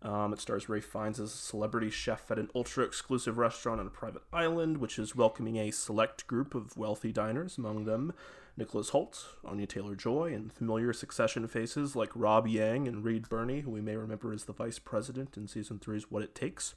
Um, 0.02 0.32
it 0.32 0.40
stars 0.40 0.68
Ralph 0.68 0.84
Fiennes 0.84 1.18
as 1.18 1.32
a 1.32 1.36
celebrity 1.36 1.90
chef 1.90 2.30
at 2.30 2.38
an 2.38 2.50
ultra 2.54 2.84
exclusive 2.84 3.38
restaurant 3.38 3.80
on 3.80 3.86
a 3.86 3.90
private 3.90 4.22
island, 4.32 4.76
which 4.78 4.98
is 4.98 5.16
welcoming 5.16 5.56
a 5.56 5.70
select 5.70 6.26
group 6.26 6.54
of 6.54 6.76
wealthy 6.76 7.12
diners, 7.12 7.58
among 7.58 7.86
them 7.86 8.12
Nicholas 8.56 8.90
Hoult, 8.90 9.24
Anya 9.44 9.66
Taylor 9.66 9.94
Joy, 9.94 10.32
and 10.32 10.52
familiar 10.52 10.92
Succession 10.92 11.48
faces 11.48 11.96
like 11.96 12.10
Rob 12.14 12.46
Yang 12.46 12.88
and 12.88 13.04
Reed 13.04 13.28
Birney, 13.28 13.60
who 13.60 13.70
we 13.70 13.80
may 13.80 13.96
remember 13.96 14.32
as 14.32 14.44
the 14.44 14.52
vice 14.52 14.78
president 14.78 15.36
in 15.36 15.48
season 15.48 15.78
three's 15.78 16.10
What 16.10 16.22
It 16.22 16.34
Takes. 16.34 16.74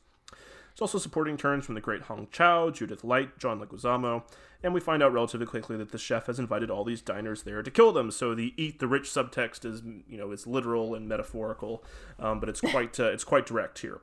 It's 0.80 0.94
also 0.94 0.98
supporting 0.98 1.36
turns 1.36 1.66
from 1.66 1.76
the 1.76 1.82
great 1.82 2.04
Hong 2.04 2.30
Chau, 2.32 2.70
Judith 2.70 3.04
Light, 3.04 3.38
John 3.38 3.60
Leguizamo, 3.60 4.24
and 4.64 4.74
we 4.74 4.80
find 4.80 5.04
out 5.04 5.12
relatively 5.12 5.46
quickly 5.46 5.76
that 5.76 5.92
the 5.92 5.98
chef 5.98 6.28
has 6.28 6.40
invited 6.40 6.72
all 6.72 6.86
these 6.86 7.02
diners 7.02 7.44
there 7.44 7.62
to 7.62 7.70
kill 7.70 7.92
them. 7.92 8.12
So 8.12 8.34
the 8.34 8.54
"eat 8.56 8.80
the 8.80 8.88
rich" 8.88 9.04
subtext 9.04 9.66
is, 9.66 9.82
you 10.08 10.18
know, 10.18 10.32
is 10.32 10.48
literal 10.48 10.96
and 10.96 11.06
metaphorical, 11.06 11.84
um, 12.18 12.40
but 12.40 12.48
it's 12.48 12.62
quite 12.62 12.98
uh, 12.98 13.12
it's 13.12 13.26
quite 13.26 13.46
direct 13.46 13.80
here 13.80 14.00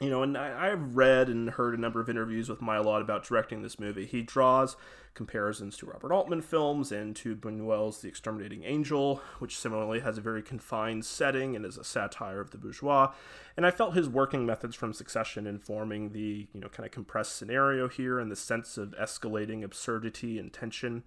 you 0.00 0.10
know, 0.10 0.22
and 0.22 0.38
I, 0.38 0.68
have 0.68 0.94
read 0.94 1.28
and 1.28 1.50
heard 1.50 1.76
a 1.76 1.80
number 1.80 2.00
of 2.00 2.08
interviews 2.08 2.48
with 2.48 2.60
Mylod 2.60 3.00
about 3.00 3.24
directing 3.24 3.62
this 3.62 3.80
movie. 3.80 4.06
He 4.06 4.22
draws 4.22 4.76
comparisons 5.14 5.76
to 5.78 5.86
Robert 5.86 6.12
Altman 6.12 6.40
films 6.40 6.92
and 6.92 7.16
to 7.16 7.34
Buñuel's 7.34 8.00
The 8.00 8.08
Exterminating 8.08 8.62
Angel, 8.62 9.20
which 9.40 9.58
similarly 9.58 9.98
has 10.00 10.16
a 10.16 10.20
very 10.20 10.40
confined 10.40 11.04
setting 11.04 11.56
and 11.56 11.66
is 11.66 11.76
a 11.76 11.82
satire 11.82 12.40
of 12.40 12.52
the 12.52 12.58
bourgeois. 12.58 13.12
And 13.56 13.66
I 13.66 13.72
felt 13.72 13.94
his 13.94 14.08
working 14.08 14.46
methods 14.46 14.76
from 14.76 14.92
Succession 14.92 15.48
informing 15.48 16.12
the, 16.12 16.46
you 16.52 16.60
know, 16.60 16.68
kind 16.68 16.86
of 16.86 16.92
compressed 16.92 17.36
scenario 17.36 17.88
here 17.88 18.20
and 18.20 18.30
the 18.30 18.36
sense 18.36 18.78
of 18.78 18.90
escalating 18.90 19.64
absurdity 19.64 20.38
and 20.38 20.52
tension 20.52 21.02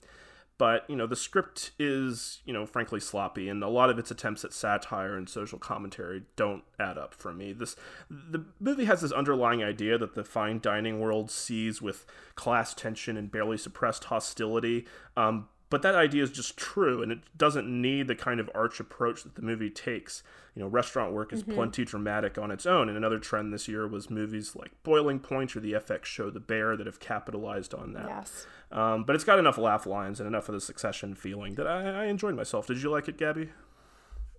but 0.61 0.87
you 0.87 0.95
know 0.95 1.07
the 1.07 1.15
script 1.15 1.71
is 1.79 2.41
you 2.45 2.53
know 2.53 2.67
frankly 2.67 2.99
sloppy 2.99 3.49
and 3.49 3.63
a 3.63 3.67
lot 3.67 3.89
of 3.89 3.97
its 3.97 4.11
attempts 4.11 4.45
at 4.45 4.53
satire 4.53 5.17
and 5.17 5.27
social 5.27 5.57
commentary 5.57 6.21
don't 6.35 6.63
add 6.79 6.99
up 6.99 7.15
for 7.15 7.33
me. 7.33 7.51
This 7.51 7.75
the 8.11 8.45
movie 8.59 8.85
has 8.85 9.01
this 9.01 9.11
underlying 9.11 9.63
idea 9.63 9.97
that 9.97 10.13
the 10.13 10.23
fine 10.23 10.59
dining 10.59 10.99
world 10.99 11.31
sees 11.31 11.81
with 11.81 12.05
class 12.35 12.75
tension 12.75 13.17
and 13.17 13.31
barely 13.31 13.57
suppressed 13.57 14.03
hostility 14.03 14.85
um, 15.17 15.47
but 15.71 15.81
that 15.81 15.95
idea 15.95 16.21
is 16.21 16.29
just 16.29 16.55
true 16.57 17.01
and 17.01 17.11
it 17.11 17.19
doesn't 17.35 17.67
need 17.67 18.07
the 18.07 18.13
kind 18.13 18.39
of 18.39 18.51
arch 18.53 18.79
approach 18.79 19.23
that 19.23 19.33
the 19.33 19.41
movie 19.41 19.71
takes. 19.71 20.21
You 20.53 20.61
know 20.61 20.67
restaurant 20.67 21.13
work 21.13 21.31
is 21.31 21.43
mm-hmm. 21.43 21.53
plenty 21.53 21.85
dramatic 21.85 22.37
on 22.37 22.51
its 22.51 22.65
own 22.65 22.89
and 22.89 22.97
another 22.97 23.19
trend 23.19 23.53
this 23.53 23.69
year 23.69 23.87
was 23.87 24.09
movies 24.09 24.53
like 24.53 24.71
boiling 24.83 25.19
point 25.19 25.55
or 25.55 25.61
the 25.61 25.71
fx 25.71 26.03
show 26.03 26.29
the 26.29 26.41
bear 26.41 26.75
that 26.75 26.85
have 26.85 26.99
capitalized 26.99 27.73
on 27.73 27.93
that. 27.93 28.07
Yes. 28.07 28.45
Um, 28.69 29.05
but 29.05 29.15
it's 29.15 29.23
got 29.23 29.39
enough 29.39 29.57
laugh 29.57 29.85
lines 29.85 30.19
and 30.19 30.27
enough 30.27 30.49
of 30.49 30.53
the 30.53 30.61
succession 30.61 31.15
feeling 31.15 31.55
that 31.55 31.67
I, 31.67 32.03
I 32.03 32.05
enjoyed 32.05 32.35
myself. 32.35 32.67
Did 32.67 32.83
you 32.83 32.91
like 32.91 33.07
it 33.07 33.17
gabby 33.17 33.49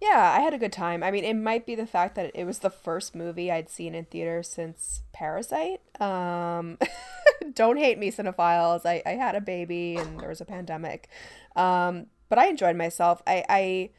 yeah, 0.03 0.35
I 0.37 0.41
had 0.41 0.53
a 0.53 0.59
good 0.59 0.73
time. 0.73 1.05
I 1.05 1.13
mean, 1.13 1.23
it 1.23 1.35
might 1.35 1.65
be 1.65 1.77
the 1.77 1.87
fact 1.87 2.17
that 2.17 2.33
it 2.35 2.45
was 2.45 2.59
the 2.59 2.71
first 2.71 3.15
movie 3.15 3.53
I'd 3.53 3.69
seen 3.69 3.95
in 3.95 4.05
theaters 4.07 4.49
since 4.49 5.03
Parasite. 5.13 5.81
Um, 6.01 6.77
don't 7.55 7.77
hate 7.77 7.99
me, 7.99 8.11
cinephiles. 8.11 8.85
I, 8.85 9.01
I 9.07 9.11
had 9.11 9.37
a 9.37 9.41
baby 9.41 9.95
and 9.95 10.19
there 10.19 10.29
was 10.29 10.41
a 10.41 10.45
pandemic. 10.45 11.09
Um, 11.55 12.07
but 12.29 12.41
I 12.41 12.49
enjoyed 12.49 12.75
myself. 12.75 13.23
I, 13.29 13.45
I 13.49 13.91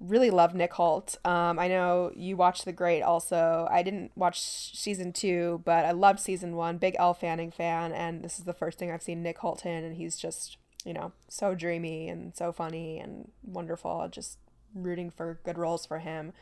really 0.00 0.30
love 0.30 0.56
Nick 0.56 0.72
Hoult. 0.72 1.24
Um, 1.24 1.56
I 1.60 1.68
know 1.68 2.10
you 2.16 2.36
watched 2.36 2.64
The 2.64 2.72
Great 2.72 3.02
also. 3.02 3.68
I 3.70 3.84
didn't 3.84 4.10
watch 4.16 4.40
season 4.40 5.12
two, 5.12 5.62
but 5.64 5.84
I 5.84 5.92
loved 5.92 6.18
season 6.18 6.56
one. 6.56 6.78
Big 6.78 6.96
Elle 6.98 7.14
Fanning 7.14 7.52
fan. 7.52 7.92
And 7.92 8.24
this 8.24 8.40
is 8.40 8.44
the 8.44 8.54
first 8.54 8.76
thing 8.76 8.90
I've 8.90 9.04
seen 9.04 9.22
Nick 9.22 9.38
Hoult 9.38 9.64
in. 9.64 9.84
And 9.84 9.94
he's 9.94 10.16
just, 10.16 10.56
you 10.84 10.92
know, 10.92 11.12
so 11.28 11.54
dreamy 11.54 12.08
and 12.08 12.34
so 12.34 12.50
funny 12.50 12.98
and 12.98 13.30
wonderful. 13.44 14.08
Just 14.10 14.38
rooting 14.74 15.10
for 15.10 15.38
good 15.44 15.58
roles 15.58 15.86
for 15.86 15.98
him. 15.98 16.32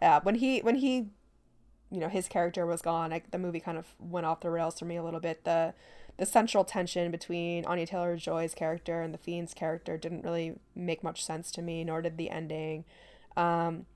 Uh, 0.00 0.20
when 0.22 0.36
he 0.36 0.60
when 0.60 0.76
he 0.76 1.08
you 1.90 1.98
know 1.98 2.08
his 2.08 2.28
character 2.28 2.64
was 2.66 2.82
gone, 2.82 3.18
the 3.30 3.38
movie 3.38 3.60
kind 3.60 3.78
of 3.78 3.86
went 3.98 4.26
off 4.26 4.40
the 4.40 4.50
rails 4.50 4.78
for 4.78 4.84
me 4.84 4.96
a 4.96 5.02
little 5.02 5.20
bit. 5.20 5.44
The 5.44 5.74
the 6.16 6.26
central 6.26 6.64
tension 6.64 7.10
between 7.10 7.64
Anya 7.64 7.86
Taylor 7.86 8.16
Joy's 8.16 8.54
character 8.54 9.00
and 9.00 9.14
the 9.14 9.18
Fiennes's 9.18 9.54
character 9.54 9.96
didn't 9.96 10.22
really 10.22 10.58
make 10.74 11.02
much 11.02 11.24
sense 11.24 11.50
to 11.52 11.62
me, 11.62 11.82
nor 11.82 12.02
did 12.02 12.18
the 12.18 12.30
ending. 12.30 12.84
Um, 13.36 13.86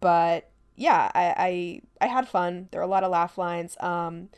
but 0.00 0.50
yeah, 0.76 1.10
I, 1.14 1.80
I 2.00 2.06
I 2.06 2.08
had 2.08 2.28
fun. 2.28 2.68
There 2.70 2.80
were 2.80 2.86
a 2.86 2.88
lot 2.88 3.04
of 3.04 3.10
laugh 3.10 3.36
lines. 3.38 3.76
Um, 3.80 4.28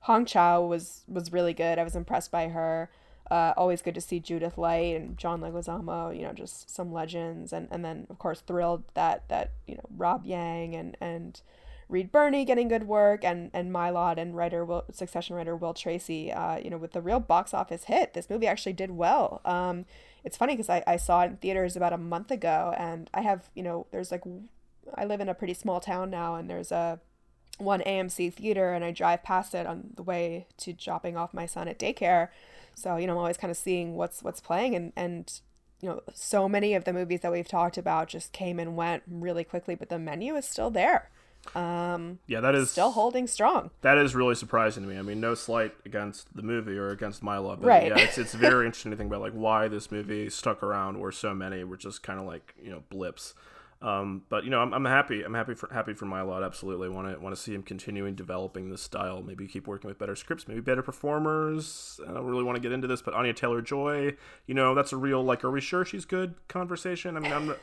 Hong 0.00 0.26
Chau 0.26 0.60
was 0.60 1.02
was 1.08 1.32
really 1.32 1.54
good. 1.54 1.78
I 1.78 1.84
was 1.84 1.96
impressed 1.96 2.30
by 2.30 2.48
her. 2.48 2.90
Uh, 3.30 3.54
always 3.56 3.80
good 3.80 3.94
to 3.94 4.00
see 4.00 4.20
Judith 4.20 4.58
Light 4.58 4.96
and 4.96 5.16
John 5.16 5.40
Leguizamo. 5.40 6.14
You 6.14 6.22
know, 6.22 6.32
just 6.32 6.74
some 6.74 6.92
legends, 6.92 7.52
and 7.52 7.68
and 7.70 7.84
then 7.84 8.06
of 8.10 8.18
course 8.18 8.40
thrilled 8.40 8.84
that 8.94 9.28
that 9.28 9.52
you 9.66 9.74
know 9.76 9.84
Rob 9.96 10.26
Yang 10.26 10.76
and 10.76 10.96
and 11.00 11.40
Reed 11.88 12.12
Birney 12.12 12.44
getting 12.44 12.68
good 12.68 12.86
work, 12.86 13.24
and 13.24 13.50
and 13.54 13.72
Mylod 13.72 14.18
and 14.18 14.36
writer 14.36 14.64
Will, 14.64 14.84
Succession 14.92 15.36
writer 15.36 15.56
Will 15.56 15.74
Tracy. 15.74 16.32
Uh, 16.32 16.58
you 16.58 16.68
know, 16.68 16.76
with 16.76 16.92
the 16.92 17.00
real 17.00 17.20
box 17.20 17.54
office 17.54 17.84
hit, 17.84 18.14
this 18.14 18.28
movie 18.28 18.46
actually 18.46 18.72
did 18.72 18.90
well. 18.90 19.40
Um, 19.44 19.86
it's 20.22 20.36
funny 20.36 20.54
because 20.54 20.70
I, 20.70 20.82
I 20.86 20.96
saw 20.96 21.22
it 21.22 21.26
in 21.26 21.36
theaters 21.36 21.76
about 21.76 21.92
a 21.92 21.98
month 21.98 22.30
ago, 22.30 22.74
and 22.76 23.08
I 23.14 23.22
have 23.22 23.48
you 23.54 23.62
know 23.62 23.86
there's 23.90 24.10
like 24.10 24.24
I 24.94 25.04
live 25.04 25.20
in 25.20 25.28
a 25.28 25.34
pretty 25.34 25.54
small 25.54 25.80
town 25.80 26.10
now, 26.10 26.34
and 26.34 26.48
there's 26.48 26.72
a 26.72 27.00
one 27.58 27.80
AMC 27.80 28.34
theater, 28.34 28.72
and 28.72 28.84
I 28.84 28.90
drive 28.90 29.22
past 29.22 29.54
it 29.54 29.66
on 29.66 29.90
the 29.94 30.02
way 30.02 30.46
to 30.58 30.72
dropping 30.72 31.16
off 31.16 31.34
my 31.34 31.46
son 31.46 31.68
at 31.68 31.78
daycare. 31.78 32.28
So 32.74 32.96
you 32.96 33.06
know, 33.06 33.12
I'm 33.12 33.18
always 33.18 33.36
kind 33.36 33.50
of 33.50 33.56
seeing 33.56 33.96
what's 33.96 34.22
what's 34.22 34.40
playing, 34.40 34.74
and 34.74 34.92
and 34.96 35.40
you 35.80 35.88
know, 35.88 36.02
so 36.14 36.48
many 36.48 36.74
of 36.74 36.84
the 36.84 36.92
movies 36.92 37.20
that 37.20 37.32
we've 37.32 37.48
talked 37.48 37.76
about 37.76 38.08
just 38.08 38.32
came 38.32 38.58
and 38.58 38.76
went 38.76 39.02
really 39.06 39.44
quickly, 39.44 39.74
but 39.74 39.88
the 39.88 39.98
menu 39.98 40.34
is 40.34 40.46
still 40.46 40.70
there. 40.70 41.10
Um, 41.54 42.20
yeah, 42.26 42.40
that 42.40 42.54
is 42.54 42.70
still 42.70 42.92
holding 42.92 43.26
strong. 43.26 43.70
That 43.82 43.98
is 43.98 44.14
really 44.14 44.34
surprising 44.34 44.82
to 44.82 44.88
me. 44.88 44.98
I 44.98 45.02
mean, 45.02 45.20
no 45.20 45.34
slight 45.34 45.74
against 45.84 46.34
the 46.34 46.42
movie 46.42 46.78
or 46.78 46.90
against 46.90 47.22
Mylod, 47.22 47.60
but 47.60 47.66
right. 47.66 47.88
yeah, 47.88 47.98
it's 47.98 48.16
it's 48.16 48.34
very 48.34 48.66
interesting 48.66 48.92
to 48.92 48.96
think 48.96 49.08
about 49.10 49.20
like 49.20 49.34
why 49.34 49.68
this 49.68 49.90
movie 49.90 50.30
stuck 50.30 50.62
around, 50.62 51.00
where 51.00 51.12
so 51.12 51.34
many 51.34 51.62
were 51.64 51.76
just 51.76 52.02
kind 52.02 52.18
of 52.18 52.26
like 52.26 52.54
you 52.62 52.70
know 52.70 52.82
blips. 52.88 53.34
Um, 53.84 54.22
but 54.30 54.44
you 54.44 54.50
know, 54.50 54.60
I'm, 54.60 54.72
I'm 54.72 54.84
happy. 54.86 55.22
I'm 55.22 55.34
happy 55.34 55.54
for 55.54 55.68
happy 55.72 55.92
for 55.92 56.06
Mylod. 56.06 56.42
Absolutely, 56.44 56.88
want 56.88 57.12
to 57.12 57.20
want 57.20 57.34
to 57.36 57.40
see 57.40 57.52
him 57.54 57.62
continuing 57.62 58.14
developing 58.14 58.70
this 58.70 58.80
style. 58.80 59.22
Maybe 59.22 59.46
keep 59.46 59.66
working 59.66 59.88
with 59.88 59.98
better 59.98 60.16
scripts, 60.16 60.48
maybe 60.48 60.60
better 60.60 60.82
performers. 60.82 62.00
I 62.08 62.12
don't 62.14 62.24
really 62.24 62.44
want 62.44 62.56
to 62.56 62.60
get 62.62 62.72
into 62.72 62.86
this, 62.86 63.02
but 63.02 63.12
Anya 63.12 63.34
Taylor 63.34 63.60
Joy, 63.60 64.16
you 64.46 64.54
know, 64.54 64.74
that's 64.74 64.92
a 64.92 64.96
real 64.96 65.22
like, 65.22 65.44
are 65.44 65.50
we 65.50 65.60
sure 65.60 65.84
she's 65.84 66.06
good? 66.06 66.34
Conversation. 66.48 67.16
I 67.16 67.20
mean, 67.20 67.32
I'm. 67.32 67.54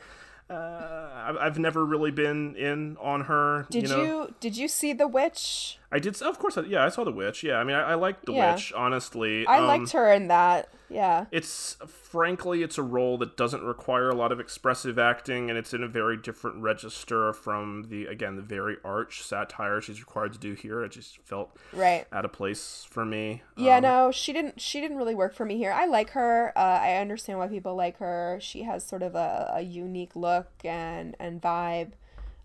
Uh, 0.50 1.34
I've 1.40 1.58
never 1.58 1.84
really 1.84 2.10
been 2.10 2.56
in 2.56 2.96
on 3.00 3.22
her. 3.22 3.66
Did 3.70 3.84
you, 3.84 3.88
know? 3.88 4.02
you 4.02 4.34
did 4.38 4.56
you 4.56 4.68
see 4.68 4.92
The 4.92 5.08
Witch? 5.08 5.78
I 5.90 5.98
did. 5.98 6.20
Of 6.20 6.38
course, 6.38 6.58
yeah, 6.66 6.84
I 6.84 6.88
saw 6.90 7.04
The 7.04 7.12
Witch. 7.12 7.42
Yeah, 7.42 7.56
I 7.56 7.64
mean, 7.64 7.74
I, 7.74 7.92
I 7.92 7.94
liked 7.94 8.26
The 8.26 8.32
Yeah. 8.32 8.52
Witch. 8.54 8.72
Honestly, 8.76 9.46
I 9.46 9.58
Um, 9.58 9.66
liked 9.66 9.92
her 9.92 10.12
in 10.12 10.28
that. 10.28 10.68
Yeah. 10.92 11.26
It's 11.30 11.76
frankly, 11.86 12.62
it's 12.62 12.76
a 12.76 12.82
role 12.82 13.16
that 13.18 13.36
doesn't 13.36 13.62
require 13.62 14.10
a 14.10 14.14
lot 14.14 14.30
of 14.32 14.38
expressive 14.40 14.98
acting, 14.98 15.48
and 15.48 15.58
it's 15.58 15.72
in 15.72 15.82
a 15.82 15.88
very 15.88 16.16
different 16.16 16.58
register 16.62 17.32
from 17.32 17.86
the 17.88 18.06
again 18.06 18.36
the 18.36 18.42
very 18.42 18.76
arch 18.84 19.22
satire 19.22 19.80
she's 19.80 20.00
required 20.00 20.32
to 20.34 20.38
do 20.38 20.52
here. 20.54 20.82
It 20.84 20.90
just 20.92 21.18
felt 21.24 21.56
Right. 21.72 22.06
out 22.12 22.24
of 22.24 22.32
place 22.32 22.86
for 22.88 23.04
me. 23.04 23.42
Yeah, 23.56 23.76
Um, 23.76 23.82
no, 23.82 24.10
she 24.12 24.32
didn't. 24.32 24.60
She 24.60 24.80
didn't 24.80 24.96
really 24.98 25.14
work 25.14 25.34
for 25.34 25.44
me 25.44 25.56
here. 25.56 25.72
I 25.72 25.86
like 25.86 26.10
her. 26.10 26.52
Uh, 26.56 26.60
I 26.82 26.96
understand 26.96 27.38
why 27.38 27.48
people 27.48 27.74
like 27.74 27.96
her. 27.98 28.38
She 28.40 28.64
has 28.64 28.84
sort 28.84 29.02
of 29.02 29.14
a, 29.14 29.50
a 29.54 29.60
unique 29.62 30.14
look 30.14 30.50
and 30.64 31.16
and 31.18 31.40
vibe. 31.40 31.92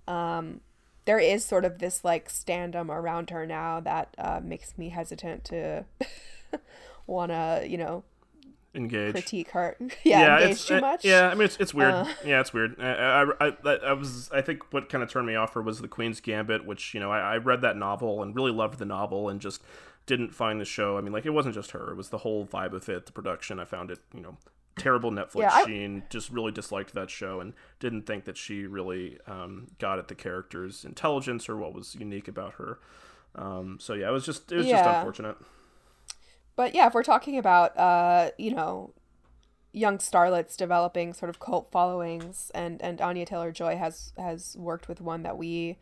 Um, 0.08 0.62
there 1.06 1.20
is 1.20 1.44
sort 1.46 1.66
of 1.66 1.80
this 1.80 2.04
like 2.06 2.30
standum 2.30 2.90
around 2.90 3.30
her 3.30 3.46
now 3.46 3.80
that 3.82 4.14
uh, 4.18 4.40
makes 4.44 4.78
me 4.78 4.90
hesitant 4.90 5.44
to 5.46 5.86
wanna 7.08 7.64
you 7.66 7.78
know 7.78 8.04
engage. 8.76 9.14
critique 9.14 9.50
her. 9.52 9.76
yeah, 10.04 10.38
engage 10.38 10.52
it's 10.52 10.68
too 10.68 10.82
much. 10.82 11.06
yeah, 11.06 11.30
I 11.30 11.34
mean 11.34 11.44
it's 11.46 11.58
it's 11.58 11.74
weird. 11.74 11.94
Uh. 11.94 12.06
yeah, 12.26 12.40
it's 12.40 12.54
weird. 12.54 12.76
I, 12.80 13.24
I, 13.40 13.48
I, 13.48 13.76
I 13.88 13.94
was 13.94 14.30
I 14.32 14.42
think 14.42 14.72
what 14.74 14.90
kind 14.90 15.04
of 15.04 15.10
turned 15.10 15.28
me 15.28 15.36
off 15.36 15.54
her 15.54 15.62
was 15.62 15.80
the 15.80 15.88
Queen's 15.88 16.20
Gambit, 16.20 16.66
which 16.66 16.94
you 16.94 17.00
know 17.00 17.12
I, 17.12 17.36
I 17.36 17.38
read 17.38 17.62
that 17.62 17.78
novel 17.78 18.22
and 18.22 18.36
really 18.36 18.52
loved 18.52 18.80
the 18.80 18.86
novel 18.86 19.30
and 19.30 19.40
just 19.42 19.62
didn't 20.06 20.34
find 20.34 20.60
the 20.60 20.66
show. 20.66 20.98
I 20.98 21.02
mean, 21.02 21.14
like 21.14 21.26
it 21.26 21.32
wasn't 21.32 21.56
just 21.56 21.72
her; 21.72 21.92
it 21.92 21.96
was 21.96 22.10
the 22.10 22.20
whole 22.20 22.46
vibe 22.46 22.74
of 22.74 22.88
it, 22.90 23.06
the 23.06 23.12
production. 23.12 23.60
I 23.60 23.66
found 23.66 23.92
it, 23.92 24.00
you 24.14 24.22
know, 24.22 24.38
terrible 24.78 25.12
Netflix 25.12 25.42
Yeah, 25.42 25.54
I- 25.54 25.66
sheen. 25.66 26.04
Just 26.10 26.32
really 26.32 26.52
disliked 26.52 26.94
that 26.94 27.10
show 27.10 27.40
and 27.40 27.54
didn't 27.80 28.04
think 28.04 28.26
that 28.26 28.38
she 28.38 28.66
really 28.66 29.20
um, 29.28 29.68
got 29.80 30.00
at 30.00 30.08
the 30.08 30.16
character's 30.16 30.86
intelligence 30.86 31.50
or 31.50 31.58
what 31.58 31.74
was 31.74 31.96
unique 31.96 32.28
about 32.28 32.54
her. 32.54 32.80
Um, 33.36 33.78
so 33.80 33.94
yeah, 33.94 34.08
it 34.10 34.14
was 34.14 34.26
just 34.26 34.52
it 34.52 34.58
was 34.58 34.66
just 34.68 34.86
unfortunate. 34.86 35.38
But 36.58 36.76
yeah, 36.76 36.88
if 36.88 36.94
we're 36.94 37.04
talking 37.04 37.38
about 37.38 37.78
uh, 37.78 38.32
you 38.38 38.54
know, 38.54 38.94
young 39.72 40.00
starlets 40.00 40.58
developing 40.58 41.14
sort 41.14 41.30
of 41.30 41.40
cult 41.40 41.72
followings 41.72 42.52
and 42.54 42.82
and 42.82 43.00
Anya 43.00 43.26
Taylor-Joy 43.26 43.78
has 43.78 44.12
has 44.18 44.58
worked 44.60 44.90
with 44.90 45.00
one 45.00 45.24
that 45.24 45.38
we 45.38 45.78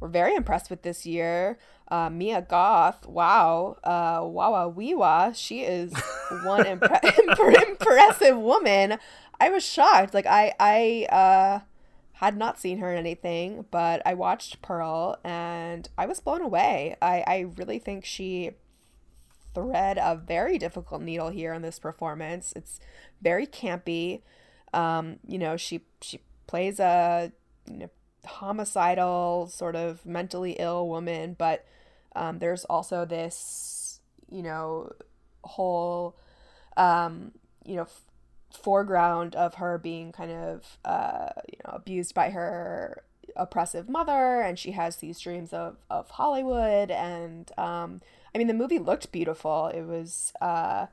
were 0.00 0.08
very 0.08 0.34
impressed 0.34 0.70
with 0.70 0.82
this 0.82 1.06
year. 1.06 1.58
Uh, 1.88 2.08
Mia 2.10 2.40
Goth, 2.42 3.06
wow, 3.06 3.76
uh, 3.84 4.20
Wawa 4.24 4.72
Wiwa, 4.72 5.36
she 5.36 5.60
is 5.60 5.92
one 6.44 6.64
impre- 6.64 7.68
impressive 7.68 8.36
woman. 8.38 8.98
I 9.38 9.50
was 9.50 9.62
shocked. 9.64 10.14
Like 10.14 10.26
I 10.26 10.54
I 10.58 11.06
uh 11.10 11.60
had 12.18 12.36
not 12.38 12.58
seen 12.58 12.78
her 12.78 12.90
in 12.92 12.98
anything, 12.98 13.66
but 13.70 14.00
I 14.06 14.14
watched 14.14 14.62
Pearl 14.62 15.18
and 15.22 15.88
I 15.98 16.06
was 16.06 16.20
blown 16.20 16.40
away. 16.40 16.96
I 17.02 17.24
I 17.26 17.38
really 17.56 17.78
think 17.78 18.06
she 18.06 18.52
thread 19.54 19.98
a 19.98 20.16
very 20.16 20.58
difficult 20.58 21.02
needle 21.02 21.30
here 21.30 21.52
in 21.52 21.62
this 21.62 21.78
performance. 21.78 22.52
It's 22.56 22.80
very 23.22 23.46
campy. 23.46 24.22
Um, 24.72 25.18
you 25.26 25.38
know, 25.38 25.56
she 25.56 25.82
she 26.00 26.20
plays 26.46 26.80
a 26.80 27.32
you 27.70 27.78
know, 27.78 27.90
homicidal 28.26 29.48
sort 29.48 29.76
of 29.76 30.04
mentally 30.04 30.52
ill 30.58 30.88
woman, 30.88 31.34
but 31.38 31.64
um, 32.16 32.38
there's 32.38 32.64
also 32.66 33.04
this 33.04 34.00
you 34.30 34.42
know 34.42 34.92
whole 35.44 36.16
um, 36.76 37.32
you 37.64 37.76
know 37.76 37.82
f- 37.82 38.02
foreground 38.52 39.34
of 39.36 39.54
her 39.54 39.78
being 39.78 40.12
kind 40.12 40.30
of 40.30 40.78
uh, 40.84 41.30
you 41.48 41.58
know 41.64 41.72
abused 41.74 42.14
by 42.14 42.30
her 42.30 43.02
oppressive 43.36 43.88
mother 43.88 44.40
and 44.40 44.58
she 44.58 44.72
has 44.72 44.96
these 44.96 45.18
dreams 45.18 45.52
of, 45.52 45.76
of 45.90 46.08
hollywood 46.10 46.88
and 46.88 47.50
um, 47.58 48.00
i 48.34 48.38
mean 48.38 48.46
the 48.46 48.54
movie 48.54 48.78
looked 48.78 49.10
beautiful 49.12 49.66
it 49.68 49.82
was 49.82 50.32
uh, 50.40 50.86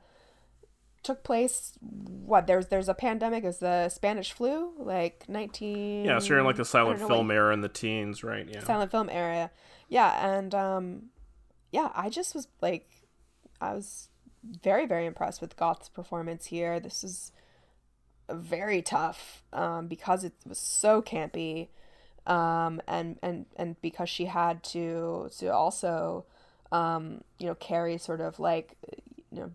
took 1.02 1.24
place 1.24 1.72
what 1.82 2.46
there's 2.46 2.68
there's 2.68 2.88
a 2.88 2.94
pandemic 2.94 3.44
is 3.44 3.58
the 3.58 3.88
spanish 3.88 4.32
flu 4.32 4.72
like 4.78 5.24
19 5.28 6.04
Yeah, 6.04 6.18
so 6.20 6.28
you're 6.28 6.38
in 6.38 6.44
like 6.44 6.56
the 6.56 6.64
silent 6.64 6.96
I 6.96 7.00
don't 7.00 7.08
know, 7.08 7.14
film 7.16 7.30
era 7.30 7.52
in 7.52 7.60
the 7.60 7.68
teens, 7.68 8.22
right? 8.22 8.46
Yeah. 8.48 8.62
silent 8.62 8.90
film 8.90 9.08
era. 9.10 9.50
yeah 9.88 10.36
and 10.36 10.54
um 10.54 11.02
yeah 11.72 11.90
i 11.94 12.08
just 12.08 12.34
was 12.34 12.46
like 12.60 12.88
i 13.60 13.72
was 13.74 14.08
very 14.44 14.86
very 14.86 15.06
impressed 15.06 15.40
with 15.40 15.56
goth's 15.56 15.88
performance 15.88 16.46
here 16.46 16.78
this 16.80 17.02
is 17.04 17.32
very 18.30 18.80
tough 18.82 19.42
um 19.52 19.88
because 19.88 20.24
it 20.24 20.32
was 20.46 20.58
so 20.58 21.02
campy 21.02 21.68
um 22.26 22.80
and 22.86 23.18
and 23.22 23.46
and 23.56 23.80
because 23.82 24.08
she 24.08 24.26
had 24.26 24.62
to 24.62 25.28
to 25.36 25.48
also 25.48 26.24
um 26.72 27.22
you 27.38 27.46
know 27.46 27.54
carry 27.56 27.98
sort 27.98 28.20
of 28.20 28.40
like 28.40 28.76
you 29.30 29.40
know 29.40 29.52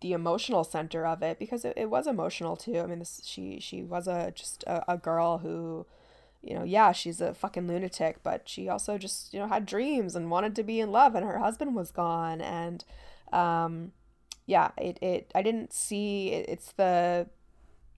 the 0.00 0.12
emotional 0.12 0.64
center 0.64 1.06
of 1.06 1.22
it 1.22 1.38
because 1.38 1.64
it, 1.64 1.74
it 1.76 1.90
was 1.90 2.06
emotional 2.06 2.56
too. 2.56 2.78
I 2.80 2.86
mean 2.86 3.00
this 3.00 3.20
she 3.24 3.60
she 3.60 3.82
was 3.82 4.08
a 4.08 4.32
just 4.34 4.64
a, 4.64 4.92
a 4.92 4.96
girl 4.98 5.38
who 5.38 5.86
you 6.42 6.54
know, 6.54 6.64
yeah, 6.64 6.92
she's 6.92 7.20
a 7.20 7.34
fucking 7.34 7.68
lunatic, 7.68 8.22
but 8.22 8.48
she 8.48 8.68
also 8.68 8.96
just, 8.96 9.34
you 9.34 9.38
know, 9.40 9.46
had 9.46 9.66
dreams 9.66 10.16
and 10.16 10.30
wanted 10.30 10.56
to 10.56 10.62
be 10.62 10.80
in 10.80 10.90
love 10.90 11.14
and 11.14 11.24
her 11.24 11.38
husband 11.38 11.74
was 11.74 11.90
gone. 11.90 12.40
And 12.40 12.84
um 13.32 13.92
yeah, 14.46 14.70
it 14.78 14.98
it 15.02 15.30
I 15.34 15.42
didn't 15.42 15.72
see 15.72 16.30
it, 16.32 16.48
it's 16.48 16.72
the 16.72 17.28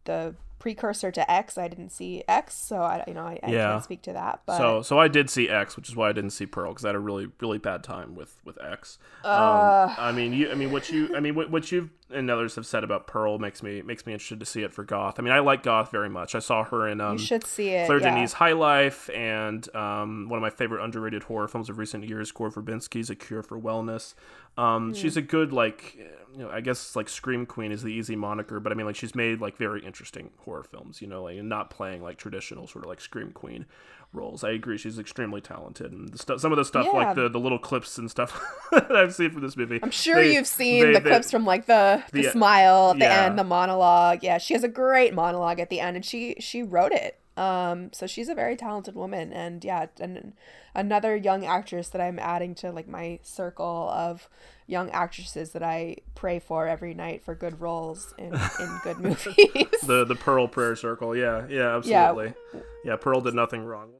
the 0.04 0.34
precursor 0.62 1.10
to 1.10 1.28
X. 1.28 1.58
I 1.58 1.66
didn't 1.66 1.90
see 1.90 2.22
X, 2.28 2.54
so 2.54 2.76
I 2.76 3.02
you 3.08 3.14
know, 3.14 3.22
I, 3.24 3.40
I 3.42 3.50
Yeah. 3.50 3.72
can't 3.72 3.82
speak 3.84 4.02
to 4.02 4.12
that, 4.12 4.42
but 4.46 4.58
So, 4.58 4.80
so 4.80 4.96
I 4.96 5.08
did 5.08 5.28
see 5.28 5.48
X, 5.48 5.74
which 5.74 5.88
is 5.88 5.96
why 5.96 6.08
I 6.08 6.12
didn't 6.12 6.30
see 6.30 6.46
Pearl 6.46 6.70
because 6.70 6.84
I 6.84 6.88
had 6.90 6.94
a 6.94 7.00
really, 7.00 7.26
really 7.40 7.58
bad 7.58 7.82
time 7.82 8.14
with 8.14 8.40
with 8.44 8.62
X. 8.62 8.98
Uh. 9.24 9.88
um, 9.88 9.94
I 9.98 10.12
mean, 10.12 10.32
you, 10.32 10.52
I 10.52 10.54
mean, 10.54 10.70
what 10.70 10.88
you, 10.88 11.16
I 11.16 11.20
mean, 11.20 11.34
what, 11.34 11.50
what 11.50 11.72
you 11.72 11.90
and 12.10 12.30
others 12.30 12.54
have 12.54 12.66
said 12.66 12.84
about 12.84 13.08
Pearl 13.08 13.40
makes 13.40 13.60
me 13.60 13.82
makes 13.82 14.06
me 14.06 14.12
interested 14.12 14.38
to 14.38 14.46
see 14.46 14.62
it 14.62 14.72
for 14.72 14.84
Goth. 14.84 15.18
I 15.18 15.22
mean, 15.22 15.32
I 15.32 15.40
like 15.40 15.64
Goth 15.64 15.90
very 15.90 16.08
much. 16.08 16.36
I 16.36 16.38
saw 16.38 16.62
her 16.62 16.86
in 16.86 17.00
um, 17.00 17.14
you 17.14 17.24
should 17.24 17.44
see 17.44 17.70
it. 17.70 17.86
Claire 17.86 17.98
yeah. 18.00 18.14
Denis' 18.14 18.34
High 18.34 18.52
Life 18.52 19.10
and 19.10 19.74
um, 19.74 20.28
one 20.28 20.36
of 20.38 20.42
my 20.42 20.50
favorite 20.50 20.84
underrated 20.84 21.24
horror 21.24 21.48
films 21.48 21.68
of 21.68 21.78
recent 21.78 22.08
years, 22.08 22.30
Gore 22.30 22.50
Verbinski's 22.52 23.10
A 23.10 23.16
Cure 23.16 23.42
for 23.42 23.58
Wellness. 23.60 24.14
Um, 24.56 24.94
She's 24.94 25.16
a 25.16 25.22
good 25.22 25.52
like, 25.52 25.96
you 26.32 26.38
know, 26.38 26.50
I 26.50 26.60
guess 26.60 26.96
like 26.96 27.08
Scream 27.08 27.44
Queen 27.46 27.72
is 27.72 27.82
the 27.82 27.92
easy 27.92 28.16
moniker, 28.16 28.58
but 28.60 28.72
I 28.72 28.74
mean 28.74 28.86
like 28.86 28.96
she's 28.96 29.14
made 29.14 29.40
like 29.40 29.56
very 29.56 29.84
interesting 29.84 30.30
horror 30.44 30.62
films, 30.64 31.02
you 31.02 31.06
know, 31.08 31.24
like 31.24 31.36
and 31.38 31.48
not 31.48 31.70
playing 31.70 32.02
like 32.02 32.16
traditional 32.16 32.66
sort 32.66 32.84
of 32.84 32.88
like 32.88 33.00
Scream 33.00 33.32
Queen 33.32 33.66
roles. 34.14 34.42
I 34.44 34.50
agree, 34.50 34.76
she's 34.78 34.98
extremely 34.98 35.40
talented, 35.40 35.92
and 35.92 36.08
the 36.10 36.18
stuff, 36.18 36.40
some 36.40 36.52
of 36.52 36.56
the 36.58 36.64
stuff 36.64 36.86
Yeah. 36.86 36.98
like 36.98 37.14
the, 37.16 37.28
the 37.28 37.40
little 37.40 37.58
clips 37.58 37.98
and 37.98 38.10
stuff 38.10 38.40
that 38.72 38.94
I've 38.94 39.14
seen 39.14 39.30
from 39.30 39.42
this 39.42 39.56
movie. 39.56 39.78
I'm 39.82 39.90
sure 39.90 40.16
they- 40.16 40.34
you've 40.34 40.46
seen 40.46 40.82
they- 40.84 40.92
the 40.94 41.00
they- 41.00 41.08
clips 41.10 41.30
from 41.30 41.44
like 41.44 41.66
the 41.66 42.02
the 42.12 42.22
the- 42.22 42.30
smile 42.30 42.90
at 42.92 42.98
the 42.98 43.04
yeah. 43.04 43.24
end, 43.26 43.38
the 43.38 43.44
monologue. 43.44 44.20
Yeah, 44.22 44.38
she 44.38 44.54
has 44.54 44.64
a 44.64 44.68
great 44.68 45.14
monologue 45.14 45.60
at 45.60 45.70
the 45.70 45.80
end, 45.80 45.96
and 45.96 46.04
she 46.04 46.36
she 46.40 46.62
wrote 46.62 46.92
it. 46.92 47.18
Um, 47.36 47.92
so 47.92 48.06
she's 48.06 48.28
a 48.28 48.34
very 48.34 48.56
talented 48.56 48.94
woman, 48.94 49.32
and 49.32 49.64
yeah, 49.64 49.86
and 49.98 50.34
another 50.74 51.16
young 51.16 51.46
actress 51.46 51.88
that 51.88 52.00
I'm 52.00 52.18
adding 52.18 52.54
to 52.56 52.70
like 52.70 52.86
my 52.86 53.20
circle 53.22 53.88
of 53.90 54.28
young 54.66 54.90
actresses 54.90 55.52
that 55.52 55.62
I 55.62 55.96
pray 56.14 56.38
for 56.38 56.66
every 56.66 56.94
night 56.94 57.24
for 57.24 57.34
good 57.34 57.60
roles 57.60 58.12
in, 58.18 58.34
in 58.34 58.80
good 58.84 58.98
movies. 59.00 59.80
the 59.86 60.04
the 60.04 60.14
Pearl 60.14 60.46
prayer 60.46 60.76
circle, 60.76 61.16
yeah, 61.16 61.46
yeah, 61.48 61.76
absolutely, 61.76 62.34
yeah. 62.52 62.60
yeah 62.84 62.96
Pearl 62.96 63.22
did 63.22 63.34
nothing 63.34 63.64
wrong. 63.64 63.92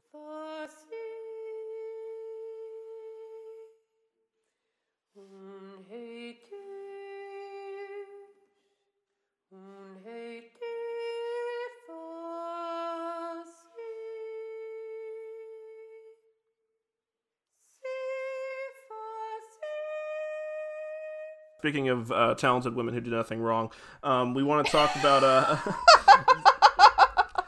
Speaking 21.63 21.87
of 21.87 22.11
uh, 22.11 22.35
talented 22.35 22.75
women 22.75 22.93
who 22.93 22.99
do 22.99 23.09
nothing 23.09 23.39
wrong, 23.39 23.71
um, 24.03 24.33
we 24.33 24.43
want 24.43 24.65
to 24.65 24.71
talk 24.71 24.93
about. 24.99 25.23
Uh, 25.23 25.57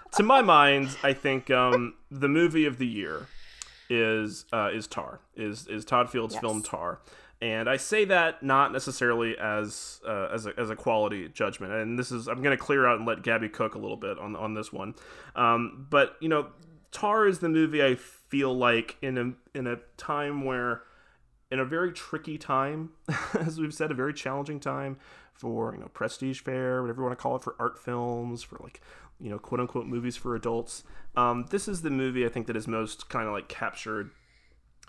to 0.13 0.23
my 0.23 0.41
mind, 0.41 0.95
I 1.03 1.11
think 1.11 1.51
um, 1.51 1.95
the 2.09 2.29
movie 2.29 2.65
of 2.65 2.77
the 2.77 2.87
year 2.87 3.27
is 3.89 4.45
uh, 4.53 4.69
is 4.73 4.87
Tar. 4.87 5.19
Is 5.35 5.67
is 5.67 5.83
Todd 5.83 6.09
Field's 6.09 6.35
yes. 6.35 6.41
film 6.41 6.63
Tar. 6.63 7.01
And 7.41 7.69
I 7.69 7.75
say 7.75 8.05
that 8.05 8.41
not 8.41 8.71
necessarily 8.71 9.37
as 9.37 9.99
uh, 10.07 10.29
as, 10.33 10.45
a, 10.45 10.57
as 10.57 10.69
a 10.69 10.77
quality 10.77 11.27
judgment, 11.27 11.73
and 11.73 11.99
this 11.99 12.09
is 12.09 12.29
I'm 12.29 12.41
going 12.41 12.57
to 12.57 12.63
clear 12.63 12.87
out 12.87 12.97
and 12.97 13.05
let 13.05 13.21
Gabby 13.21 13.49
cook 13.49 13.75
a 13.75 13.79
little 13.79 13.97
bit 13.97 14.17
on 14.17 14.37
on 14.37 14.53
this 14.53 14.71
one. 14.71 14.95
Um, 15.35 15.87
but 15.89 16.15
you 16.21 16.29
know, 16.29 16.47
Tar 16.93 17.27
is 17.27 17.39
the 17.39 17.49
movie 17.49 17.83
I 17.83 17.95
feel 17.95 18.55
like 18.55 18.95
in 19.01 19.17
a 19.17 19.57
in 19.57 19.67
a 19.67 19.79
time 19.97 20.45
where 20.45 20.83
in 21.55 21.61
a 21.61 21.65
very 21.65 21.93
tricky 21.93 22.37
time, 22.37 22.89
as 23.39 23.59
we've 23.59 23.73
said, 23.73 23.89
a 23.89 23.93
very 23.93 24.13
challenging 24.13 24.59
time 24.59 24.97
for 25.33 25.73
you 25.73 25.79
know 25.79 25.87
prestige 25.87 26.41
fare, 26.41 26.81
whatever 26.81 27.01
you 27.01 27.05
want 27.05 27.17
to 27.17 27.21
call 27.21 27.37
it, 27.37 27.41
for 27.41 27.55
art 27.57 27.79
films, 27.79 28.43
for 28.43 28.57
like 28.61 28.81
you 29.21 29.29
know 29.29 29.39
quote 29.39 29.61
unquote 29.61 29.87
movies 29.87 30.17
for 30.17 30.35
adults. 30.35 30.83
Um, 31.15 31.45
this 31.51 31.69
is 31.69 31.81
the 31.81 31.89
movie 31.89 32.25
I 32.25 32.29
think 32.29 32.47
that 32.47 32.57
is 32.57 32.67
most 32.67 33.09
kind 33.09 33.25
of 33.25 33.33
like 33.33 33.47
captured 33.47 34.11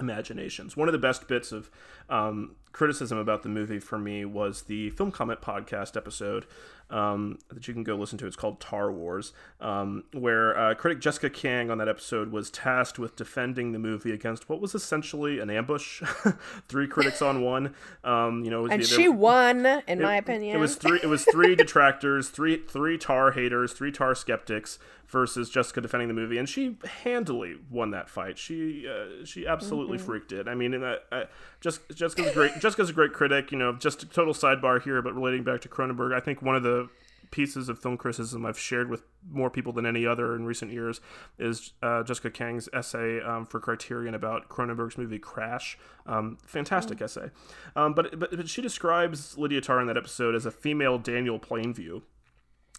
imaginations. 0.00 0.76
One 0.76 0.88
of 0.88 0.92
the 0.92 0.98
best 0.98 1.28
bits 1.28 1.52
of 1.52 1.70
um, 2.10 2.56
criticism 2.76 3.16
about 3.16 3.42
the 3.42 3.48
movie 3.48 3.78
for 3.78 3.98
me 3.98 4.26
was 4.26 4.64
the 4.64 4.90
Film 4.90 5.10
Comment 5.10 5.40
podcast 5.40 5.96
episode 5.96 6.44
um, 6.90 7.38
that 7.48 7.66
you 7.66 7.72
can 7.72 7.82
go 7.82 7.96
listen 7.96 8.18
to. 8.18 8.26
It's 8.26 8.36
called 8.36 8.60
Tar 8.60 8.92
Wars, 8.92 9.32
um, 9.62 10.04
where 10.12 10.56
uh, 10.56 10.74
critic 10.74 11.00
Jessica 11.00 11.30
Kiang 11.30 11.70
on 11.70 11.78
that 11.78 11.88
episode 11.88 12.30
was 12.30 12.50
tasked 12.50 12.98
with 12.98 13.16
defending 13.16 13.72
the 13.72 13.78
movie 13.78 14.12
against 14.12 14.50
what 14.50 14.60
was 14.60 14.74
essentially 14.74 15.40
an 15.40 15.48
ambush. 15.48 16.02
three 16.68 16.86
critics 16.86 17.22
on 17.22 17.40
one. 17.40 17.74
Um, 18.04 18.44
you 18.44 18.50
know, 18.50 18.66
and 18.66 18.82
the, 18.82 18.86
she 18.86 19.08
won, 19.08 19.64
in 19.64 19.82
it, 19.86 20.02
my 20.02 20.16
opinion. 20.16 20.54
It 20.54 20.60
was 20.60 20.76
three. 20.76 21.00
It 21.02 21.08
was 21.08 21.24
three 21.24 21.56
detractors, 21.56 22.28
three 22.28 22.58
three 22.58 22.98
Tar 22.98 23.32
haters, 23.32 23.72
three 23.72 23.90
Tar 23.90 24.14
skeptics 24.14 24.78
versus 25.08 25.48
Jessica 25.48 25.80
defending 25.80 26.08
the 26.08 26.14
movie, 26.14 26.36
and 26.38 26.48
she 26.48 26.76
handily 27.02 27.56
won 27.70 27.90
that 27.92 28.08
fight. 28.08 28.38
She 28.38 28.86
uh, 28.88 29.24
she 29.24 29.46
absolutely 29.46 29.98
mm-hmm. 29.98 30.06
freaked 30.06 30.32
it. 30.32 30.48
I 30.48 30.54
mean, 30.54 30.82
uh, 30.82 30.96
uh, 31.12 31.24
just 31.60 31.80
Jessica's 31.94 32.32
great. 32.32 32.58
Jessica's 32.66 32.90
a 32.90 32.92
great 32.92 33.12
critic. 33.12 33.52
You 33.52 33.58
know, 33.58 33.72
just 33.72 34.02
a 34.02 34.06
total 34.06 34.34
sidebar 34.34 34.82
here, 34.82 35.00
but 35.00 35.14
relating 35.14 35.44
back 35.44 35.60
to 35.60 35.68
Cronenberg, 35.68 36.12
I 36.12 36.18
think 36.18 36.42
one 36.42 36.56
of 36.56 36.64
the 36.64 36.88
pieces 37.30 37.68
of 37.68 37.78
film 37.78 37.96
criticism 37.96 38.44
I've 38.44 38.58
shared 38.58 38.90
with 38.90 39.02
more 39.30 39.50
people 39.50 39.72
than 39.72 39.86
any 39.86 40.04
other 40.04 40.34
in 40.34 40.46
recent 40.46 40.72
years 40.72 41.00
is 41.38 41.72
uh, 41.80 42.02
Jessica 42.02 42.30
Kiang's 42.30 42.68
essay 42.72 43.20
um, 43.20 43.46
for 43.46 43.60
Criterion 43.60 44.14
about 44.14 44.48
Cronenberg's 44.48 44.98
movie 44.98 45.20
Crash. 45.20 45.78
Um, 46.06 46.38
fantastic 46.44 46.98
mm. 46.98 47.04
essay. 47.04 47.30
Um, 47.76 47.94
but, 47.94 48.18
but, 48.18 48.36
but 48.36 48.48
she 48.48 48.62
describes 48.62 49.38
Lydia 49.38 49.60
Tar 49.60 49.80
in 49.80 49.86
that 49.86 49.96
episode 49.96 50.34
as 50.34 50.44
a 50.44 50.50
female 50.50 50.98
Daniel 50.98 51.38
Plainview. 51.38 52.02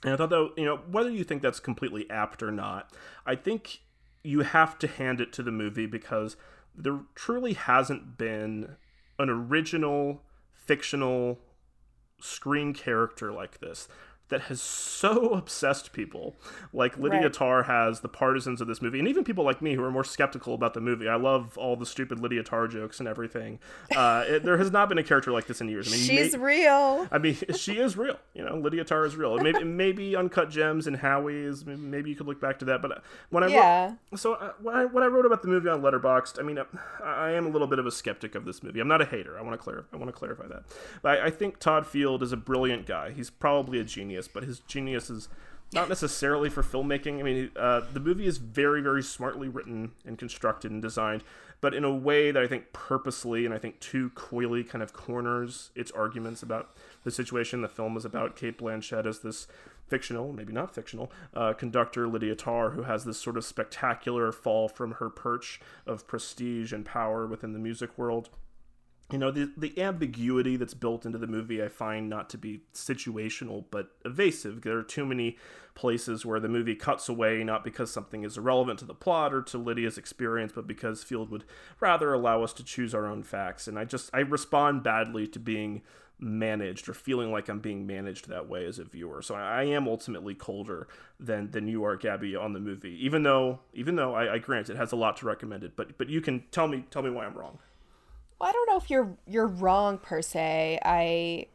And 0.04 0.14
I 0.14 0.18
thought, 0.18 0.30
though, 0.30 0.52
you 0.58 0.66
know, 0.66 0.82
whether 0.92 1.10
you 1.10 1.24
think 1.24 1.42
that's 1.42 1.62
completely 1.62 2.10
apt 2.10 2.44
or 2.44 2.52
not, 2.52 2.94
I 3.26 3.36
think 3.36 3.82
you 4.22 4.42
have 4.42 4.78
to 4.80 4.88
hand 4.88 5.22
it 5.22 5.32
to 5.34 5.44
the 5.44 5.52
movie 5.52 5.86
because 5.86 6.36
there 6.76 7.00
truly 7.16 7.54
hasn't 7.54 8.18
been 8.18 8.76
an 9.20 9.30
original 9.30 10.22
fictional 10.54 11.40
screen 12.20 12.74
character 12.74 13.32
like 13.32 13.60
this 13.60 13.88
that 14.30 14.42
has 14.44 14.62
so 14.62 15.30
obsessed 15.34 15.94
people. 15.94 16.36
Like 16.74 16.98
lydia 16.98 17.24
right. 17.24 17.34
tar 17.34 17.64
has 17.64 18.02
the 18.02 18.10
partisans 18.10 18.62
of 18.62 18.68
this 18.68 18.82
movie 18.82 19.00
and 19.00 19.08
even 19.08 19.24
people 19.24 19.44
like 19.44 19.62
me 19.62 19.74
who 19.74 19.84
are 19.84 19.92
more 19.92 20.04
skeptical 20.04 20.54
about 20.54 20.74
the 20.74 20.82
movie. 20.82 21.08
I 21.08 21.16
love 21.16 21.58
all 21.58 21.76
the 21.76 21.86
stupid 21.86 22.20
lydia 22.20 22.44
tar 22.44 22.68
jokes 22.68 23.00
and 23.00 23.08
everything. 23.08 23.60
Uh, 23.96 24.24
it, 24.28 24.44
there 24.44 24.58
has 24.58 24.72
not 24.72 24.90
been 24.90 24.98
a 24.98 25.04
character 25.04 25.32
like 25.32 25.48
this 25.48 25.62
in 25.62 25.70
years. 25.70 25.88
I 25.88 25.92
mean 25.92 26.00
she's 26.02 26.34
may, 26.34 26.40
real. 26.40 27.08
I 27.12 27.18
mean 27.18 27.38
she 27.56 27.78
is 27.78 27.98
real. 27.98 28.18
You 28.34 28.44
know 28.44 28.58
lydia 28.58 28.84
tar 28.84 29.06
is 29.06 29.16
real. 29.16 29.38
Maybe 29.38 29.64
maybe 29.64 30.16
uncut 30.16 30.50
gems 30.50 30.88
and 30.88 30.98
howie's. 30.98 31.66
Maybe 31.66 32.10
you 32.10 32.16
could 32.16 32.28
look 32.28 32.42
back 32.42 32.60
to 32.60 32.66
that 32.66 32.82
but 32.82 32.92
uh, 32.92 33.00
when 33.30 33.44
i 33.44 33.48
yeah. 33.48 33.86
wrote, 34.12 34.20
so 34.20 34.34
uh, 34.34 34.52
when, 34.62 34.76
I, 34.76 34.86
when 34.86 35.04
i 35.04 35.08
wrote 35.08 35.26
about 35.26 35.42
the 35.42 35.48
movie 35.48 35.70
on 35.70 35.82
letterboxd 35.82 36.40
i 36.40 36.44
mean 36.44 36.58
uh, 36.58 36.66
i 37.04 37.32
am 37.32 37.46
a 37.46 37.50
little 37.50 37.68
bit 37.68 37.80
of 37.80 37.86
a 37.86 37.92
skeptic 37.92 38.36
of 38.36 38.46
this 38.46 38.64
movie. 38.64 38.80
I'm 38.80 38.88
not 38.88 39.02
a 39.02 39.06
hater. 39.06 39.38
I 39.38 39.42
want 39.42 39.54
to 39.54 39.58
clarify 39.58 39.88
i 39.94 39.98
want 39.98 40.10
to 40.10 40.18
clarify 40.18 40.48
that. 40.48 40.64
But 41.02 41.20
I, 41.20 41.26
I 41.28 41.30
think 41.30 41.60
todd 41.60 41.86
field 41.86 42.24
is 42.24 42.32
a 42.32 42.38
brilliant 42.38 42.86
guy. 42.86 43.12
He's 43.12 43.30
probably 43.30 43.80
a 43.80 43.84
genius 43.84 44.17
genius, 44.18 44.28
but 44.28 44.44
his 44.44 44.60
genius 44.62 45.10
is 45.10 45.30
not 45.74 45.90
necessarily 45.90 46.50
for 46.50 46.64
filmmaking. 46.64 47.20
I 47.20 47.24
mean, 47.24 47.52
uh, 47.56 47.82
the 47.92 48.00
movie 48.00 48.26
is 48.26 48.38
very, 48.38 48.82
very 48.82 49.04
smartly 49.04 49.48
written 49.48 49.92
and 50.06 50.18
constructed 50.18 50.72
and 50.72 50.82
designed, 50.82 51.24
but 51.60 51.74
in 51.74 51.84
a 51.84 51.94
way 51.94 52.32
that 52.32 52.42
I 52.42 52.48
think 52.48 52.72
purposely 52.72 53.46
and 53.46 53.54
I 53.54 53.58
think 53.58 53.80
too 53.80 54.10
coyly 54.16 54.64
kind 54.64 54.82
of 54.82 54.94
corners 54.94 55.72
its 55.76 55.92
arguments 55.92 56.42
about 56.42 56.76
the 57.04 57.12
situation. 57.12 57.62
The 57.62 57.68
film 57.68 57.98
is 57.98 58.06
about 58.06 58.36
Cate 58.36 58.58
Blanchett 58.58 59.06
as 59.06 59.20
this 59.20 59.48
fictional, 59.88 60.34
maybe 60.34 60.54
not 60.54 60.74
fictional, 60.74 61.12
uh, 61.34 61.54
conductor 61.54 62.08
Lydia 62.08 62.36
Tar, 62.36 62.72
who 62.72 62.84
has 62.84 63.04
this 63.04 63.20
sort 63.20 63.38
of 63.38 63.46
spectacular 63.46 64.32
fall 64.32 64.68
from 64.68 64.94
her 64.94 65.10
perch 65.10 65.60
of 65.86 66.08
prestige 66.08 66.74
and 66.74 66.86
power 66.86 67.26
within 67.28 67.54
the 67.54 67.60
music 67.60 67.98
world 67.98 68.30
you 69.12 69.18
know 69.18 69.32
the 69.32 69.52
the 69.56 69.80
ambiguity 69.82 70.58
that's 70.58 70.74
built 70.74 71.06
into 71.06 71.18
the 71.18 71.28
movie 71.28 71.64
I 71.64 71.70
find 71.70 72.10
not 72.10 72.30
to 72.32 72.38
be 72.38 72.62
situational 72.74 73.64
but 73.72 73.92
evasive. 74.04 74.62
There 74.62 74.78
are 74.78 74.84
too 74.84 75.06
many 75.06 75.38
places 75.76 76.26
where 76.26 76.40
the 76.40 76.50
movie 76.50 76.76
cuts 76.76 77.08
away 77.08 77.44
not 77.44 77.64
because 77.64 77.92
something 77.92 78.24
is 78.24 78.38
irrelevant 78.38 78.80
to 78.80 78.86
the 78.86 78.94
plot 78.94 79.34
or 79.34 79.42
to 79.44 79.58
Lydia's 79.58 79.98
experience, 79.98 80.52
but 80.54 80.68
because 80.68 81.04
Field 81.04 81.30
would 81.30 81.46
rather 81.80 82.14
allow 82.14 82.44
us 82.44 82.52
to 82.54 82.64
choose 82.64 82.94
our 82.94 83.06
own 83.06 83.24
facts. 83.24 83.68
And 83.68 83.80
I 83.80 83.86
just 83.86 84.10
I 84.14 84.20
respond 84.20 84.84
badly 84.84 85.28
to 85.28 85.40
being 85.40 85.84
managed 86.20 86.90
or 86.90 86.94
feeling 86.94 87.32
like 87.32 87.48
I'm 87.48 87.60
being 87.60 87.86
managed 87.86 88.28
that 88.28 88.50
way 88.50 88.66
as 88.66 88.80
a 88.80 88.84
viewer. 88.84 89.22
So 89.22 89.36
I, 89.36 89.66
am 89.66 89.88
ultimately 89.88 90.34
colder 90.34 90.88
than 91.20 91.52
than 91.52 91.68
you 91.68 91.84
are, 91.84 91.96
Gabby, 91.96 92.36
on 92.36 92.54
the 92.54 92.60
movie. 92.60 92.98
Even 93.06 93.24
though 93.24 93.60
even 93.74 93.96
though 93.96 94.16
I, 94.16 94.34
I 94.34 94.38
grant 94.40 94.70
it 94.70 94.78
has 94.78 94.92
a 94.92 94.96
lot 94.96 95.18
to 95.18 95.26
recommend 95.26 95.64
it, 95.64 95.76
but 95.76 95.98
but 95.98 96.10
you 96.10 96.20
can 96.22 96.44
tell 96.52 96.68
me 96.68 96.86
tell 96.90 97.04
me 97.04 97.10
why 97.10 97.26
I'm 97.26 97.36
wrong. 97.36 97.60
Well, 98.40 98.50
I 98.50 98.52
don't 98.52 98.70
know 98.70 98.78
if 98.78 98.90
you're 98.90 99.16
you're 99.26 99.48
wrong 99.48 99.98
per 99.98 100.22
se. 100.22 100.80
I 100.84 101.48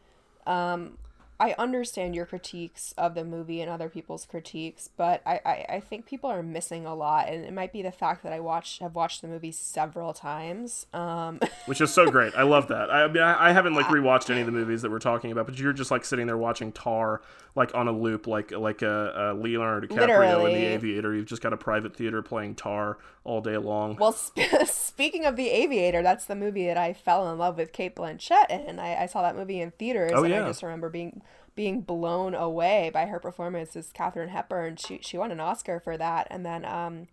um 0.46 0.98
I 1.42 1.56
understand 1.58 2.14
your 2.14 2.24
critiques 2.24 2.94
of 2.96 3.16
the 3.16 3.24
movie 3.24 3.60
and 3.60 3.68
other 3.68 3.88
people's 3.88 4.24
critiques, 4.26 4.88
but 4.96 5.22
I, 5.26 5.40
I, 5.44 5.66
I, 5.70 5.80
think 5.80 6.06
people 6.06 6.30
are 6.30 6.40
missing 6.40 6.86
a 6.86 6.94
lot, 6.94 7.28
and 7.28 7.44
it 7.44 7.52
might 7.52 7.72
be 7.72 7.82
the 7.82 7.90
fact 7.90 8.22
that 8.22 8.32
I 8.32 8.38
watch 8.38 8.78
have 8.78 8.94
watched 8.94 9.22
the 9.22 9.28
movie 9.28 9.50
several 9.50 10.12
times. 10.12 10.86
Um, 10.94 11.40
Which 11.66 11.80
is 11.80 11.92
so 11.92 12.08
great. 12.08 12.32
I 12.36 12.44
love 12.44 12.68
that. 12.68 12.92
I, 12.92 13.02
I 13.02 13.08
mean, 13.08 13.24
I, 13.24 13.48
I 13.48 13.52
haven't 13.52 13.74
like 13.74 13.86
rewatched 13.86 14.30
any 14.30 14.38
of 14.38 14.46
the 14.46 14.52
movies 14.52 14.82
that 14.82 14.92
we're 14.92 15.00
talking 15.00 15.32
about, 15.32 15.46
but 15.46 15.58
you're 15.58 15.72
just 15.72 15.90
like 15.90 16.04
sitting 16.04 16.28
there 16.28 16.36
watching 16.36 16.70
Tar 16.70 17.22
like 17.56 17.74
on 17.74 17.88
a 17.88 17.92
loop, 17.92 18.28
like 18.28 18.52
like 18.52 18.82
a, 18.82 19.32
a 19.32 19.34
Leonardo 19.34 19.88
DiCaprio 19.88 19.98
Literally. 19.98 20.54
in 20.54 20.60
The 20.60 20.66
Aviator. 20.66 21.12
You've 21.12 21.26
just 21.26 21.42
got 21.42 21.52
a 21.52 21.56
private 21.56 21.96
theater 21.96 22.22
playing 22.22 22.54
Tar 22.54 22.98
all 23.24 23.40
day 23.40 23.56
long. 23.56 23.96
Well, 23.96 24.12
sp- 24.12 24.50
speaking 24.66 25.24
of 25.24 25.36
The 25.36 25.50
Aviator, 25.50 26.02
that's 26.02 26.24
the 26.24 26.34
movie 26.34 26.66
that 26.66 26.76
I 26.76 26.92
fell 26.92 27.30
in 27.30 27.38
love 27.38 27.56
with 27.56 27.72
Cate 27.72 27.94
Blanchett 27.96 28.50
in. 28.50 28.78
I, 28.78 29.02
I 29.02 29.06
saw 29.06 29.22
that 29.22 29.36
movie 29.36 29.60
in 29.60 29.70
theaters, 29.72 30.12
oh, 30.14 30.24
and 30.24 30.32
yeah. 30.32 30.44
I 30.44 30.46
just 30.48 30.62
remember 30.62 30.88
being 30.88 31.22
being 31.54 31.82
blown 31.82 32.34
away 32.34 32.90
by 32.92 33.06
her 33.06 33.18
performance 33.18 33.76
as 33.76 33.90
Katharine 33.92 34.30
Hepburn. 34.30 34.76
She 34.76 34.98
she 35.02 35.18
won 35.18 35.30
an 35.30 35.40
Oscar 35.40 35.80
for 35.80 35.96
that, 35.96 36.26
and 36.30 36.44
then 36.44 36.64
um, 36.64 37.08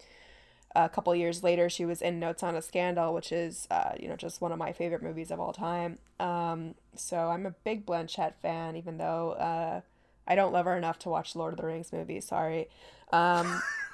a 0.75 0.89
couple 0.89 1.13
years 1.15 1.43
later, 1.43 1.69
she 1.69 1.85
was 1.85 2.01
in 2.01 2.19
Notes 2.19 2.43
on 2.43 2.55
a 2.55 2.61
Scandal, 2.61 3.13
which 3.13 3.31
is 3.31 3.67
uh, 3.69 3.91
you 3.99 4.07
know 4.07 4.15
just 4.15 4.41
one 4.41 4.51
of 4.51 4.57
my 4.57 4.71
favorite 4.71 5.03
movies 5.03 5.31
of 5.31 5.39
all 5.39 5.53
time. 5.53 5.99
Um, 6.19 6.75
so 6.95 7.29
I'm 7.29 7.45
a 7.45 7.51
big 7.51 7.85
Blanchett 7.85 8.33
fan, 8.41 8.75
even 8.75 8.97
though 8.97 9.31
uh, 9.33 9.81
I 10.27 10.35
don't 10.35 10.53
love 10.53 10.65
her 10.65 10.77
enough 10.77 10.99
to 10.99 11.09
watch 11.09 11.35
Lord 11.35 11.53
of 11.53 11.59
the 11.59 11.65
Rings 11.65 11.91
movies. 11.93 12.25
Sorry. 12.25 12.69
Um, 13.11 13.61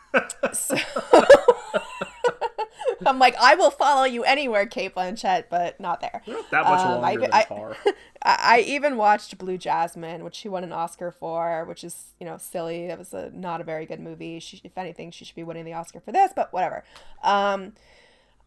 so 0.54 0.78
I'm 3.06 3.20
like, 3.20 3.36
I 3.40 3.56
will 3.56 3.72
follow 3.72 4.04
you 4.06 4.24
anywhere, 4.24 4.66
Cate 4.66 4.96
Blanchett, 4.96 5.46
but 5.50 5.80
not 5.80 6.00
there. 6.02 6.22
Not 6.26 6.50
that 6.52 6.64
much 6.64 6.80
Um, 6.80 7.02
longer 7.02 7.06
I- 7.08 7.18
than 7.18 7.34
I- 7.34 7.44
Tar. 7.44 7.78
I, 8.24 8.38
I 8.42 8.60
even 8.62 8.98
watched 8.98 9.38
Blue 9.38 9.58
Jasmine, 9.58 10.24
which 10.24 10.36
she 10.36 10.50
won 10.50 10.64
an 10.64 10.72
Oscar 10.72 11.12
for, 11.12 11.66
which 11.66 11.84
is 11.84 12.14
you 12.20 12.26
know 12.26 12.38
silly. 12.38 12.88
That 12.88 12.98
was 12.98 13.14
a 13.14 13.30
not 13.32 13.62
a 13.62 13.64
very 13.64 13.86
good 13.86 14.00
movie. 14.00 14.40
She, 14.40 14.62
if 14.64 14.78
anything, 14.78 15.12
she 15.12 15.26
should 15.26 15.36
be 15.36 15.44
winning 15.44 15.66
the 15.66 15.74
Oscar 15.74 16.00
for 16.00 16.12
this, 16.12 16.32
but 16.36 16.52
whatever. 16.54 16.84
Um, 17.22 17.74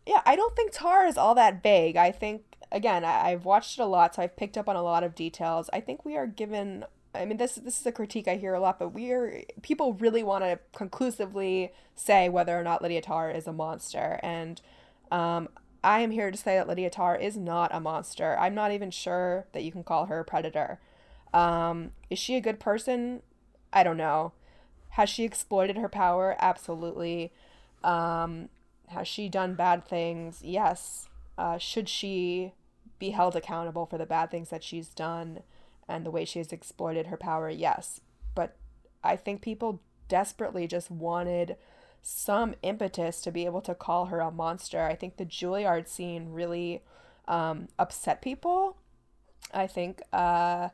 yeah, 0.06 0.22
I 0.24 0.34
don't 0.34 0.56
think 0.56 0.72
Tar 0.72 1.06
is 1.06 1.16
all 1.18 1.34
that 1.36 1.62
vague. 1.62 1.96
I 1.96 2.10
think 2.10 2.42
again, 2.72 3.04
I, 3.04 3.30
I've 3.30 3.44
watched 3.44 3.78
it 3.78 3.82
a 3.82 3.86
lot, 3.86 4.14
so 4.14 4.22
I've 4.22 4.36
picked 4.36 4.56
up 4.58 4.68
on 4.68 4.76
a 4.76 4.82
lot 4.82 5.04
of 5.04 5.14
details. 5.14 5.68
I 5.72 5.80
think 5.80 6.04
we 6.04 6.16
are 6.16 6.26
given. 6.26 6.84
I 7.14 7.24
mean, 7.24 7.38
this 7.38 7.54
this 7.54 7.80
is 7.80 7.86
a 7.86 7.92
critique 7.92 8.28
I 8.28 8.36
hear 8.36 8.54
a 8.54 8.60
lot, 8.60 8.78
but 8.78 8.90
we 8.90 9.10
are 9.12 9.42
people 9.62 9.94
really 9.94 10.22
want 10.22 10.44
to 10.44 10.58
conclusively 10.74 11.72
say 11.94 12.28
whether 12.28 12.58
or 12.58 12.62
not 12.62 12.82
Lydia 12.82 13.00
Tar 13.02 13.30
is 13.30 13.46
a 13.46 13.52
monster, 13.52 14.20
and 14.22 14.60
um, 15.10 15.48
I 15.82 16.00
am 16.00 16.10
here 16.10 16.30
to 16.30 16.36
say 16.36 16.56
that 16.56 16.68
Lydia 16.68 16.90
Tar 16.90 17.16
is 17.16 17.36
not 17.36 17.74
a 17.74 17.80
monster. 17.80 18.36
I'm 18.38 18.54
not 18.54 18.72
even 18.72 18.90
sure 18.90 19.46
that 19.52 19.62
you 19.62 19.72
can 19.72 19.84
call 19.84 20.06
her 20.06 20.20
a 20.20 20.24
predator. 20.24 20.80
Um, 21.32 21.92
is 22.10 22.18
she 22.18 22.36
a 22.36 22.40
good 22.40 22.60
person? 22.60 23.22
I 23.72 23.82
don't 23.82 23.96
know. 23.96 24.32
Has 24.90 25.08
she 25.08 25.24
exploited 25.24 25.76
her 25.76 25.88
power? 25.88 26.36
Absolutely. 26.40 27.32
Um, 27.84 28.48
has 28.88 29.06
she 29.06 29.28
done 29.28 29.54
bad 29.54 29.86
things? 29.86 30.40
Yes. 30.42 31.08
Uh, 31.36 31.58
should 31.58 31.88
she 31.88 32.52
be 32.98 33.10
held 33.10 33.36
accountable 33.36 33.86
for 33.86 33.98
the 33.98 34.06
bad 34.06 34.30
things 34.30 34.50
that 34.50 34.64
she's 34.64 34.88
done 34.88 35.40
and 35.88 36.04
the 36.04 36.10
way 36.10 36.24
she 36.24 36.38
has 36.38 36.52
exploited 36.52 37.06
her 37.06 37.16
power? 37.16 37.48
Yes. 37.48 38.00
But 38.34 38.56
I 39.02 39.16
think 39.16 39.42
people 39.42 39.80
desperately 40.08 40.66
just 40.66 40.90
wanted 40.90 41.56
some 42.02 42.54
impetus 42.62 43.20
to 43.22 43.30
be 43.30 43.44
able 43.44 43.60
to 43.62 43.74
call 43.74 44.06
her 44.06 44.20
a 44.20 44.30
monster. 44.30 44.82
I 44.82 44.94
think 44.94 45.16
the 45.16 45.26
Juilliard 45.26 45.88
scene 45.88 46.32
really 46.32 46.82
um, 47.26 47.68
upset 47.78 48.22
people. 48.22 48.76
I 49.52 49.66
think 49.66 50.00
uh, 50.12 50.70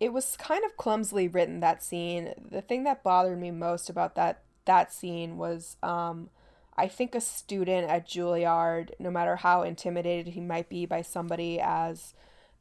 it 0.00 0.12
was 0.12 0.36
kind 0.36 0.64
of 0.64 0.76
clumsily 0.76 1.28
written 1.28 1.60
that 1.60 1.82
scene. 1.82 2.34
The 2.50 2.62
thing 2.62 2.84
that 2.84 3.02
bothered 3.02 3.40
me 3.40 3.50
most 3.50 3.88
about 3.88 4.14
that 4.16 4.42
that 4.66 4.92
scene 4.92 5.36
was 5.36 5.76
um, 5.82 6.28
I 6.76 6.88
think 6.88 7.14
a 7.14 7.20
student 7.20 7.88
at 7.88 8.08
Juilliard, 8.08 8.90
no 8.98 9.10
matter 9.10 9.36
how 9.36 9.62
intimidated 9.62 10.34
he 10.34 10.40
might 10.40 10.68
be 10.68 10.84
by 10.84 11.02
somebody 11.02 11.58
as 11.60 12.14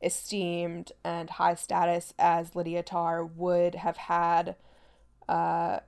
esteemed 0.06 0.92
and 1.04 1.32
high 1.32 1.56
status 1.56 2.14
as 2.20 2.56
Lydia 2.56 2.84
Tar, 2.84 3.26
would 3.26 3.76
have 3.76 3.98
had 3.98 4.56
uh, 5.28 5.80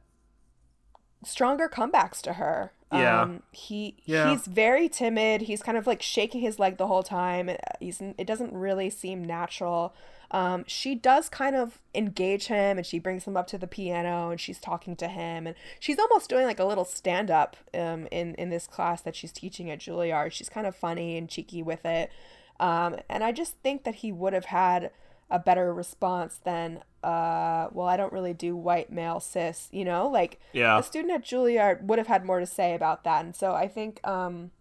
stronger 1.24 1.70
comebacks 1.70 2.22
to 2.22 2.34
her. 2.34 2.72
Yeah. 2.92 3.22
Um, 3.22 3.44
he 3.52 3.98
Yeah. 4.06 4.30
he's 4.30 4.46
very 4.48 4.88
timid. 4.88 5.42
He's 5.42 5.62
kind 5.62 5.78
of 5.78 5.86
like 5.86 6.02
shaking 6.02 6.40
his 6.42 6.58
leg 6.58 6.78
the 6.78 6.88
whole 6.88 7.04
time. 7.04 7.50
He's 7.82 8.02
it 8.02 8.26
doesn't 8.26 8.54
really 8.54 8.90
seem 8.90 9.24
natural. 9.26 9.94
Um, 10.32 10.64
she 10.68 10.96
does 10.96 11.30
kind 11.30 11.56
of 11.56 11.80
engage 11.96 12.48
him 12.48 12.78
and 12.78 12.86
she 12.86 13.00
brings 13.00 13.26
him 13.26 13.38
up 13.38 13.48
to 13.48 13.58
the 13.58 13.68
piano 13.68 14.30
and 14.30 14.40
she's 14.40 14.60
talking 14.60 14.96
to 14.98 15.08
him 15.08 15.48
and 15.48 15.56
she's 15.80 16.00
almost 16.00 16.30
doing 16.30 16.46
like 16.46 16.60
a 16.60 16.66
little 16.66 16.84
stand 16.86 17.30
up 17.30 17.56
um, 17.74 18.08
in 18.12 18.36
in 18.36 18.50
this 18.50 18.68
class 18.68 19.02
that 19.02 19.16
she's 19.16 19.32
teaching 19.34 19.70
at 19.70 19.80
Juilliard. 19.80 20.32
She's 20.32 20.50
kind 20.50 20.66
of 20.68 20.76
funny 20.76 21.18
and 21.18 21.30
cheeky 21.30 21.62
with 21.62 21.86
it. 21.86 22.10
Um, 22.60 22.98
and 23.10 23.24
I 23.24 23.32
just 23.32 23.58
think 23.64 23.84
that 23.84 23.96
he 23.96 24.12
would 24.12 24.34
have 24.34 24.46
had 24.46 24.92
a 25.30 25.40
better 25.40 25.74
response 25.74 26.40
than 26.44 26.82
uh 27.04 27.68
well 27.74 27.86
I 27.88 27.98
don't 27.98 28.14
really 28.14 28.34
do 28.34 28.56
white 28.56 28.92
male 28.92 29.20
cis, 29.20 29.68
you 29.72 29.84
know? 29.86 30.08
Like 30.08 30.40
Yeah. 30.54 30.80
a 30.80 30.84
student 30.84 31.14
at 31.14 31.24
Juilliard 31.26 31.84
would 31.84 31.98
have 32.00 32.08
had 32.08 32.26
more 32.26 32.40
to 32.40 32.46
say 32.46 32.74
about 32.74 33.04
that. 33.04 33.26
And 33.26 33.36
so 33.36 33.54
I 33.54 33.68
think 33.68 34.00
um 34.08 34.52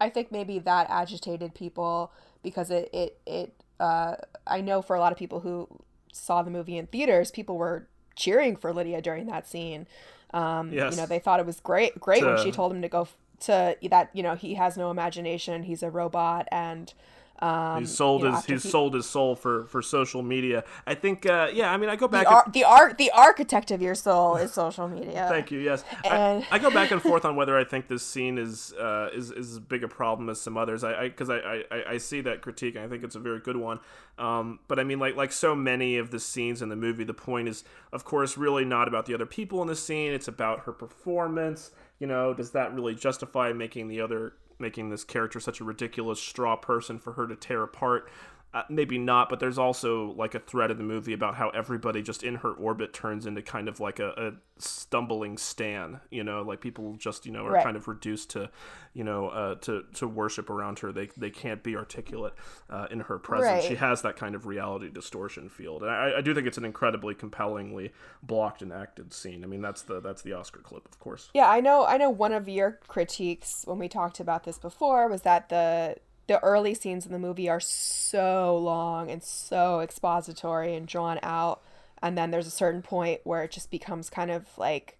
I 0.00 0.10
think 0.10 0.30
maybe 0.30 0.58
that 0.60 0.88
agitated 0.90 1.54
people 1.54 2.12
because 2.42 2.70
it 2.70 2.90
it 2.92 3.18
it 3.26 3.54
uh 3.80 4.16
I 4.46 4.60
know 4.60 4.82
for 4.82 4.94
a 4.94 5.00
lot 5.00 5.12
of 5.12 5.18
people 5.18 5.40
who 5.40 5.68
saw 6.12 6.42
the 6.42 6.50
movie 6.50 6.76
in 6.76 6.86
theaters, 6.86 7.30
people 7.30 7.56
were 7.56 7.88
cheering 8.14 8.56
for 8.56 8.72
Lydia 8.72 9.00
during 9.00 9.26
that 9.26 9.46
scene. 9.48 9.86
Um 10.34 10.72
Yes. 10.72 10.90
you 10.92 10.96
know, 10.98 11.06
they 11.06 11.18
thought 11.18 11.40
it 11.40 11.46
was 11.46 11.60
great 11.60 11.98
great 11.98 12.24
when 12.24 12.36
she 12.36 12.52
told 12.52 12.72
him 12.72 12.82
to 12.82 12.88
go 12.88 13.08
to 13.40 13.76
that, 13.90 14.10
you 14.12 14.22
know, 14.22 14.34
he 14.34 14.54
has 14.54 14.76
no 14.76 14.90
imagination, 14.90 15.62
he's 15.64 15.82
a 15.82 15.90
robot 15.90 16.46
and 16.50 16.92
um 17.40 17.78
He's 17.82 17.94
sold 17.96 18.22
you 18.22 18.30
know, 18.30 18.34
his 18.34 18.46
he's 18.46 18.62
he- 18.64 18.68
sold 18.68 18.94
his 18.94 19.06
soul 19.06 19.36
for 19.36 19.66
for 19.66 19.80
social 19.80 20.22
media. 20.24 20.64
I 20.88 20.96
think 20.96 21.24
uh 21.24 21.48
yeah, 21.52 21.70
I 21.72 21.76
mean 21.76 21.88
I 21.88 21.94
go 21.94 22.08
back 22.08 22.26
the, 22.26 22.36
and- 22.44 22.52
the 22.52 22.64
art 22.64 22.98
the 22.98 23.12
architect 23.12 23.70
of 23.70 23.80
your 23.80 23.94
soul 23.94 24.34
is 24.34 24.52
social 24.52 24.88
media. 24.88 25.26
Thank 25.30 25.52
you. 25.52 25.60
Yes, 25.60 25.84
And- 26.04 26.44
I, 26.50 26.56
I 26.56 26.58
go 26.58 26.68
back 26.68 26.90
and 26.90 27.00
forth 27.00 27.24
on 27.28 27.36
whether 27.36 27.56
I 27.56 27.62
think 27.62 27.86
this 27.86 28.02
scene 28.02 28.38
is 28.38 28.72
uh, 28.74 29.10
is 29.14 29.30
is 29.30 29.52
as 29.52 29.58
big 29.60 29.84
a 29.84 29.88
problem 29.88 30.28
as 30.28 30.40
some 30.40 30.56
others. 30.56 30.82
I 30.82 31.04
because 31.10 31.30
I, 31.30 31.36
I, 31.36 31.64
I, 31.70 31.84
I 31.90 31.98
see 31.98 32.20
that 32.22 32.42
critique 32.42 32.74
and 32.74 32.84
I 32.84 32.88
think 32.88 33.04
it's 33.04 33.14
a 33.14 33.20
very 33.20 33.38
good 33.38 33.56
one. 33.56 33.78
Um, 34.18 34.58
but 34.66 34.80
I 34.80 34.82
mean, 34.82 34.98
like 34.98 35.14
like 35.14 35.30
so 35.30 35.54
many 35.54 35.96
of 35.96 36.10
the 36.10 36.18
scenes 36.18 36.60
in 36.60 36.70
the 36.70 36.76
movie, 36.76 37.04
the 37.04 37.14
point 37.14 37.46
is, 37.46 37.62
of 37.92 38.04
course, 38.04 38.36
really 38.36 38.64
not 38.64 38.88
about 38.88 39.06
the 39.06 39.14
other 39.14 39.26
people 39.26 39.62
in 39.62 39.68
the 39.68 39.76
scene. 39.76 40.10
It's 40.10 40.26
about 40.26 40.62
her 40.64 40.72
performance. 40.72 41.70
You 41.98 42.06
know, 42.06 42.34
does 42.34 42.52
that 42.52 42.74
really 42.74 42.94
justify 42.94 43.52
making 43.52 43.88
the 43.88 44.00
other 44.00 44.34
making 44.60 44.90
this 44.90 45.04
character 45.04 45.38
such 45.38 45.60
a 45.60 45.64
ridiculous 45.64 46.20
straw 46.20 46.56
person 46.56 46.98
for 46.98 47.12
her 47.14 47.26
to 47.26 47.36
tear 47.36 47.62
apart? 47.62 48.10
Uh, 48.54 48.62
maybe 48.70 48.96
not, 48.96 49.28
but 49.28 49.40
there's 49.40 49.58
also 49.58 50.12
like 50.12 50.34
a 50.34 50.38
thread 50.40 50.70
in 50.70 50.78
the 50.78 50.82
movie 50.82 51.12
about 51.12 51.34
how 51.34 51.50
everybody 51.50 52.00
just 52.00 52.22
in 52.22 52.36
her 52.36 52.52
orbit 52.52 52.94
turns 52.94 53.26
into 53.26 53.42
kind 53.42 53.68
of 53.68 53.78
like 53.78 53.98
a, 53.98 54.08
a 54.16 54.32
stumbling 54.58 55.36
stan. 55.36 56.00
You 56.10 56.24
know, 56.24 56.40
like 56.40 56.62
people 56.62 56.94
just 56.96 57.26
you 57.26 57.32
know 57.32 57.44
are 57.44 57.52
Right. 57.52 57.62
kind 57.64 57.76
of 57.76 57.88
reduced 57.88 58.30
to, 58.30 58.50
you 58.94 59.04
know, 59.04 59.28
uh, 59.28 59.54
to 59.56 59.84
to 59.94 60.08
worship 60.08 60.48
around 60.48 60.78
her. 60.78 60.92
They 60.92 61.10
they 61.16 61.28
can't 61.28 61.62
be 61.62 61.76
articulate 61.76 62.32
uh, 62.70 62.86
in 62.90 63.00
her 63.00 63.18
presence. 63.18 63.64
She 63.64 63.74
has 63.74 64.00
that 64.00 64.16
kind 64.16 64.34
of 64.34 64.46
reality 64.46 64.88
distortion 64.88 65.50
field, 65.50 65.82
and 65.82 65.90
I, 65.90 66.16
I 66.16 66.20
do 66.22 66.34
think 66.34 66.46
it's 66.46 66.56
an 66.58 66.64
incredibly 66.64 67.14
compellingly 67.14 67.92
blocked 68.22 68.62
and 68.62 68.72
acted 68.72 69.12
scene. 69.12 69.44
I 69.44 69.46
mean, 69.46 69.60
that's 69.60 69.82
the 69.82 70.00
that's 70.00 70.22
the 70.22 70.32
Oscar 70.32 70.60
clip, 70.60 70.86
of 70.86 70.98
course. 70.98 71.28
Yeah, 71.34 71.50
I 71.50 71.60
know. 71.60 71.84
I 71.84 71.98
know. 71.98 72.08
One 72.08 72.32
of 72.32 72.48
your 72.48 72.78
critiques 72.88 73.64
when 73.66 73.78
we 73.78 73.88
talked 73.88 74.20
about 74.20 74.44
this 74.44 74.58
before 74.58 75.06
was 75.08 75.20
that 75.22 75.50
the 75.50 75.96
the 76.28 76.42
early 76.44 76.74
scenes 76.74 77.04
in 77.04 77.12
the 77.12 77.18
movie 77.18 77.48
are 77.48 77.58
so 77.58 78.56
long 78.56 79.10
and 79.10 79.22
so 79.22 79.80
expository 79.80 80.74
and 80.74 80.86
drawn 80.86 81.18
out, 81.22 81.60
and 82.00 82.16
then 82.16 82.30
there's 82.30 82.46
a 82.46 82.50
certain 82.50 82.82
point 82.82 83.20
where 83.24 83.42
it 83.42 83.50
just 83.50 83.70
becomes 83.70 84.08
kind 84.08 84.30
of 84.30 84.46
like 84.56 84.98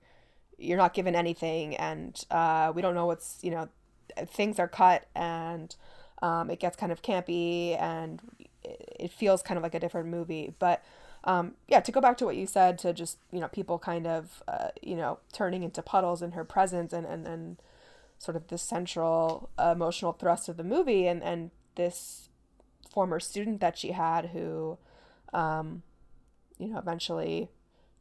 you're 0.58 0.78
not 0.78 0.94
given 0.94 1.14
anything, 1.14 1.76
and 1.76 2.24
uh, 2.30 2.72
we 2.74 2.82
don't 2.82 2.94
know 2.94 3.06
what's 3.06 3.38
you 3.42 3.50
know 3.50 3.68
things 4.26 4.58
are 4.58 4.66
cut 4.66 5.06
and 5.14 5.76
um, 6.22 6.50
it 6.50 6.58
gets 6.58 6.76
kind 6.76 6.90
of 6.90 7.02
campy 7.02 7.80
and 7.80 8.20
it 8.64 9.12
feels 9.12 9.42
kind 9.42 9.56
of 9.56 9.62
like 9.62 9.74
a 9.74 9.78
different 9.78 10.08
movie, 10.08 10.54
but 10.58 10.82
um, 11.24 11.54
yeah, 11.68 11.80
to 11.80 11.92
go 11.92 12.00
back 12.00 12.16
to 12.18 12.24
what 12.24 12.36
you 12.36 12.46
said, 12.46 12.78
to 12.78 12.92
just 12.92 13.18
you 13.32 13.40
know 13.40 13.48
people 13.48 13.78
kind 13.78 14.06
of 14.06 14.42
uh, 14.48 14.68
you 14.82 14.96
know 14.96 15.18
turning 15.32 15.62
into 15.62 15.82
puddles 15.82 16.22
in 16.22 16.32
her 16.32 16.44
presence 16.44 16.92
and 16.92 17.06
and, 17.06 17.26
and 17.26 17.56
sort 18.18 18.36
of 18.36 18.48
the 18.48 18.58
central 18.58 19.50
emotional 19.58 20.12
thrust 20.12 20.48
of 20.48 20.56
the 20.56 20.64
movie, 20.64 21.06
and 21.06 21.22
and 21.22 21.50
this 21.76 22.28
former 22.90 23.20
student 23.20 23.60
that 23.60 23.78
she 23.78 23.92
had 23.92 24.26
who, 24.26 24.78
um, 25.32 25.82
you 26.58 26.68
know, 26.68 26.78
eventually 26.78 27.50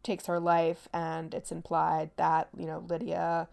takes 0.04 0.26
her 0.26 0.40
life, 0.40 0.88
and 0.94 1.34
it's 1.34 1.52
implied 1.52 2.12
that 2.18 2.50
you 2.58 2.66
know 2.66 2.84
Lydia, 2.88 3.48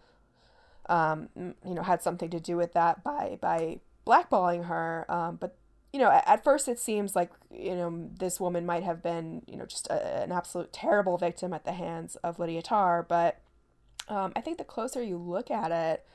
um, 0.87 1.29
you 1.35 1.73
know, 1.73 1.83
had 1.83 2.01
something 2.01 2.29
to 2.29 2.39
do 2.39 2.57
with 2.57 2.73
that 2.73 3.03
by 3.03 3.37
by 3.41 3.79
blackballing 4.05 4.65
her, 4.65 5.05
um, 5.09 5.35
but 5.35 5.57
you 5.95 6.01
know, 6.01 6.11
at, 6.25 6.43
first 6.43 6.67
it 6.67 6.77
seems 6.77 7.15
like, 7.15 7.31
you 7.49 7.73
know, 7.73 8.09
this 8.19 8.37
woman 8.37 8.65
might 8.65 8.83
have 8.83 9.01
been, 9.01 9.41
you 9.47 9.55
know, 9.55 9.65
just 9.65 9.87
a, 9.87 10.23
an 10.23 10.33
absolute 10.33 10.73
terrible 10.73 11.17
victim 11.17 11.53
at 11.53 11.63
the 11.63 11.71
hands 11.71 12.17
of 12.17 12.37
Lydia 12.37 12.61
Tar. 12.61 13.01
But 13.01 13.39
um, 14.09 14.33
I 14.35 14.41
think 14.41 14.57
the 14.57 14.65
closer 14.65 15.01
you 15.01 15.17
look 15.17 15.49
at 15.49 15.71
it, 15.71 16.05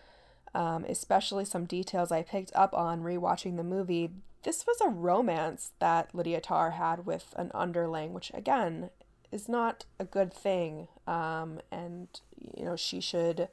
um, 0.55 0.85
especially 0.89 1.45
some 1.45 1.65
details 1.65 2.11
I 2.11 2.23
picked 2.23 2.53
up 2.55 2.75
on 2.75 3.03
rewatching 3.03 3.57
the 3.57 3.65
movie, 3.65 4.11
this 4.43 4.67
was 4.67 4.81
a 4.81 4.89
romance 4.89 5.73
that 5.79 6.15
Lydia 6.15 6.41
Tar 6.41 6.73
had 6.73 7.07
with 7.07 7.35
an 7.37 7.51
underling, 7.55 8.13
which 8.13 8.31
again 8.35 8.91
is 9.31 9.49
not 9.49 9.85
a 9.99 10.05
good 10.05 10.33
thing. 10.33 10.89
Um, 11.07 11.61
and, 11.71 12.09
you 12.57 12.65
know, 12.65 12.77
she 12.77 13.01
should 13.01 13.49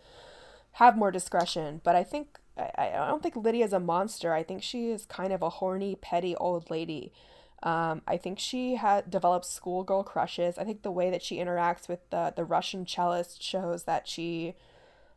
have 0.74 0.98
more 0.98 1.12
discretion. 1.12 1.82
But 1.84 1.96
I 1.96 2.04
think 2.04 2.40
I, 2.58 2.92
I 2.96 3.08
don't 3.08 3.22
think 3.22 3.36
Lydia's 3.36 3.74
a 3.74 3.80
monster. 3.80 4.34
I 4.34 4.44
think 4.44 4.64
she 4.64 4.90
is 4.90 5.06
kind 5.06 5.34
of 5.34 5.42
a 5.42 5.50
horny, 5.50 5.96
petty 5.96 6.36
old 6.36 6.70
lady. 6.70 7.12
Um, 7.64 8.02
I 8.08 8.18
think 8.18 8.40
she 8.40 8.76
had 8.76 9.10
developed 9.10 9.46
schoolgirl 9.46 10.04
crushes. 10.04 10.58
I 10.58 10.64
think 10.64 10.84
the 10.84 10.92
way 10.92 11.10
that 11.10 11.24
she 11.24 11.38
interacts 11.38 11.88
with 11.88 12.08
the 12.12 12.34
the 12.36 12.46
Russian 12.46 12.86
cellist 12.86 13.42
shows 13.42 13.84
that 13.84 14.08
she, 14.08 14.56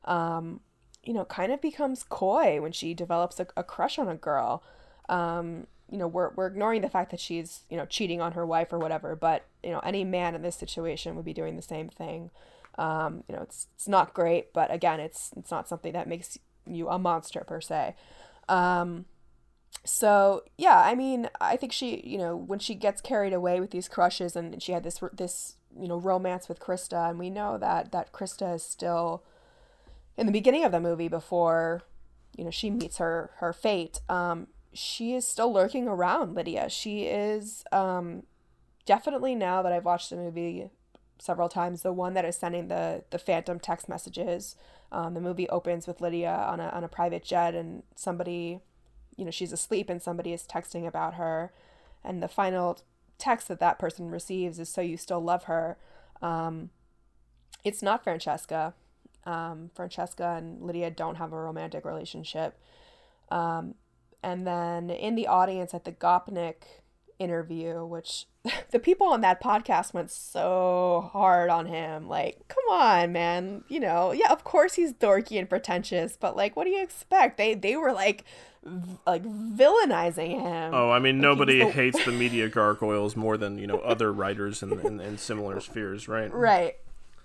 um, 0.05 0.61
you 1.05 1.13
know, 1.13 1.25
kind 1.25 1.53
of 1.53 1.61
becomes 1.61 2.03
coy 2.03 2.61
when 2.61 2.73
she 2.73 2.95
develops 2.95 3.41
a, 3.41 3.47
a 3.57 3.65
crush 3.65 3.99
on 3.99 4.09
a 4.09 4.15
girl. 4.15 4.63
Um, 5.09 5.67
you 5.91 5.99
know, 5.99 6.07
we're 6.07 6.31
we're 6.35 6.47
ignoring 6.47 6.83
the 6.83 6.89
fact 6.89 7.11
that 7.11 7.21
she's 7.21 7.65
you 7.69 7.77
know 7.77 7.87
cheating 7.87 8.21
on 8.21 8.33
her 8.33 8.47
wife 8.47 8.73
or 8.73 8.79
whatever, 8.79 9.17
but 9.17 9.45
you 9.63 9.71
know, 9.71 9.81
any 9.81 10.05
man 10.05 10.35
in 10.35 10.43
this 10.43 10.57
situation 10.57 11.17
would 11.17 11.25
be 11.25 11.33
doing 11.33 11.57
the 11.57 11.63
same 11.63 11.89
thing. 11.89 12.31
Um, 12.79 13.25
you 13.29 13.35
know, 13.35 13.43
it's 13.43 13.67
it's 13.75 13.89
not 13.89 14.15
great, 14.15 14.53
but 14.53 14.73
again, 14.73 15.01
it's 15.01 15.31
it's 15.37 15.51
not 15.51 15.69
something 15.69 15.93
that 15.93 16.09
makes 16.09 16.39
you 16.67 16.89
a 16.89 16.99
monster 16.99 17.41
per 17.41 17.61
se. 17.61 17.95
Um, 18.49 19.07
so 19.85 20.45
yeah, 20.59 20.81
I 20.81 20.95
mean, 20.95 21.29
I 21.41 21.57
think 21.57 21.73
she, 21.73 22.03
you 22.05 22.19
know, 22.19 22.37
when 22.37 22.59
she 22.59 22.75
gets 22.75 23.01
carried 23.01 23.33
away 23.33 23.61
with 23.61 23.71
these 23.71 23.89
crushes, 23.89 24.37
and 24.37 24.63
she 24.63 24.73
had 24.73 24.85
this 24.85 25.01
this 25.13 25.57
you 25.79 25.89
know 25.89 25.97
romance 25.97 26.49
with 26.49 26.61
Krista, 26.61 27.11
and 27.11 27.19
we 27.19 27.31
know 27.31 27.59
that 27.59 27.91
that 27.93 28.13
Krista 28.13 28.55
is 28.55 28.63
still 28.63 29.25
in 30.21 30.27
the 30.27 30.33
beginning 30.33 30.65
of 30.65 30.71
the 30.71 30.81
movie 30.81 31.09
before 31.09 31.83
you 32.37 32.45
know 32.45 32.51
she 32.51 32.71
meets 32.71 32.99
her 32.99 33.31
her 33.39 33.53
fate. 33.53 34.01
Um, 34.09 34.49
she 34.73 35.15
is 35.15 35.27
still 35.27 35.53
lurking 35.53 35.89
around 35.89 36.35
Lydia. 36.35 36.69
She 36.69 37.05
is 37.07 37.65
um, 37.73 38.25
definitely 38.85 39.35
now 39.35 39.63
that 39.63 39.73
I've 39.73 39.87
watched 39.87 40.11
the 40.11 40.17
movie 40.17 40.71
several 41.19 41.49
times, 41.49 41.83
the 41.83 41.93
one 41.93 42.15
that 42.15 42.25
is 42.27 42.37
sending 42.37 42.69
the 42.69 43.03
the 43.11 43.19
phantom 43.19 43.59
text 43.59 43.89
messages. 43.89 44.57
Um, 44.93 45.15
the 45.15 45.21
movie 45.21 45.49
opens 45.49 45.87
with 45.87 46.03
Lydia 46.03 46.31
on 46.31 46.61
a 46.61 46.69
on 46.69 46.85
a 46.85 46.89
private 46.89 47.25
jet, 47.25 47.55
and 47.55 47.83
somebody, 47.97 48.61
you 49.17 49.25
know, 49.25 49.31
she's 49.31 49.53
asleep, 49.53 49.89
and 49.89 50.03
somebody 50.03 50.35
is 50.35 50.47
texting 50.47 50.87
about 50.87 51.15
her, 51.15 51.51
and 52.05 52.23
the 52.23 52.29
final 52.29 52.79
text 53.17 53.49
that 53.49 53.61
that 53.61 53.79
person 53.79 54.11
receives 54.11 54.59
is 54.59 54.69
"So 54.69 54.83
you 54.83 54.99
still 54.99 55.21
love 55.21 55.45
her." 55.45 55.79
Um, 56.21 56.69
it's 57.65 57.83
not 57.83 58.05
Francesca. 58.05 58.75
Um, 59.27 59.71
Francesca 59.75 60.35
and 60.39 60.63
Lydia 60.63 60.91
don't 60.91 61.17
have 61.17 61.33
a 61.33 61.37
romantic 61.41 61.85
relationship. 61.85 62.59
Um, 63.31 63.75
and 64.23 64.47
then 64.47 64.91
in 64.91 65.15
the 65.15 65.27
audience 65.27 65.73
at 65.75 65.85
the 65.85 65.93
Gopnik 65.93 66.63
interview, 67.19 67.85
which 67.85 68.27
the 68.71 68.79
people 68.79 69.09
on 69.09 69.21
that 69.21 69.43
podcast 69.43 69.93
went 69.93 70.11
so 70.11 71.09
hard 71.13 71.51
on 71.51 71.67
him. 71.67 72.09
Like, 72.09 72.49
come 72.49 72.65
on, 72.71 73.13
man. 73.13 73.63
You 73.69 73.81
know, 73.81 74.13
yeah, 74.13 74.33
of 74.33 74.43
course 74.45 74.75
he's 74.75 74.93
dorky 74.93 75.39
and 75.39 75.49
pretentious, 75.49 76.17
but 76.19 76.35
like, 76.37 76.57
what 76.57 76.65
do 76.65 76.71
you 76.71 76.83
expect? 76.83 77.37
They 77.37 77.55
they 77.55 77.77
were 77.77 77.93
like, 77.93 78.25
v- 78.65 78.97
like 79.07 79.23
villainizing 79.25 80.41
him. 80.41 80.75
Oh, 80.75 80.91
I 80.91 80.99
mean, 80.99 81.17
Like, 81.19 81.23
nobody 81.23 81.59
the- 81.59 81.71
hates 81.71 82.03
the 82.05 82.13
media 82.25 82.49
gargoyles 82.49 83.17
more 83.17 83.37
than 83.37 83.59
you 83.59 83.67
know 83.67 83.79
other 83.79 84.13
writers 84.13 84.63
in, 84.63 85.01
in 85.01 85.19
similar 85.19 85.61
spheres, 85.61 86.09
right? 86.09 86.33
right. 86.33 86.77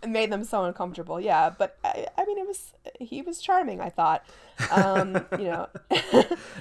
Made 0.06 0.32
them 0.32 0.44
so 0.44 0.64
uncomfortable. 0.64 1.20
Yeah, 1.20 1.50
but 1.50 1.78
I, 1.84 2.08
I 2.18 2.26
mean, 2.26 2.38
it 2.38 2.48
was 2.48 2.74
he 3.00 3.22
was 3.22 3.42
charming. 3.42 3.82
I 3.82 3.90
thought, 3.90 4.24
um, 4.72 5.26
you 5.38 5.46
know, 5.46 5.68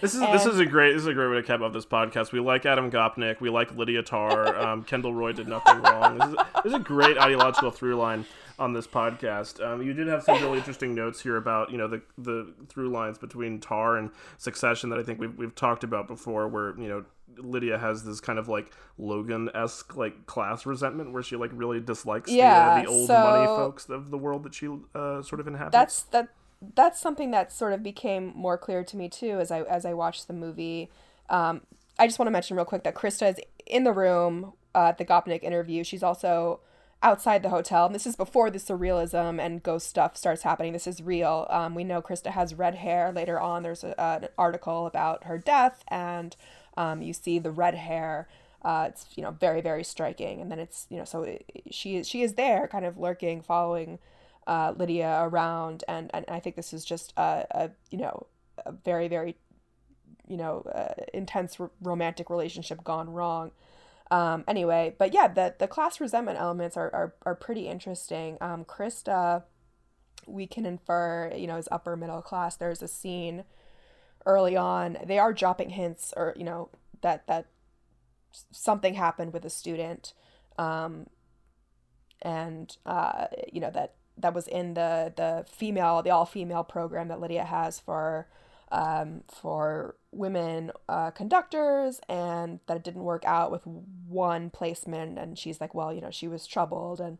This 0.01 0.15
is 0.15 0.21
this 0.21 0.47
is 0.47 0.59
a 0.59 0.67
great 0.67 0.93
this 0.93 1.03
is 1.03 1.07
a 1.07 1.15
great 1.15 1.29
way 1.29 1.37
to 1.37 1.43
cap 1.43 1.61
off 1.61 1.73
this 1.73 1.87
podcast. 1.87 2.33
We 2.33 2.41
like 2.41 2.67
Adam 2.67 2.91
Gopnik. 2.91 3.41
We 3.41 3.51
like 3.51 3.75
Lydia 3.77 4.03
Tar. 4.03 4.57
Um, 4.57 4.85
Kendall 4.87 5.15
Roy 5.15 5.33
did 5.33 5.49
nothing 5.49 5.81
wrong. 5.83 6.19
This 6.19 6.29
is, 6.29 6.37
this 6.63 6.73
is 6.73 6.75
a 6.75 6.83
great 6.83 7.19
ideological 7.19 7.71
through 7.71 7.97
line 7.97 8.27
on 8.59 8.73
this 8.73 8.87
podcast. 8.87 9.65
Um, 9.65 9.83
you 9.83 9.93
did 9.93 10.07
have 10.07 10.23
some 10.23 10.41
really 10.41 10.59
interesting 10.59 10.95
notes 10.95 11.21
here 11.21 11.37
about 11.37 11.71
you 11.71 11.79
know 11.79 11.89
the 11.89 12.03
the 12.19 12.53
through 12.69 12.91
lines 12.91 13.19
between 13.19 13.61
Tar 13.61 13.97
and 13.97 14.11
Succession 14.39 14.91
that 14.91 14.99
I 14.99 15.03
think 15.03 15.19
we've 15.19 15.37
we've 15.37 15.55
talked 15.55 15.85
about 15.85 16.07
before, 16.07 16.49
where 16.49 16.79
you 16.79 16.89
know 16.89 17.05
Lydia 17.39 17.79
has 17.79 18.05
this 18.05 18.21
kind 18.21 18.39
of 18.39 18.49
like 18.49 18.73
Logan 18.99 19.51
esque 19.55 19.97
like 19.97 20.27
class 20.27 20.67
resentment 20.67 21.13
where 21.13 21.23
she 21.23 21.37
like 21.37 21.51
really 21.55 21.81
dislikes 21.81 22.31
Yeah, 22.31 22.75
the, 22.75 22.81
uh, 22.81 22.83
the 22.83 22.89
old 22.89 23.09
money 23.09 23.47
folks 23.47 23.89
of 23.89 24.11
the 24.11 24.19
world 24.19 24.43
that 24.45 24.55
she 24.55 24.69
uh, 24.95 25.23
sort 25.23 25.41
of 25.41 25.47
inhabits. 25.47 25.73
that's 25.73 26.03
that 26.05 26.29
that's 26.75 27.01
something 27.01 27.31
that 27.31 27.53
sort 27.53 27.73
of 27.73 27.83
became 27.83 28.33
more 28.35 28.57
clear 28.57 28.83
to 28.85 28.97
me 28.97 29.09
too 29.09 29.39
as 29.41 29.51
I 29.51 29.63
as 29.63 29.85
I 29.85 29.95
watched 29.95 30.29
the 30.29 30.35
movie. 30.35 30.91
Um, 31.29 31.63
I 31.99 32.07
just 32.07 32.19
want 32.19 32.27
to 32.27 32.33
mention 32.33 32.57
real 32.57 32.65
quick 32.65 32.85
that 32.85 32.95
Krista 32.95 33.31
is 33.31 33.41
in 33.67 33.85
the 33.85 33.93
room 33.93 34.53
uh, 34.75 34.89
at 34.89 34.99
the 34.99 35.05
Gopnik 35.05 35.43
interview. 35.43 35.85
She's 35.85 36.03
also 36.03 36.61
outside 37.03 37.43
the 37.43 37.51
hotel, 37.51 37.87
and 37.87 37.95
this 37.95 38.07
is 38.07 38.17
before 38.17 38.51
the 38.51 38.59
surrealism 38.59 39.39
and 39.41 39.63
ghost 39.63 39.87
stuff 39.87 40.17
starts 40.17 40.43
happening. 40.43 40.73
This 40.73 40.87
is 40.87 41.03
real. 41.03 41.47
Um, 41.51 41.75
we 41.75 41.85
know 41.85 42.01
Krista 42.01 42.31
has 42.31 42.55
red 42.55 42.77
hair. 42.77 43.13
Later 43.13 43.39
on, 43.39 43.63
there's 43.63 43.85
a, 43.85 43.99
uh, 44.01 44.21
an 44.23 44.29
article 44.39 44.87
about 44.87 45.25
her 45.25 45.37
death, 45.39 45.85
and 45.89 46.35
um, 46.77 47.03
you 47.03 47.13
see 47.13 47.39
the 47.39 47.51
red 47.51 47.75
hair. 47.75 48.29
Uh, 48.63 48.87
it's 48.89 49.07
you 49.15 49.23
know 49.23 49.31
very 49.31 49.61
very 49.61 49.85
striking, 49.85 50.41
and 50.41 50.51
then 50.51 50.59
it's 50.59 50.87
you 50.89 50.97
know 50.97 51.05
so 51.05 51.23
it, 51.23 51.45
she 51.71 51.97
is 51.97 52.09
she 52.09 52.23
is 52.23 52.35
there, 52.35 52.67
kind 52.69 52.87
of 52.87 52.97
lurking, 52.99 53.43
following 53.43 53.99
uh, 54.47 54.75
Lydia 54.77 55.21
around, 55.23 55.85
and, 55.89 56.11
and 56.13 56.25
I 56.29 56.41
think 56.41 56.57
this 56.57 56.73
is 56.73 56.85
just 56.85 57.13
a, 57.17 57.47
a 57.51 57.71
you 57.91 57.99
know 57.99 58.27
a 58.65 58.73
very 58.73 59.09
very 59.09 59.37
you 60.27 60.37
know 60.37 60.63
uh, 60.75 60.95
intense 61.13 61.59
r- 61.59 61.71
romantic 61.83 62.31
relationship 62.31 62.85
gone 62.85 63.11
wrong. 63.11 63.53
Um, 64.11 64.45
anyway, 64.47 64.95
but 64.99 65.15
yeah, 65.15 65.29
the 65.29 65.55
the 65.59 65.67
class 65.67 66.01
resentment 66.01 66.39
elements 66.39 66.77
are 66.77 66.91
are, 66.95 67.15
are 67.23 67.35
pretty 67.35 67.69
interesting. 67.69 68.39
Um, 68.41 68.65
Krista, 68.65 69.45
we 70.27 70.47
can 70.47 70.67
infer 70.67 71.33
you 71.35 71.47
know 71.47 71.57
is 71.57 71.69
upper 71.71 71.97
middle 71.97 72.23
class. 72.23 72.57
There's 72.57 72.83
a 72.83 72.89
scene 72.89 73.45
early 74.27 74.57
on. 74.57 74.99
They 75.05 75.19
are 75.19 75.33
dropping 75.33 75.71
hints, 75.71 76.13
or 76.17 76.35
you 76.37 76.45
know 76.45 76.71
that 77.03 77.27
that 77.27 77.47
something 78.51 78.95
happened 78.95 79.33
with 79.33 79.45
a 79.45 79.51
student. 79.51 80.13
Um, 80.59 81.07
and 82.23 82.77
uh, 82.87 83.27
you 83.53 83.61
know 83.61 83.71
that 83.71 83.95
that 84.19 84.35
was 84.35 84.49
in 84.49 84.75
the 84.75 85.13
the 85.17 85.45
female 85.51 86.03
the 86.03 86.11
all 86.11 86.27
female 86.27 86.65
program 86.65 87.09
that 87.09 87.21
Lydia 87.21 87.45
has 87.45 87.79
for 87.81 88.29
um, 88.73 89.23
for 89.29 89.97
women 90.11 90.73
uh, 90.89 91.11
conductors 91.11 92.01
and 92.09 92.61
that 92.67 92.77
it 92.77 92.85
didn't 92.85 93.05
work 93.05 93.25
out 93.25 93.53
with 93.53 93.63
one 94.09 94.51
placement 94.51 95.19
and 95.19 95.39
she's 95.39 95.61
like 95.61 95.75
well 95.75 95.93
you 95.93 96.01
know 96.01 96.11
she 96.11 96.27
was 96.27 96.47
troubled 96.47 97.01
and 97.01 97.19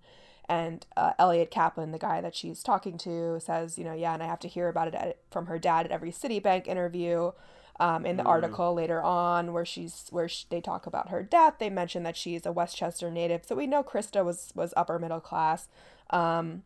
and 0.49 0.87
uh, 0.97 1.13
Eliot 1.19 1.51
Kaplan 1.51 1.93
the 1.93 1.99
guy 1.99 2.21
that 2.21 2.35
she's 2.35 2.63
talking 2.63 2.99
to 2.99 3.39
says 3.41 3.79
you 3.79 3.85
know 3.85 3.95
yeah 3.95 4.15
and 4.15 4.23
I 4.23 4.27
have 4.27 4.41
to 4.41 4.49
hear 4.49 4.69
about 4.69 4.89
it 4.89 4.95
at, 4.95 5.19
from 5.31 5.47
her 5.47 5.59
dad 5.59 5.87
at 5.87 5.93
every 5.93 6.11
Citibank 6.11 6.67
interview 6.67 7.33
um, 7.81 8.07
in 8.07 8.17
the 8.17 8.23
article 8.23 8.73
later 8.75 9.03
on 9.03 9.53
where 9.53 9.65
she's 9.65 10.07
where 10.11 10.29
sh 10.29 10.45
they 10.45 10.61
talk 10.61 10.87
about 10.87 11.09
her 11.09 11.23
death. 11.23 11.55
They 11.59 11.71
mention 11.71 12.03
that 12.05 12.17
she's 12.17 12.47
a 12.47 12.53
Westchester 12.53 13.11
native. 13.11 13.45
So 13.45 13.57
we 13.57 13.67
know 13.67 13.83
Krista 13.83 14.25
was 14.25 14.53
was 14.55 14.73
upper 14.77 14.99
middle 14.99 15.21
class. 15.21 15.69
Um, 16.11 16.63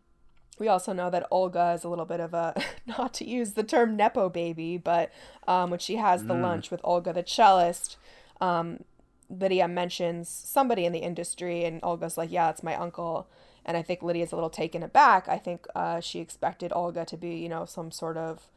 we 0.58 0.68
also 0.68 0.92
know 0.92 1.08
that 1.10 1.26
Olga 1.30 1.72
is 1.72 1.84
a 1.84 1.88
little 1.88 2.04
bit 2.04 2.20
of 2.20 2.34
a, 2.34 2.60
not 2.86 3.14
to 3.14 3.24
use 3.24 3.52
the 3.52 3.62
term 3.62 3.96
Nepo 3.96 4.28
baby, 4.28 4.76
but 4.76 5.12
um, 5.46 5.70
when 5.70 5.78
she 5.78 5.96
has 5.96 6.26
the 6.26 6.34
lunch 6.34 6.70
with 6.70 6.80
Olga 6.82 7.12
the 7.12 7.22
cellist, 7.22 7.96
um, 8.40 8.82
Lydia 9.30 9.68
mentions 9.68 10.28
somebody 10.28 10.84
in 10.84 10.92
the 10.92 10.98
industry, 10.98 11.64
and 11.64 11.80
Olga's 11.82 12.18
like, 12.18 12.32
yeah, 12.32 12.50
it's 12.50 12.62
my 12.62 12.74
uncle. 12.74 13.28
And 13.68 13.76
I 13.76 13.82
think 13.82 14.02
Lydia's 14.02 14.32
a 14.32 14.34
little 14.34 14.48
taken 14.48 14.82
aback. 14.82 15.28
I 15.28 15.36
think 15.36 15.66
uh, 15.76 16.00
she 16.00 16.20
expected 16.20 16.72
Olga 16.74 17.04
to 17.04 17.18
be, 17.18 17.36
you 17.36 17.50
know, 17.50 17.66
some 17.66 17.90
sort 17.90 18.16
of, 18.16 18.48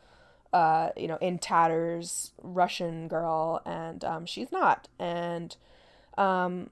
uh, 0.53 0.91
you 0.95 1.09
know, 1.09 1.17
in 1.17 1.37
tatters 1.37 2.31
Russian 2.41 3.09
girl, 3.09 3.61
and 3.65 4.05
um, 4.05 4.25
she's 4.25 4.53
not. 4.53 4.87
And 4.97 5.57
um, 6.17 6.69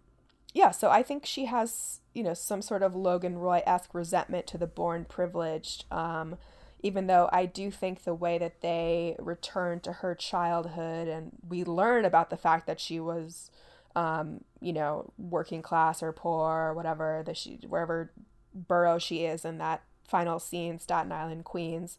yeah, 0.54 0.72
so 0.72 0.90
I 0.90 1.04
think 1.04 1.26
she 1.26 1.46
has, 1.46 2.00
you 2.14 2.24
know, 2.24 2.34
some 2.34 2.62
sort 2.62 2.82
of 2.82 2.96
Logan 2.96 3.38
Roy 3.38 3.62
esque 3.68 3.94
resentment 3.94 4.48
to 4.48 4.58
the 4.58 4.68
born 4.68 5.04
privileged. 5.04 5.84
Um, 5.92 6.38
even 6.82 7.08
though 7.08 7.30
I 7.34 7.46
do 7.46 7.70
think 7.72 8.06
the 8.06 8.14
way 8.14 8.38
that 8.38 8.62
they 8.62 9.18
return 9.20 9.82
to 9.82 9.92
her 9.92 10.16
childhood 10.16 11.10
and 11.10 11.32
we 11.46 11.66
learn 11.66 12.06
about 12.06 12.30
the 12.30 12.38
fact 12.38 12.68
that 12.68 12.80
she 12.80 13.02
was, 13.02 13.52
um, 13.98 14.46
you 14.62 14.72
know, 14.72 15.12
working 15.18 15.62
class 15.62 16.02
or 16.02 16.14
poor 16.14 16.70
or 16.70 16.74
whatever 16.74 17.22
that 17.26 17.36
she 17.36 17.60
wherever 17.68 18.12
borough 18.54 18.98
she 19.00 19.26
is 19.26 19.46
in 19.46 19.58
that 19.60 19.84
final 20.08 20.40
scene, 20.40 20.80
Staten 20.80 21.12
Island, 21.12 21.46
Queens. 21.46 21.98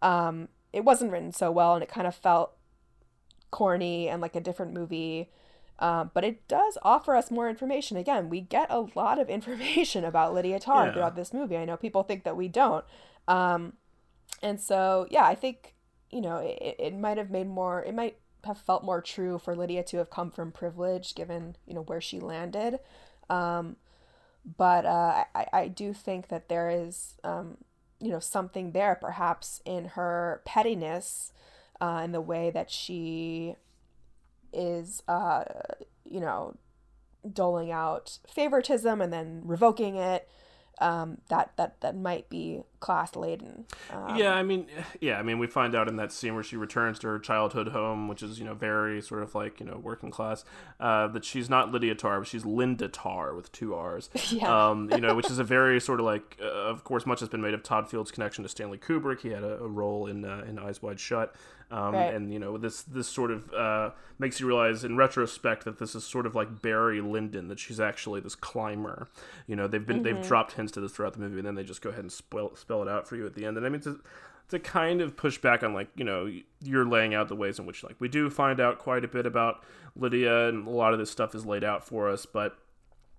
Um, 0.00 0.48
it 0.72 0.84
wasn't 0.84 1.12
written 1.12 1.32
so 1.32 1.50
well, 1.50 1.74
and 1.74 1.82
it 1.82 1.88
kind 1.88 2.06
of 2.06 2.14
felt 2.14 2.52
corny 3.50 4.08
and 4.08 4.20
like 4.22 4.36
a 4.36 4.40
different 4.40 4.72
movie. 4.72 5.30
Um, 5.78 6.10
but 6.14 6.24
it 6.24 6.46
does 6.48 6.78
offer 6.82 7.16
us 7.16 7.30
more 7.30 7.48
information. 7.48 7.96
Again, 7.96 8.28
we 8.28 8.40
get 8.40 8.70
a 8.70 8.86
lot 8.94 9.18
of 9.18 9.28
information 9.38 10.04
about 10.04 10.34
Lydia 10.34 10.60
Tar 10.60 10.86
Yeah. 10.86 10.92
throughout 10.92 11.16
this 11.16 11.32
movie. 11.32 11.56
I 11.56 11.64
know 11.64 11.76
people 11.76 12.02
think 12.02 12.24
that 12.24 12.36
we 12.36 12.48
don't. 12.48 12.84
Um, 13.28 13.74
and 14.42 14.60
so, 14.60 15.06
yeah, 15.10 15.24
I 15.24 15.34
think, 15.34 15.74
you 16.10 16.20
know, 16.20 16.36
it, 16.38 16.76
it 16.78 16.94
might 16.94 17.18
have 17.18 17.30
made 17.30 17.48
more, 17.48 17.82
it 17.82 17.94
might 17.94 18.16
have 18.44 18.58
felt 18.58 18.84
more 18.84 19.00
true 19.00 19.38
for 19.38 19.54
Lydia 19.54 19.82
to 19.84 19.98
have 19.98 20.10
come 20.10 20.30
from 20.30 20.50
privilege 20.52 21.14
given, 21.14 21.56
you 21.66 21.74
know, 21.74 21.82
where 21.82 22.00
she 22.00 22.18
landed. 22.20 22.78
Um, 23.30 23.76
but 24.44 24.84
uh, 24.86 25.24
I, 25.34 25.46
I 25.52 25.68
do 25.68 25.92
think 25.92 26.28
that 26.28 26.48
there 26.48 26.68
is, 26.70 27.14
um, 27.24 27.58
you 28.00 28.10
know, 28.10 28.18
something 28.20 28.72
there 28.72 28.96
perhaps 29.00 29.60
in 29.64 29.86
her 29.96 30.42
pettiness 30.44 31.32
uh, 31.80 32.02
in 32.04 32.12
the 32.12 32.20
way 32.20 32.50
that 32.50 32.70
she 32.70 33.56
is, 34.52 35.02
uh, 35.08 35.44
you 36.08 36.20
know, 36.20 36.56
doling 37.32 37.70
out 37.72 38.18
favoritism 38.28 39.00
and 39.00 39.12
then 39.12 39.42
revoking 39.44 39.96
it. 39.96 40.28
um, 40.80 41.18
that 41.28 41.52
that 41.56 41.80
that 41.80 41.96
might 41.96 42.28
be 42.28 42.62
class 42.82 43.16
laden. 43.16 43.64
Um, 43.90 44.16
yeah, 44.16 44.34
I 44.34 44.42
mean, 44.42 44.66
yeah, 45.00 45.18
I 45.18 45.22
mean, 45.22 45.38
we 45.38 45.46
find 45.46 45.74
out 45.74 45.88
in 45.88 45.96
that 45.96 46.12
scene 46.12 46.34
where 46.34 46.42
she 46.42 46.56
returns 46.56 46.98
to 46.98 47.06
her 47.06 47.18
childhood 47.18 47.68
home, 47.68 48.08
which 48.08 48.22
is 48.22 48.38
you 48.38 48.44
know 48.44 48.54
very 48.54 49.00
sort 49.00 49.22
of 49.22 49.34
like 49.34 49.60
you 49.60 49.64
know 49.66 49.78
working 49.82 50.10
class, 50.10 50.44
uh, 50.80 51.06
that 51.08 51.24
she's 51.24 51.48
not 51.48 51.70
Lydia 51.72 51.94
Tar, 51.94 52.18
but 52.18 52.28
she's 52.28 52.44
Linda 52.44 52.88
Tarr 52.88 53.34
with 53.34 53.50
two 53.52 53.74
R's. 53.74 54.10
Yeah. 54.32 54.70
Um, 54.70 54.90
you 54.90 54.98
know, 55.00 55.14
which 55.14 55.30
is 55.30 55.38
a 55.38 55.44
very 55.44 55.78
sort 55.78 56.00
of 56.00 56.06
like, 56.06 56.38
uh, 56.40 56.46
of 56.46 56.84
course, 56.84 57.04
much 57.04 57.20
has 57.20 57.28
been 57.28 57.42
made 57.42 57.52
of 57.52 57.62
Todd 57.62 57.90
Field's 57.90 58.10
connection 58.10 58.42
to 58.44 58.48
Stanley 58.48 58.78
Kubrick. 58.78 59.20
He 59.20 59.28
had 59.28 59.44
a, 59.44 59.58
a 59.58 59.68
role 59.68 60.06
in 60.06 60.24
uh, 60.24 60.44
in 60.48 60.58
Eyes 60.58 60.82
Wide 60.82 60.98
Shut. 60.98 61.34
Um, 61.70 61.94
Right. 61.94 62.14
And 62.14 62.30
you 62.32 62.38
know 62.38 62.58
this 62.58 62.82
this 62.82 63.08
sort 63.08 63.30
of 63.30 63.52
uh, 63.52 63.90
makes 64.18 64.38
you 64.40 64.46
realize 64.46 64.84
in 64.84 64.96
retrospect 64.96 65.64
that 65.64 65.78
this 65.78 65.94
is 65.94 66.04
sort 66.04 66.26
of 66.26 66.34
like 66.34 66.60
Barry 66.60 67.00
Lyndon 67.00 67.48
that 67.48 67.58
she's 67.58 67.80
actually 67.80 68.20
this 68.20 68.34
climber. 68.34 69.08
You 69.46 69.56
know 69.56 69.66
they've 69.66 69.86
been 69.86 70.02
they've 70.02 70.20
dropped 70.22 70.52
hints 70.52 70.72
to 70.72 70.80
this 70.80 70.92
throughout 70.92 71.14
the 71.14 71.20
movie 71.20 71.38
and 71.38 71.46
then 71.46 71.54
they 71.54 71.64
just 71.64 71.80
go 71.80 71.88
ahead 71.88 72.04
and 72.04 72.12
spell 72.12 72.54
spell 72.72 72.82
it 72.82 72.88
out 72.88 73.06
for 73.06 73.16
you 73.16 73.26
at 73.26 73.34
the 73.34 73.44
end. 73.44 73.56
And 73.56 73.66
I 73.66 73.68
mean 73.68 73.82
to 73.82 74.00
to 74.48 74.58
kind 74.58 75.00
of 75.00 75.16
push 75.16 75.38
back 75.38 75.62
on 75.62 75.72
like 75.74 75.88
you 75.94 76.04
know 76.04 76.30
you're 76.62 76.86
laying 76.86 77.14
out 77.14 77.28
the 77.28 77.36
ways 77.36 77.58
in 77.58 77.66
which 77.66 77.82
like 77.82 77.96
we 78.00 78.08
do 78.08 78.28
find 78.30 78.60
out 78.60 78.78
quite 78.78 79.04
a 79.04 79.08
bit 79.08 79.26
about 79.26 79.62
Lydia 79.96 80.48
and 80.48 80.66
a 80.66 80.70
lot 80.70 80.92
of 80.92 80.98
this 80.98 81.10
stuff 81.10 81.34
is 81.34 81.44
laid 81.44 81.64
out 81.64 81.86
for 81.86 82.08
us, 82.08 82.26
but 82.26 82.56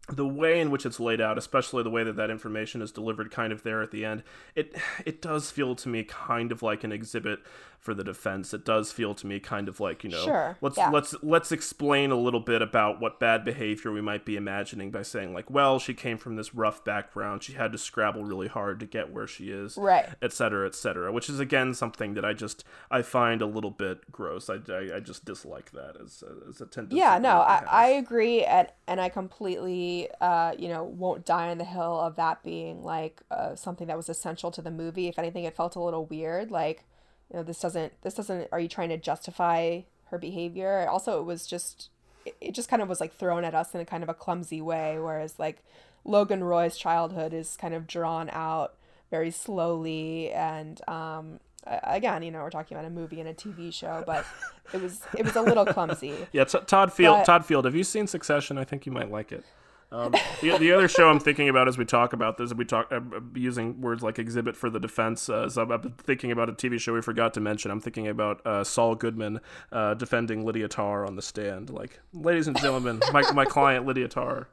the 0.10 0.28
way 0.28 0.60
in 0.60 0.70
which 0.70 0.86
it's 0.86 1.00
laid 1.00 1.22
out, 1.22 1.38
especially 1.38 1.82
the 1.84 1.90
way 1.90 2.04
that 2.04 2.18
that 2.18 2.30
information 2.30 2.82
is 2.82 2.92
delivered, 2.92 3.32
kind 3.32 3.54
of 3.54 3.64
there 3.64 3.82
at 3.82 3.92
the 3.92 4.04
end, 4.06 4.24
it 4.56 4.76
it 5.06 5.22
does 5.22 5.50
feel 5.52 5.76
to 5.76 5.90
me 5.90 6.04
kind 6.04 6.52
of 6.52 6.62
like 6.62 6.84
an 6.84 6.92
exhibit 6.92 7.40
for 7.80 7.94
the 7.94 8.04
defense. 8.04 8.54
It 8.54 8.64
does 8.64 8.94
feel 8.94 9.14
to 9.16 9.28
me 9.28 9.40
kind 9.42 9.68
of 9.68 9.80
like 9.82 10.04
you 10.06 10.10
know, 10.10 10.24
Sure, 10.24 10.58
let's 10.62 10.78
yeah. 10.78 10.90
let's 10.90 11.16
let's 11.24 11.52
explain 11.54 12.12
a 12.12 12.16
little 12.16 12.40
bit 12.42 12.62
about 12.62 13.00
what 13.02 13.20
bad 13.20 13.44
behavior 13.46 13.92
we 13.92 14.02
might 14.02 14.26
be 14.26 14.36
imagining 14.36 14.92
by 14.92 15.04
saying 15.04 15.34
like, 15.34 15.50
well, 15.50 15.80
she 15.80 15.94
came 15.94 16.18
from 16.18 16.36
this 16.36 16.54
rough 16.54 16.84
background, 16.84 17.44
she 17.44 17.54
had 17.54 17.72
to 17.72 17.78
scrabble 17.78 18.24
really 18.26 18.48
hard 18.48 18.80
to 18.82 18.86
get 18.86 19.12
where 19.12 19.28
she 19.28 19.52
is, 19.52 19.78
Right. 19.78 20.08
et 20.22 20.32
cetera, 20.34 20.66
et 20.68 20.76
cetera. 20.76 21.12
Which 21.14 21.30
is 21.30 21.40
again 21.40 21.74
something 21.74 22.14
that 22.16 22.26
I 22.26 22.34
just 22.34 22.64
I 22.92 23.02
find 23.04 23.42
a 23.42 23.46
little 23.46 23.72
bit 23.72 24.12
gross. 24.12 24.50
I, 24.50 24.60
I, 24.70 24.98
I 24.98 25.00
just 25.00 25.24
dislike 25.26 25.72
that 25.72 25.96
as 26.04 26.24
a, 26.26 26.50
as 26.50 26.60
a 26.62 26.66
tendency. 26.66 26.98
Yeah, 26.98 27.18
no, 27.20 27.38
I. 27.40 27.64
I 27.70 27.88
agree, 27.88 28.44
and 28.44 28.68
and 28.88 29.00
I 29.02 29.10
completely, 29.10 29.93
uh, 30.22 30.53
you 30.57 30.68
know, 30.70 30.84
won't 30.84 31.26
die 31.26 31.49
on 31.49 31.57
the 31.57 31.64
hill 31.65 31.99
of 31.99 32.15
that 32.15 32.44
being 32.44 32.84
like 32.84 33.22
uh, 33.32 33.56
something 33.56 33.88
that 33.88 33.98
was 33.98 34.10
essential 34.10 34.52
to 34.52 34.61
the 34.61 34.72
movie. 34.72 35.07
If 35.07 35.18
anything, 35.20 35.44
it 35.44 35.56
felt 35.56 35.76
a 35.76 35.82
little 35.82 36.06
weird. 36.06 36.52
Like, 36.52 36.84
you 37.30 37.38
know, 37.38 37.44
this 37.44 37.60
doesn't, 37.60 37.94
this 38.02 38.14
doesn't. 38.14 38.48
Are 38.52 38.60
you 38.60 38.68
trying 38.68 38.90
to 38.90 38.98
justify 38.98 39.82
her 40.11 40.18
behavior? 40.18 40.88
Also, 40.90 41.20
it 41.20 41.24
was 41.24 41.45
just, 41.48 41.90
it, 42.26 42.36
it 42.41 42.52
just 42.53 42.70
kind 42.70 42.82
of 42.82 42.90
was 42.90 42.99
like 43.02 43.14
thrown 43.15 43.44
at 43.45 43.56
us 43.56 43.74
in 43.74 43.82
a 43.82 43.86
kind 43.86 44.03
of 44.03 44.10
a 44.10 44.14
clumsy 44.14 44.61
way. 44.61 44.98
Whereas 44.99 45.40
like 45.40 45.64
Logan 46.06 46.44
Roy's 46.44 46.78
childhood 46.78 47.34
is 47.34 47.56
kind 47.57 47.74
of 47.74 47.88
drawn 47.88 48.30
out 48.32 48.76
very 49.11 49.30
slowly 49.30 50.32
and 50.32 50.82
um 50.90 51.40
again 51.84 52.24
you 52.24 52.32
know 52.32 52.41
we're 52.41 52.49
talking 52.49 52.76
about 52.76 52.88
a 52.88 52.90
movie 52.90 53.20
and 53.20 53.30
a 53.30 53.34
tv 53.34 53.72
show 53.72 54.03
but 54.07 54.26
it 54.74 54.82
was 54.82 55.02
it 55.15 55.24
was 55.24 55.36
a 55.36 55.41
little 55.41 55.65
clumsy 55.65 56.15
Yeah, 56.32 56.45
T- 56.45 56.57
Todd 56.65 56.91
Field. 56.91 57.18
But- 57.20 57.26
Todd 57.26 57.45
Field. 57.45 57.65
Have 57.65 57.76
you 57.76 57.84
seen 57.84 58.07
Succession? 58.07 58.57
I 58.57 58.64
think 58.64 58.86
you 58.88 58.91
might 58.91 59.11
like 59.11 59.32
it. 59.32 59.45
Um, 59.94 60.11
the, 60.41 60.57
the 60.57 60.72
other 60.72 60.88
show 60.88 61.07
I'm 61.07 61.20
thinking 61.20 61.49
about 61.49 61.68
as 61.68 61.78
we 61.78 61.86
talk 61.86 62.14
about 62.14 62.38
this, 62.38 62.52
we 62.52 62.65
talk 62.65 62.91
uh, 62.91 62.95
uh, 62.95 63.20
using 63.36 63.80
words 63.80 64.02
like 64.02 64.18
exhibit 64.18 64.57
for 64.57 64.72
the 64.72 64.80
defense. 64.80 65.30
Uh, 65.30 65.48
so 65.48 65.61
I'm, 65.61 65.94
thinking 65.99 66.32
about 66.32 66.49
a 66.49 66.53
TV 66.53 66.80
show 66.80 66.94
we 66.94 67.02
forgot 67.02 67.36
to 67.36 67.40
mention. 67.40 67.70
I'm 67.70 67.80
thinking 67.80 68.07
about 68.07 68.45
uh, 68.45 68.64
Saul 68.64 68.95
Goodman 68.95 69.40
uh, 69.72 69.94
defending 69.94 70.44
Lydia 70.44 70.68
Tar 70.68 71.06
on 71.06 71.15
the 71.15 71.22
stand. 71.22 71.70
Like, 71.70 71.99
ladies 72.11 72.48
and 72.48 72.60
gentlemen, 72.60 73.02
my, 73.14 73.22
my 73.34 73.45
client 73.45 73.86
Lydia 73.86 74.07
Tar. 74.07 74.48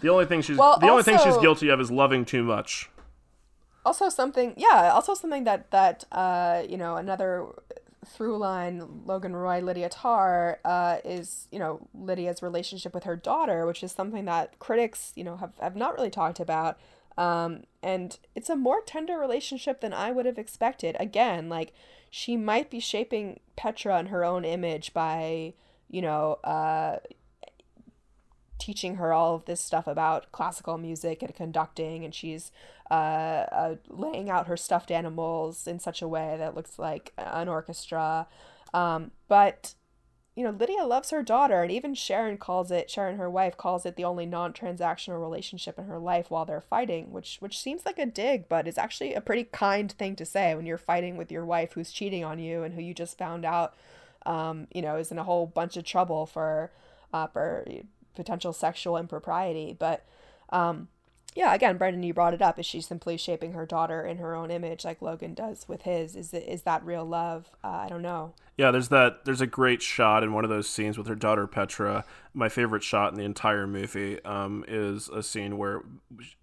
The 0.00 0.08
only 0.08 0.26
thing 0.26 0.42
she's 0.42 0.58
Well, 0.58 0.80
the 0.80 0.88
only 0.88 1.04
thing 1.04 1.18
she's 1.22 1.36
guilty 1.36 1.68
of 1.68 1.80
is 1.80 1.92
loving 1.92 2.24
too 2.24 2.42
much. 2.42 2.90
also 3.84 4.08
something 4.08 4.54
yeah 4.56 4.90
also 4.94 5.12
something 5.12 5.42
that 5.42 5.70
that 5.70 6.04
uh 6.12 6.62
you 6.68 6.76
know 6.76 6.96
another 6.96 7.46
through 8.04 8.36
line 8.36 9.02
logan 9.06 9.34
roy 9.34 9.60
lydia 9.60 9.88
tar 9.88 10.58
uh 10.64 10.96
is 11.04 11.46
you 11.52 11.58
know 11.58 11.86
lydia's 11.94 12.42
relationship 12.42 12.94
with 12.94 13.04
her 13.04 13.14
daughter 13.14 13.64
which 13.64 13.82
is 13.82 13.92
something 13.92 14.24
that 14.24 14.58
critics 14.58 15.12
you 15.14 15.22
know 15.22 15.36
have, 15.36 15.56
have 15.60 15.76
not 15.76 15.94
really 15.94 16.10
talked 16.10 16.40
about. 16.40 16.78
Um 17.18 17.64
and 17.82 18.18
it's 18.34 18.48
a 18.50 18.56
more 18.56 18.80
tender 18.80 19.18
relationship 19.18 19.80
than 19.80 19.92
i 19.92 20.10
would 20.10 20.26
have 20.26 20.38
expected. 20.38 20.96
Again 20.98 21.48
like 21.48 21.72
she 22.10 22.36
might 22.36 22.70
be 22.70 22.80
shaping 22.80 23.40
petra 23.56 23.98
in 24.00 24.06
her 24.06 24.24
own 24.24 24.44
image 24.44 24.92
by 24.92 25.54
you 25.88 26.02
know 26.02 26.34
uh 26.44 26.98
teaching 28.62 28.94
her 28.94 29.12
all 29.12 29.34
of 29.34 29.44
this 29.46 29.60
stuff 29.60 29.88
about 29.88 30.30
classical 30.30 30.78
music 30.78 31.20
and 31.20 31.34
conducting, 31.34 32.04
and 32.04 32.14
she's 32.14 32.52
uh, 32.92 32.94
uh, 32.94 33.74
laying 33.88 34.30
out 34.30 34.46
her 34.46 34.56
stuffed 34.56 34.92
animals 34.92 35.66
in 35.66 35.80
such 35.80 36.00
a 36.00 36.06
way 36.06 36.36
that 36.38 36.54
looks 36.54 36.78
like 36.78 37.12
an 37.18 37.48
orchestra. 37.48 38.28
Um, 38.72 39.10
but 39.26 39.74
you 40.36 40.44
know, 40.44 40.50
Lydia 40.50 40.84
loves 40.84 41.10
her 41.10 41.24
daughter, 41.24 41.60
and 41.62 41.72
even 41.72 41.92
Sharon 41.94 42.38
calls 42.38 42.70
it. 42.70 42.88
Sharon, 42.88 43.18
her 43.18 43.28
wife, 43.28 43.56
calls 43.56 43.84
it 43.84 43.96
the 43.96 44.04
only 44.04 44.26
non-transactional 44.26 45.20
relationship 45.20 45.76
in 45.76 45.86
her 45.86 45.98
life 45.98 46.30
while 46.30 46.44
they're 46.44 46.60
fighting, 46.60 47.10
which 47.10 47.38
which 47.40 47.58
seems 47.58 47.84
like 47.84 47.98
a 47.98 48.06
dig, 48.06 48.48
but 48.48 48.68
is 48.68 48.78
actually 48.78 49.12
a 49.12 49.20
pretty 49.20 49.44
kind 49.44 49.90
thing 49.90 50.14
to 50.16 50.24
say 50.24 50.54
when 50.54 50.66
you're 50.66 50.78
fighting 50.78 51.16
with 51.16 51.32
your 51.32 51.44
wife 51.44 51.72
who's 51.72 51.90
cheating 51.90 52.24
on 52.24 52.38
you 52.38 52.62
and 52.62 52.74
who 52.74 52.80
you 52.80 52.94
just 52.94 53.18
found 53.18 53.44
out, 53.44 53.74
um, 54.24 54.68
you 54.72 54.80
know, 54.80 54.96
is 54.96 55.10
in 55.10 55.18
a 55.18 55.24
whole 55.24 55.46
bunch 55.46 55.76
of 55.76 55.84
trouble 55.84 56.26
for, 56.26 56.70
uh, 57.12 57.26
for 57.26 57.66
potential 58.14 58.52
sexual 58.52 58.96
impropriety. 58.96 59.76
But 59.78 60.04
um, 60.50 60.88
yeah, 61.34 61.54
again, 61.54 61.78
Brendan, 61.78 62.02
you 62.02 62.12
brought 62.12 62.34
it 62.34 62.42
up. 62.42 62.58
Is 62.58 62.66
she 62.66 62.80
simply 62.80 63.16
shaping 63.16 63.52
her 63.52 63.64
daughter 63.64 64.04
in 64.04 64.18
her 64.18 64.34
own 64.34 64.50
image, 64.50 64.84
like 64.84 65.00
Logan 65.00 65.32
does 65.32 65.66
with 65.66 65.82
his? 65.82 66.14
Is 66.14 66.34
it 66.34 66.44
is 66.46 66.62
that 66.62 66.84
real 66.84 67.04
love? 67.04 67.50
Uh, 67.64 67.68
I 67.68 67.88
don't 67.88 68.02
know. 68.02 68.34
Yeah, 68.58 68.70
there's 68.70 68.88
that. 68.88 69.24
There's 69.24 69.40
a 69.40 69.46
great 69.46 69.80
shot 69.80 70.22
in 70.22 70.34
one 70.34 70.44
of 70.44 70.50
those 70.50 70.68
scenes 70.68 70.98
with 70.98 71.06
her 71.06 71.14
daughter 71.14 71.46
Petra. 71.46 72.04
My 72.34 72.50
favorite 72.50 72.82
shot 72.82 73.12
in 73.12 73.18
the 73.18 73.24
entire 73.24 73.66
movie 73.66 74.22
um, 74.24 74.62
is 74.68 75.08
a 75.08 75.22
scene 75.22 75.56
where 75.56 75.80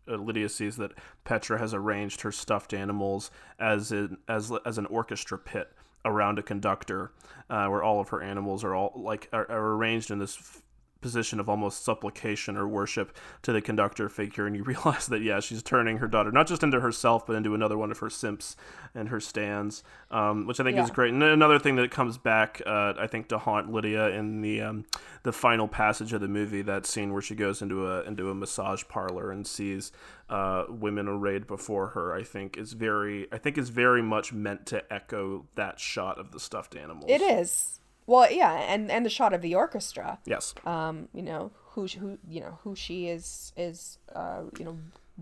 uh, 0.08 0.16
Lydia 0.16 0.50
sees 0.50 0.78
that 0.78 0.94
Petra 1.24 1.60
has 1.60 1.74
arranged 1.74 2.22
her 2.22 2.32
stuffed 2.32 2.74
animals 2.74 3.30
as 3.60 3.92
in, 3.92 4.18
as 4.28 4.52
as 4.66 4.80
an 4.80 4.88
orchestra 4.88 5.38
pit 5.38 5.72
around 6.04 6.40
a 6.40 6.44
conductor, 6.44 7.12
uh, 7.52 7.68
where 7.68 7.84
all 7.84 8.00
of 8.00 8.10
her 8.10 8.24
animals 8.24 8.64
are 8.64 8.74
all 8.74 8.92
like 8.96 9.30
are, 9.32 9.50
are 9.52 9.74
arranged 9.76 10.10
in 10.10 10.18
this. 10.18 10.64
Position 11.02 11.40
of 11.40 11.48
almost 11.48 11.84
supplication 11.84 12.58
or 12.58 12.68
worship 12.68 13.16
to 13.42 13.54
the 13.54 13.62
conductor 13.62 14.10
figure 14.10 14.46
and 14.46 14.56
you 14.56 14.64
realize 14.74 15.08
that 15.08 15.22
yeah 15.22 15.40
she's 15.40 15.64
turning 15.64 15.98
her 15.98 16.08
daughter 16.08 16.32
not 16.32 16.48
just 16.48 16.62
into 16.62 16.80
herself 16.82 17.26
but 17.26 17.36
into 17.36 17.56
another 17.56 17.78
one 17.78 17.92
of 17.92 18.00
her 18.00 18.10
simps 18.10 18.56
and 18.94 19.10
her 19.10 19.20
stands 19.20 19.84
um, 20.12 20.46
which 20.46 20.60
i 20.60 20.64
think 20.64 20.78
is 20.78 20.92
great. 20.92 21.14
And 21.14 21.24
another 21.24 21.60
thing 21.60 21.76
that 21.78 21.92
comes 21.92 22.18
back 22.18 22.62
uh, 22.66 22.94
i 22.98 23.08
think 23.08 23.30
to 23.30 23.38
haunt 23.38 23.72
lydia 23.72 24.10
in 24.10 24.42
the 24.42 24.62
um, 24.62 24.86
the 25.24 25.32
final 25.32 25.68
passage 25.68 26.14
of 26.14 26.22
the 26.22 26.28
movie 26.28 26.62
that 26.64 26.86
scene 26.86 27.14
where 27.14 27.22
she 27.22 27.36
goes 27.36 27.62
into 27.62 27.88
a 27.88 28.04
into 28.04 28.30
a 28.30 28.36
massage 28.36 28.84
parlor 28.90 29.32
and 29.32 29.48
sees 29.48 29.92
uh, 30.30 30.66
women 30.70 31.08
arrayed 31.08 31.48
before 31.48 31.88
her 31.88 32.14
i 32.14 32.24
think 32.24 32.58
is 32.58 32.74
very 32.74 33.28
i 33.32 33.38
think 33.38 33.58
is 33.58 33.70
very 33.70 34.02
much 34.02 34.34
meant 34.34 34.66
to 34.66 34.94
echo 34.94 35.46
that 35.56 35.80
shot 35.80 36.20
of 36.20 36.32
the 36.32 36.40
stuffed 36.40 36.76
animals. 36.76 37.06
It 37.10 37.22
is. 37.22 37.79
Well, 38.10 38.32
yeah, 38.32 38.54
and 38.74 38.90
and 38.90 39.06
the 39.06 39.10
shot 39.10 39.34
of 39.34 39.42
the 39.44 39.54
orchestra. 39.54 40.18
yes 40.26 40.56
Um, 40.66 41.10
you 41.14 41.22
know 41.22 41.52
who 41.74 41.86
who 41.86 42.18
you 42.28 42.42
know 42.42 42.58
who 42.64 42.76
she 42.76 43.08
is 43.08 43.54
is 43.56 44.00
uh 44.16 44.42
you 44.58 44.66
know 44.66 44.78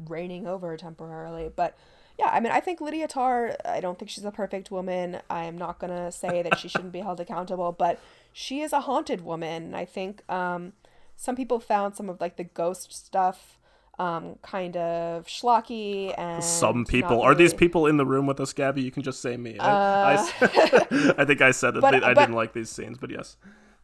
reigning 0.08 0.48
over 0.48 0.76
temporarily, 0.78 1.52
but. 1.56 1.78
Yeah, 2.20 2.32
I 2.34 2.40
mean, 2.40 2.52
I 2.52 2.62
think 2.62 2.82
Lydia 2.82 3.08
Tar, 3.08 3.56
I 3.64 3.80
don't 3.80 4.00
think 4.00 4.10
she's 4.10 4.26
a 4.26 4.32
perfect 4.32 4.72
woman. 4.72 5.20
I 5.30 5.44
am 5.44 5.56
not 5.56 5.78
going 5.78 5.94
to 5.94 6.12
say 6.12 6.42
that 6.42 6.58
she 6.58 6.68
shouldn't 6.68 6.92
be 6.92 7.02
held 7.02 7.20
accountable, 7.20 7.72
but 7.72 8.00
she 8.34 8.62
is 8.62 8.74
a 8.74 8.80
haunted 8.80 9.22
woman. 9.22 9.76
I 9.76 9.86
think 9.86 10.24
um, 10.28 10.74
some 11.16 11.36
people 11.36 11.60
found 11.60 11.96
some 11.96 12.10
of 12.10 12.20
like 12.20 12.36
the 12.38 12.44
ghost 12.44 12.92
stuff 12.92 13.60
um, 14.00 14.36
kind 14.44 14.78
of 14.78 15.26
schlocky 15.26 16.14
and 16.18 16.44
some 16.44 16.86
people. 16.86 17.22
Are 17.22 17.34
these 17.34 17.54
people 17.54 17.88
in 17.88 17.98
the 17.98 18.06
room 18.06 18.28
with 18.28 18.40
us 18.40 18.54
gabby? 18.54 18.82
You 18.82 18.92
can 18.92 19.04
just 19.04 19.22
say 19.22 19.38
me. 19.38 19.58
I 19.60 20.18
think 21.26 21.42
i 21.42 21.52
said 21.52 21.72
that 21.76 21.82
But- 21.82 22.04
i 22.04 22.14
but- 22.14 22.22
didn't 22.22 22.36
like 22.36 22.54
these 22.54 22.70
scenes 22.70 22.98
but 22.98 23.10
yes 23.10 23.38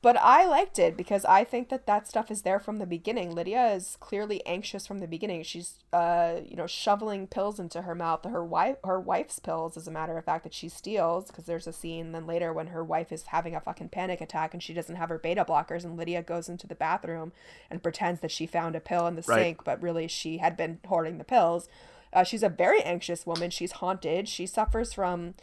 But 0.03 0.17
I 0.17 0.45
liked 0.45 0.80
it 0.80 0.97
because 0.97 1.23
I 1.23 1.45
think 1.45 1.69
that 1.69 1.85
that 1.88 2.09
stuff 2.09 2.30
is 2.30 2.41
there 2.41 2.59
from 2.59 2.77
the 2.77 2.85
beginning. 2.85 3.34
Lydia 3.34 3.67
is 3.71 3.95
clearly 4.01 4.45
anxious 4.45 4.85
from 4.85 4.99
the 4.99 5.07
beginning. 5.07 5.43
She's, 5.43 5.80
uh, 5.93 6.41
you 6.45 6.57
know, 6.57 6.67
shoveling 6.67 7.25
pills 7.25 7.57
into 7.57 7.84
her 7.84 7.95
mouth. 7.95 8.25
Her 8.25 8.43
wife, 8.43 8.75
her 8.84 8.99
wife's 8.99 9.39
pills, 9.39 9.77
as 9.77 9.88
a 9.88 9.91
matter 9.91 10.17
of 10.17 10.25
fact, 10.25 10.43
that 10.43 10.53
she 10.53 10.67
steals. 10.67 11.27
Because 11.27 11.45
there's 11.45 11.67
a 11.67 11.71
scene 11.73 12.11
then 12.11 12.27
later 12.27 12.51
when 12.51 12.67
her 12.67 12.84
wife 12.84 13.13
is 13.13 13.27
having 13.27 13.55
a 13.55 13.61
fucking 13.61 13.89
panic 13.89 14.19
attack 14.19 14.53
and 14.53 14.61
she 14.61 14.73
doesn't 14.73 14.97
have 14.97 15.07
her 15.07 15.17
beta 15.17 15.45
blockers, 15.45 15.85
and 15.85 15.95
Lydia 15.95 16.21
goes 16.21 16.49
into 16.49 16.67
the 16.67 16.75
bathroom 16.75 17.31
and 17.71 17.81
pretends 17.81 18.19
that 18.19 18.31
she 18.31 18.45
found 18.45 18.75
a 18.75 18.81
pill 18.81 19.07
in 19.07 19.15
the 19.15 19.23
Right. 19.25 19.39
sink, 19.39 19.63
but 19.63 19.81
really 19.81 20.09
she 20.09 20.39
had 20.39 20.57
been 20.57 20.81
hoarding 20.85 21.17
the 21.17 21.23
pills. 21.23 21.69
Uh, 22.11 22.25
she's 22.25 22.43
a 22.43 22.49
very 22.49 22.84
anxious 22.84 23.25
woman. 23.25 23.49
She's 23.51 23.71
haunted. 23.71 24.27
She 24.27 24.47
suffers 24.47 24.91
from 24.91 25.35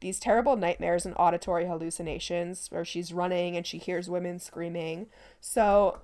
these 0.00 0.20
terrible 0.20 0.56
nightmares 0.56 1.04
and 1.04 1.14
auditory 1.18 1.66
hallucinations 1.66 2.68
where 2.70 2.84
she's 2.84 3.12
running 3.12 3.56
and 3.56 3.66
she 3.66 3.78
hears 3.78 4.08
women 4.08 4.38
screaming. 4.38 5.08
So 5.40 6.00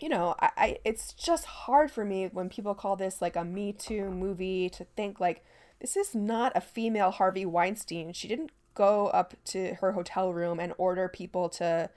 you 0.00 0.08
know, 0.08 0.34
I, 0.40 0.50
I 0.56 0.78
it's 0.84 1.12
just 1.12 1.44
hard 1.44 1.90
for 1.90 2.04
me 2.04 2.28
when 2.32 2.48
people 2.48 2.74
call 2.74 2.96
this 2.96 3.20
like 3.20 3.36
a 3.36 3.44
Me 3.44 3.72
Too 3.72 4.10
movie 4.10 4.70
to 4.70 4.84
think 4.96 5.20
like 5.20 5.44
this 5.80 5.96
is 5.96 6.14
not 6.14 6.52
a 6.54 6.60
female 6.60 7.10
Harvey 7.10 7.46
Weinstein. 7.46 8.12
She 8.12 8.28
didn't 8.28 8.50
go 8.74 9.08
up 9.08 9.34
to 9.44 9.74
her 9.74 9.92
hotel 9.92 10.32
room 10.32 10.58
and 10.58 10.72
order 10.78 11.08
people 11.08 11.48
to 11.50 11.90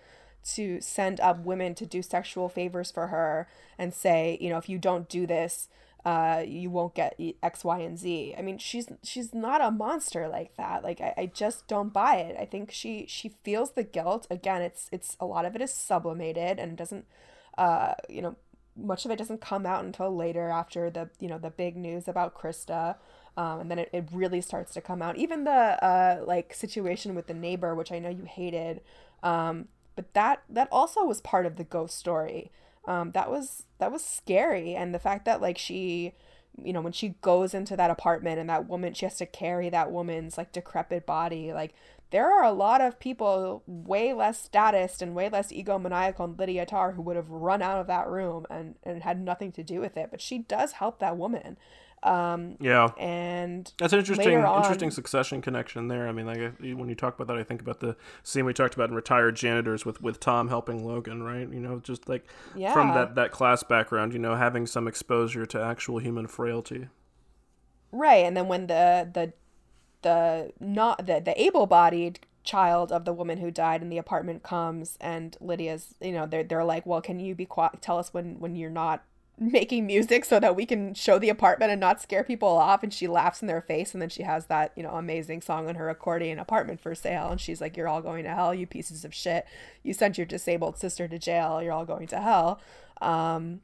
to 0.56 0.82
send 0.82 1.22
up 1.22 1.40
women 1.46 1.74
to 1.76 1.86
do 1.86 2.02
sexual 2.02 2.50
favors 2.50 2.92
for 2.92 3.08
her 3.08 3.48
and 3.78 3.94
say, 3.94 4.38
you 4.42 4.50
know, 4.50 4.58
if 4.58 4.68
you 4.68 4.78
don't 4.78 5.08
do 5.08 5.26
this, 5.26 5.70
uh, 6.06 6.44
you 6.46 6.70
won't 6.70 6.96
get 6.96 7.18
X, 7.42 7.64
Y, 7.64 7.80
and 7.80 7.98
Z. 7.98 8.36
I 8.38 8.42
mean, 8.42 8.58
she's 8.58 8.90
she's 9.04 9.34
not 9.34 9.62
a 9.62 9.72
monster 9.72 10.28
like 10.28 10.56
that. 10.58 10.84
Like 10.84 11.00
I, 11.00 11.14
I 11.18 11.26
just 11.28 11.68
don't 11.68 11.94
buy 11.94 12.18
it. 12.18 12.36
I 12.38 12.46
think 12.46 12.72
she 12.72 13.06
she 13.08 13.30
feels 13.44 13.72
the 13.72 13.84
guilt. 13.84 14.28
Again, 14.30 14.62
it's 14.62 14.90
it's 14.92 15.16
a 15.20 15.26
lot 15.26 15.46
of 15.46 15.56
it 15.56 15.62
is 15.62 15.74
sublimated 15.74 16.60
and 16.60 16.78
doesn't, 16.78 17.06
uh, 17.58 17.94
you 18.10 18.22
know, 18.22 18.36
much 18.76 19.06
of 19.06 19.12
it 19.12 19.18
doesn't 19.18 19.40
come 19.40 19.66
out 19.66 19.86
until 19.86 20.14
later 20.14 20.50
after 20.50 20.90
the 20.90 21.10
you 21.20 21.30
know 21.30 21.38
the 21.38 21.50
big 21.50 21.78
news 21.78 22.08
about 22.08 22.36
Krista. 22.38 22.96
Um, 23.36 23.62
and 23.62 23.72
then 23.72 23.80
it, 23.80 23.90
it 23.92 24.06
really 24.12 24.42
starts 24.42 24.74
to 24.74 24.82
come 24.82 25.02
out. 25.02 25.18
Even 25.18 25.46
the 25.46 25.52
uh, 25.52 26.24
like 26.28 26.54
situation 26.54 27.16
with 27.16 27.28
the 27.28 27.34
neighbor, 27.34 27.74
which 27.74 27.92
I 27.92 27.98
know 27.98 28.10
you 28.10 28.26
hated, 28.26 28.82
um, 29.24 29.70
but 29.96 30.14
that 30.14 30.44
that 30.50 30.68
also 30.70 31.06
was 31.06 31.22
part 31.22 31.46
of 31.46 31.56
the 31.56 31.64
ghost 31.64 31.98
story 31.98 32.52
um, 32.86 33.12
that 33.12 33.30
was 33.30 33.64
that 33.80 33.92
was 33.92 34.04
scary 34.04 34.76
and 34.76 34.94
the 34.94 35.00
fact 35.00 35.26
that 35.26 35.42
like 35.42 35.58
she 35.58 36.14
you 36.62 36.74
know 36.74 36.82
when 36.82 36.94
she 36.94 37.16
goes 37.22 37.54
into 37.54 37.76
that 37.76 37.90
apartment 37.90 38.40
and 38.40 38.50
that 38.50 38.68
woman 38.68 38.94
she 38.94 39.06
has 39.06 39.16
to 39.16 39.26
carry 39.26 39.70
that 39.70 39.92
woman's 39.92 40.38
like 40.38 40.52
decrepit 40.52 41.06
body 41.06 41.52
like 41.52 41.74
there 42.14 42.32
are 42.32 42.44
a 42.44 42.52
lot 42.52 42.80
of 42.80 43.00
people 43.00 43.64
way 43.66 44.14
less 44.14 44.40
status 44.40 45.02
and 45.02 45.16
way 45.16 45.30
less 45.30 45.52
egomaniacal 45.52 46.18
than 46.18 46.38
Lydia 46.38 46.64
Tar 46.64 46.92
who 46.92 47.02
would 47.02 47.16
have 47.16 47.32
run 47.32 47.64
out 47.64 47.80
of 47.80 47.88
that 47.88 48.08
room 48.08 48.46
and, 48.52 48.76
and 48.84 49.02
had 49.02 49.20
nothing 49.20 49.52
to 49.54 49.64
do 49.64 49.80
with 49.80 49.98
it. 49.98 50.10
But 50.12 50.22
she 50.22 50.38
does 50.38 50.74
help 50.74 51.00
that 51.00 51.18
woman. 51.18 51.58
Um, 52.04 52.58
yeah, 52.60 52.90
and 52.98 53.72
that's 53.78 53.94
an 53.94 54.00
interesting, 54.00 54.38
on, 54.38 54.62
interesting 54.62 54.92
succession 54.92 55.42
connection 55.42 55.88
there. 55.88 56.08
I 56.10 56.12
mean, 56.12 56.26
like 56.26 56.58
when 56.60 56.90
you 56.90 56.96
talk 56.96 57.16
about 57.16 57.28
that, 57.28 57.38
I 57.38 57.44
think 57.44 57.62
about 57.62 57.80
the 57.80 57.96
scene 58.24 58.44
we 58.44 58.54
talked 58.54 58.74
about 58.74 58.90
in 58.90 58.96
Retired 58.96 59.38
Janitors 59.38 59.86
with 59.86 60.02
with 60.02 60.20
Tom 60.20 60.50
helping 60.50 60.86
Logan, 60.86 61.24
right? 61.24 61.48
You 61.50 61.62
know, 61.62 61.80
just 61.80 62.10
like 62.10 62.26
yeah. 62.56 62.74
from 62.74 62.90
that 62.90 63.16
that 63.16 63.32
class 63.32 63.64
background, 63.64 64.12
you 64.12 64.20
know, 64.20 64.36
having 64.36 64.68
some 64.68 64.86
exposure 64.86 65.46
to 65.46 65.62
actual 65.62 66.00
human 66.00 66.28
frailty. 66.28 66.90
Right, 67.94 68.26
and 68.26 68.36
then 68.36 68.50
when 68.50 68.68
the 68.68 69.10
the 69.14 69.34
the 70.02 70.52
not 70.60 71.06
the 71.06 71.22
the 71.22 71.42
able 71.42 71.68
bodied 71.68 72.20
child 72.44 72.92
of 72.92 73.06
the 73.06 73.14
woman 73.14 73.38
who 73.38 73.50
died 73.50 73.82
in 73.82 73.88
the 73.88 73.98
apartment 73.98 74.44
comes 74.44 74.98
and 75.00 75.38
Lydia's 75.40 75.96
you 76.02 76.12
know 76.12 76.26
they're 76.26 76.44
they're 76.44 76.66
like 76.66 76.86
well 76.86 77.00
can 77.00 77.22
you 77.22 77.34
be 77.34 77.46
quiet 77.46 77.82
tell 77.82 77.98
us 77.98 78.14
when 78.14 78.38
when 78.42 78.58
you're 78.58 78.70
not 78.70 79.06
making 79.40 79.88
music 79.88 80.24
so 80.26 80.40
that 80.40 80.56
we 80.56 80.66
can 80.66 80.94
show 80.94 81.18
the 81.18 81.30
apartment 81.30 81.72
and 81.72 81.82
not 81.82 82.02
scare 82.02 82.24
people 82.24 82.50
off 82.50 82.84
and 82.84 82.94
she 82.94 83.08
laughs 83.08 83.42
in 83.42 83.48
their 83.48 83.62
face 83.62 83.94
and 83.94 84.02
then 84.02 84.10
she 84.10 84.22
has 84.22 84.46
that 84.46 84.72
you 84.76 84.84
know 84.84 84.92
amazing 84.92 85.42
song 85.42 85.68
on 85.68 85.76
her 85.76 85.90
accordion 85.90 86.38
apartment 86.38 86.80
for 86.80 86.94
sale 86.94 87.30
and 87.30 87.42
she's 87.42 87.60
like 87.60 87.76
you're 87.76 87.88
all 87.88 88.02
going 88.02 88.24
to 88.24 88.30
hell 88.30 88.54
you 88.54 88.68
pieces 88.68 89.04
of 89.04 89.14
shit. 89.14 89.46
You 89.82 89.94
sent 89.94 90.18
your 90.18 90.26
disabled 90.26 90.78
sister 90.78 91.08
to 91.08 91.18
jail 91.18 91.62
you're 91.62 91.74
all 91.74 91.86
going 91.86 92.08
to 92.08 92.22
hell. 92.22 92.60
Um 93.02 93.62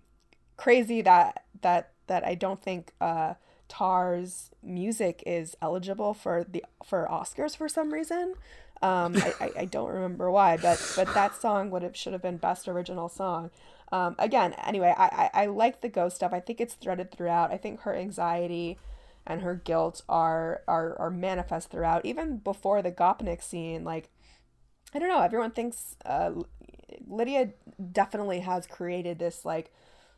crazy 0.57 1.01
that 1.01 1.43
that 1.61 1.91
that 2.07 2.25
i 2.25 2.35
don't 2.35 2.61
think 2.61 2.91
uh 2.99 3.35
tar's 3.69 4.49
music 4.61 5.23
is 5.25 5.55
eligible 5.61 6.13
for 6.13 6.43
the 6.43 6.65
for 6.83 7.07
oscars 7.09 7.55
for 7.55 7.69
some 7.69 7.93
reason. 7.93 8.33
Um 8.81 9.15
I, 9.17 9.33
I, 9.39 9.51
I 9.59 9.65
don't 9.65 9.89
remember 9.89 10.31
why 10.31 10.57
but 10.57 10.93
but 10.95 11.13
that 11.13 11.39
song 11.39 11.69
would 11.69 11.83
have 11.83 11.95
should 11.95 12.13
have 12.13 12.23
been 12.23 12.37
best 12.37 12.67
original 12.67 13.07
song 13.07 13.51
um, 13.91 14.15
again, 14.19 14.53
anyway, 14.65 14.93
I, 14.97 15.29
I, 15.33 15.43
I 15.43 15.45
like 15.47 15.81
the 15.81 15.89
ghost 15.89 16.17
stuff. 16.17 16.33
I 16.33 16.39
think 16.39 16.61
it's 16.61 16.75
threaded 16.75 17.11
throughout. 17.11 17.51
I 17.51 17.57
think 17.57 17.81
her 17.81 17.95
anxiety 17.95 18.77
and 19.25 19.41
her 19.41 19.55
guilt 19.55 20.01
are 20.09 20.61
are, 20.67 20.97
are 20.99 21.09
manifest 21.09 21.69
throughout. 21.71 22.05
Even 22.05 22.37
before 22.37 22.81
the 22.81 22.91
Gopnik 22.91 23.41
scene, 23.41 23.83
like 23.83 24.09
I 24.93 24.99
don't 24.99 25.09
know, 25.09 25.21
everyone 25.21 25.51
thinks 25.51 25.95
uh, 26.05 26.31
Lydia 27.07 27.51
definitely 27.91 28.39
has 28.41 28.65
created 28.67 29.19
this 29.19 29.45
like 29.45 29.71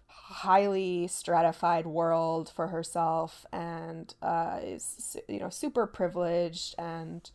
highly 0.07 1.07
stratified 1.07 1.85
world 1.85 2.51
for 2.53 2.67
herself 2.67 3.45
and 3.51 4.13
uh, 4.21 4.59
is 4.63 5.17
you 5.27 5.39
know 5.39 5.49
super 5.49 5.87
privileged 5.87 6.75
and 6.77 7.31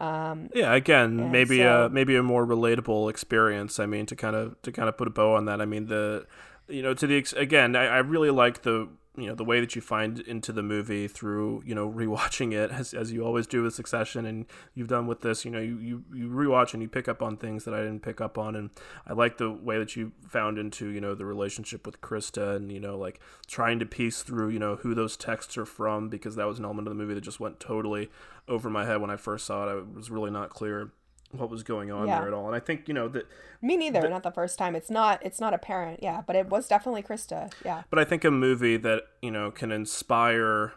um, 0.00 0.50
yeah, 0.54 0.74
again, 0.74 1.30
maybe 1.30 1.58
so, 1.58 1.86
a 1.86 1.88
maybe 1.88 2.16
a 2.16 2.22
more 2.22 2.46
relatable 2.46 3.08
experience. 3.08 3.78
I 3.78 3.86
mean, 3.86 4.06
to 4.06 4.16
kind 4.16 4.36
of 4.36 4.60
to 4.62 4.72
kind 4.72 4.88
of 4.88 4.96
put 4.96 5.08
a 5.08 5.10
bow 5.10 5.34
on 5.34 5.46
that. 5.46 5.60
I 5.60 5.64
mean, 5.64 5.86
the 5.86 6.26
you 6.68 6.82
know 6.82 6.94
to 6.94 7.06
the 7.06 7.16
ex- 7.16 7.32
again, 7.32 7.74
I, 7.74 7.86
I 7.86 7.98
really 7.98 8.30
like 8.30 8.62
the 8.62 8.88
you 9.16 9.26
know 9.26 9.34
the 9.34 9.44
way 9.44 9.60
that 9.60 9.74
you 9.74 9.82
find 9.82 10.20
into 10.20 10.52
the 10.52 10.62
movie 10.62 11.08
through 11.08 11.62
you 11.64 11.74
know 11.74 11.90
rewatching 11.96 12.52
it 12.52 12.70
as, 12.70 12.94
as 12.94 13.12
you 13.12 13.24
always 13.24 13.46
do 13.46 13.62
with 13.62 13.74
Succession 13.74 14.26
and 14.26 14.46
you've 14.74 14.88
done 14.88 15.06
with 15.06 15.20
this 15.20 15.44
you 15.44 15.50
know 15.50 15.60
you, 15.60 15.78
you 15.78 16.04
you 16.14 16.28
rewatch 16.28 16.72
and 16.74 16.82
you 16.82 16.88
pick 16.88 17.08
up 17.08 17.22
on 17.22 17.36
things 17.36 17.64
that 17.64 17.74
I 17.74 17.78
didn't 17.78 18.00
pick 18.00 18.20
up 18.20 18.38
on 18.38 18.56
and 18.56 18.70
I 19.06 19.12
like 19.12 19.38
the 19.38 19.50
way 19.50 19.78
that 19.78 19.96
you 19.96 20.12
found 20.28 20.58
into 20.58 20.88
you 20.88 21.00
know 21.00 21.14
the 21.14 21.24
relationship 21.24 21.86
with 21.86 22.00
Krista 22.00 22.56
and 22.56 22.70
you 22.70 22.80
know 22.80 22.96
like 22.96 23.20
trying 23.46 23.78
to 23.78 23.86
piece 23.86 24.22
through 24.22 24.50
you 24.50 24.58
know 24.58 24.76
who 24.76 24.94
those 24.94 25.16
texts 25.16 25.56
are 25.56 25.66
from 25.66 26.08
because 26.08 26.36
that 26.36 26.46
was 26.46 26.58
an 26.58 26.64
element 26.64 26.88
of 26.88 26.94
the 26.94 26.98
movie 26.98 27.14
that 27.14 27.22
just 27.22 27.40
went 27.40 27.60
totally 27.60 28.10
over 28.48 28.70
my 28.70 28.84
head 28.84 29.00
when 29.00 29.10
I 29.10 29.16
first 29.16 29.46
saw 29.46 29.66
it. 29.66 29.72
I 29.72 29.96
was 29.96 30.10
really 30.10 30.30
not 30.30 30.50
clear 30.50 30.92
what 31.32 31.50
was 31.50 31.62
going 31.62 31.90
on 31.90 32.08
yeah. 32.08 32.20
there 32.20 32.28
at 32.28 32.34
all. 32.34 32.46
And 32.46 32.54
I 32.54 32.60
think 32.60 32.88
you 32.88 32.94
know 32.94 33.08
that 33.08 33.26
me 33.62 33.76
neither. 33.76 34.00
The, 34.00 34.08
not 34.08 34.22
the 34.22 34.30
first 34.30 34.58
time. 34.58 34.74
It's 34.74 34.90
not. 34.90 35.24
It's 35.24 35.40
not 35.40 35.54
apparent. 35.54 36.00
Yeah, 36.02 36.22
but 36.26 36.36
it 36.36 36.48
was 36.48 36.68
definitely 36.68 37.02
Krista. 37.02 37.52
Yeah. 37.64 37.82
But 37.90 37.98
I 37.98 38.04
think 38.04 38.24
a 38.24 38.30
movie 38.30 38.76
that 38.76 39.02
you 39.22 39.30
know 39.30 39.50
can 39.50 39.72
inspire 39.72 40.74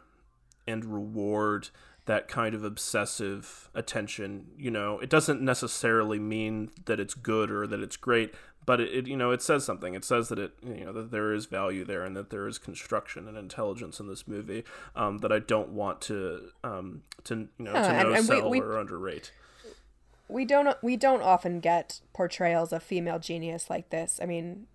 and 0.68 0.86
reward 0.86 1.70
that 2.06 2.28
kind 2.28 2.56
of 2.56 2.64
obsessive 2.64 3.70
attention. 3.76 4.48
You 4.58 4.72
know, 4.72 5.00
it 5.00 5.10
doesn't 5.10 5.42
necessarily 5.42 6.20
mean 6.20 6.72
that 6.86 7.00
it's 7.00 7.14
good 7.14 7.52
or 7.52 7.68
that 7.68 7.82
it's 7.82 7.98
great, 7.98 8.34
but 8.66 8.80
it, 8.80 8.94
it, 8.94 9.08
you 9.08 9.18
know 9.18 9.32
it 9.32 9.42
says 9.42 9.64
something. 9.66 9.94
It 9.94 10.04
says 10.04 10.30
that 10.30 10.40
it 10.40 10.54
you 10.64 10.86
know 10.86 10.94
that 10.94 11.12
there 11.12 11.34
is 11.34 11.46
value 11.46 11.86
there 11.86 12.04
and 12.04 12.16
that 12.16 12.30
there 12.30 12.48
is 12.48 12.58
construction 12.58 13.28
and 13.28 13.38
intelligence 13.38 14.00
in 14.00 14.08
this 14.08 14.28
movie 14.28 14.64
um, 14.96 15.20
that 15.20 15.32
I 15.32 15.40
don't 15.40 15.70
want 15.70 16.02
to 16.02 16.50
um, 16.64 17.04
to 17.26 17.36
you 17.36 17.66
know 17.66 17.74
yeah, 17.74 18.04
to 18.04 18.10
no 18.10 18.22
sell 18.22 18.50
we, 18.50 18.60
we, 18.60 18.66
or 18.66 18.78
underrate 18.78 19.32
we 20.30 20.45
don't 20.45 20.77
we 20.81 20.95
don't 20.95 21.22
often 21.22 21.60
get 21.60 22.01
portrayals 22.14 22.72
of 22.72 22.84
female 22.84 23.19
genius 23.19 23.69
like 23.69 23.89
this. 23.89 24.19
I 24.22 24.26
mean, 24.26 24.68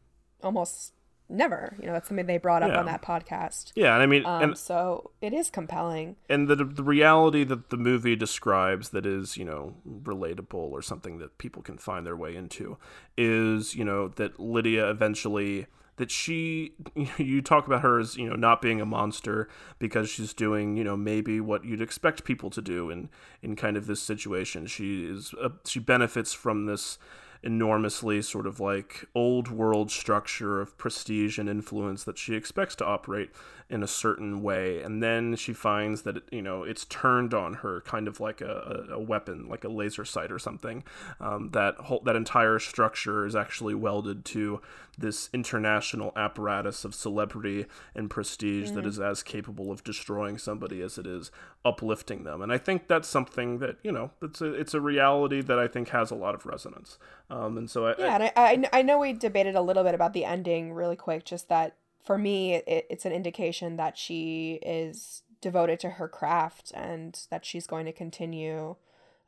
almost 0.43 0.93
never. 1.29 1.77
You 1.81 1.87
know, 1.87 1.93
that's 1.93 2.09
something 2.09 2.27
they 2.27 2.39
brought 2.39 2.63
up 2.63 2.71
yeah. 2.71 2.79
on 2.79 2.87
that 2.87 3.03
podcast. 3.03 3.73
Yeah, 3.75 3.95
and 3.95 4.03
I 4.03 4.07
mean, 4.07 4.27
um, 4.27 4.43
and, 4.43 4.59
so 4.59 5.13
it 5.21 5.33
is 5.33 5.51
compelling. 5.51 6.17
And 6.29 6.49
the 6.49 6.57
the 6.57 6.83
reality 6.83 7.45
that 7.45 7.71
the 7.71 7.77
movie 7.77 8.17
describes 8.17 8.91
that 8.91 9.07
is, 9.07 9.37
you 9.37 9.45
know, 9.45 9.77
relatable 9.89 10.55
or 10.55 10.83
something 10.83 11.19
that 11.19 11.39
people 11.39 11.63
can 11.63 11.79
find 11.79 12.05
their 12.05 12.17
way 12.17 12.35
into 12.35 12.77
is, 13.17 13.75
you 13.75 13.85
know, 13.85 14.09
that 14.09 14.39
Lydia 14.41 14.91
eventually 14.91 15.67
that 15.97 16.11
she 16.11 16.73
you 17.19 17.41
talk 17.41 17.67
about 17.67 17.83
her 17.83 17.99
as 17.99 18.17
you 18.17 18.29
know 18.29 18.37
not 18.37 18.61
being 18.61 18.81
a 18.81 18.87
monster 18.87 19.49
because 19.79 20.09
she's 20.11 20.35
doing 20.35 20.77
you 20.77 20.85
know 20.85 20.97
maybe 20.97 21.41
what 21.41 21.65
you'd 21.65 21.81
expect 21.81 22.25
people 22.25 22.51
to 22.51 22.63
do 22.63 22.91
in 22.91 23.09
in 23.43 23.57
kind 23.57 23.77
of 23.77 23.87
this 23.87 24.01
situation. 24.01 24.67
She 24.67 25.05
is 25.05 25.35
a, 25.41 25.53
she 25.65 25.81
benefits 25.81 26.33
from 26.33 26.67
this 26.67 26.99
enormously 27.43 28.23
sort 28.23 28.47
of 28.47 28.59
like 28.59 29.05
old 29.15 29.51
world 29.51 29.91
structure 29.91 30.61
of 30.61 30.77
prestige 30.79 31.39
and 31.39 31.49
influence 31.49 32.03
that 32.05 32.17
she 32.17 32.35
expects 32.35 32.75
to 32.75 32.87
operate 32.87 33.31
in 33.75 33.83
a 33.83 33.89
certain 33.89 34.41
way 34.41 34.81
and 34.83 35.03
then 35.03 35.35
she 35.35 35.53
finds 35.53 36.03
that 36.03 36.23
you 36.31 36.41
know 36.41 36.63
it's 36.63 36.85
turned 36.85 37.35
on 37.35 37.55
her 37.55 37.81
kind 37.81 38.07
of 38.07 38.21
like 38.21 38.41
a, 38.41 38.87
a 38.93 39.01
weapon 39.01 39.49
like 39.49 39.65
a 39.65 39.69
laser 39.69 40.05
sight 40.05 40.31
or 40.31 40.39
something. 40.39 40.85
Um, 41.21 41.51
that 41.51 41.75
whole 41.77 42.01
that 42.05 42.15
entire 42.15 42.61
structure 42.61 43.27
is 43.27 43.35
actually 43.35 43.75
welded 43.75 44.25
to 44.27 44.61
this 44.97 45.29
international 45.33 46.13
apparatus 46.15 46.85
of 46.85 46.95
celebrity 46.95 47.67
and 47.97 48.09
prestige 48.09 48.67
mm-hmm. 48.67 48.77
that 48.77 48.87
is 48.87 49.01
as 49.01 49.25
capable 49.25 49.73
of 49.73 49.83
destroying 49.83 50.39
somebody 50.39 50.81
as 50.81 50.99
it 50.99 51.07
is 51.07 51.33
uplifting 51.65 52.23
them. 52.23 52.43
And 52.43 52.53
i 52.53 52.59
think 52.59 52.87
that's 52.87 53.09
something 53.09 53.59
that 53.59 53.77
you 53.83 53.91
know 53.91 54.13
it's 54.23 54.41
a 54.41 54.53
it's 54.53 54.75
a 54.75 54.81
reality 54.81 55.41
that 55.41 55.59
i 55.59 55.67
think 55.67 55.89
has 55.89 56.13
a 56.13 56.15
lot 56.15 56.37
of 56.37 56.47
resonance. 56.47 56.97
Um, 57.29 57.59
and 57.59 57.69
so 57.69 57.87
I, 57.87 57.95
yeah 57.99 58.31
I, 58.37 58.53
and 58.53 58.67
I, 58.67 58.79
I 58.79 58.83
know 58.83 58.99
we 58.99 59.15
debated 59.15 59.57
a 59.57 59.63
little 59.63 59.83
bit 59.83 59.95
about 59.95 60.13
the 60.13 60.25
ending 60.25 60.73
really 60.73 60.97
quick 60.97 61.25
just 61.25 61.49
that 61.49 61.77
for 62.05 62.19
me, 62.19 62.55
it, 62.55 62.87
it's 62.91 63.05
an 63.05 63.13
indication 63.13 63.77
that 63.77 63.97
she 63.97 64.61
is 64.63 65.23
devoted 65.41 65.81
to 65.81 65.91
her 65.91 66.09
craft 66.09 66.73
and 66.75 67.27
that 67.31 67.45
she's 67.45 67.67
going 67.67 67.87
to 67.87 67.93
continue 67.93 68.77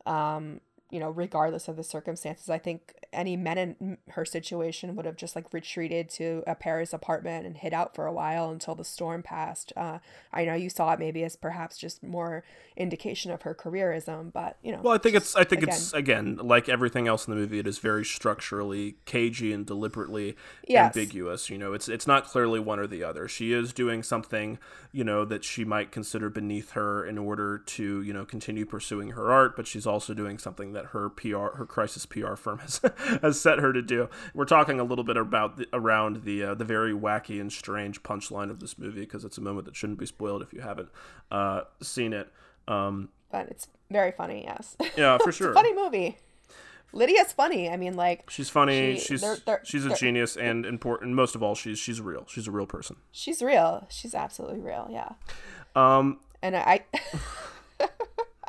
um, 0.04 0.60
you 0.90 1.00
know, 1.00 1.10
regardless 1.10 1.66
of 1.66 1.76
the 1.76 1.82
circumstances. 1.82 2.48
I 2.48 2.58
think 2.58 2.94
any 3.12 3.36
men 3.36 3.58
in 3.58 3.98
her 4.10 4.24
situation 4.24 4.94
would 4.94 5.04
have 5.04 5.16
just 5.16 5.34
like 5.34 5.52
retreated 5.52 6.08
to 6.10 6.44
a 6.46 6.54
Paris 6.54 6.92
apartment 6.92 7.44
and 7.44 7.56
hid 7.56 7.74
out 7.74 7.94
for 7.94 8.06
a 8.06 8.12
while 8.12 8.50
until 8.50 8.74
the 8.76 8.84
storm 8.84 9.22
passed. 9.22 9.72
Uh, 9.76 9.98
I 10.32 10.44
know 10.44 10.54
you 10.54 10.70
saw 10.70 10.92
it 10.92 11.00
maybe 11.00 11.24
as 11.24 11.34
perhaps 11.34 11.76
just 11.76 12.04
more 12.04 12.44
indication 12.76 13.32
of 13.32 13.42
her 13.42 13.54
careerism, 13.54 14.32
but 14.32 14.58
you 14.62 14.70
know. 14.70 14.80
Well, 14.80 14.94
I 14.94 14.98
think 14.98 15.16
it's 15.16 15.34
I 15.34 15.42
think 15.42 15.62
again, 15.62 15.74
it's 15.74 15.92
again 15.92 16.38
like 16.40 16.68
everything 16.68 17.08
else 17.08 17.26
in 17.26 17.34
the 17.34 17.40
movie. 17.40 17.58
It 17.58 17.66
is 17.66 17.78
very 17.78 18.04
structurally 18.04 18.96
cagey 19.06 19.52
and 19.52 19.66
deliberately 19.66 20.36
yes. 20.68 20.96
ambiguous. 20.96 21.50
You 21.50 21.58
know, 21.58 21.72
it's 21.72 21.88
it's 21.88 22.06
not 22.06 22.26
clearly 22.26 22.60
one 22.60 22.78
or 22.78 22.86
the 22.86 23.02
other. 23.02 23.26
She 23.26 23.52
is 23.52 23.72
doing 23.72 24.04
something 24.04 24.58
you 24.92 25.02
know 25.02 25.24
that 25.24 25.42
she 25.42 25.64
might 25.64 25.90
consider 25.90 26.30
beneath 26.30 26.72
her 26.72 27.04
in 27.04 27.18
order 27.18 27.58
to 27.58 28.02
you 28.02 28.12
know 28.12 28.24
continue 28.24 28.64
pursuing 28.64 29.10
her 29.10 29.32
art, 29.32 29.56
but 29.56 29.66
she's 29.66 29.86
also 29.86 30.14
doing 30.14 30.38
something 30.38 30.75
that 30.76 30.86
her 30.86 31.08
PR, 31.08 31.56
her 31.56 31.64
crisis 31.66 32.04
PR 32.04 32.34
firm 32.34 32.58
has 32.58 32.80
has 33.22 33.40
set 33.40 33.58
her 33.60 33.72
to 33.72 33.80
do. 33.80 34.08
We're 34.34 34.44
talking 34.44 34.78
a 34.78 34.84
little 34.84 35.04
bit 35.04 35.16
about 35.16 35.56
the, 35.56 35.66
around 35.72 36.24
the 36.24 36.44
uh, 36.44 36.54
the 36.54 36.66
very 36.66 36.92
wacky 36.92 37.40
and 37.40 37.50
strange 37.50 38.02
punchline 38.02 38.50
of 38.50 38.60
this 38.60 38.78
movie 38.78 39.00
because 39.00 39.24
it's 39.24 39.38
a 39.38 39.40
moment 39.40 39.64
that 39.64 39.74
shouldn't 39.74 39.98
be 39.98 40.06
spoiled 40.06 40.42
if 40.42 40.52
you 40.52 40.60
haven't 40.60 40.90
uh, 41.30 41.62
seen 41.80 42.12
it. 42.12 42.30
Um, 42.68 43.08
but 43.32 43.48
it's 43.48 43.68
very 43.90 44.12
funny, 44.12 44.44
yes. 44.46 44.76
Yeah, 44.96 45.16
for 45.18 45.32
sure. 45.32 45.54
funny 45.54 45.74
movie. 45.74 46.18
Lydia's 46.92 47.32
funny. 47.32 47.70
I 47.70 47.76
mean, 47.76 47.94
like 47.94 48.28
she's 48.28 48.50
funny. 48.50 48.96
She, 48.96 49.06
she's 49.06 49.20
they're, 49.22 49.38
they're, 49.46 49.60
she's 49.64 49.86
a 49.86 49.94
genius, 49.94 50.36
and 50.36 50.66
important. 50.66 51.14
Most 51.14 51.34
of 51.34 51.42
all, 51.42 51.54
she's 51.54 51.78
she's 51.78 52.02
real. 52.02 52.26
She's 52.28 52.46
a 52.46 52.50
real 52.50 52.66
person. 52.66 52.96
She's 53.12 53.40
real. 53.42 53.86
She's 53.90 54.14
absolutely 54.14 54.60
real. 54.60 54.88
Yeah. 54.90 55.12
Um. 55.74 56.20
And 56.42 56.54
I. 56.54 56.84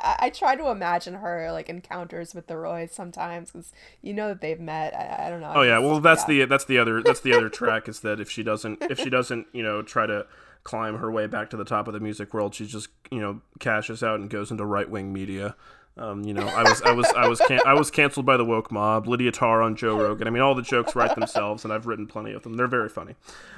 I, 0.00 0.30
try 0.30 0.54
to 0.56 0.68
imagine 0.68 1.14
her 1.14 1.50
like 1.52 1.68
encounters 1.68 2.34
with 2.34 2.46
the 2.46 2.56
Roys 2.56 2.92
sometimes 2.92 3.50
because 3.50 3.72
you 4.00 4.12
know 4.12 4.28
that 4.28 4.40
they've 4.40 4.60
met. 4.60 4.94
I, 4.94 5.26
I 5.26 5.30
don't 5.30 5.40
know. 5.40 5.52
Oh 5.54 5.62
yeah, 5.62 5.78
well 5.78 6.00
that's 6.00 6.22
yeah. 6.22 6.40
the 6.40 6.44
that's 6.46 6.64
the 6.64 6.78
other 6.78 7.02
that's 7.02 7.20
the 7.20 7.34
other 7.34 7.48
track 7.48 7.88
is 7.88 8.00
that 8.00 8.20
if 8.20 8.30
she 8.30 8.42
doesn't 8.42 8.82
if 8.82 8.98
she 8.98 9.10
doesn't 9.10 9.46
you 9.52 9.62
know 9.62 9.82
try 9.82 10.06
to 10.06 10.26
climb 10.64 10.98
her 10.98 11.10
way 11.10 11.26
back 11.26 11.50
to 11.50 11.56
the 11.56 11.64
top 11.64 11.88
of 11.88 11.94
the 11.94 12.00
music 12.00 12.32
world, 12.32 12.54
she 12.54 12.66
just 12.66 12.88
you 13.10 13.20
know 13.20 13.40
cashes 13.58 14.02
out 14.02 14.20
and 14.20 14.30
goes 14.30 14.50
into 14.50 14.64
right 14.64 14.88
wing 14.88 15.12
media. 15.12 15.56
Um, 15.98 16.22
you 16.24 16.32
know, 16.32 16.46
I 16.46 16.62
was 16.62 16.80
I 16.82 16.92
was 16.92 17.06
I 17.16 17.26
was 17.26 17.40
can- 17.40 17.60
I 17.66 17.74
was 17.74 17.90
canceled 17.90 18.24
by 18.26 18.36
the 18.36 18.44
woke 18.44 18.70
mob. 18.70 19.08
Lydia 19.08 19.32
Tar 19.32 19.62
on 19.62 19.74
Joe 19.76 19.98
Rogan. 20.00 20.26
I 20.28 20.30
mean, 20.30 20.42
all 20.42 20.54
the 20.54 20.62
jokes 20.62 20.94
write 20.94 21.14
themselves, 21.14 21.64
and 21.64 21.72
I've 21.72 21.86
written 21.86 22.06
plenty 22.06 22.32
of 22.32 22.42
them. 22.42 22.54
They're 22.54 22.68
very 22.68 22.88
funny. 22.88 23.16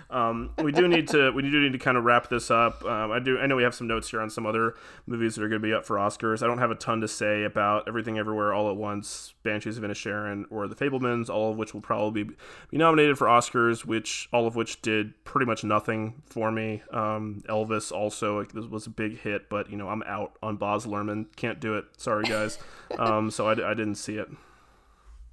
Um, 0.08 0.50
we 0.58 0.72
do 0.72 0.88
need 0.88 1.06
to 1.08 1.30
we 1.30 1.42
do 1.42 1.60
need 1.60 1.72
to 1.72 1.78
kind 1.78 1.96
of 1.96 2.04
wrap 2.04 2.28
this 2.28 2.50
up. 2.50 2.84
Um, 2.84 3.12
I 3.12 3.18
do 3.20 3.38
I 3.38 3.46
know 3.46 3.56
we 3.56 3.62
have 3.62 3.74
some 3.74 3.86
notes 3.86 4.10
here 4.10 4.20
on 4.20 4.30
some 4.30 4.46
other 4.46 4.74
movies 5.06 5.36
that 5.36 5.44
are 5.44 5.48
going 5.48 5.60
to 5.60 5.66
be 5.66 5.72
up 5.74 5.84
for 5.84 5.96
Oscars. 5.96 6.42
I 6.42 6.46
don't 6.46 6.58
have 6.58 6.70
a 6.70 6.74
ton 6.74 7.00
to 7.02 7.08
say 7.08 7.44
about 7.44 7.86
Everything 7.86 8.18
Everywhere 8.18 8.52
All 8.52 8.70
at 8.70 8.76
Once, 8.76 9.34
Banshees 9.42 9.78
of 9.78 9.84
Inisherin, 9.84 10.44
or 10.50 10.66
The 10.66 10.74
Fabelmans, 10.74 11.28
all 11.28 11.52
of 11.52 11.58
which 11.58 11.74
will 11.74 11.80
probably 11.80 12.24
be, 12.24 12.34
nominated 12.72 13.18
for 13.18 13.26
Oscars. 13.26 13.84
Which 13.84 14.28
all 14.32 14.46
of 14.46 14.56
which 14.56 14.82
did 14.82 15.12
pretty 15.24 15.46
much 15.46 15.62
nothing 15.62 16.22
for 16.26 16.50
me. 16.50 16.82
Um, 16.92 17.42
Elvis 17.48 17.92
also 17.92 18.44
was 18.70 18.86
a 18.86 18.90
big 18.90 19.20
hit, 19.20 19.48
but 19.48 19.70
you 19.70 19.76
know 19.76 19.88
I'm 19.88 20.02
out 20.04 20.36
on 20.42 20.56
Baz 20.56 20.86
Luhrmann. 20.86 21.26
Can't 21.36 21.60
do 21.60 21.74
it. 21.76 21.84
Sorry 21.98 22.24
guys. 22.30 22.58
Um, 22.98 23.30
so 23.30 23.46
I, 23.48 23.52
I 23.52 23.74
didn't 23.74 23.96
see 23.96 24.16
it. 24.16 24.28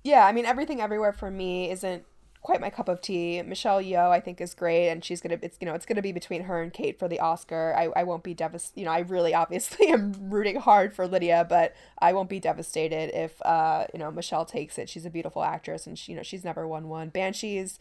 Yeah, 0.04 0.26
I 0.26 0.32
mean 0.32 0.46
Everything 0.46 0.82
Everywhere 0.82 1.14
for 1.14 1.32
me 1.32 1.70
isn't 1.72 2.06
quite 2.48 2.62
my 2.62 2.70
cup 2.70 2.88
of 2.88 3.02
tea. 3.02 3.42
Michelle 3.42 3.82
Yeoh, 3.82 4.10
I 4.10 4.22
think, 4.22 4.40
is 4.40 4.54
great, 4.54 4.90
and 4.90 5.04
she's 5.04 5.20
gonna. 5.20 5.38
It's 5.42 5.58
you 5.60 5.66
know, 5.66 5.74
it's 5.74 5.86
gonna 5.86 6.02
be 6.02 6.14
between 6.14 6.44
her 6.44 6.62
and 6.62 6.72
Cate 6.72 6.98
for 6.98 7.10
the 7.10 7.20
Oscar. 7.20 7.76
I, 7.78 7.90
I 8.00 8.04
won't 8.04 8.24
be 8.24 8.34
devastated. 8.34 8.80
You 8.80 8.86
know, 8.86 8.92
I 8.92 9.00
really 9.00 9.34
obviously 9.34 9.88
am 9.92 10.14
rooting 10.30 10.56
hard 10.56 10.94
for 10.94 11.08
Lydia, 11.08 11.46
but 11.48 11.76
I 12.00 12.14
won't 12.14 12.30
be 12.30 12.40
devastated 12.40 13.12
if 13.14 13.42
uh 13.42 13.86
you 13.94 14.00
know 14.00 14.12
Michelle 14.12 14.46
takes 14.46 14.78
it. 14.78 14.90
She's 14.90 15.06
a 15.06 15.10
beautiful 15.10 15.44
actress, 15.44 15.86
and 15.86 16.00
she 16.00 16.14
you 16.14 16.16
know 16.16 16.24
she's 16.24 16.46
never 16.46 16.68
won 16.68 16.88
one. 16.88 17.10
Banshees. 17.10 17.80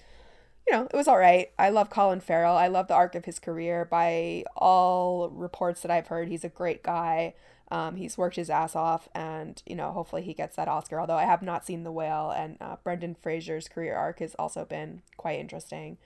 You 0.69 0.77
know, 0.77 0.89
it 0.93 0.97
was 0.97 1.07
all 1.07 1.19
right. 1.19 1.53
I 1.61 1.69
love 1.69 1.91
Colin 1.91 2.19
Farrell. 2.19 2.57
I 2.57 2.67
love 2.67 2.89
the 2.89 2.95
arc 2.95 3.15
of 3.15 3.25
his 3.25 3.39
career. 3.39 3.85
By 3.85 4.43
all 4.57 5.31
reports 5.31 5.83
that 5.83 5.93
I've 5.93 6.09
heard, 6.09 6.27
he's 6.27 6.43
a 6.43 6.49
great 6.49 6.83
guy. 6.83 7.35
Um, 7.71 7.97
he's 7.97 8.17
worked 8.17 8.37
his 8.37 8.51
ass 8.51 8.77
off, 8.77 9.09
and 9.15 9.61
you 9.67 9.75
know, 9.75 9.91
hopefully 9.91 10.23
he 10.23 10.35
gets 10.35 10.57
that 10.57 10.69
Oscar. 10.69 11.01
Although 11.01 11.17
I 11.17 11.25
have 11.25 11.43
not 11.43 11.67
seen 11.67 11.83
The 11.83 11.93
Whale, 11.93 12.31
and 12.31 12.57
uh, 12.61 12.77
Brendan 12.85 13.17
Fraser's 13.21 13.69
career 13.69 13.97
arc 13.97 14.21
has 14.21 14.35
also 14.39 14.65
been 14.65 15.03
quite 15.17 15.41
interesting. 15.41 15.99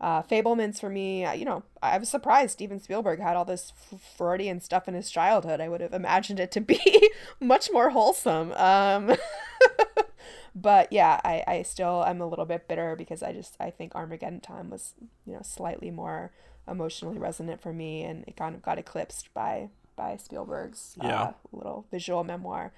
Uh, 0.00 0.22
Fabelmans 0.22 0.80
for 0.80 0.90
me, 0.90 1.26
you 1.34 1.46
know, 1.46 1.62
I 1.82 1.96
was 1.96 2.08
surprised 2.10 2.52
Steven 2.52 2.80
Spielberg 2.80 3.20
had 3.20 3.36
all 3.36 3.44
this 3.44 3.72
Freudian 4.18 4.60
stuff 4.60 4.86
in 4.88 4.94
his 4.94 5.10
childhood. 5.10 5.60
I 5.60 5.68
would 5.68 5.80
have 5.80 5.94
imagined 5.94 6.40
it 6.40 6.50
to 6.52 6.60
be 6.60 7.10
much 7.40 7.70
more 7.72 7.90
wholesome. 7.90 8.52
Um, 8.52 9.16
but 10.54 10.92
yeah, 10.92 11.20
I, 11.24 11.44
I 11.46 11.62
still 11.62 12.04
am 12.04 12.20
a 12.20 12.26
little 12.26 12.44
bit 12.44 12.68
bitter 12.68 12.96
because 12.96 13.22
I 13.22 13.32
just 13.32 13.56
I 13.58 13.70
think 13.70 13.94
Armageddon 13.94 14.40
Time 14.40 14.68
was 14.68 14.94
you 15.24 15.32
know 15.32 15.42
slightly 15.42 15.90
more 15.90 16.32
emotionally 16.68 17.18
resonant 17.18 17.62
for 17.62 17.72
me, 17.72 18.02
and 18.02 18.24
it 18.26 18.36
kind 18.36 18.54
of 18.54 18.62
got 18.62 18.78
eclipsed 18.78 19.32
by 19.32 19.70
by 19.96 20.16
Spielberg's 20.16 20.96
uh, 21.00 21.32
little 21.52 21.86
visual 21.90 22.24
memoir. 22.24 22.72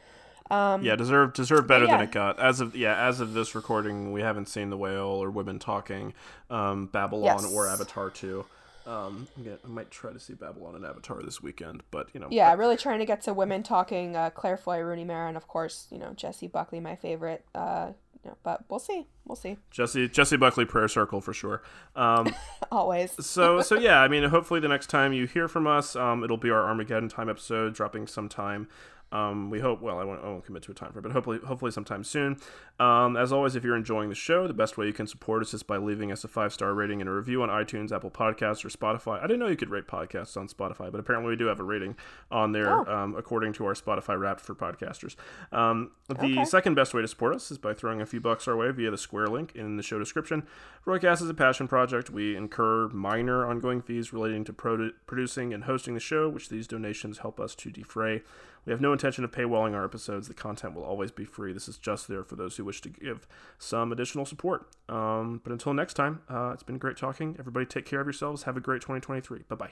Um, 0.51 0.85
yeah, 0.85 0.95
deserve 0.95 1.33
deserve 1.33 1.67
better 1.67 1.87
yeah. 1.87 1.97
than 1.97 2.09
it 2.09 2.13
got. 2.13 2.39
As 2.39 2.61
of 2.61 2.77
yeah, 2.77 2.97
as 3.07 3.21
of 3.21 3.35
this 3.35 3.55
recording, 3.55 4.13
we 4.13 4.21
haven't 4.21 4.49
seen 4.49 4.71
the 4.71 4.77
whale 4.77 5.23
or 5.23 5.31
women 5.31 5.59
talking, 5.59 6.15
um, 6.51 6.87
Babylon 6.87 7.43
yes. 7.43 7.53
or 7.53 7.67
Avatar 7.69 8.11
two. 8.11 8.45
Um, 8.87 9.27
again, 9.37 9.59
I 9.65 9.69
might 9.69 9.91
try 9.91 10.13
to 10.13 10.21
see 10.21 10.35
Babylon 10.35 10.77
and 10.77 10.85
Avatar 10.85 11.21
this 11.21 11.43
weekend, 11.43 11.83
but 11.91 12.09
you 12.15 12.21
know. 12.21 12.29
Yeah, 12.31 12.55
really 12.55 12.77
trying 12.77 13.01
to 13.01 13.05
get 13.05 13.23
to 13.23 13.35
women 13.35 13.65
talking. 13.65 14.15
Uh, 14.15 14.31
Claire 14.31 14.57
Foy, 14.57 14.79
Rooney 14.79 15.03
Mara, 15.03 15.27
and 15.27 15.37
of 15.37 15.49
course, 15.49 15.89
you 15.91 15.99
know 15.99 16.13
Jessie 16.15 16.47
Buckley, 16.47 16.79
my 16.79 16.95
favorite. 16.95 17.45
Uh, 17.53 17.93
but 18.43 18.65
we'll 18.69 18.79
see. 18.79 19.07
We'll 19.25 19.37
see. 19.37 19.57
Jesse 19.71 20.09
Jessie 20.09 20.37
Buckley 20.37 20.65
prayer 20.65 20.89
circle 20.89 21.21
for 21.21 21.33
sure. 21.33 21.63
Um, 21.95 22.35
Always. 22.71 23.13
so 23.25 23.61
so 23.61 23.79
yeah, 23.79 24.01
I 24.01 24.09
mean, 24.09 24.25
hopefully 24.25 24.61
the 24.61 24.69
next 24.69 24.89
time 24.89 25.13
you 25.13 25.27
hear 25.27 25.49
from 25.49 25.67
us, 25.67 25.97
um, 25.97 26.23
it'll 26.25 26.37
be 26.37 26.51
our 26.51 26.63
Armageddon 26.63 27.09
time 27.09 27.29
episode 27.29 27.75
dropping 27.75 28.07
sometime 28.07 28.69
um, 29.17 29.51
we 29.51 29.61
hope. 29.61 29.81
Well, 29.81 29.99
I 29.99 30.05
won't, 30.05 30.23
I 30.23 30.27
won't, 30.27 30.45
commit 30.45 30.63
to 30.65 30.73
a 30.73 30.75
time 30.75 30.93
frame, 30.93 31.03
but 31.03 31.13
hopefully, 31.13 31.39
hopefully 31.45 31.71
sometime 31.71 32.05
soon. 32.05 32.39
Um, 32.79 33.17
as 33.17 33.33
always, 33.33 33.57
if 33.57 33.65
you're 33.65 33.77
enjoying 33.77 34.09
the 34.09 34.15
show, 34.15 34.47
the 34.47 34.55
best 34.55 34.77
way 34.77 34.87
you 34.87 34.93
can 34.93 35.07
support 35.07 35.43
us 35.43 35.55
is 35.55 35.63
by 35.63 35.79
leaving 35.79 36.13
us 36.13 36.25
a 36.25 36.29
five 36.29 36.53
star 36.53 36.75
rating 36.75 37.01
and 37.01 37.09
a 37.09 37.13
review 37.13 37.43
on 37.43 37.49
iTunes, 37.49 37.93
Apple 37.93 38.11
Podcasts, 38.11 38.65
or 38.65 38.69
Spotify. 38.69 39.19
I 39.19 39.23
didn't 39.23 39.41
know 39.41 39.49
you 39.49 39.57
could 39.57 39.71
rate 39.71 39.87
podcasts 39.87 40.37
on 40.37 40.49
Spotify, 40.49 40.91
but 40.91 41.01
apparently 41.01 41.31
we 41.31 41.37
do 41.37 41.47
have 41.47 41.61
a 41.61 41.65
rating 41.65 41.97
on 42.31 42.53
there, 42.53 42.71
oh. 42.71 42.95
um, 42.95 43.15
according 43.17 43.53
to 43.55 43.67
our 43.67 43.75
Spotify 43.75 44.19
Wrapped 44.19 44.41
for 44.41 44.55
podcasters. 44.55 45.17
Um, 45.53 45.93
the 46.09 46.15
okay. 46.15 46.45
second 46.45 46.75
best 46.75 46.93
way 46.93 47.01
to 47.01 47.09
support 47.09 47.35
us 47.35 47.51
is 47.51 47.59
by 47.59 47.73
throwing 47.75 48.01
a 48.01 48.07
few 48.07 48.21
bucks 48.21 48.47
our 48.47 48.57
way 48.57 48.71
via 48.71 48.91
the 48.91 48.99
Square 48.99 49.29
link 49.29 49.53
in 49.55 49.77
the 49.77 49.83
show 49.83 49.99
description. 49.99 50.47
Roycast 50.87 51.23
is 51.23 51.31
a 51.31 51.35
passion 51.35 51.67
project. 51.67 52.11
We 52.11 52.37
incur 52.37 52.89
minor 52.89 53.47
ongoing 53.47 53.81
fees 53.81 54.13
relating 54.13 54.45
to 54.45 54.53
produ- 54.53 54.93
producing 55.07 55.55
and 55.55 55.65
hosting 55.65 55.95
the 55.95 56.01
show, 56.01 56.29
which 56.29 56.49
these 56.49 56.67
donations 56.67 57.19
help 57.19 57.41
us 57.41 57.55
to 57.57 57.71
defray. 57.71 58.23
We 58.67 58.73
have 58.73 58.81
no 58.81 58.93
intention 58.93 59.23
of 59.23 59.31
paywalling 59.31 59.75
our 59.75 59.85
episodes. 59.85 60.27
The 60.27 60.35
content 60.35 60.75
will 60.75 60.83
always 60.83 61.13
be 61.13 61.25
free. 61.25 61.53
This 61.53 61.69
is 61.69 61.79
just 61.79 62.09
there 62.09 62.25
for 62.25 62.35
those 62.35 62.57
who 62.57 62.65
wish 62.65 62.81
to 62.83 62.89
give 62.89 63.29
some 63.59 63.93
additional 63.93 64.27
support. 64.27 64.69
Um, 64.89 65.41
but 65.45 65.53
until 65.53 65.73
next 65.73 65.95
time, 65.95 66.23
uh, 66.29 66.51
it's 66.53 66.65
been 66.65 66.79
great 66.79 66.97
talking. 66.97 67.37
Everybody 67.39 67.65
take 67.65 67.87
care 67.87 68.01
of 68.01 68.07
yourselves. 68.07 68.43
Have 68.43 68.57
a 68.57 68.61
great 68.61 68.83
2023. 68.83 69.45
Bye 69.49 69.55
bye. 69.55 69.71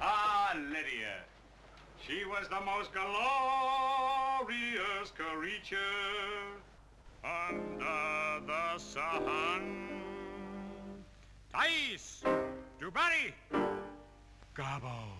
Ah, 0.00 0.54
Lydia. 0.56 1.24
She 2.06 2.24
was 2.24 2.46
the 2.48 2.60
most 2.60 2.92
glorious 2.92 3.10
creature 5.10 5.76
under 7.24 8.46
the 8.46 8.78
sun. 8.78 9.88
Thais! 11.52 12.22
Dubarry! 12.80 13.32
Gobbo! 14.54 15.18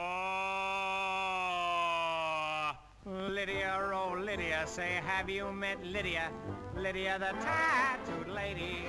Lydia, 3.07 3.93
oh 3.93 4.17
Lydia, 4.19 4.67
say 4.67 5.01
have 5.07 5.29
you 5.29 5.53
met 5.53 5.85
Lydia? 5.85 6.31
Lydia 6.77 7.19
the 7.19 7.33
tattooed 7.45 8.29
lady. 8.29 8.89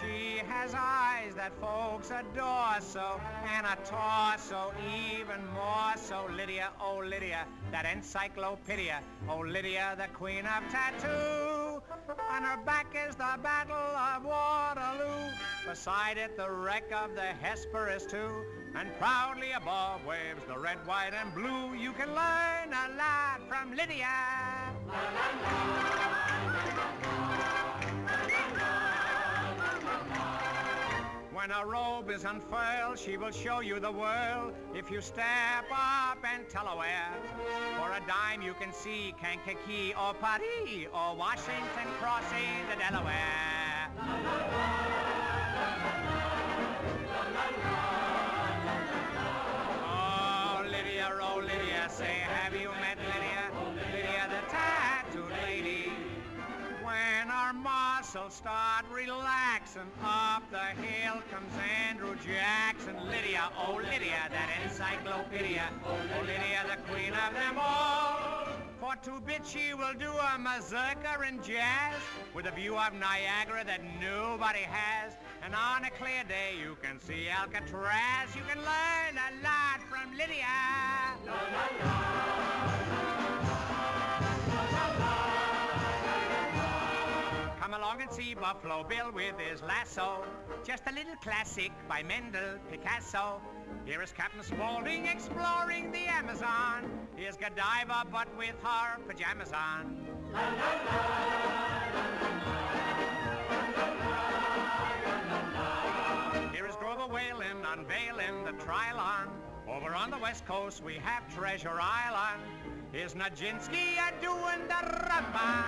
She 0.00 0.38
has 0.48 0.74
eyes 0.74 1.34
that 1.36 1.52
folks 1.60 2.10
adore 2.10 2.80
so, 2.80 3.20
and 3.56 3.64
a 3.64 3.76
torso 3.84 4.72
even 5.08 5.46
more 5.54 5.96
so. 5.96 6.26
Lydia, 6.36 6.70
oh 6.80 6.98
Lydia, 6.98 7.46
that 7.70 7.86
encyclopedia. 7.86 9.00
Oh 9.28 9.38
Lydia, 9.38 9.94
the 9.96 10.08
queen 10.08 10.44
of 10.46 10.68
tattoo. 10.70 11.63
On 12.30 12.42
her 12.42 12.56
back 12.64 12.94
is 13.08 13.14
the 13.16 13.38
Battle 13.42 13.74
of 13.76 14.24
Waterloo. 14.24 15.30
Beside 15.68 16.18
it, 16.18 16.36
the 16.36 16.50
wreck 16.50 16.90
of 16.92 17.14
the 17.14 17.32
Hesperus 17.42 18.06
too. 18.06 18.44
And 18.74 18.88
proudly 18.98 19.52
above 19.52 20.04
waves 20.04 20.42
the 20.48 20.58
red, 20.58 20.78
white, 20.86 21.12
and 21.14 21.32
blue. 21.34 21.74
You 21.74 21.92
can 21.92 22.08
learn 22.08 22.72
a 22.72 22.96
lot 22.96 23.40
from 23.48 23.70
Lydia. 23.76 24.08
La, 24.88 24.94
la, 24.94 25.26
la, 25.42 26.24
When 31.44 31.50
her 31.50 31.66
robe 31.66 32.08
is 32.08 32.24
unfurled, 32.24 32.98
she 32.98 33.18
will 33.18 33.30
show 33.30 33.60
you 33.60 33.78
the 33.78 33.92
world. 33.92 34.54
If 34.74 34.90
you 34.90 35.02
step 35.02 35.66
up 35.70 36.16
and 36.24 36.48
tell 36.48 36.64
her 36.64 36.74
where, 36.74 37.12
for 37.76 37.90
a 37.92 38.00
dime 38.08 38.40
you 38.40 38.54
can 38.54 38.72
see 38.72 39.14
Kankakee 39.20 39.92
or 39.92 40.14
Paris 40.14 40.88
or 40.94 41.14
Washington 41.14 41.92
crossing 42.00 42.66
the 42.70 42.76
Delaware. 42.76 43.90
Oh, 47.60 47.83
our 57.34 57.52
muscles 57.52 58.32
start 58.32 58.84
relaxing, 58.92 59.90
up 60.04 60.48
the 60.52 60.80
hill 60.80 61.20
comes 61.32 61.52
Andrew 61.88 62.14
Jackson. 62.24 62.94
Lydia, 63.08 63.50
oh 63.58 63.74
Lydia, 63.74 64.30
that 64.30 64.48
encyclopedia. 64.62 65.68
Oh 65.84 65.98
Lydia, 66.20 66.64
the 66.70 66.76
queen 66.92 67.12
of 67.12 67.34
them 67.34 67.58
all. 67.58 68.46
For 68.78 68.94
two 69.02 69.20
bits 69.20 69.50
she 69.50 69.74
will 69.74 69.94
do 69.98 70.10
a 70.10 70.38
mazurka 70.38 71.18
and 71.26 71.42
jazz 71.42 71.94
with 72.34 72.46
a 72.46 72.52
view 72.52 72.76
of 72.76 72.92
Niagara 72.94 73.64
that 73.64 73.80
nobody 74.00 74.60
has. 74.60 75.14
And 75.42 75.54
on 75.54 75.84
a 75.84 75.90
clear 75.90 76.22
day 76.28 76.54
you 76.60 76.76
can 76.82 77.00
see 77.00 77.28
Alcatraz. 77.28 78.36
You 78.36 78.42
can 78.46 78.58
learn 78.58 79.18
a 79.18 79.42
lot 79.42 79.82
from 79.90 80.16
Lydia. 80.16 80.46
Come 87.74 87.82
along 87.82 88.02
and 88.02 88.12
see 88.12 88.34
Buffalo 88.34 88.84
Bill 88.84 89.10
with 89.10 89.36
his 89.36 89.60
lasso. 89.60 90.24
Just 90.64 90.84
a 90.86 90.92
little 90.94 91.16
classic 91.16 91.72
by 91.88 92.04
Mendel 92.04 92.60
Picasso. 92.70 93.42
Here 93.84 94.00
is 94.00 94.12
Captain 94.12 94.44
Spaulding 94.44 95.06
exploring 95.06 95.90
the 95.90 96.06
Amazon. 96.06 96.88
Here's 97.16 97.36
Godiva, 97.36 98.06
but 98.12 98.28
with 98.38 98.54
her 98.62 99.00
pajamas 99.08 99.50
on. 99.50 100.06
Here 106.52 106.66
is 106.68 106.76
Grover 106.76 107.12
Whalen 107.12 107.64
unveiling 107.66 108.44
the 108.44 108.52
Trylon. 108.52 109.30
Over 109.66 109.96
on 109.96 110.12
the 110.12 110.18
west 110.18 110.46
coast 110.46 110.80
we 110.84 110.94
have 111.02 111.26
Treasure 111.34 111.80
Island. 111.80 112.83
Here's 112.94 113.14
Nijinsky 113.14 113.98
a 113.98 114.22
doing 114.22 114.68
the 114.68 114.86
rumba. 115.08 115.64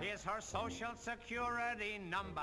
Here's 0.00 0.24
her 0.24 0.40
social 0.40 0.90
security 0.96 2.00
number. 2.10 2.42